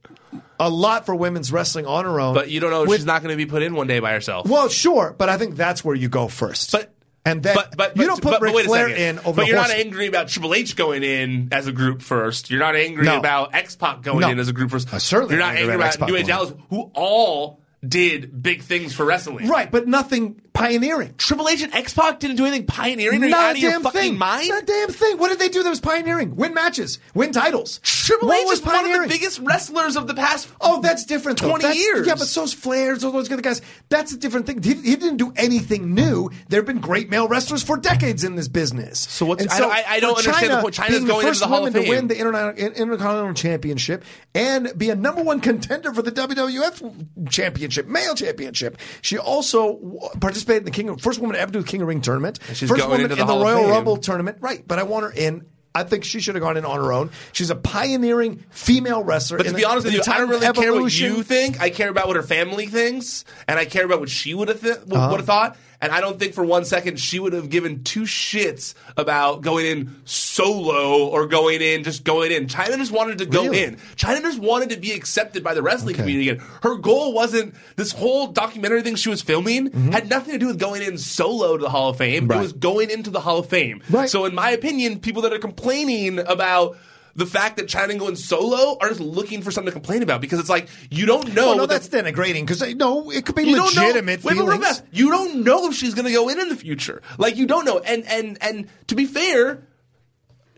a 0.59 0.69
lot 0.71 1.07
for 1.07 1.15
women's 1.15 1.53
wrestling 1.53 1.87
on 1.87 2.05
her 2.05 2.21
own. 2.21 2.35
But 2.35 2.51
you 2.51 2.61
don't 2.61 2.71
know 2.71 2.83
if 2.83 2.89
with- 2.89 2.99
she's 3.01 3.07
not 3.07 3.23
going 3.23 3.33
to 3.33 3.37
be 3.37 3.47
put 3.47 3.63
in 3.63 3.75
one 3.75 3.87
day 3.87 3.99
by 4.01 4.13
herself. 4.13 4.49
Well, 4.49 4.69
sure, 4.69 5.15
but 5.17 5.29
I 5.29 5.37
think 5.39 5.57
that's 5.57 5.85
where 5.85 5.95
you 5.95 6.09
go 6.09 6.29
first. 6.29 6.73
But 6.73 6.95
and 7.25 7.43
then 7.43 7.55
but, 7.55 7.77
but, 7.77 7.97
you 7.97 8.07
don't 8.07 8.21
put 8.21 8.41
but 8.41 8.43
Ric 8.43 8.65
Flair 8.67 8.89
in 8.89 9.19
over 9.21 9.33
But 9.43 9.47
you're 9.47 9.55
not 9.57 9.71
angry 9.71 10.09
about 10.09 10.27
Triple 10.29 10.55
H 10.55 10.75
going 10.75 11.05
in 11.05 11.51
as 11.53 11.69
a 11.69 11.73
group 11.73 12.03
first. 12.03 12.51
You're 12.51 12.59
not 12.59 12.75
angry 12.75 13.05
No. 13.05 13.17
about 13.19 13.55
X 13.55 13.77
Pac 13.77 14.03
going 14.03 14.21
No. 14.21 14.29
in 14.31 14.39
as 14.41 14.49
a 14.49 14.53
group 14.53 14.71
first. 14.73 14.89
Certainly 14.89 15.35
You're 15.37 15.45
not 15.45 15.55
angry 15.55 15.73
angry 15.73 15.77
about 15.77 15.95
about 15.97 16.09
New 16.09 16.17
Age 16.17 16.29
Allies, 16.31 16.53
who 16.71 16.91
all 16.95 17.61
did 17.87 18.43
big 18.43 18.63
things 18.63 18.93
for 18.95 19.05
wrestling. 19.05 19.47
right, 19.49 19.71
but 19.71 19.87
nothing 19.87 20.41
pioneering. 20.53 21.15
Triple 21.19 21.49
H 21.49 21.63
and 21.63 21.73
X 21.75 21.95
Pac 21.95 22.21
didn't 22.21 22.37
do 22.37 22.45
anything 22.47 22.67
pioneering. 22.67 23.23
Are 23.23 23.27
you 23.27 23.31
Not 23.31 23.41
out 23.41 23.49
a 23.49 23.51
of 23.53 23.59
your 23.59 23.71
damn 23.73 23.83
fucking 23.83 24.01
thing. 24.01 24.19
mind? 24.19 24.49
Not 24.49 24.63
a 24.63 24.67
damn 24.67 24.89
thing. 24.91 25.19
What 25.19 25.29
did 25.29 25.39
they 25.39 25.49
do 25.49 25.63
that 25.63 25.71
was 25.71 25.81
pioneering? 25.81 26.37
Win 26.37 26.53
matches, 26.55 26.99
win 27.15 27.33
titles. 27.33 27.81
Triple 27.83 28.29
what 28.29 28.41
H 28.41 28.47
was 28.49 28.59
is 28.61 28.65
one 28.67 28.85
of 28.87 29.03
the 29.03 29.09
biggest 29.09 29.39
wrestlers 29.41 29.97
of 29.97 30.07
the 30.07 30.15
past. 30.15 30.49
Oh, 30.61 30.81
that's 30.83 31.05
different. 31.05 31.41
Though. 31.41 31.49
20 31.49 31.63
That's- 31.63 31.79
years. 31.81 32.07
Yeah, 32.07 32.15
but 32.15 32.27
so's 32.27 32.53
Flair, 32.53 32.99
so 32.99 33.11
those 33.11 33.31
other 33.33 33.41
guys. 33.43 33.63
That's 33.89 34.13
a 34.13 34.17
different 34.19 34.47
thing. 34.47 34.63
He, 34.63 34.75
he 34.75 34.97
didn't 34.97 35.17
do 35.19 35.33
anything 35.37 35.95
new. 35.95 36.31
There 36.49 36.59
have 36.61 36.67
been 36.67 36.81
great 36.81 37.09
male 37.11 37.29
wrestlers 37.29 37.63
for 37.63 37.77
decades 37.77 38.23
in 38.25 38.37
this 38.37 38.49
business. 38.49 39.01
So 39.01 39.27
what's- 39.27 39.47
I- 39.49 39.63
I- 39.69 39.85
I 39.89 40.01
don't 40.01 40.17
understand 40.19 40.51
the 40.53 40.57
Chyna 40.57 40.61
point. 40.63 40.75
Chyna's 40.75 40.89
being 40.91 41.05
going 41.07 41.07
the 41.07 41.15
into 41.19 41.29
first 41.29 41.41
the 41.41 41.47
Hall 41.47 41.67
of 41.67 41.73
woman 41.75 41.83
to 41.85 41.89
win 41.89 42.09
the 42.09 42.17
Intercontinental 42.19 43.35
Championship 43.35 44.05
and 44.35 44.73
be 44.77 44.91
a 44.91 44.97
number 44.97 45.23
one 45.23 45.41
contender 45.41 45.93
for 45.95 46.03
the 46.03 46.11
WWF 46.13 47.31
Championship, 47.31 47.87
male 47.87 48.15
championship. 48.15 48.77
She 49.01 49.17
also 49.19 49.77
participated 50.21 50.42
participated 50.45 50.61
in 50.63 50.65
the 50.65 50.71
King, 50.71 50.89
of, 50.91 51.01
first 51.01 51.19
woman 51.21 51.37
ever 51.37 51.39
to 51.39 51.43
ever 51.43 51.53
do 51.53 51.63
the 51.63 51.69
King 51.71 51.83
of 51.83 51.89
Ring 51.89 52.01
tournament, 52.01 52.39
she's 52.55 52.69
first 52.69 52.81
going 52.81 52.91
woman 52.91 53.01
into 53.03 53.15
the 53.17 53.21
in 53.23 53.27
the 53.27 53.33
Hall 53.33 53.43
of 53.43 53.47
Royal 53.49 53.63
Fame. 53.65 53.71
Rumble 53.71 53.97
tournament, 53.99 54.39
right? 54.41 54.67
But 54.67 54.79
I 54.79 54.83
want 54.85 55.05
her 55.05 55.11
in. 55.13 55.47
I 55.75 55.85
think 55.85 56.05
she 56.05 56.21
should 56.21 56.35
have 56.35 56.43
gone 56.43 56.59
in 56.59 56.67
on 56.67 56.77
her 56.77 56.93
own. 56.93 57.09
She's 57.33 57.49
a 57.49 57.55
pioneering 57.57 58.45
female 58.51 59.03
wrestler. 59.03 59.39
But 59.39 59.47
in 59.47 59.53
to 59.53 59.57
the- 59.57 59.61
be 59.63 59.65
honest 59.65 59.87
in 59.87 59.93
with 59.95 60.05
the 60.05 60.11
you, 60.11 60.13
I 60.13 60.17
time 60.19 60.29
don't 60.29 60.35
of 60.37 60.41
really 60.43 60.53
care 60.53 60.71
what 60.73 60.77
evolution. 60.77 61.15
you 61.17 61.23
think. 61.23 61.61
I 61.63 61.71
care 61.71 61.89
about 61.89 62.09
what 62.09 62.17
her 62.17 62.23
family 62.23 62.67
thinks, 62.67 63.25
and 63.49 63.59
I 63.59 63.65
care 63.65 63.85
about 63.87 64.01
what 64.01 64.11
she 64.11 64.35
would 64.35 64.49
have 64.49 64.61
th- 64.61 64.81
would 64.81 64.93
Uh-huh. 64.95 65.17
have 65.17 65.25
thought. 65.25 65.57
And 65.83 65.93
I 65.93 66.01
don't 66.01 66.19
think 66.19 66.33
for 66.33 66.45
one 66.45 66.65
second 66.65 66.99
she 66.99 67.19
would 67.19 67.33
have 67.35 67.51
given 67.51 67.83
two 67.85 68.03
shits 68.03 68.73
about 68.97 69.43
going 69.43 69.67
in 69.67 69.97
solo 70.05 71.07
or 71.09 71.27
going 71.27 71.61
in 71.61 71.83
just 71.85 72.05
going 72.05 72.31
in. 72.33 72.47
Chyna 72.47 72.77
just 72.79 72.93
wanted 72.93 73.19
to 73.19 73.27
go 73.27 73.43
Really? 73.43 73.65
in. 73.65 73.77
Chyna 73.97 74.23
just 74.23 74.39
wanted 74.39 74.71
to 74.71 74.77
be 74.79 74.93
accepted 74.93 75.43
by 75.45 75.53
the 75.55 75.63
wrestling 75.63 75.95
Okay. 75.95 76.03
community 76.05 76.29
again. 76.31 76.47
Her 76.63 76.77
goal 76.77 77.13
wasn't 77.13 77.55
this 77.77 77.93
whole 77.93 78.29
documentary 78.29 78.83
thing 78.83 78.95
she 78.97 79.09
was 79.11 79.21
filming 79.23 79.73
had 79.93 80.09
nothing 80.09 80.33
to 80.33 80.39
do 80.39 80.47
with 80.47 80.59
going 80.59 80.83
in 80.83 80.97
solo 80.99 81.57
to 81.57 81.63
the 81.63 81.69
Hall 81.71 81.91
of 81.91 81.97
Fame. 81.99 82.23
Mm-hmm. 82.23 82.31
Right. 82.31 82.39
It 82.39 82.43
was 82.43 82.53
going 82.53 82.91
into 82.91 83.11
the 83.11 83.21
Hall 83.21 83.41
of 83.41 83.47
Fame. 83.47 83.83
Right. 83.91 84.09
So 84.09 84.25
in 84.25 84.35
my 84.35 84.51
opinion, 84.51 85.01
people 85.01 85.23
that 85.23 85.33
are 85.33 85.39
complaining 85.39 86.21
about 86.21 86.79
the 87.15 87.27
fact 87.27 87.57
that 87.59 87.67
Chyna 87.67 87.99
going 87.99 88.17
solo 88.17 88.77
are 88.81 88.89
just 88.89 89.01
looking 89.01 89.43
for 89.43 89.51
something 89.51 89.71
to 89.71 89.73
complain 89.73 90.03
about 90.03 90.21
because 90.21 90.39
it's 90.41 90.49
like 90.49 90.69
you 90.91 91.05
don't 91.07 91.35
know. 91.35 91.47
Well, 91.49 91.57
no, 91.57 91.63
what 91.65 91.69
the- 91.69 91.75
that's 91.79 91.89
denigrating 91.89 92.41
because 92.43 92.63
uh, 92.63 92.73
no, 92.77 93.11
it 93.11 93.27
could 93.27 93.35
be 93.35 93.43
you 93.45 93.57
don't 93.57 93.75
know- 93.75 93.83
legitimate 93.83 94.23
wait, 94.25 94.35
feelings. 94.37 94.61
wait. 94.65 94.83
You 94.93 95.11
don't 95.11 95.45
know 95.45 95.69
if 95.69 95.75
she's 95.75 95.95
going 95.95 96.07
to 96.07 96.13
go 96.13 96.29
in 96.29 96.39
in 96.41 96.49
the 96.49 96.57
future. 96.57 97.03
Like 97.19 97.37
you 97.37 97.47
don't 97.47 97.65
know. 97.65 97.79
And 97.81 98.07
and 98.07 98.39
and 98.41 98.69
to 98.87 98.95
be 98.95 99.05
fair, 99.07 99.67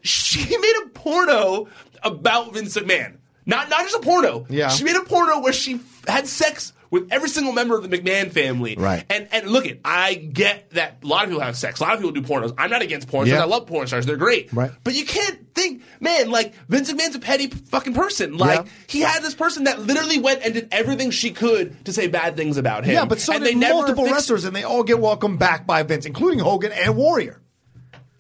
she 0.03 0.41
made 0.59 0.75
a 0.85 0.89
porno 0.91 1.69
about 2.03 2.53
Vince 2.55 2.77
McMahon. 2.77 3.17
Not 3.47 3.69
not 3.71 3.81
just 3.81 3.97
a 3.97 4.01
porno. 4.01 4.47
Yeah. 4.49 4.69
She 4.69 4.85
made 4.85 4.97
a 4.97 5.03
porno 5.05 5.41
where 5.41 5.53
she 5.53 5.75
f- 5.77 6.05
had 6.07 6.27
sex 6.27 6.73
with 6.95 7.13
every 7.13 7.29
single 7.29 7.53
member 7.53 7.77
of 7.77 7.89
the 7.89 7.95
McMahon 7.99 8.31
family. 8.31 8.77
Right. 8.79 9.05
And 9.11 9.29
and 9.33 9.49
look 9.51 9.67
it, 9.67 9.81
I 9.85 10.15
get 10.15 10.71
that 10.71 10.99
a 11.03 11.07
lot 11.07 11.25
of 11.25 11.31
people 11.31 11.43
have 11.43 11.57
sex. 11.57 11.81
A 11.81 11.83
lot 11.83 11.95
of 11.95 11.99
people 12.01 12.13
do 12.13 12.23
pornos. 12.23 12.55
I'm 12.57 12.71
not 12.71 12.83
against 12.83 13.09
porn 13.09 13.27
Yeah. 13.27 13.35
stars. 13.35 13.43
I 13.43 13.51
love 13.51 13.67
porn 13.67 13.87
stars. 13.87 14.07
They're 14.07 14.17
great. 14.17 14.53
Right. 14.53 14.71
But 14.85 14.95
you 14.95 15.05
can't 15.05 15.55
think, 15.55 15.83
man, 16.01 16.31
like 16.31 16.55
Vince 16.69 16.91
McMahon's 16.93 17.17
a 17.17 17.19
petty 17.19 17.49
fucking 17.49 17.95
person. 17.95 18.39
Like 18.39 18.65
Yeah. 18.65 18.71
he 18.87 19.01
had 19.01 19.23
this 19.23 19.35
person 19.35 19.65
that 19.65 19.81
literally 19.81 20.19
went 20.21 20.43
and 20.45 20.55
did 20.55 20.69
everything 20.73 21.11
she 21.11 21.33
could 21.33 21.85
to 21.85 21.93
say 21.93 22.07
bad 22.07 22.37
things 22.37 22.57
about 22.57 22.85
him. 22.85 22.95
Yeah, 22.95 23.05
but 23.05 23.19
so 23.21 23.35
and 23.35 23.45
did 23.45 23.55
they 23.55 23.59
multiple 23.69 24.05
fixed- 24.05 24.15
wrestlers, 24.15 24.45
and 24.45 24.55
they 24.55 24.63
all 24.63 24.85
get 24.85 25.01
welcomed 25.01 25.39
back 25.39 25.67
by 25.67 25.83
Vince, 25.83 26.07
including 26.07 26.39
Hogan 26.39 26.73
and 26.73 26.97
Warrior. 26.97 27.41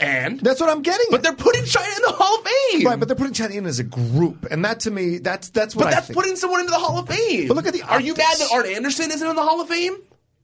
And 0.04 0.40
That's 0.40 0.60
what 0.60 0.68
I'm 0.70 0.82
getting. 0.82 1.06
but 1.10 1.18
at. 1.18 1.22
they're 1.22 1.32
putting 1.44 1.62
Chyna 1.64 1.96
in 1.96 2.02
the 2.06 2.12
Hall 2.16 2.38
of 2.38 2.46
Fame. 2.46 2.86
right, 2.86 2.98
but 2.98 3.08
they're 3.08 3.16
putting 3.16 3.32
Chyna 3.32 3.52
in 3.54 3.66
as 3.66 3.78
a 3.78 3.84
group, 3.84 4.46
and 4.50 4.64
that 4.64 4.80
to 4.80 4.90
me, 4.90 5.18
that's 5.18 5.48
that's 5.50 5.74
what 5.74 5.84
But 5.84 5.88
I 5.88 5.94
that's 5.96 6.06
think. 6.08 6.16
putting 6.16 6.36
someone 6.36 6.60
into 6.60 6.72
the 6.72 6.78
Hall 6.78 6.98
of 6.98 7.08
Fame. 7.08 7.48
But 7.48 7.54
look 7.56 7.66
at 7.66 7.72
the 7.72 7.82
Are 7.82 8.00
you 8.00 8.14
mad 8.14 8.36
that 8.38 8.48
Arn 8.52 8.66
Anderson 8.66 9.10
isn't 9.10 9.26
in 9.28 9.36
the 9.36 9.42
Hall 9.42 9.60
of 9.60 9.68
Fame? 9.68 9.96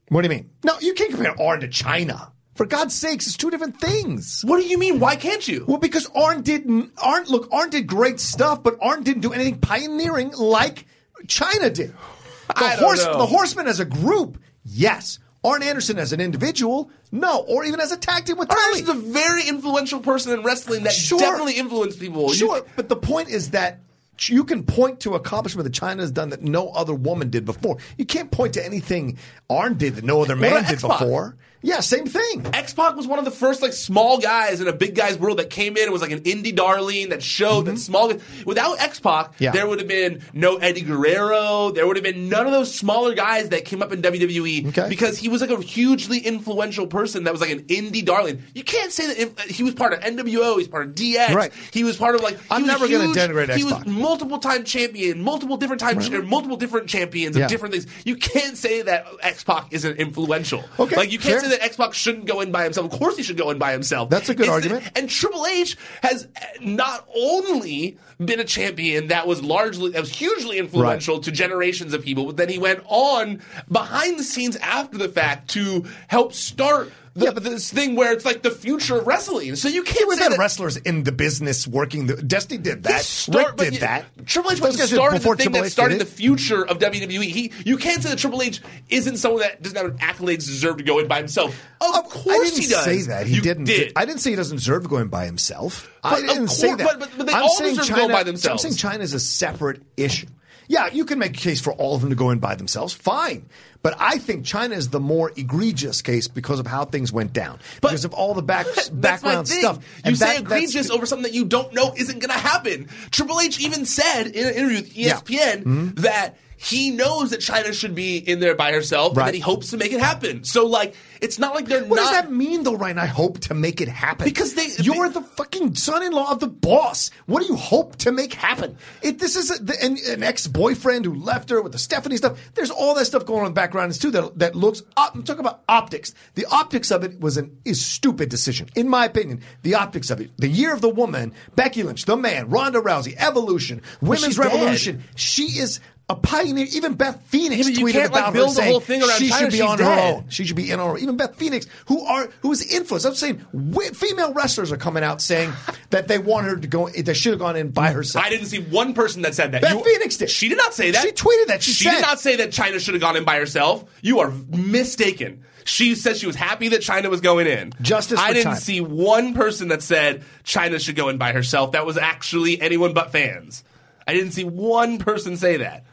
what 0.09 0.23
do 0.23 0.27
you 0.27 0.31
mean? 0.37 0.51
No, 0.65 0.75
you 0.81 0.95
can't 0.95 1.11
compare 1.11 1.41
Arn 1.41 1.61
to 1.61 1.69
Chyna. 1.69 2.31
For 2.57 2.67
God's 2.67 2.95
sakes, 2.95 3.27
it's 3.27 3.37
two 3.39 3.51
different 3.51 3.81
things. 3.81 4.43
What 4.45 4.61
do 4.61 4.67
you 4.67 4.77
mean? 4.77 4.99
Why 5.01 5.17
can't 5.17 5.47
you? 5.49 5.65
Well, 5.67 5.79
because 5.79 6.07
Arn 6.15 6.43
didn't. 6.43 6.93
Arn 6.99 7.25
look, 7.25 7.49
Arn 7.53 7.71
did 7.71 7.87
great 7.87 8.21
stuff, 8.21 8.63
but 8.63 8.77
Arn 8.83 9.03
didn't 9.03 9.23
do 9.23 9.33
anything 9.33 9.59
pioneering 9.61 10.33
like 10.37 10.87
Chyna 11.27 11.73
did. 11.73 11.95
The 12.49 12.69
horse, 12.79 13.05
the 13.05 13.27
Horsemen 13.27 13.69
as 13.69 13.79
a 13.79 13.85
group, 13.85 14.37
yes. 14.65 15.21
Arn 15.43 15.63
Anderson 15.63 15.99
as 15.99 16.13
an 16.13 16.21
individual, 16.21 16.91
no, 17.11 17.39
or 17.49 17.65
even 17.65 17.81
as 17.81 17.93
a 17.93 17.97
tag 17.97 18.27
team 18.27 18.37
with 18.37 18.51
Arn 18.51 18.59
Tully. 18.59 18.81
Anderson's 18.81 19.07
a 19.07 19.13
very 19.13 19.49
influential 19.49 20.01
person 20.01 20.33
in 20.33 20.43
wrestling 20.45 20.83
that 20.85 20.93
Sure. 20.93 21.19
definitely 21.19 21.55
influenced 21.55 21.99
people. 21.99 22.29
You- 22.29 22.35
Sure, 22.35 22.63
but 22.77 22.89
the 22.91 22.97
point 22.97 23.31
is 23.31 23.51
that 23.51 23.81
you 24.29 24.45
can 24.45 24.63
point 24.65 25.01
to 25.01 25.15
accomplishment 25.15 25.65
that 25.65 25.73
Chyna 25.73 26.01
has 26.01 26.11
done 26.11 26.29
that 26.29 26.43
no 26.43 26.69
other 26.69 26.93
woman 26.93 27.31
did 27.31 27.47
before. 27.47 27.79
You 27.97 28.05
can't 28.05 28.31
point 28.31 28.53
to 28.55 28.65
anything 28.65 29.17
Arn 29.49 29.79
did 29.79 29.97
that 29.97 30.05
no 30.05 30.21
other 30.23 30.37
man 30.37 30.65
did 30.65 30.73
X-Pac? 30.75 30.99
before. 31.01 31.37
Yeah, 31.63 31.81
same 31.81 32.07
thing. 32.07 32.47
X 32.55 32.73
Pac 32.73 32.97
was 32.97 33.07
one 33.07 33.19
of 33.19 33.25
the 33.27 33.31
first 33.31 33.61
like 33.61 33.73
small 33.75 34.19
guys 34.19 34.61
in 34.63 34.69
a 34.69 34.73
big 34.73 34.95
guy's 34.95 35.19
world 35.19 35.39
that 35.39 35.51
came 35.51 35.77
in 35.77 35.83
and 35.85 35.93
was 35.93 36.01
like 36.01 36.11
an 36.11 36.21
indie 36.21 36.55
darling 36.57 37.11
that 37.11 37.23
showed 37.23 37.67
that 37.67 37.79
small. 37.79 38.13
Without 38.47 38.81
X 38.81 38.99
Pac, 38.99 39.11
Mm-hmm. 39.33 39.45
Yeah. 39.45 39.51
there 39.53 39.67
would 39.69 39.79
have 39.79 39.89
been 39.89 40.23
no 40.33 40.57
Eddie 40.57 40.81
Guerrero. 40.81 41.71
There 41.71 41.87
would 41.87 41.97
have 41.97 42.03
been 42.05 42.29
none 42.29 42.47
of 42.47 42.53
those 42.53 42.75
smaller 42.75 43.15
guys 43.15 43.51
that 43.51 43.65
came 43.67 43.83
up 43.83 43.93
in 43.93 44.01
WWE 44.03 44.69
Okay. 44.69 44.89
because 44.89 45.19
he 45.19 45.29
was 45.29 45.41
like 45.43 45.51
a 45.51 45.61
hugely 45.61 46.19
influential 46.19 46.87
person 46.87 47.25
that 47.25 47.33
was 47.33 47.41
like 47.41 47.51
an 47.51 47.65
indie 47.65 48.05
darling. 48.05 48.43
You 48.55 48.65
can't 48.65 48.91
say 48.93 49.07
that 49.09 49.19
if, 49.19 49.39
he 49.51 49.63
was 49.63 49.75
part 49.75 49.93
of 49.93 50.01
NWO. 50.01 50.57
He's 50.59 50.69
part 50.69 50.87
of 50.87 50.95
DX. 50.95 51.35
Right. 51.35 51.53
He 51.73 51.85
was 51.85 51.97
part 51.97 52.15
of 52.15 52.23
like. 52.23 52.39
he 52.39 52.47
I'm 52.51 52.63
was 52.63 52.71
never 52.71 52.89
gonna 52.89 53.05
huge- 53.07 53.17
denigrate 53.17 53.55
He 53.55 53.65
was 53.65 53.85
multiple 53.87 54.39
time 54.39 54.65
champion, 54.65 55.23
multiple 55.23 55.57
different 55.59 55.81
time, 55.81 55.99
or 55.99 56.23
multiple 56.23 56.57
different 56.57 56.89
champions 56.89 57.37
Yeah. 57.37 57.45
of 57.45 57.51
different 57.51 57.75
things. 57.75 57.87
You 58.05 58.17
can't 58.17 58.57
say 58.57 58.81
that 58.83 59.07
X 59.23 59.45
Pac 59.45 59.67
isn't 59.73 59.99
influential. 59.99 60.65
Okay, 60.79 60.97
like 60.97 61.13
you 61.13 61.19
can't 61.19 61.41
fair. 61.43 61.50
That 61.51 61.63
X 61.63 61.77
Pac 61.77 61.93
shouldn't 61.95 62.27
go 62.27 62.41
in 62.41 62.51
by 62.51 62.65
himself. 62.65 62.93
Of 62.93 62.99
course, 62.99 63.17
he 63.17 63.23
should 63.23 63.37
go 63.37 63.51
in 63.51 63.59
by 63.59 63.73
himself. 63.73 64.11
That's 64.11 64.29
a 64.29 64.35
good 64.35 64.45
It's- 64.47 64.55
argument. 64.55 64.91
and 64.97 65.09
Triple 65.09 65.47
H 65.47 65.77
has 66.03 66.27
not 66.61 67.07
only 67.15 67.99
been 68.25 68.41
a 68.41 68.45
champion 68.45 69.09
that 69.09 69.27
was 69.27 69.43
largely 69.43 69.91
that 69.93 70.01
was 70.01 70.11
hugely 70.15 70.59
influential 70.59 71.21
to 71.21 71.31
generations 71.31 71.95
of 71.95 72.03
people, 72.05 72.27
but 72.27 72.37
then 72.37 72.49
he 72.49 72.59
went 72.59 72.81
on 72.87 73.41
behind 73.71 74.19
the 74.19 74.25
scenes 74.25 74.57
after 74.57 74.99
the 74.99 75.09
fact 75.09 75.49
to 75.51 75.85
help 76.09 76.33
start. 76.33 76.93
The, 77.15 77.25
Yeah, 77.25 77.31
but- 77.33 77.43
this 77.43 77.71
thing 77.73 77.97
where 77.97 78.13
it's 78.13 78.25
like 78.25 78.43
the 78.43 78.51
future 78.53 78.99
of 78.99 79.07
wrestling. 79.07 79.57
So 79.57 79.67
you 79.69 79.83
can't 79.83 80.07
was 80.07 80.19
say 80.21 80.29
that 80.29 80.39
wrestlers 80.39 80.77
in 80.77 81.03
the 81.03 81.11
business 81.11 81.67
working. 81.67 82.07
The, 82.07 82.15
Destiny 82.23 82.59
did 82.59 82.85
that. 82.85 83.03
start- 83.03 83.47
Rick 83.47 83.57
did 83.57 83.75
you- 83.75 83.81
that. 83.81 84.05
Triple 84.27 84.53
H 84.53 84.61
was 84.61 84.77
started 84.89 85.21
the 85.23 85.35
thing 85.37 85.51
that 85.53 85.71
started 85.73 85.99
the 86.01 86.05
future 86.07 86.65
of 86.65 86.79
WWE. 86.79 87.25
He, 87.25 87.53
you 87.65 87.79
can't 87.79 88.01
say 88.03 88.11
that 88.11 88.19
Triple 88.19 88.43
H 88.43 88.61
isn't 88.91 89.17
someone 89.17 89.41
that 89.43 89.61
doesn't 89.61 89.77
have 89.77 89.97
accolades 89.97 90.47
deserve 90.47 90.77
to 90.77 90.85
go 90.85 90.99
in 91.01 91.09
by 91.09 91.19
himself. 91.19 91.61
Oh, 91.81 91.99
of 91.99 92.07
Oh, 92.07 92.09
course 92.09 92.39
I 92.39 92.45
didn't 92.45 92.61
he 92.63 92.69
does. 92.69 92.85
say 92.85 93.03
that. 93.03 93.27
He 93.27 93.35
You 93.37 93.41
didn't. 93.41 93.65
Did. 93.65 93.93
I 93.97 94.05
didn't 94.05 94.21
say 94.21 94.31
he 94.31 94.37
doesn't 94.37 94.59
deserve 94.59 94.83
to 94.85 94.89
go 94.89 94.99
in 94.99 95.09
by 95.09 95.27
himself. 95.27 95.91
I 96.05 96.11
But 96.11 96.23
of 96.23 96.29
didn't 96.29 96.49
say 96.49 96.75
that. 96.75 96.87
but- 96.87 97.01
but- 97.01 97.11
but 97.17 97.27
they 97.27 97.33
I'm 97.33 97.43
all 97.43 97.57
saying 97.57 97.75
deserve 97.77 97.87
to 97.87 97.93
go 98.03 98.09
Chyna, 98.09 98.13
by 98.13 98.23
themselves. 98.23 98.65
I'm 98.65 98.71
saying 98.73 98.99
Chyna 98.99 99.03
is 99.03 99.15
a 99.15 99.21
separate 99.21 99.83
issue. 99.97 100.27
Yeah, 100.71 100.87
you 100.93 101.05
can 101.05 101.19
make 101.19 101.33
a 101.37 101.41
case 101.41 101.61
for 101.61 101.73
all 101.73 101.97
of 101.97 102.01
them 102.01 102.11
to 102.11 102.17
go 102.17 102.31
in 102.31 102.39
by 102.39 102.55
themselves. 102.55 102.93
Fine. 102.93 103.47
But 103.83 103.97
I 103.99 104.19
think 104.19 104.45
Chyna 104.45 104.77
is 104.77 104.91
the 104.91 105.01
more 105.01 105.33
egregious 105.37 106.01
case 106.01 106.29
because 106.29 106.61
of 106.61 106.67
how 106.69 106.85
things 106.85 107.13
went 107.13 107.33
down. 107.33 107.59
But- 107.81 107.89
because 107.89 108.05
of 108.05 108.13
all 108.15 108.35
the 108.35 108.43
back, 108.43 108.67
background 108.93 109.49
stuff. 109.49 109.79
You 109.79 109.83
And 110.05 110.17
say 110.19 110.27
that- 110.35 110.43
egregious 110.43 110.89
over 110.89 111.07
something 111.07 111.25
that 111.25 111.35
you 111.35 111.45
don't 111.45 111.75
know 111.75 111.93
isn't 111.97 112.21
going 112.21 112.31
to 112.31 112.39
happen. 112.39 112.89
Triple 113.11 113.41
H 113.41 113.59
even 113.59 113.85
said 113.85 114.29
in 114.29 114.47
an 114.47 114.55
interview 114.55 114.77
with 114.83 114.97
E 114.97 115.07
Yeah. 115.07 115.15
Mm-hmm. 115.17 115.89
ESPN 115.89 115.95
that 116.03 116.37
he 116.63 116.91
knows 116.91 117.31
that 117.31 117.41
Chyna 117.41 117.73
should 117.73 117.95
be 117.95 118.19
in 118.19 118.39
there 118.39 118.55
by 118.55 118.71
herself 118.73 119.13
and 119.13 119.17
Right. 119.17 119.25
that 119.27 119.35
he 119.35 119.41
hopes 119.41 119.71
to 119.71 119.79
make 119.79 119.93
it 119.93 120.01
happen. 120.01 120.45
So, 120.45 120.67
like, 120.67 120.95
it's 121.23 121.39
not 121.39 121.55
like 121.55 121.67
they're 121.67 121.85
What 121.85 121.97
not. 121.97 122.03
does 122.03 122.11
that 122.11 122.31
mean, 122.31 122.65
though, 122.65 122.75
Ryan? 122.77 122.99
I 122.99 123.07
hope 123.07 123.39
to 123.41 123.55
make 123.55 123.81
it 123.81 123.89
happen. 123.89 124.27
Because 124.27 124.53
they- 124.53 124.69
you're 124.79 125.09
they- 125.09 125.15
the 125.21 125.23
fucking 125.23 125.75
son-in-law 125.77 126.31
of 126.31 126.41
the 126.41 126.49
boss. 126.49 127.11
What 127.25 127.41
do 127.41 127.47
you 127.49 127.57
hope 127.57 127.97
to 127.97 128.13
make 128.13 128.35
happen? 128.35 128.77
It, 129.01 129.19
this 129.19 129.37
is 129.37 129.51
a, 129.51 129.63
the, 129.63 129.83
an, 129.83 129.97
an 130.09 130.23
ex-boyfriend 130.23 131.07
who 131.07 131.15
left 131.15 131.49
her 131.49 131.63
with 131.63 131.73
the 131.73 131.79
Stephanie 131.79 132.19
stuff. 132.19 132.39
There's 132.55 132.71
all 132.71 132.95
that 132.97 133.07
stuff 133.07 133.25
going 133.25 133.41
on 133.41 133.47
in 133.47 133.53
the 133.53 133.55
background 133.55 133.99
too 133.99 134.11
that 134.11 134.39
that 134.39 134.55
looks. 134.55 134.83
Up, 134.99 135.15
I'm 135.15 135.23
talking 135.23 135.41
about 135.41 135.63
optics. 135.67 136.13
The 136.35 136.45
optics 136.51 136.91
of 136.91 137.05
it 137.05 137.21
was 137.21 137.39
an 137.39 137.57
is 137.65 137.83
stupid 137.85 138.29
decision, 138.29 138.69
in 138.77 138.87
my 138.87 139.07
opinion. 139.07 139.41
The 139.63 139.77
optics 139.77 140.11
of 140.11 140.21
it. 140.21 140.31
The 140.37 140.49
year 140.49 140.75
of 140.75 140.83
the 140.83 140.91
woman, 140.91 141.33
Becky 141.57 141.83
Lynch, 141.83 142.05
the 142.05 142.17
man, 142.19 142.51
Ronda 142.51 142.81
Rousey, 142.83 143.15
evolution, 143.17 143.81
women's 144.03 144.25
she's 144.27 144.37
dead. 144.37 144.45
revolution. 144.53 145.05
She 145.17 145.45
is. 145.59 145.81
A 146.11 146.15
pioneer. 146.17 146.67
Even 146.73 146.95
Beth 146.95 147.23
Phoenix 147.27 147.69
Yeah, 147.69 147.79
you 147.79 147.87
tweeted 147.87 147.93
can't, 147.93 148.13
like, 148.13 148.23
about 148.23 148.33
build 148.33 148.49
her 148.49 148.55
the 148.55 148.61
saying 148.61 148.71
whole 148.73 148.81
thing 148.81 149.01
around 149.03 149.19
she 149.19 149.31
Chyna. 149.31 149.39
should 149.39 149.53
be 149.53 149.61
on 149.63 149.79
her 149.79 149.85
own. 150.17 150.25
She 150.29 150.45
should 150.45 150.57
be 150.57 150.71
in 150.71 150.81
on 150.81 150.87
her. 150.89 150.93
Own. 150.95 150.99
Even 151.01 151.17
Beth 151.17 151.37
Phoenix, 151.37 151.67
who 151.87 152.05
are 152.05 152.29
who 152.41 152.51
is 152.53 152.63
influenced. 152.75 153.07
I'm 153.07 153.15
saying 153.15 153.45
wi- 153.55 153.91
female 153.93 154.33
wrestlers 154.35 154.73
are 154.73 154.77
coming 154.77 155.03
out 155.05 155.23
saying 155.23 155.53
that 155.91 156.09
they 156.09 156.19
want 156.19 156.47
her 156.47 156.57
to 156.57 156.67
go. 156.67 156.89
They 156.89 157.15
should 157.15 157.31
have 157.33 157.39
gone 157.41 157.57
in 157.57 157.71
by 157.71 157.93
herself. 157.93 158.25
I 158.25 158.29
didn't 158.29 158.47
see 158.47 158.59
one 158.59 158.93
person 158.93 159.23
that 159.23 159.35
said 159.35 159.53
that. 159.53 159.63
Beth 159.63 159.85
Phoenix 159.85 160.17
did. 160.17 160.31
She 160.31 160.49
did 160.49 160.59
not 160.59 160.75
say 160.75 160.91
that. 160.91 161.03
She 161.03 161.13
tweeted 161.13 161.47
that. 161.47 161.63
She 161.63 161.85
did 161.85 161.93
said- 161.95 162.01
not 162.03 162.21
say 162.21 162.37
that 162.37 162.51
Chyna 162.51 162.81
should 162.81 162.95
have 162.95 163.01
gone 163.01 163.17
in 163.17 163.25
by 163.25 163.37
herself. 163.39 163.85
You 164.03 164.19
are 164.21 164.33
mistaken. 164.49 165.45
She 165.65 165.95
said 165.95 166.17
she 166.17 166.27
was 166.27 166.37
happy 166.37 166.69
that 166.69 166.81
Chyna 166.81 167.11
was 167.11 167.21
going 167.21 167.47
in. 167.47 167.73
Justice 167.83 168.19
I 168.19 168.33
didn't 168.33 168.55
Chyna. 168.55 168.59
see 168.59 168.81
one 168.81 169.35
person 169.35 169.69
that 169.69 169.83
said 169.83 170.25
Chyna 170.45 170.81
should 170.81 170.97
go 170.97 171.09
in 171.09 171.19
by 171.19 171.33
herself. 171.33 171.73
That 171.73 171.87
was 171.87 171.97
actually 171.99 172.61
anyone 172.61 172.95
but 172.95 173.13
fans. 173.13 173.63
I 174.09 174.15
didn't 174.15 174.33
see 174.33 174.43
one 174.45 174.99
person 174.99 175.37
say 175.37 175.59
that. 175.59 175.85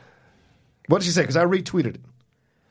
What 0.88 1.00
did 1.00 1.06
she 1.06 1.12
say? 1.12 1.22
Because 1.22 1.38
I 1.38 1.46
retweeted 1.46 1.96
it. 1.96 2.02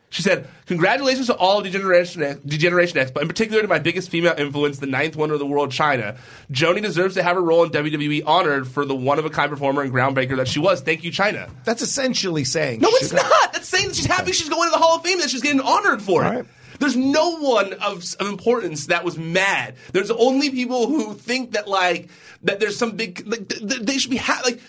She 0.09 0.23
said, 0.23 0.49
"Congratulations 0.67 1.27
to 1.27 1.35
all 1.35 1.59
of 1.59 1.64
Degeneration 1.64 2.23
X, 2.23 2.41
Degeneration 2.47 2.97
X, 2.99 3.11
but 3.11 3.23
in 3.23 3.29
particular 3.29 3.61
to 3.61 3.69
my 3.69 3.81
biggest 3.81 4.09
female 4.09 4.35
influence, 4.39 4.79
the 4.79 4.87
ninth 4.87 5.17
wonder 5.17 5.35
of 5.35 5.41
the 5.41 5.47
world, 5.47 5.71
Chyna. 5.71 6.17
Joanie 6.51 6.81
deserves 6.81 7.14
to 7.17 7.23
have 7.23 7.35
her 7.35 7.43
role 7.43 7.64
in 7.64 7.71
WWE 7.71 8.23
honored 8.25 8.69
for 8.69 8.85
the 8.85 8.95
one 8.95 9.19
of 9.19 9.25
a 9.27 9.31
kind 9.31 9.51
performer 9.51 9.83
and 9.83 9.93
groundbreaker 9.93 10.37
that 10.37 10.49
she 10.49 10.61
was. 10.61 10.81
Thank 10.81 11.03
you, 11.05 11.11
Chyna." 11.11 11.51
That's 11.64 11.83
essentially 11.83 12.45
saying 12.45 12.81
No, 12.81 12.89
it's 12.93 13.12
not. 13.12 13.53
That's 13.53 13.69
saying 13.69 13.89
that 13.89 13.97
she's 13.97 14.07
happy 14.07 14.33
she's 14.33 14.49
going 14.49 14.69
to 14.69 14.73
the 14.73 14.83
Hall 14.83 14.97
of 14.97 15.03
Fame 15.03 15.19
that 15.19 15.29
she's 15.29 15.43
getting 15.43 15.61
honored 15.61 16.01
for 16.01 16.25
it. 16.25 16.29
Right. 16.29 16.45
There's 16.79 16.97
no 16.97 17.39
one 17.41 17.73
of, 17.75 18.05
of 18.21 18.29
importance 18.29 18.87
that 18.87 19.05
was 19.05 19.19
mad. 19.19 19.75
There's 19.93 20.11
only 20.11 20.51
people 20.51 20.87
who 20.87 21.14
think 21.14 21.53
that 21.53 21.67
like 21.69 22.11
that 22.43 22.61
there's 22.61 22.77
some 22.77 22.93
big 22.93 23.27
like 23.27 23.49
th- 23.49 23.69
th- 23.69 23.81
they 23.83 23.99
should 23.99 24.11
be 24.11 24.19
ha- 24.19 24.43
like 24.45 24.61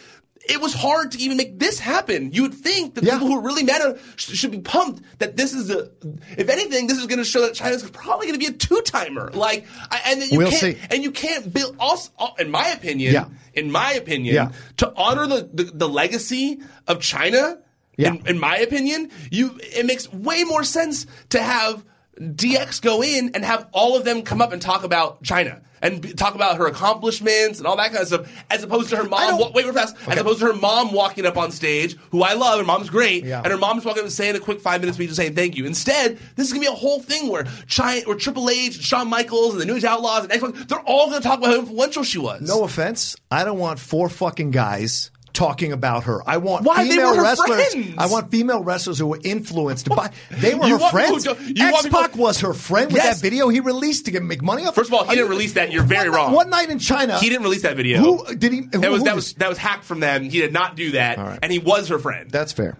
it 0.50 0.62
was 0.62 0.74
hard 0.74 1.12
to 1.14 1.20
even 1.20 1.38
make 1.38 1.60
this 1.60 1.80
happen. 1.80 2.32
You 2.32 2.44
would 2.44 2.54
think 2.54 2.96
that 2.96 3.04
Yeah. 3.04 3.14
people 3.14 3.28
who 3.28 3.38
are 3.38 3.42
really 3.42 3.64
mad 3.64 3.82
at 3.82 3.98
sh- 4.16 4.34
should 4.38 4.52
be 4.52 4.60
pumped 4.60 5.02
that 5.20 5.38
this 5.38 5.54
is 5.54 5.70
a. 5.70 5.90
If 6.38 6.50
anything, 6.50 6.88
this 6.88 6.98
is 6.98 7.06
going 7.08 7.20
to 7.20 7.26
show 7.26 7.42
that 7.42 7.54
Chyna's 7.54 7.90
probably 7.92 8.28
going 8.28 8.40
to 8.40 8.46
be 8.48 8.54
a 8.54 8.58
two 8.58 8.82
timer. 8.86 9.30
Like, 9.34 9.66
I, 9.92 10.02
and 10.06 10.22
then 10.22 10.30
you 10.30 10.38
We'll 10.40 10.50
can't, 10.50 10.62
see. 10.62 10.78
and 10.90 11.04
you 11.04 11.12
can't 11.12 11.52
build. 11.54 11.76
Also, 11.80 12.12
in 12.40 12.50
my 12.52 12.68
opinion, 12.70 13.14
Yeah. 13.14 13.26
in 13.54 13.72
my 13.72 13.94
opinion, 13.94 14.36
Yeah. 14.36 14.52
to 14.78 14.94
honor 14.96 15.28
the, 15.28 15.50
the 15.54 15.64
the 15.74 15.90
legacy 15.90 16.60
of 16.88 17.00
Chyna. 17.00 17.60
Yeah. 17.98 18.10
In, 18.14 18.28
in 18.28 18.40
my 18.40 18.58
opinion, 18.58 19.10
you 19.32 19.58
it 19.62 19.86
makes 19.86 20.12
way 20.14 20.44
more 20.44 20.64
sense 20.64 21.08
to 21.30 21.42
have 21.42 21.84
DX 22.20 22.82
go 22.82 23.04
in 23.04 23.32
and 23.34 23.44
have 23.46 23.68
all 23.72 23.96
of 23.98 24.04
them 24.06 24.22
come 24.24 24.42
up 24.42 24.52
and 24.52 24.62
talk 24.62 24.84
about 24.84 25.24
Chyna 25.24 25.62
and 25.82 26.02
be, 26.02 26.14
talk 26.14 26.36
about 26.36 26.58
her 26.58 26.68
accomplishments 26.68 27.60
and 27.60 27.68
all 27.68 27.78
that 27.78 27.92
kind 27.92 28.02
of 28.02 28.08
stuff, 28.08 28.44
as 28.50 28.64
opposed 28.64 28.90
to 28.90 28.98
her 28.98 29.04
mom. 29.04 29.38
Wa- 29.40 29.52
wait, 29.54 29.66
real 29.66 29.74
fast. 29.74 29.96
As 30.08 30.18
opposed 30.20 30.40
to 30.40 30.46
her 30.48 30.54
mom 30.54 30.92
walking 30.94 31.26
up 31.26 31.38
on 31.38 31.52
stage, 31.52 31.96
who 32.12 32.24
I 32.24 32.34
love, 32.34 32.60
her 32.60 32.66
mom's 32.66 32.90
great, 32.90 33.24
Yeah. 33.24 33.42
and 33.44 33.52
her 33.52 33.58
mom's 33.58 33.86
walking 33.86 34.00
up 34.02 34.06
and 34.06 34.14
saying 34.14 34.36
a 34.36 34.40
quick 34.40 34.60
five 34.62 34.82
minute 34.82 34.96
speech 34.96 35.08
and 35.10 35.16
saying 35.16 35.36
thank 35.36 35.56
you. 35.56 35.66
Instead, 35.66 36.18
this 36.36 36.48
is 36.48 36.54
gonna 36.54 36.62
be 36.62 36.68
a 36.68 36.72
whole 36.72 37.00
thing 37.02 37.30
where 37.30 37.44
Chyna, 37.68 38.06
where 38.08 38.16
Triple 38.18 38.50
H, 38.50 38.76
and 38.76 38.84
Shawn 38.84 39.08
Michaels, 39.10 39.54
and 39.54 39.62
the 39.62 39.66
New 39.66 39.76
Age 39.76 39.84
Outlaws, 39.86 40.24
and 40.24 40.32
X-Pac, 40.32 40.68
they're 40.68 40.80
all 40.80 41.10
gonna 41.10 41.22
talk 41.22 41.40
about 41.40 41.52
how 41.52 41.60
influential 41.60 42.04
she 42.04 42.18
was. 42.18 42.42
No 42.42 42.64
offense, 42.64 43.16
I 43.32 43.44
don't 43.44 43.60
want 43.60 43.80
four 43.80 44.10
fucking 44.10 44.52
guys 44.52 45.12
talking 45.38 45.72
about 45.72 46.06
her. 46.06 46.28
I 46.28 46.38
want 46.38 46.66
Why? 46.66 46.84
They 46.84 46.90
female 46.92 47.12
were 47.12 47.16
her 47.18 47.22
wrestlers. 47.24 47.74
friends. 47.74 47.96
I 47.98 48.08
want 48.08 48.32
female 48.32 48.64
wrestlers 48.64 48.98
who 48.98 49.06
were 49.08 49.20
influenced 49.24 49.88
by. 49.88 50.10
They 50.32 50.56
were 50.56 50.66
You 50.68 50.80
her 50.80 50.90
friends. 50.90 51.26
you 51.26 51.36
X 51.68 51.88
Pac 51.88 52.16
was 52.18 52.40
her 52.42 52.54
friend 52.54 52.88
with 52.88 52.96
Yes. 53.04 53.16
that 53.18 53.22
video 53.22 53.48
he 53.50 53.60
released 53.60 54.06
to 54.06 54.12
get 54.12 54.24
make 54.24 54.42
money 54.42 54.66
off. 54.66 54.74
First 54.76 54.90
of 54.90 54.96
all, 54.96 55.04
he 55.06 55.12
I 55.12 55.16
didn't 55.16 55.30
release 55.30 55.54
that. 55.54 55.72
You're 55.72 55.84
very 55.84 56.10
one, 56.10 56.18
wrong. 56.18 56.32
One 56.34 56.50
night 56.50 56.70
in 56.70 56.80
Chyna, 56.80 57.20
He 57.20 57.30
didn't 57.30 57.44
release 57.44 57.62
that 57.62 57.78
video. 57.78 58.00
Who 58.00 58.36
did 58.36 58.52
he? 58.52 58.62
Who, 58.74 58.80
That 58.80 58.92
was 58.92 59.04
that 59.04 59.16
was 59.16 59.34
that 59.36 59.48
was 59.50 59.58
hacked 59.60 59.84
from 59.86 60.00
them. 60.00 60.24
He 60.24 60.40
did 60.42 60.52
not 60.52 60.76
do 60.76 60.92
that, 60.92 61.18
right. 61.20 61.40
and 61.44 61.52
he 61.52 61.60
was 61.60 61.90
her 61.90 62.00
friend. 62.00 62.30
That's 62.32 62.52
fair. 62.52 62.76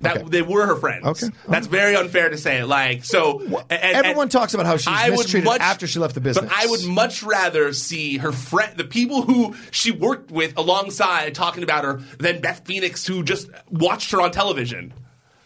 That 0.00 0.18
okay. 0.18 0.28
they 0.28 0.42
were 0.42 0.66
her 0.66 0.76
friends. 0.76 1.04
Okay. 1.06 1.26
that's 1.48 1.66
very 1.66 1.96
unfair 1.96 2.28
to 2.28 2.38
say. 2.38 2.64
Like 2.64 3.04
so, 3.04 3.40
and- 3.40 3.64
and- 3.70 3.96
Everyone 3.96 4.28
talks 4.28 4.54
about 4.54 4.66
how 4.66 4.76
she's 4.76 4.86
I 4.88 5.10
mistreated 5.10 5.44
much- 5.44 5.60
after 5.60 5.86
she 5.86 5.98
left 5.98 6.14
the 6.14 6.20
business. 6.20 6.44
But 6.50 6.54
I 6.56 6.66
would 6.66 6.84
much 6.84 7.22
rather 7.22 7.72
see 7.72 8.18
her 8.18 8.32
friend, 8.32 8.76
the 8.76 8.84
people 8.84 9.22
who 9.22 9.54
she 9.70 9.90
worked 9.90 10.30
with 10.30 10.56
alongside, 10.56 11.34
talking 11.34 11.62
about 11.62 11.84
her 11.84 12.00
than 12.18 12.40
Beth 12.40 12.62
Phoenix, 12.64 13.06
who 13.06 13.22
just 13.22 13.48
watched 13.70 14.10
her 14.12 14.20
on 14.20 14.30
television. 14.30 14.92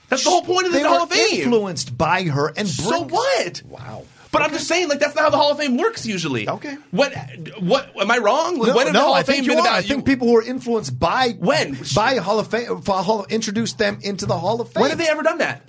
That's 0.08 0.24
the 0.24 0.30
whole 0.30 0.42
point 0.42 0.66
of 0.66 0.74
the 0.74 0.80
Hall 0.86 0.98
were 0.98 1.02
of 1.04 1.10
Fame. 1.10 1.42
influenced 1.44 1.96
by 1.96 2.24
her 2.24 2.52
and 2.54 2.68
So 2.68 3.04
bring- 3.04 3.08
what? 3.18 3.62
Wow. 3.66 4.04
But 4.32 4.42
I'm 4.42 4.50
just 4.50 4.66
saying, 4.66 4.88
like 4.88 4.98
that's 4.98 5.14
not 5.14 5.24
how 5.24 5.30
the 5.30 5.36
Hall 5.36 5.52
of 5.52 5.58
Fame 5.58 5.76
works 5.76 6.06
usually. 6.06 6.48
Okay. 6.48 6.76
What? 6.90 7.12
What? 7.60 7.92
Am 8.00 8.10
I 8.10 8.16
wrong? 8.16 8.56
No, 8.56 8.74
when 8.74 8.86
have 8.86 8.86
the 8.86 8.92
no, 8.94 9.00
Hall 9.04 9.14
I 9.14 9.20
of 9.20 9.26
think 9.26 9.36
Fame 9.36 9.44
you 9.44 9.50
been 9.50 9.58
are. 9.58 9.60
about 9.60 9.74
I 9.74 9.82
think 9.82 10.06
people 10.06 10.26
who 10.26 10.36
are 10.38 10.42
influenced 10.42 10.98
by 10.98 11.36
When? 11.38 11.76
by 11.94 12.16
Hall 12.16 12.38
of 12.38 12.48
Fame, 12.48 12.80
for 12.80 12.96
Hall 12.96 13.26
introduced 13.28 13.76
them 13.76 13.98
into 14.00 14.24
the 14.24 14.38
Hall 14.38 14.60
of 14.62 14.70
Fame. 14.70 14.80
When 14.80 14.90
have 14.90 14.98
they 14.98 15.08
ever 15.08 15.22
done 15.22 15.38
that? 15.38 15.62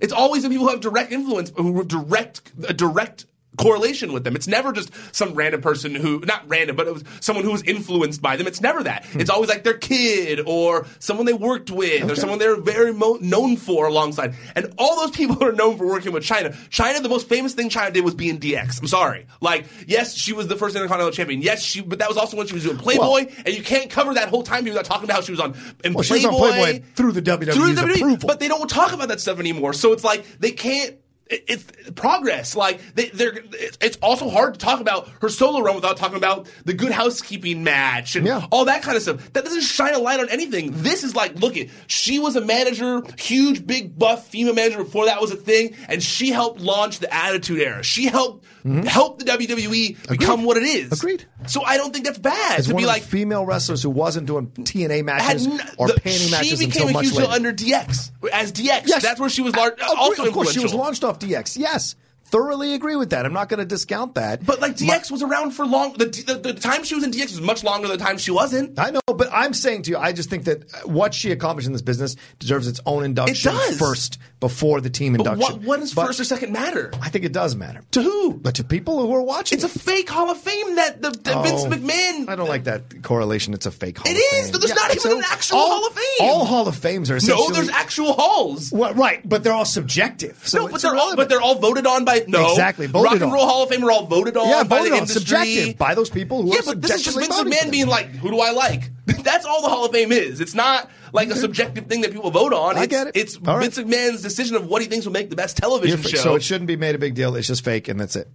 It's 0.00 0.12
always 0.12 0.42
the 0.42 0.48
people 0.48 0.66
who 0.66 0.72
have 0.72 0.80
direct 0.80 1.12
influence, 1.12 1.52
who 1.56 1.78
have 1.78 1.86
direct 1.86 2.52
a 2.66 2.74
direct 2.74 3.26
correlation 3.58 4.12
with 4.12 4.24
them. 4.24 4.34
It's 4.34 4.48
never 4.48 4.72
just 4.72 4.90
some 5.14 5.34
random 5.34 5.60
person 5.60 5.94
who, 5.94 6.20
not 6.20 6.42
random, 6.48 6.74
but 6.76 6.86
it 6.86 6.94
was 6.94 7.04
someone 7.20 7.44
who 7.44 7.52
was 7.52 7.62
influenced 7.62 8.22
by 8.22 8.36
them. 8.36 8.46
It's 8.46 8.60
never 8.60 8.82
that. 8.84 9.04
Hmm. 9.06 9.20
It's 9.20 9.30
always 9.30 9.48
like 9.50 9.62
their 9.64 9.76
kid 9.76 10.40
or 10.46 10.86
someone 10.98 11.26
they 11.26 11.32
worked 11.32 11.70
with 11.70 12.10
or 12.10 12.16
someone 12.16 12.38
they're 12.38 12.56
very 12.60 12.92
mo- 12.92 13.18
known 13.20 13.56
for 13.56 13.86
alongside. 13.86 14.34
And 14.56 14.72
all 14.78 14.96
those 14.96 15.10
people 15.10 15.42
are 15.44 15.52
known 15.52 15.76
for 15.76 15.86
working 15.86 16.12
with 16.12 16.24
Chyna. 16.24 16.54
Chyna, 16.70 17.02
the 17.02 17.08
most 17.08 17.28
famous 17.28 17.54
thing 17.54 17.68
Chyna 17.68 17.92
did 17.92 18.04
was 18.04 18.14
being 18.14 18.38
DX. 18.38 18.80
I'm 18.80 18.86
sorry. 18.86 19.26
Like, 19.40 19.66
yes, 19.86 20.14
she 20.14 20.32
was 20.32 20.48
the 20.48 20.56
first 20.56 20.74
Intercontinental 20.74 21.12
Champion. 21.12 21.42
Yes, 21.42 21.62
she, 21.62 21.82
but 21.82 21.98
that 21.98 22.08
was 22.08 22.16
also 22.16 22.36
when 22.36 22.46
she 22.46 22.54
was 22.54 22.64
doing 22.64 22.78
Playboy. 22.78 23.02
Well- 23.02 23.26
and 23.44 23.54
you 23.54 23.62
can't 23.62 23.90
cover 23.90 24.14
that 24.14 24.28
whole 24.28 24.42
time 24.42 24.64
without 24.64 24.84
talking 24.84 25.04
about 25.04 25.16
how 25.16 25.20
she 25.20 25.32
was 25.32 25.40
on 25.40 25.54
in 25.84 25.92
Well, 25.92 26.02
she 26.02 26.14
was 26.14 26.24
on 26.24 26.32
Playboy. 26.32 26.52
Playboy 26.56 26.84
through 26.94 27.12
the 27.12 27.22
WWE's 27.22 27.54
Through 27.54 27.74
the 27.74 27.82
WWE, 27.82 27.96
approval. 27.96 28.26
But 28.28 28.40
they 28.40 28.48
don't 28.48 28.68
talk 28.68 28.92
about 28.92 29.08
that 29.08 29.20
stuff 29.20 29.38
anymore. 29.38 29.72
So 29.72 29.92
it's 29.92 30.04
like 30.04 30.24
they 30.38 30.52
can't. 30.52 30.96
It- 31.26 31.44
It's 31.48 31.64
progress. 31.94 32.54
Like 32.56 32.80
they, 32.94 33.08
they're. 33.08 33.32
It's 33.52 33.78
it's 33.80 33.96
also 34.02 34.28
hard 34.28 34.54
to 34.54 34.60
talk 34.60 34.80
about 34.80 35.08
her 35.20 35.28
solo 35.28 35.60
run 35.60 35.74
without 35.74 35.96
talking 35.96 36.16
about 36.16 36.46
the 36.64 36.74
Good 36.74 36.92
Housekeeping 36.92 37.64
match 37.64 38.16
and 38.16 38.26
Yeah. 38.26 38.46
all 38.50 38.66
that 38.66 38.82
kind 38.82 38.96
of 38.96 39.02
stuff. 39.02 39.32
That 39.32 39.44
doesn't 39.44 39.62
shine 39.62 39.94
a 39.94 39.98
light 39.98 40.20
on 40.20 40.28
anything. 40.28 40.70
This 40.72 41.04
is 41.04 41.14
like, 41.16 41.36
look 41.36 41.56
it. 41.56 41.70
She 41.86 42.18
was 42.18 42.36
a 42.36 42.40
manager, 42.40 43.02
huge, 43.18 43.66
big, 43.66 43.98
buff 43.98 44.26
female 44.28 44.54
manager 44.54 44.84
before 44.84 45.06
that 45.06 45.20
was 45.20 45.30
a 45.30 45.36
thing, 45.36 45.74
and 45.88 46.02
she 46.02 46.30
helped 46.30 46.60
launch 46.60 46.98
the 46.98 47.12
Attitude 47.12 47.60
Era. 47.60 47.82
She 47.82 48.06
helped 48.06 48.44
help 48.64 49.18
the 49.18 49.24
WWE 49.24 50.08
become 50.08 50.44
what 50.44 50.56
it 50.56 50.62
is. 50.62 50.84
Mm-hmm. 50.84 50.94
Agreed. 50.94 51.24
So 51.46 51.62
I 51.64 51.76
don't 51.76 51.92
think 51.92 52.04
that's 52.06 52.18
bad 52.18 52.58
As 52.60 52.66
to 52.68 52.74
one 52.74 52.82
be 52.82 52.84
of 52.84 52.88
like 52.88 53.02
female 53.02 53.44
wrestlers 53.44 53.82
who 53.82 53.90
wasn't 53.90 54.26
doing 54.26 54.46
TNA 54.48 55.04
matches 55.04 55.46
n- 55.46 55.60
or 55.78 55.88
the- 55.88 55.94
panty 55.94 56.26
she 56.26 56.30
matches 56.30 56.58
became 56.58 56.88
until 56.88 56.98
a 57.00 57.02
huge 57.02 57.14
deal 57.16 57.26
under 57.26 57.52
DX 57.52 58.10
as 58.32 58.52
DX. 58.52 58.82
Yes. 58.86 59.02
That's 59.02 59.18
where 59.20 59.28
she 59.30 59.42
was 59.42 59.54
lar- 59.56 59.72
Agree- 59.72 59.84
also 59.98 60.24
of 60.26 60.32
course, 60.32 60.52
she 60.52 60.60
was 60.60 60.74
launched 60.74 61.02
off 61.04 61.18
DX. 61.18 61.58
Yes, 61.58 61.96
thoroughly 62.32 62.72
agree 62.74 62.96
with 62.96 63.10
that. 63.10 63.26
I'm 63.26 63.32
not 63.34 63.48
going 63.48 63.58
to 63.58 63.66
discount 63.66 64.14
that. 64.16 64.44
But 64.44 64.60
like 64.60 64.76
DX 64.76 65.10
was 65.10 65.22
around 65.22 65.52
for 65.52 65.66
long. 65.66 65.92
The, 65.92 66.06
the, 66.06 66.52
the 66.52 66.54
time 66.54 66.82
she 66.82 66.94
was 66.94 67.04
in 67.04 67.10
DX 67.12 67.24
was 67.32 67.40
much 67.42 67.62
longer 67.62 67.86
than 67.86 67.98
the 67.98 68.02
time 68.04 68.16
she 68.18 68.30
wasn't. 68.30 68.78
I 68.78 68.90
know, 68.90 69.00
but 69.06 69.28
I'm 69.32 69.52
saying 69.52 69.82
to 69.82 69.90
you, 69.90 69.98
I 69.98 70.12
just 70.12 70.30
think 70.30 70.44
that 70.44 70.64
what 70.86 71.12
she 71.14 71.30
accomplished 71.30 71.66
in 71.66 71.72
this 71.74 71.82
business 71.82 72.16
deserves 72.38 72.66
its 72.66 72.80
own 72.86 73.04
induction 73.04 73.52
does. 73.52 73.78
first 73.78 74.18
before 74.40 74.80
the 74.80 74.90
team 74.90 75.12
But 75.12 75.26
induction. 75.26 75.56
what, 75.58 75.62
what 75.66 75.80
does 75.80 75.94
But 75.94 76.06
first 76.06 76.20
or 76.20 76.24
second 76.24 76.52
matter? 76.52 76.90
I 77.00 77.10
think 77.10 77.24
it 77.24 77.32
does 77.32 77.54
matter. 77.54 77.82
To 77.92 78.02
who? 78.02 78.32
But 78.34 78.56
to 78.56 78.64
people 78.64 79.00
who 79.00 79.14
are 79.14 79.22
watching, 79.22 79.56
It's 79.56 79.64
a 79.64 79.68
fake 79.68 80.08
Hall 80.08 80.30
of 80.30 80.38
Fame 80.38 80.76
that 80.76 81.02
the, 81.02 81.10
Vince 81.10 81.64
Oh, 81.64 81.70
McMahon. 81.70 82.28
I 82.28 82.34
don't 82.34 82.48
like 82.48 82.64
that 82.64 83.02
correlation. 83.02 83.52
It's 83.52 83.66
a 83.66 83.70
fake 83.70 83.98
Hall 83.98 84.06
It 84.10 84.16
is. 84.16 84.50
There's 84.50 84.74
not 84.74 84.94
even 84.96 85.18
an 85.18 85.24
actual 85.30 85.58
all, 85.58 85.68
Hall 85.68 85.86
of 85.86 85.92
Fame. 85.94 86.04
All 86.20 86.44
Hall 86.46 86.66
of 86.66 86.76
Fames 86.76 87.10
are 87.10 87.18
No, 87.26 87.50
there's 87.50 87.68
actual 87.68 88.14
halls. 88.14 88.72
Well, 88.72 88.94
right, 88.94 89.20
but 89.28 89.44
they're 89.44 89.52
all 89.52 89.64
subjective. 89.66 90.40
So 90.48 90.66
no, 90.66 90.68
but 90.68 90.80
they're 90.80 90.96
all 90.96 91.14
but 91.14 91.28
they're 91.28 91.40
all 91.42 91.56
voted 91.58 91.86
on 91.86 92.04
by 92.04 92.21
no 92.28 92.50
Exactly, 92.50 92.86
voted 92.86 93.04
Rock 93.04 93.14
and 93.14 93.22
on. 93.24 93.32
Roll 93.32 93.46
Hall 93.46 93.62
of 93.64 93.68
Fame 93.68 93.84
are 93.84 93.90
all 93.90 94.06
voted 94.06 94.36
on 94.36 94.48
Yeah, 94.48 94.62
by 94.64 94.78
voted 94.78 94.92
the 94.92 94.96
on, 94.96 95.02
industry. 95.02 95.20
subjective, 95.20 95.78
by 95.78 95.94
those 95.94 96.10
people 96.10 96.42
who 96.42 96.52
yeah, 96.52 96.60
are 96.60 96.74
but 96.74 96.82
this 96.82 96.96
is 96.96 97.02
just 97.02 97.18
Vince 97.18 97.38
McMahon 97.40 97.70
being 97.70 97.86
like, 97.88 98.10
"Who 98.16 98.30
do 98.30 98.40
I 98.40 98.50
like?" 98.50 98.90
That's 99.06 99.44
all 99.44 99.62
the 99.62 99.68
Hall 99.68 99.84
of 99.84 99.92
Fame 99.92 100.12
is. 100.12 100.40
It's 100.40 100.54
not 100.54 100.90
like 101.12 101.28
a 101.30 101.36
subjective 101.36 101.86
thing 101.86 102.00
that 102.02 102.12
people 102.12 102.30
vote 102.30 102.52
on. 102.52 102.76
I 102.76 102.84
it's, 102.84 102.90
get 102.90 103.06
it. 103.08 103.16
It's 103.16 103.36
All 103.36 103.58
right. 103.58 103.62
Vince 103.72 103.78
McMahon's 103.78 104.22
decision 104.22 104.56
of 104.56 104.66
what 104.66 104.82
he 104.82 104.88
thinks 104.88 105.04
will 105.06 105.12
make 105.12 105.30
the 105.30 105.36
best 105.36 105.58
You're 105.60 105.68
television 105.68 106.02
show. 106.02 106.18
So 106.18 106.34
it 106.34 106.42
shouldn't 106.42 106.68
be 106.68 106.76
made 106.76 106.94
a 106.94 106.98
big 106.98 107.14
deal. 107.14 107.34
It's 107.36 107.48
just 107.48 107.64
fake, 107.64 107.88
and 107.88 108.00
that's 108.00 108.16
it. 108.16 108.28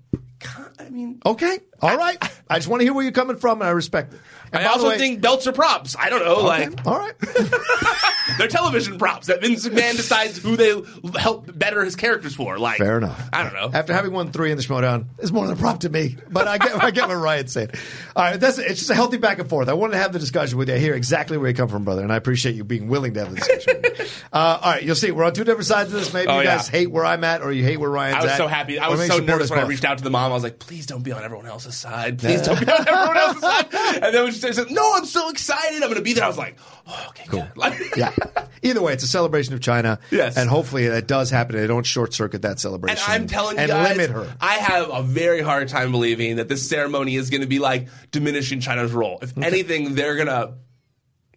I 0.79 0.89
mean, 0.89 1.19
Okay, 1.25 1.59
all 1.81 1.97
right. 1.97 2.17
I 2.49 2.55
just 2.57 2.67
want 2.67 2.81
to 2.81 2.85
hear 2.85 2.93
where 2.93 3.03
you're 3.03 3.11
coming 3.11 3.37
from, 3.37 3.61
and 3.61 3.67
I 3.67 3.71
respect 3.71 4.13
it. 4.13 4.19
And 4.53 4.63
I 4.63 4.67
also 4.67 4.89
way- 4.89 4.97
think 4.97 5.21
belts 5.21 5.47
are 5.47 5.51
props. 5.51 5.95
I 5.99 6.09
don't 6.09 6.23
know, 6.23 6.35
Okay, 6.49 6.69
like 6.69 6.85
all 6.87 6.97
right. 6.99 7.13
they're 8.37 8.47
television 8.47 8.97
props 8.97 9.27
that 9.27 9.41
Vince 9.41 9.67
McMahon 9.67 9.95
decides 9.97 10.37
who 10.37 10.55
they 10.55 10.73
help 11.19 11.57
better 11.57 11.83
his 11.83 11.95
characters 11.95 12.35
for. 12.35 12.57
Like, 12.59 12.77
Fair 12.77 12.97
enough. 12.99 13.29
I 13.33 13.43
don't 13.43 13.53
know. 13.53 13.71
After 13.77 13.93
having 13.93 14.11
won 14.13 14.31
three 14.31 14.51
in 14.51 14.57
the 14.57 14.63
Schmodown, 14.63 15.05
it's 15.19 15.31
more 15.31 15.47
than 15.47 15.57
a 15.57 15.59
prop 15.59 15.81
to 15.81 15.89
me. 15.89 16.17
But 16.29 16.47
I 16.47 16.57
get, 16.57 16.83
I 16.83 16.91
get 16.91 17.07
what 17.07 17.15
Ryan's 17.15 17.51
saying. 17.51 17.71
All 18.15 18.23
right, 18.23 18.39
that's 18.39 18.57
it's 18.57 18.79
just 18.79 18.89
a 18.89 18.95
healthy 18.95 19.17
back 19.17 19.39
and 19.39 19.49
forth. 19.49 19.67
I 19.69 19.73
wanted 19.73 19.93
to 19.93 19.99
have 19.99 20.13
the 20.13 20.19
discussion 20.19 20.57
with 20.57 20.69
you. 20.69 20.75
I 20.75 20.79
hear 20.79 20.93
exactly 20.93 21.37
where 21.37 21.49
you 21.49 21.55
come 21.55 21.69
from, 21.69 21.83
brother, 21.83 22.03
and 22.03 22.11
I 22.13 22.15
appreciate 22.17 22.55
you 22.55 22.63
being 22.63 22.87
willing 22.87 23.13
to 23.15 23.19
have 23.25 23.29
the 23.31 23.37
discussion. 23.37 23.81
uh, 24.33 24.59
all 24.61 24.71
right, 24.73 24.83
you'll 24.83 24.95
see. 24.95 25.11
We're 25.11 25.23
on 25.25 25.33
two 25.33 25.43
different 25.43 25.65
sides 25.67 25.91
of 25.93 25.99
this. 25.99 26.13
Maybe 26.13 26.27
Oh, 26.29 26.37
you 26.39 26.45
guys 26.45 26.67
yeah. 26.69 26.79
hate 26.79 26.91
where 26.91 27.05
I'm 27.05 27.23
at, 27.23 27.41
or 27.41 27.51
you 27.51 27.63
hate 27.63 27.77
where 27.79 27.89
Ryan's 27.89 28.17
I 28.17 28.23
was 28.23 28.31
at. 28.31 28.37
so 28.37 28.47
happy. 28.47 28.79
I 28.79 28.89
was 28.89 29.05
so 29.07 29.17
nervous 29.19 29.45
us 29.45 29.49
when 29.51 29.59
I 29.59 29.67
reached 29.67 29.83
out 29.85 29.97
to 29.97 30.03
the 30.03 30.09
mom. 30.09 30.31
I 30.31 30.33
was 30.35 30.43
like, 30.43 30.59
please 30.67 30.85
don't 30.85 31.01
be 31.01 31.13
on 31.13 31.23
everyone 31.23 31.45
else's 31.45 31.75
side. 31.75 32.19
Please 32.27 32.41
don't 32.41 32.59
be 32.59 32.69
on 32.69 32.87
everyone 32.87 33.17
else's 33.17 33.41
side. 33.41 33.65
And 34.03 34.13
then 34.13 34.23
when 34.23 34.33
she 34.33 34.39
said, 34.39 34.69
no, 34.69 34.93
I'm 34.95 35.05
so 35.05 35.29
excited. 35.29 35.75
I'm 35.75 35.89
going 35.89 35.95
to 35.95 36.01
be 36.01 36.13
there. 36.13 36.25
I 36.25 36.27
was 36.27 36.37
like, 36.37 36.57
oh, 36.85 37.05
okay, 37.09 37.23
cool. 37.27 37.47
Like, 37.55 37.95
yeah. 37.95 38.13
Either 38.61 38.81
way, 38.81 38.93
it's 38.93 39.03
a 39.03 39.07
celebration 39.07 39.53
of 39.53 39.61
Chyna. 39.61 39.99
Yes. 40.11 40.37
And 40.37 40.49
hopefully 40.49 40.87
that 40.89 41.07
does 41.07 41.29
happen. 41.29 41.55
They 41.55 41.67
don't 41.67 41.85
short 41.85 42.13
circuit 42.13 42.41
that 42.41 42.59
celebration. 42.59 43.01
And 43.09 43.23
I'm 43.23 43.27
telling 43.27 43.55
you 43.55 43.61
and 43.61 43.69
guys, 43.69 43.97
limit 43.97 44.11
her. 44.11 44.35
I 44.41 44.55
have 44.55 44.89
a 44.91 45.01
very 45.01 45.41
hard 45.41 45.69
time 45.69 45.91
believing 45.91 46.35
that 46.35 46.49
this 46.49 46.67
ceremony 46.67 47.15
is 47.15 47.29
going 47.29 47.41
to 47.41 47.47
be 47.47 47.59
like 47.59 47.87
diminishing 48.11 48.59
Chyna's 48.59 48.91
role. 48.91 49.19
If 49.21 49.37
anything, 49.37 49.95
they're 49.95 50.15
going 50.15 50.27
to. 50.27 50.53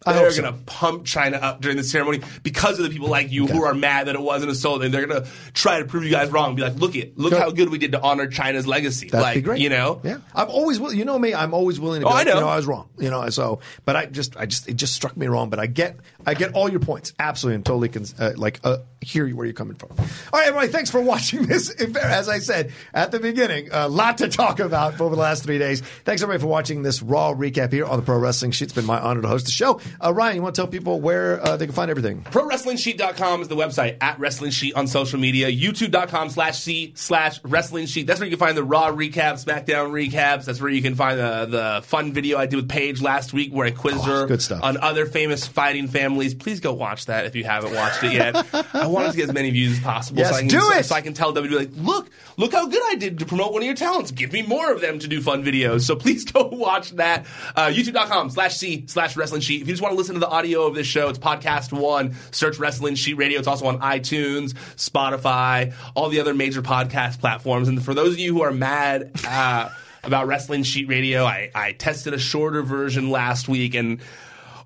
They're 0.05 0.31
so. 0.31 0.41
going 0.41 0.53
to 0.53 0.59
pump 0.63 1.05
Chyna 1.05 1.41
up 1.41 1.61
during 1.61 1.77
the 1.77 1.83
ceremony 1.83 2.21
because 2.41 2.79
of 2.79 2.85
the 2.85 2.89
people 2.89 3.07
like 3.07 3.31
you 3.31 3.45
who 3.45 3.63
are 3.63 3.73
mad 3.75 4.07
that 4.07 4.15
it 4.15 4.21
wasn't 4.21 4.51
a 4.51 4.55
sold, 4.55 4.83
and 4.83 4.91
they're 4.91 5.05
going 5.05 5.23
to 5.23 5.29
try 5.53 5.79
to 5.79 5.85
prove 5.85 6.03
you 6.03 6.09
guys 6.09 6.29
wrong. 6.31 6.55
Be 6.55 6.63
like, 6.63 6.75
look 6.75 6.95
it, 6.95 7.17
look 7.19 7.31
Good. 7.33 7.39
how 7.39 7.51
good 7.51 7.69
we 7.69 7.77
did 7.77 7.91
to 7.91 8.01
honor 8.01 8.27
Chyna's 8.27 8.65
legacy. 8.65 9.09
That'd 9.09 9.23
like, 9.23 9.35
be 9.35 9.41
great. 9.41 9.61
You 9.61 9.69
know, 9.69 10.01
yeah. 10.03 10.17
I'm 10.33 10.49
always, 10.49 10.79
you 10.79 11.05
know 11.05 11.19
me. 11.19 11.35
I'm 11.35 11.53
always 11.53 11.79
willing 11.79 12.01
to. 12.01 12.07
Be 12.07 12.11
Oh, 12.11 12.15
I 12.15 12.23
know. 12.23 12.33
You 12.33 12.39
know, 12.41 12.49
I 12.49 12.55
was 12.55 12.65
wrong. 12.65 12.89
You 12.97 13.11
know, 13.11 13.29
so, 13.29 13.59
but 13.85 13.95
I 13.95 14.07
just, 14.07 14.35
I 14.37 14.47
just, 14.47 14.67
it 14.67 14.73
just 14.73 14.93
struck 14.93 15.15
me 15.15 15.27
wrong. 15.27 15.51
But 15.51 15.59
I 15.59 15.67
get, 15.67 15.97
I 16.25 16.33
get 16.33 16.53
all 16.53 16.67
your 16.67 16.79
points. 16.79 17.13
Absolutely, 17.19 17.55
and 17.55 17.65
totally, 17.65 17.89
can, 17.89 18.05
uh, 18.17 18.31
like, 18.35 18.59
uh, 18.63 18.77
hear 19.01 19.25
you 19.25 19.35
where 19.35 19.45
you're 19.45 19.53
coming 19.53 19.75
from. 19.75 19.89
All 19.91 20.05
right, 20.39 20.47
everybody. 20.47 20.67
Thanks 20.67 20.89
for 20.91 21.01
watching 21.01 21.45
this. 21.47 21.69
As 21.95 22.29
I 22.29 22.39
said 22.39 22.71
at 22.93 23.11
the 23.11 23.19
beginning, 23.19 23.69
a 23.71 23.89
lot 23.89 24.19
to 24.19 24.27
talk 24.27 24.59
about 24.59 25.01
over 25.01 25.15
the 25.15 25.21
last 25.21 25.43
three 25.43 25.57
days. 25.57 25.81
Thanks 26.05 26.21
everybody 26.21 26.41
for 26.41 26.47
watching 26.47 26.83
this 26.83 27.01
Raw 27.01 27.33
recap 27.33 27.71
here 27.73 27.85
on 27.85 27.97
the 27.97 28.03
Pro 28.05 28.17
Wrestling 28.19 28.51
Sheet. 28.51 28.65
It's 28.65 28.73
been 28.73 28.85
my 28.85 28.99
honor 28.99 29.21
to 29.23 29.27
host 29.27 29.45
the 29.45 29.51
show. 29.51 29.79
Uh, 30.03 30.13
Ryan, 30.13 30.35
you 30.37 30.41
want 30.43 30.53
to 30.55 30.61
tell 30.61 30.67
people 30.67 31.01
where 31.01 31.43
uh, 31.45 31.57
they 31.57 31.65
can 31.65 31.73
find 31.73 31.89
everything? 31.89 32.21
ProWrestlingSheet.com 32.23 33.41
is 33.41 33.47
the 33.47 33.55
website, 33.55 33.97
at 34.01 34.19
Wrestling 34.19 34.51
Sheet 34.51 34.75
on 34.75 34.87
social 34.87 35.19
media, 35.19 35.51
YouTube.com 35.51 36.29
slash 36.29 36.59
C 36.59 36.93
slash 36.95 37.43
Wrestling 37.43 37.87
Sheet. 37.87 38.07
That's 38.07 38.19
where 38.19 38.27
you 38.29 38.35
can 38.37 38.39
find 38.45 38.55
the 38.57 38.63
Raw 38.63 38.91
recaps, 38.91 39.45
SmackDown 39.45 39.91
recaps. 39.91 40.45
That's 40.45 40.61
where 40.61 40.69
you 40.69 40.81
can 40.81 40.95
find 40.95 41.19
the, 41.19 41.45
the 41.47 41.81
fun 41.83 42.13
video 42.13 42.37
I 42.37 42.45
did 42.45 42.55
with 42.57 42.69
Paige 42.69 43.01
last 43.01 43.33
week 43.33 43.51
where 43.51 43.65
I 43.65 43.71
quizzed 43.71 44.05
her 44.05 44.23
Oh, 44.23 44.27
good 44.27 44.41
stuff. 44.41 44.61
on 44.63 44.77
other 44.77 45.05
famous 45.05 45.47
fighting 45.47 45.87
families. 45.87 46.33
Please 46.35 46.59
go 46.59 46.73
watch 46.73 47.07
that 47.07 47.25
if 47.25 47.35
you 47.35 47.43
haven't 47.43 47.73
watched 47.73 48.03
it 48.03 48.13
yet. 48.13 48.35
I 48.91 49.01
wanted 49.01 49.11
to 49.11 49.17
get 49.17 49.29
as 49.29 49.33
many 49.33 49.49
views 49.49 49.77
as 49.77 49.83
possible 49.83 50.19
Yes, 50.19 50.29
so, 50.29 50.35
I 50.35 50.39
can, 50.39 50.47
do 50.47 50.59
so, 50.59 50.73
it! 50.73 50.83
so 50.85 50.95
I 50.95 51.01
can 51.01 51.13
tell 51.13 51.33
WWE, 51.33 51.51
like, 51.51 51.69
look, 51.75 52.09
look 52.37 52.51
how 52.51 52.67
good 52.67 52.81
I 52.85 52.95
did 52.95 53.19
to 53.19 53.25
promote 53.25 53.53
one 53.53 53.61
of 53.61 53.65
your 53.65 53.75
talents. 53.75 54.11
Give 54.11 54.31
me 54.31 54.41
more 54.41 54.71
of 54.71 54.81
them 54.81 54.99
to 54.99 55.07
do 55.07 55.21
fun 55.21 55.43
videos. 55.43 55.81
So 55.81 55.95
please 55.95 56.25
go 56.31 56.47
watch 56.47 56.91
that. 56.91 57.25
Uh, 57.55 57.67
YouTube.com 57.67 58.29
slash 58.29 58.57
C 58.57 58.85
slash 58.87 59.15
Wrestling 59.15 59.41
Sheet. 59.41 59.61
If 59.61 59.67
you 59.67 59.73
just 59.73 59.81
want 59.81 59.93
to 59.93 59.97
listen 59.97 60.13
to 60.15 60.19
the 60.19 60.29
audio 60.29 60.65
of 60.65 60.75
this 60.75 60.87
show, 60.87 61.09
it's 61.09 61.19
Podcast 61.19 61.71
One. 61.71 62.15
Search 62.31 62.59
Wrestling 62.59 62.95
Sheet 62.95 63.15
Radio. 63.15 63.39
It's 63.39 63.47
also 63.47 63.65
on 63.67 63.79
iTunes, 63.79 64.53
Spotify, 64.75 65.73
all 65.95 66.09
the 66.09 66.19
other 66.19 66.33
major 66.33 66.61
podcast 66.61 67.19
platforms. 67.19 67.67
And 67.67 67.83
for 67.83 67.93
those 67.93 68.13
of 68.13 68.19
you 68.19 68.33
who 68.33 68.41
are 68.41 68.51
mad, 68.51 69.11
uh, 69.27 69.69
about 70.03 70.27
Wrestling 70.27 70.63
Sheet 70.63 70.87
Radio, 70.87 71.25
I, 71.25 71.51
I 71.53 71.73
tested 71.73 72.13
a 72.13 72.19
shorter 72.19 72.63
version 72.63 73.11
last 73.11 73.47
week 73.47 73.75
and 73.75 74.01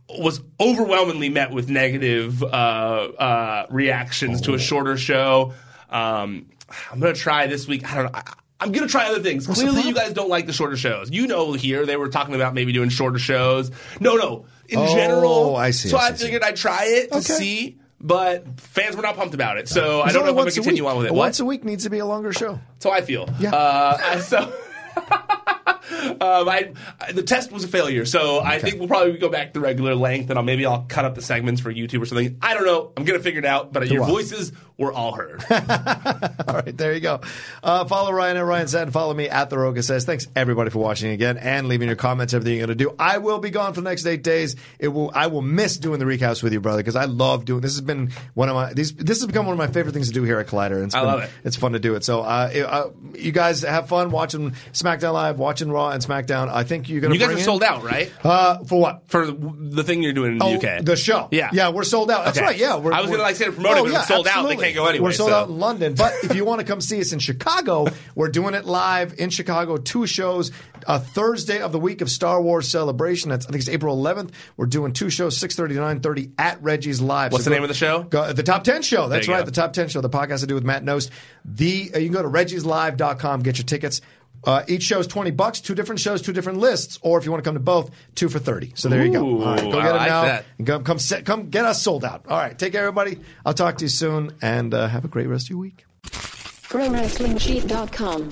was 0.09 0.41
overwhelmingly 0.59 1.29
met 1.29 1.51
with 1.51 1.69
negative 1.69 2.43
uh, 2.43 2.45
uh, 2.47 3.65
reactions 3.69 4.41
to 4.41 4.53
a 4.53 4.59
shorter 4.59 4.97
show. 4.97 5.53
Um, 5.89 6.47
I'm 6.91 6.99
gonna 6.99 7.13
try 7.13 7.47
this 7.47 7.67
week. 7.67 7.89
I 7.91 7.95
don't 7.95 8.05
know. 8.05 8.11
I, 8.13 8.23
I'm 8.59 8.71
gonna 8.71 8.87
try 8.87 9.07
other 9.07 9.21
things. 9.21 9.47
Clearly, 9.47 9.81
you 9.81 9.93
guys 9.93 10.13
don't 10.13 10.29
like 10.29 10.45
the 10.45 10.53
shorter 10.53 10.77
shows. 10.77 11.11
You 11.11 11.27
know, 11.27 11.53
here 11.53 11.85
they 11.85 11.97
were 11.97 12.09
talking 12.09 12.35
about 12.35 12.53
maybe 12.53 12.71
doing 12.71 12.89
shorter 12.89 13.19
shows. 13.19 13.71
No, 13.99 14.15
no. 14.15 14.45
In 14.67 14.79
Oh, 14.79 14.95
general, 14.95 15.55
I 15.55 15.71
see, 15.71 15.89
So 15.89 15.97
I 15.97 16.01
I, 16.01 16.07
see, 16.09 16.13
I 16.13 16.17
see. 16.17 16.23
figured 16.25 16.43
I'd 16.43 16.55
try 16.55 16.85
it 16.85 17.11
to 17.11 17.17
Okay. 17.17 17.33
see. 17.33 17.77
But 18.01 18.59
fans 18.59 18.95
were 18.95 19.01
not 19.01 19.15
pumped 19.15 19.33
about 19.33 19.57
it, 19.57 19.67
so 19.67 20.01
I 20.01 20.11
don't 20.11 20.25
know 20.25 20.27
if 20.27 20.29
I'm 20.29 20.35
gonna 20.35 20.45
once 20.45 20.53
continue 20.55 20.85
on 20.85 20.97
with 20.97 21.07
it. 21.07 21.13
Once 21.13 21.39
What? 21.39 21.43
a 21.43 21.47
week 21.47 21.63
needs 21.63 21.83
to 21.85 21.89
be 21.89 21.99
a 21.99 22.05
longer 22.05 22.33
show. 22.33 22.59
So 22.79 22.91
I 22.91 23.01
feel. 23.01 23.27
Yeah. 23.39 23.53
Uh, 23.55 24.19
so. 24.19 24.53
Um, 25.91 26.19
I, 26.49 26.71
I- 26.99 27.11
the 27.11 27.23
test 27.23 27.51
was 27.51 27.63
a 27.63 27.67
failure, 27.67 28.05
so 28.05 28.39
I 28.41 28.59
think 28.59 28.79
we'll 28.79 28.87
probably 28.87 29.17
go 29.17 29.29
back 29.29 29.53
to 29.53 29.59
regular 29.59 29.95
length, 29.95 30.29
and 30.29 30.39
I'll 30.39 30.45
maybe 30.45 30.65
I'll 30.65 30.83
cut 30.87 31.05
up 31.05 31.15
the 31.15 31.21
segments 31.21 31.61
for 31.61 31.71
YouTube 31.73 32.01
or 32.01 32.05
something. 32.05 32.37
I 32.41 32.53
don't 32.53 32.65
know. 32.65 32.91
I'm 32.97 33.03
gonna 33.05 33.19
figure 33.19 33.39
it 33.39 33.45
out, 33.45 33.71
but 33.73 33.87
your 33.89 34.05
voices 34.05 34.51
were 34.77 34.91
all 34.91 35.13
heard. 35.13 35.41
All 36.47 36.55
right, 36.55 36.75
there 36.77 36.93
you 36.93 36.99
go. 36.99 37.21
Uh, 37.63 37.85
follow 37.85 38.11
Ryan 38.11 38.37
at 38.37 38.45
Ryan 38.45 38.67
Satin. 38.67 38.91
Follow 38.91 39.13
me 39.13 39.29
at 39.29 39.49
the 39.49 39.55
Roga 39.55 39.83
says. 39.83 40.05
Thanks 40.05 40.27
everybody 40.35 40.69
for 40.69 40.79
watching 40.79 41.11
again 41.11 41.37
and 41.37 41.67
leaving 41.67 41.87
your 41.87 41.95
comments. 41.95 42.33
Everything 42.33 42.57
you're 42.57 42.67
going 42.67 42.77
to 42.77 42.83
do. 42.83 42.93
I 42.99 43.19
will 43.19 43.39
be 43.39 43.49
gone 43.51 43.73
for 43.73 43.81
the 43.81 43.89
next 43.89 44.05
eight 44.05 44.23
days. 44.23 44.55
It 44.79 44.89
will. 44.89 45.11
I 45.13 45.27
will 45.27 45.41
miss 45.41 45.77
doing 45.77 45.99
the 45.99 46.05
recaps 46.05 46.43
with 46.43 46.51
you, 46.53 46.59
brother, 46.59 46.79
because 46.79 46.95
I 46.97 47.05
love 47.05 47.45
doing. 47.45 47.61
This 47.61 47.71
has 47.73 47.81
been 47.81 48.11
one 48.33 48.49
of 48.49 48.55
my. 48.55 48.73
These. 48.73 48.93
This 48.95 49.19
has 49.19 49.27
become 49.27 49.45
one 49.45 49.53
of 49.53 49.57
my 49.57 49.67
favorite 49.67 49.93
things 49.93 50.07
to 50.09 50.13
do 50.13 50.23
here 50.23 50.39
at 50.39 50.47
Collider. 50.47 50.75
And 50.75 50.85
it's 50.85 50.95
I 50.95 50.99
been- 50.99 51.07
love 51.07 51.23
it. 51.23 51.29
It's 51.45 51.55
fun 51.55 51.71
to 51.73 51.79
do 51.79 51.95
it. 51.95 52.03
So, 52.03 52.21
uh, 52.21 52.49
it- 52.53 52.65
uh, 52.65 52.89
you 53.13 53.31
guys 53.31 53.61
have 53.61 53.87
fun 53.87 54.11
watching 54.11 54.51
SmackDown 54.73 55.13
Live, 55.13 55.39
watching 55.39 55.71
Raw 55.71 55.89
and 55.89 56.03
SmackDown. 56.03 56.49
I 56.49 56.63
think 56.63 56.89
you're 56.89 56.99
going 57.01 57.13
to. 57.13 57.19
you 57.19 57.25
guys 57.25 57.33
are 57.35 57.37
in- 57.39 57.43
sold 57.45 57.63
out, 57.63 57.83
right? 57.83 58.11
Uh, 58.23 58.63
for 58.65 58.79
what? 58.81 59.03
For 59.07 59.25
the 59.27 59.83
thing 59.83 60.03
you're 60.03 60.11
doing 60.13 60.33
in 60.33 60.37
the 60.39 60.45
Oh, 60.45 60.55
UK, 60.55 60.83
the 60.83 60.95
show. 60.97 61.29
Yeah, 61.31 61.49
yeah, 61.53 61.69
we're 61.69 61.83
sold 61.85 62.11
out. 62.11 62.25
That's 62.25 62.37
Okay. 62.37 62.45
right. 62.45 62.57
Yeah, 62.57 62.75
we're, 62.77 62.91
I 62.93 63.01
was 63.01 63.09
gonna, 63.09 63.23
like, 63.23 63.35
say 63.37 63.45
to 63.45 63.51
promote 63.53 63.77
it, 63.77 63.83
but 63.83 63.93
it's 63.93 64.07
sold 64.07 64.27
out, 64.27 64.33
they 64.33 64.39
absolutely. 64.39 64.64
Can't 64.65 64.75
go 64.75 64.85
anyway, 64.87 65.03
We're 65.05 65.11
sold 65.13 65.29
so- 65.31 65.35
out 65.35 65.49
in 65.49 65.59
London, 65.59 65.93
but 65.95 66.13
if 66.23 66.35
you 66.35 66.45
want 66.45 66.59
to 66.61 66.65
come 66.65 66.81
see 66.81 66.99
us 67.01 67.13
in 67.13 67.19
Chicago, 67.19 67.87
we're 68.15 68.29
doing 68.29 68.53
it 68.53 68.65
live 68.65 69.15
in 69.19 69.29
Chicago. 69.29 69.77
Two 69.77 70.05
shows. 70.07 70.51
A 70.87 70.99
Thursday 70.99 71.61
of 71.61 71.71
the 71.71 71.79
week 71.79 72.01
of 72.01 72.11
Star 72.11 72.39
Wars 72.39 72.67
celebration. 72.67 73.31
That's 73.31 73.47
I 73.47 73.49
think 73.49 73.59
it's 73.61 73.69
April 73.69 73.97
11th. 73.97 74.29
We're 74.55 74.67
doing 74.67 74.93
two 74.93 75.09
shows, 75.09 75.35
6:30 75.39 75.69
to 75.69 75.79
9:30 75.81 76.31
at 76.37 76.61
Reggie's 76.61 77.01
Live. 77.01 77.31
What's 77.31 77.43
the 77.43 77.49
go- 77.49 77.55
name 77.55 77.63
of 77.63 77.69
the 77.69 77.73
show? 77.75 78.03
Go, 78.03 78.31
the 78.33 78.43
Top 78.43 78.63
10 78.63 78.83
Show. 78.83 79.07
That's 79.07 79.27
right. 79.27 79.39
go. 79.39 79.45
The 79.45 79.51
Top 79.51 79.73
10 79.73 79.87
Show. 79.87 80.01
The 80.01 80.09
podcast 80.11 80.43
I 80.43 80.45
do 80.45 80.53
with 80.53 80.63
Matt 80.63 80.83
Knost. 80.85 81.09
The 81.43 81.91
uh, 81.95 81.97
you 81.97 82.09
can 82.09 82.13
go 82.13 82.21
to 82.21 82.29
reggieslive.com, 82.29 83.41
get 83.41 83.57
your 83.57 83.65
tickets. 83.65 84.01
Uh, 84.45 84.63
each 84.67 84.83
show 84.83 84.99
is 84.99 85.07
20 85.07 85.31
bucks, 85.31 85.59
two 85.59 85.73
different 85.75 85.99
shows, 85.99 86.21
two 86.21 86.31
different 86.33 86.59
lists, 86.59 86.99
or 87.01 87.17
if 87.17 87.25
you 87.25 87.31
want 87.31 87.43
to 87.43 87.47
come 87.47 87.55
to 87.55 87.59
both, 87.59 87.89
two 88.13 88.29
for 88.29 88.37
30. 88.39 88.73
So 88.75 88.89
there 88.89 89.03
you 89.03 89.11
go. 89.11 89.25
All 89.25 89.39
right, 89.55 89.61
go 89.61 89.79
I 89.79 89.83
get 89.83 89.95
it 89.95 89.97
like 89.97 90.09
now. 90.09 90.21
that. 90.23 90.45
And 90.57 90.67
come, 90.67 90.83
come, 90.83 90.99
set, 90.99 91.25
come 91.25 91.49
get 91.49 91.65
us 91.65 91.81
sold 91.81 92.05
out. 92.05 92.25
All 92.27 92.37
right, 92.37 92.57
take 92.57 92.73
care, 92.73 92.81
everybody. 92.81 93.19
I'll 93.45 93.53
talk 93.55 93.77
to 93.79 93.85
you 93.85 93.89
soon, 93.89 94.35
and 94.41 94.73
uh, 94.73 94.87
have 94.87 95.03
a 95.03 95.07
great 95.07 95.27
rest 95.27 95.47
of 95.47 95.51
your 95.51 95.59
week. 95.59 95.85
ProWrestlingSheet.com. 96.05 98.31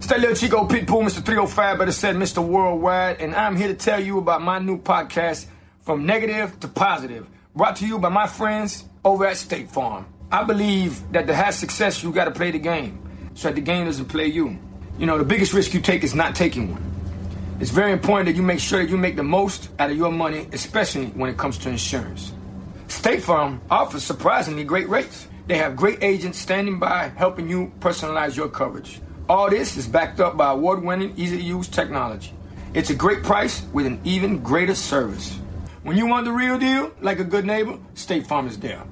It's 0.00 0.08
that 0.08 0.20
little 0.20 0.36
Chico 0.36 0.66
Pitbull, 0.66 1.02
Mr. 1.04 1.24
305, 1.24 1.78
better 1.78 1.92
said 1.92 2.16
Mr. 2.16 2.46
Worldwide, 2.46 3.20
and 3.20 3.34
I'm 3.34 3.56
here 3.56 3.68
to 3.68 3.74
tell 3.74 4.00
you 4.02 4.18
about 4.18 4.42
my 4.42 4.58
new 4.58 4.80
podcast, 4.80 5.46
From 5.82 6.06
Negative 6.06 6.58
to 6.60 6.68
Positive, 6.68 7.26
brought 7.54 7.76
to 7.76 7.86
you 7.86 7.98
by 7.98 8.08
my 8.08 8.26
friends 8.26 8.84
over 9.04 9.26
at 9.26 9.36
State 9.36 9.70
Farm. 9.70 10.06
I 10.30 10.44
believe 10.44 11.10
that 11.12 11.26
to 11.26 11.34
have 11.34 11.54
success, 11.54 12.02
you 12.02 12.12
gotta 12.12 12.30
play 12.30 12.50
the 12.50 12.58
game, 12.58 13.00
so 13.34 13.48
that 13.48 13.54
the 13.54 13.60
game 13.60 13.86
doesn't 13.86 14.06
play 14.06 14.26
you. 14.26 14.58
You 14.98 15.06
know, 15.06 15.18
the 15.18 15.24
biggest 15.24 15.52
risk 15.52 15.74
you 15.74 15.80
take 15.80 16.04
is 16.04 16.14
not 16.14 16.34
taking 16.34 16.72
one. 16.72 16.84
It's 17.60 17.70
very 17.70 17.92
important 17.92 18.26
that 18.26 18.36
you 18.36 18.42
make 18.42 18.60
sure 18.60 18.80
that 18.80 18.90
you 18.90 18.96
make 18.96 19.16
the 19.16 19.22
most 19.22 19.70
out 19.78 19.90
of 19.90 19.96
your 19.96 20.12
money, 20.12 20.46
especially 20.52 21.06
when 21.06 21.30
it 21.30 21.36
comes 21.36 21.58
to 21.58 21.68
insurance. 21.68 22.32
State 22.88 23.22
Farm 23.22 23.60
offers 23.70 24.04
surprisingly 24.04 24.64
great 24.64 24.88
rates. 24.88 25.26
They 25.46 25.56
have 25.56 25.74
great 25.74 26.02
agents 26.02 26.38
standing 26.38 26.78
by 26.78 27.08
helping 27.16 27.48
you 27.48 27.72
personalize 27.80 28.36
your 28.36 28.48
coverage. 28.48 29.00
All 29.28 29.50
this 29.50 29.76
is 29.76 29.86
backed 29.86 30.20
up 30.20 30.36
by 30.36 30.52
award 30.52 30.82
winning, 30.82 31.14
easy 31.16 31.36
to 31.36 31.42
use 31.42 31.68
technology. 31.68 32.32
It's 32.74 32.90
a 32.90 32.94
great 32.94 33.22
price 33.22 33.64
with 33.72 33.86
an 33.86 34.00
even 34.04 34.42
greater 34.42 34.74
service. 34.74 35.38
When 35.88 35.96
you 35.96 36.04
want 36.04 36.26
the 36.26 36.32
real 36.32 36.58
deal, 36.58 36.92
like 37.00 37.18
a 37.18 37.24
good 37.24 37.46
neighbor, 37.46 37.78
State 37.94 38.26
Farm 38.26 38.46
is 38.46 38.58
there. 38.58 38.84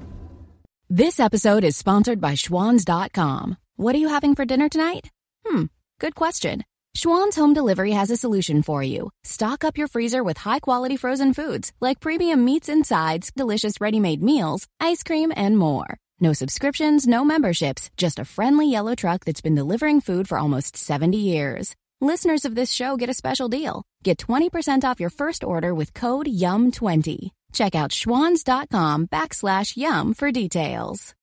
This 0.88 1.20
episode 1.20 1.62
is 1.62 1.76
sponsored 1.76 2.22
by 2.22 2.32
Schwans.com. 2.32 3.58
What 3.76 3.94
are 3.94 3.98
you 3.98 4.08
having 4.08 4.34
for 4.34 4.46
dinner 4.46 4.70
tonight? 4.70 5.10
Hmm, 5.46 5.64
good 6.00 6.14
question. 6.14 6.64
Schwan's 6.96 7.36
Home 7.36 7.52
Delivery 7.52 7.92
has 7.92 8.10
a 8.10 8.16
solution 8.16 8.62
for 8.62 8.82
you. 8.82 9.10
Stock 9.24 9.62
up 9.62 9.76
your 9.76 9.88
freezer 9.88 10.24
with 10.24 10.38
high 10.38 10.58
quality 10.58 10.96
frozen 10.96 11.34
foods 11.34 11.70
like 11.82 12.00
premium 12.00 12.46
meats 12.46 12.70
and 12.70 12.86
sides, 12.86 13.30
delicious 13.36 13.78
ready 13.78 14.00
made 14.00 14.22
meals, 14.22 14.66
ice 14.80 15.02
cream, 15.02 15.34
and 15.36 15.58
more. 15.58 15.98
No 16.18 16.32
subscriptions, 16.32 17.06
no 17.06 17.26
memberships, 17.26 17.90
just 17.98 18.18
a 18.18 18.24
friendly 18.24 18.70
yellow 18.70 18.94
truck 18.94 19.26
that's 19.26 19.42
been 19.42 19.54
delivering 19.54 20.00
food 20.00 20.30
for 20.30 20.38
almost 20.38 20.78
70 20.78 21.18
years. 21.18 21.76
Listeners 22.02 22.44
of 22.44 22.54
this 22.54 22.70
show 22.70 22.98
get 22.98 23.08
a 23.08 23.14
special 23.14 23.48
deal. 23.48 23.82
Get 24.02 24.18
20% 24.18 24.84
off 24.84 25.00
your 25.00 25.08
first 25.08 25.42
order 25.42 25.74
with 25.74 25.94
code 25.94 26.26
YUM20. 26.26 27.30
Check 27.54 27.74
out 27.74 27.90
schwans.com 27.90 29.06
backslash 29.06 29.78
YUM 29.78 30.12
for 30.12 30.30
details. 30.30 31.14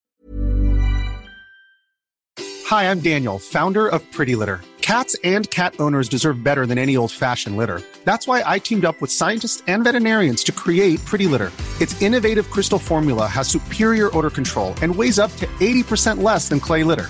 Hi, 2.65 2.89
I'm 2.89 3.01
Daniel, 3.01 3.37
founder 3.37 3.87
of 3.87 4.01
Pretty 4.11 4.35
Litter. 4.35 4.61
Cats 4.81 5.15
and 5.23 5.49
cat 5.51 5.75
owners 5.79 6.09
deserve 6.09 6.43
better 6.43 6.65
than 6.65 6.79
any 6.79 6.97
old 6.97 7.11
fashioned 7.11 7.55
litter. 7.55 7.81
That's 8.03 8.25
why 8.25 8.41
I 8.43 8.57
teamed 8.57 8.83
up 8.83 8.99
with 8.99 9.11
scientists 9.11 9.61
and 9.67 9.83
veterinarians 9.83 10.43
to 10.45 10.51
create 10.51 11.05
Pretty 11.05 11.27
Litter. 11.27 11.51
Its 11.81 12.01
innovative 12.01 12.49
crystal 12.49 12.79
formula 12.79 13.27
has 13.27 13.47
superior 13.47 14.09
odor 14.17 14.31
control 14.31 14.73
and 14.81 14.95
weighs 14.95 15.19
up 15.19 15.31
to 15.35 15.45
80% 15.59 16.23
less 16.23 16.49
than 16.49 16.59
clay 16.59 16.83
litter. 16.83 17.09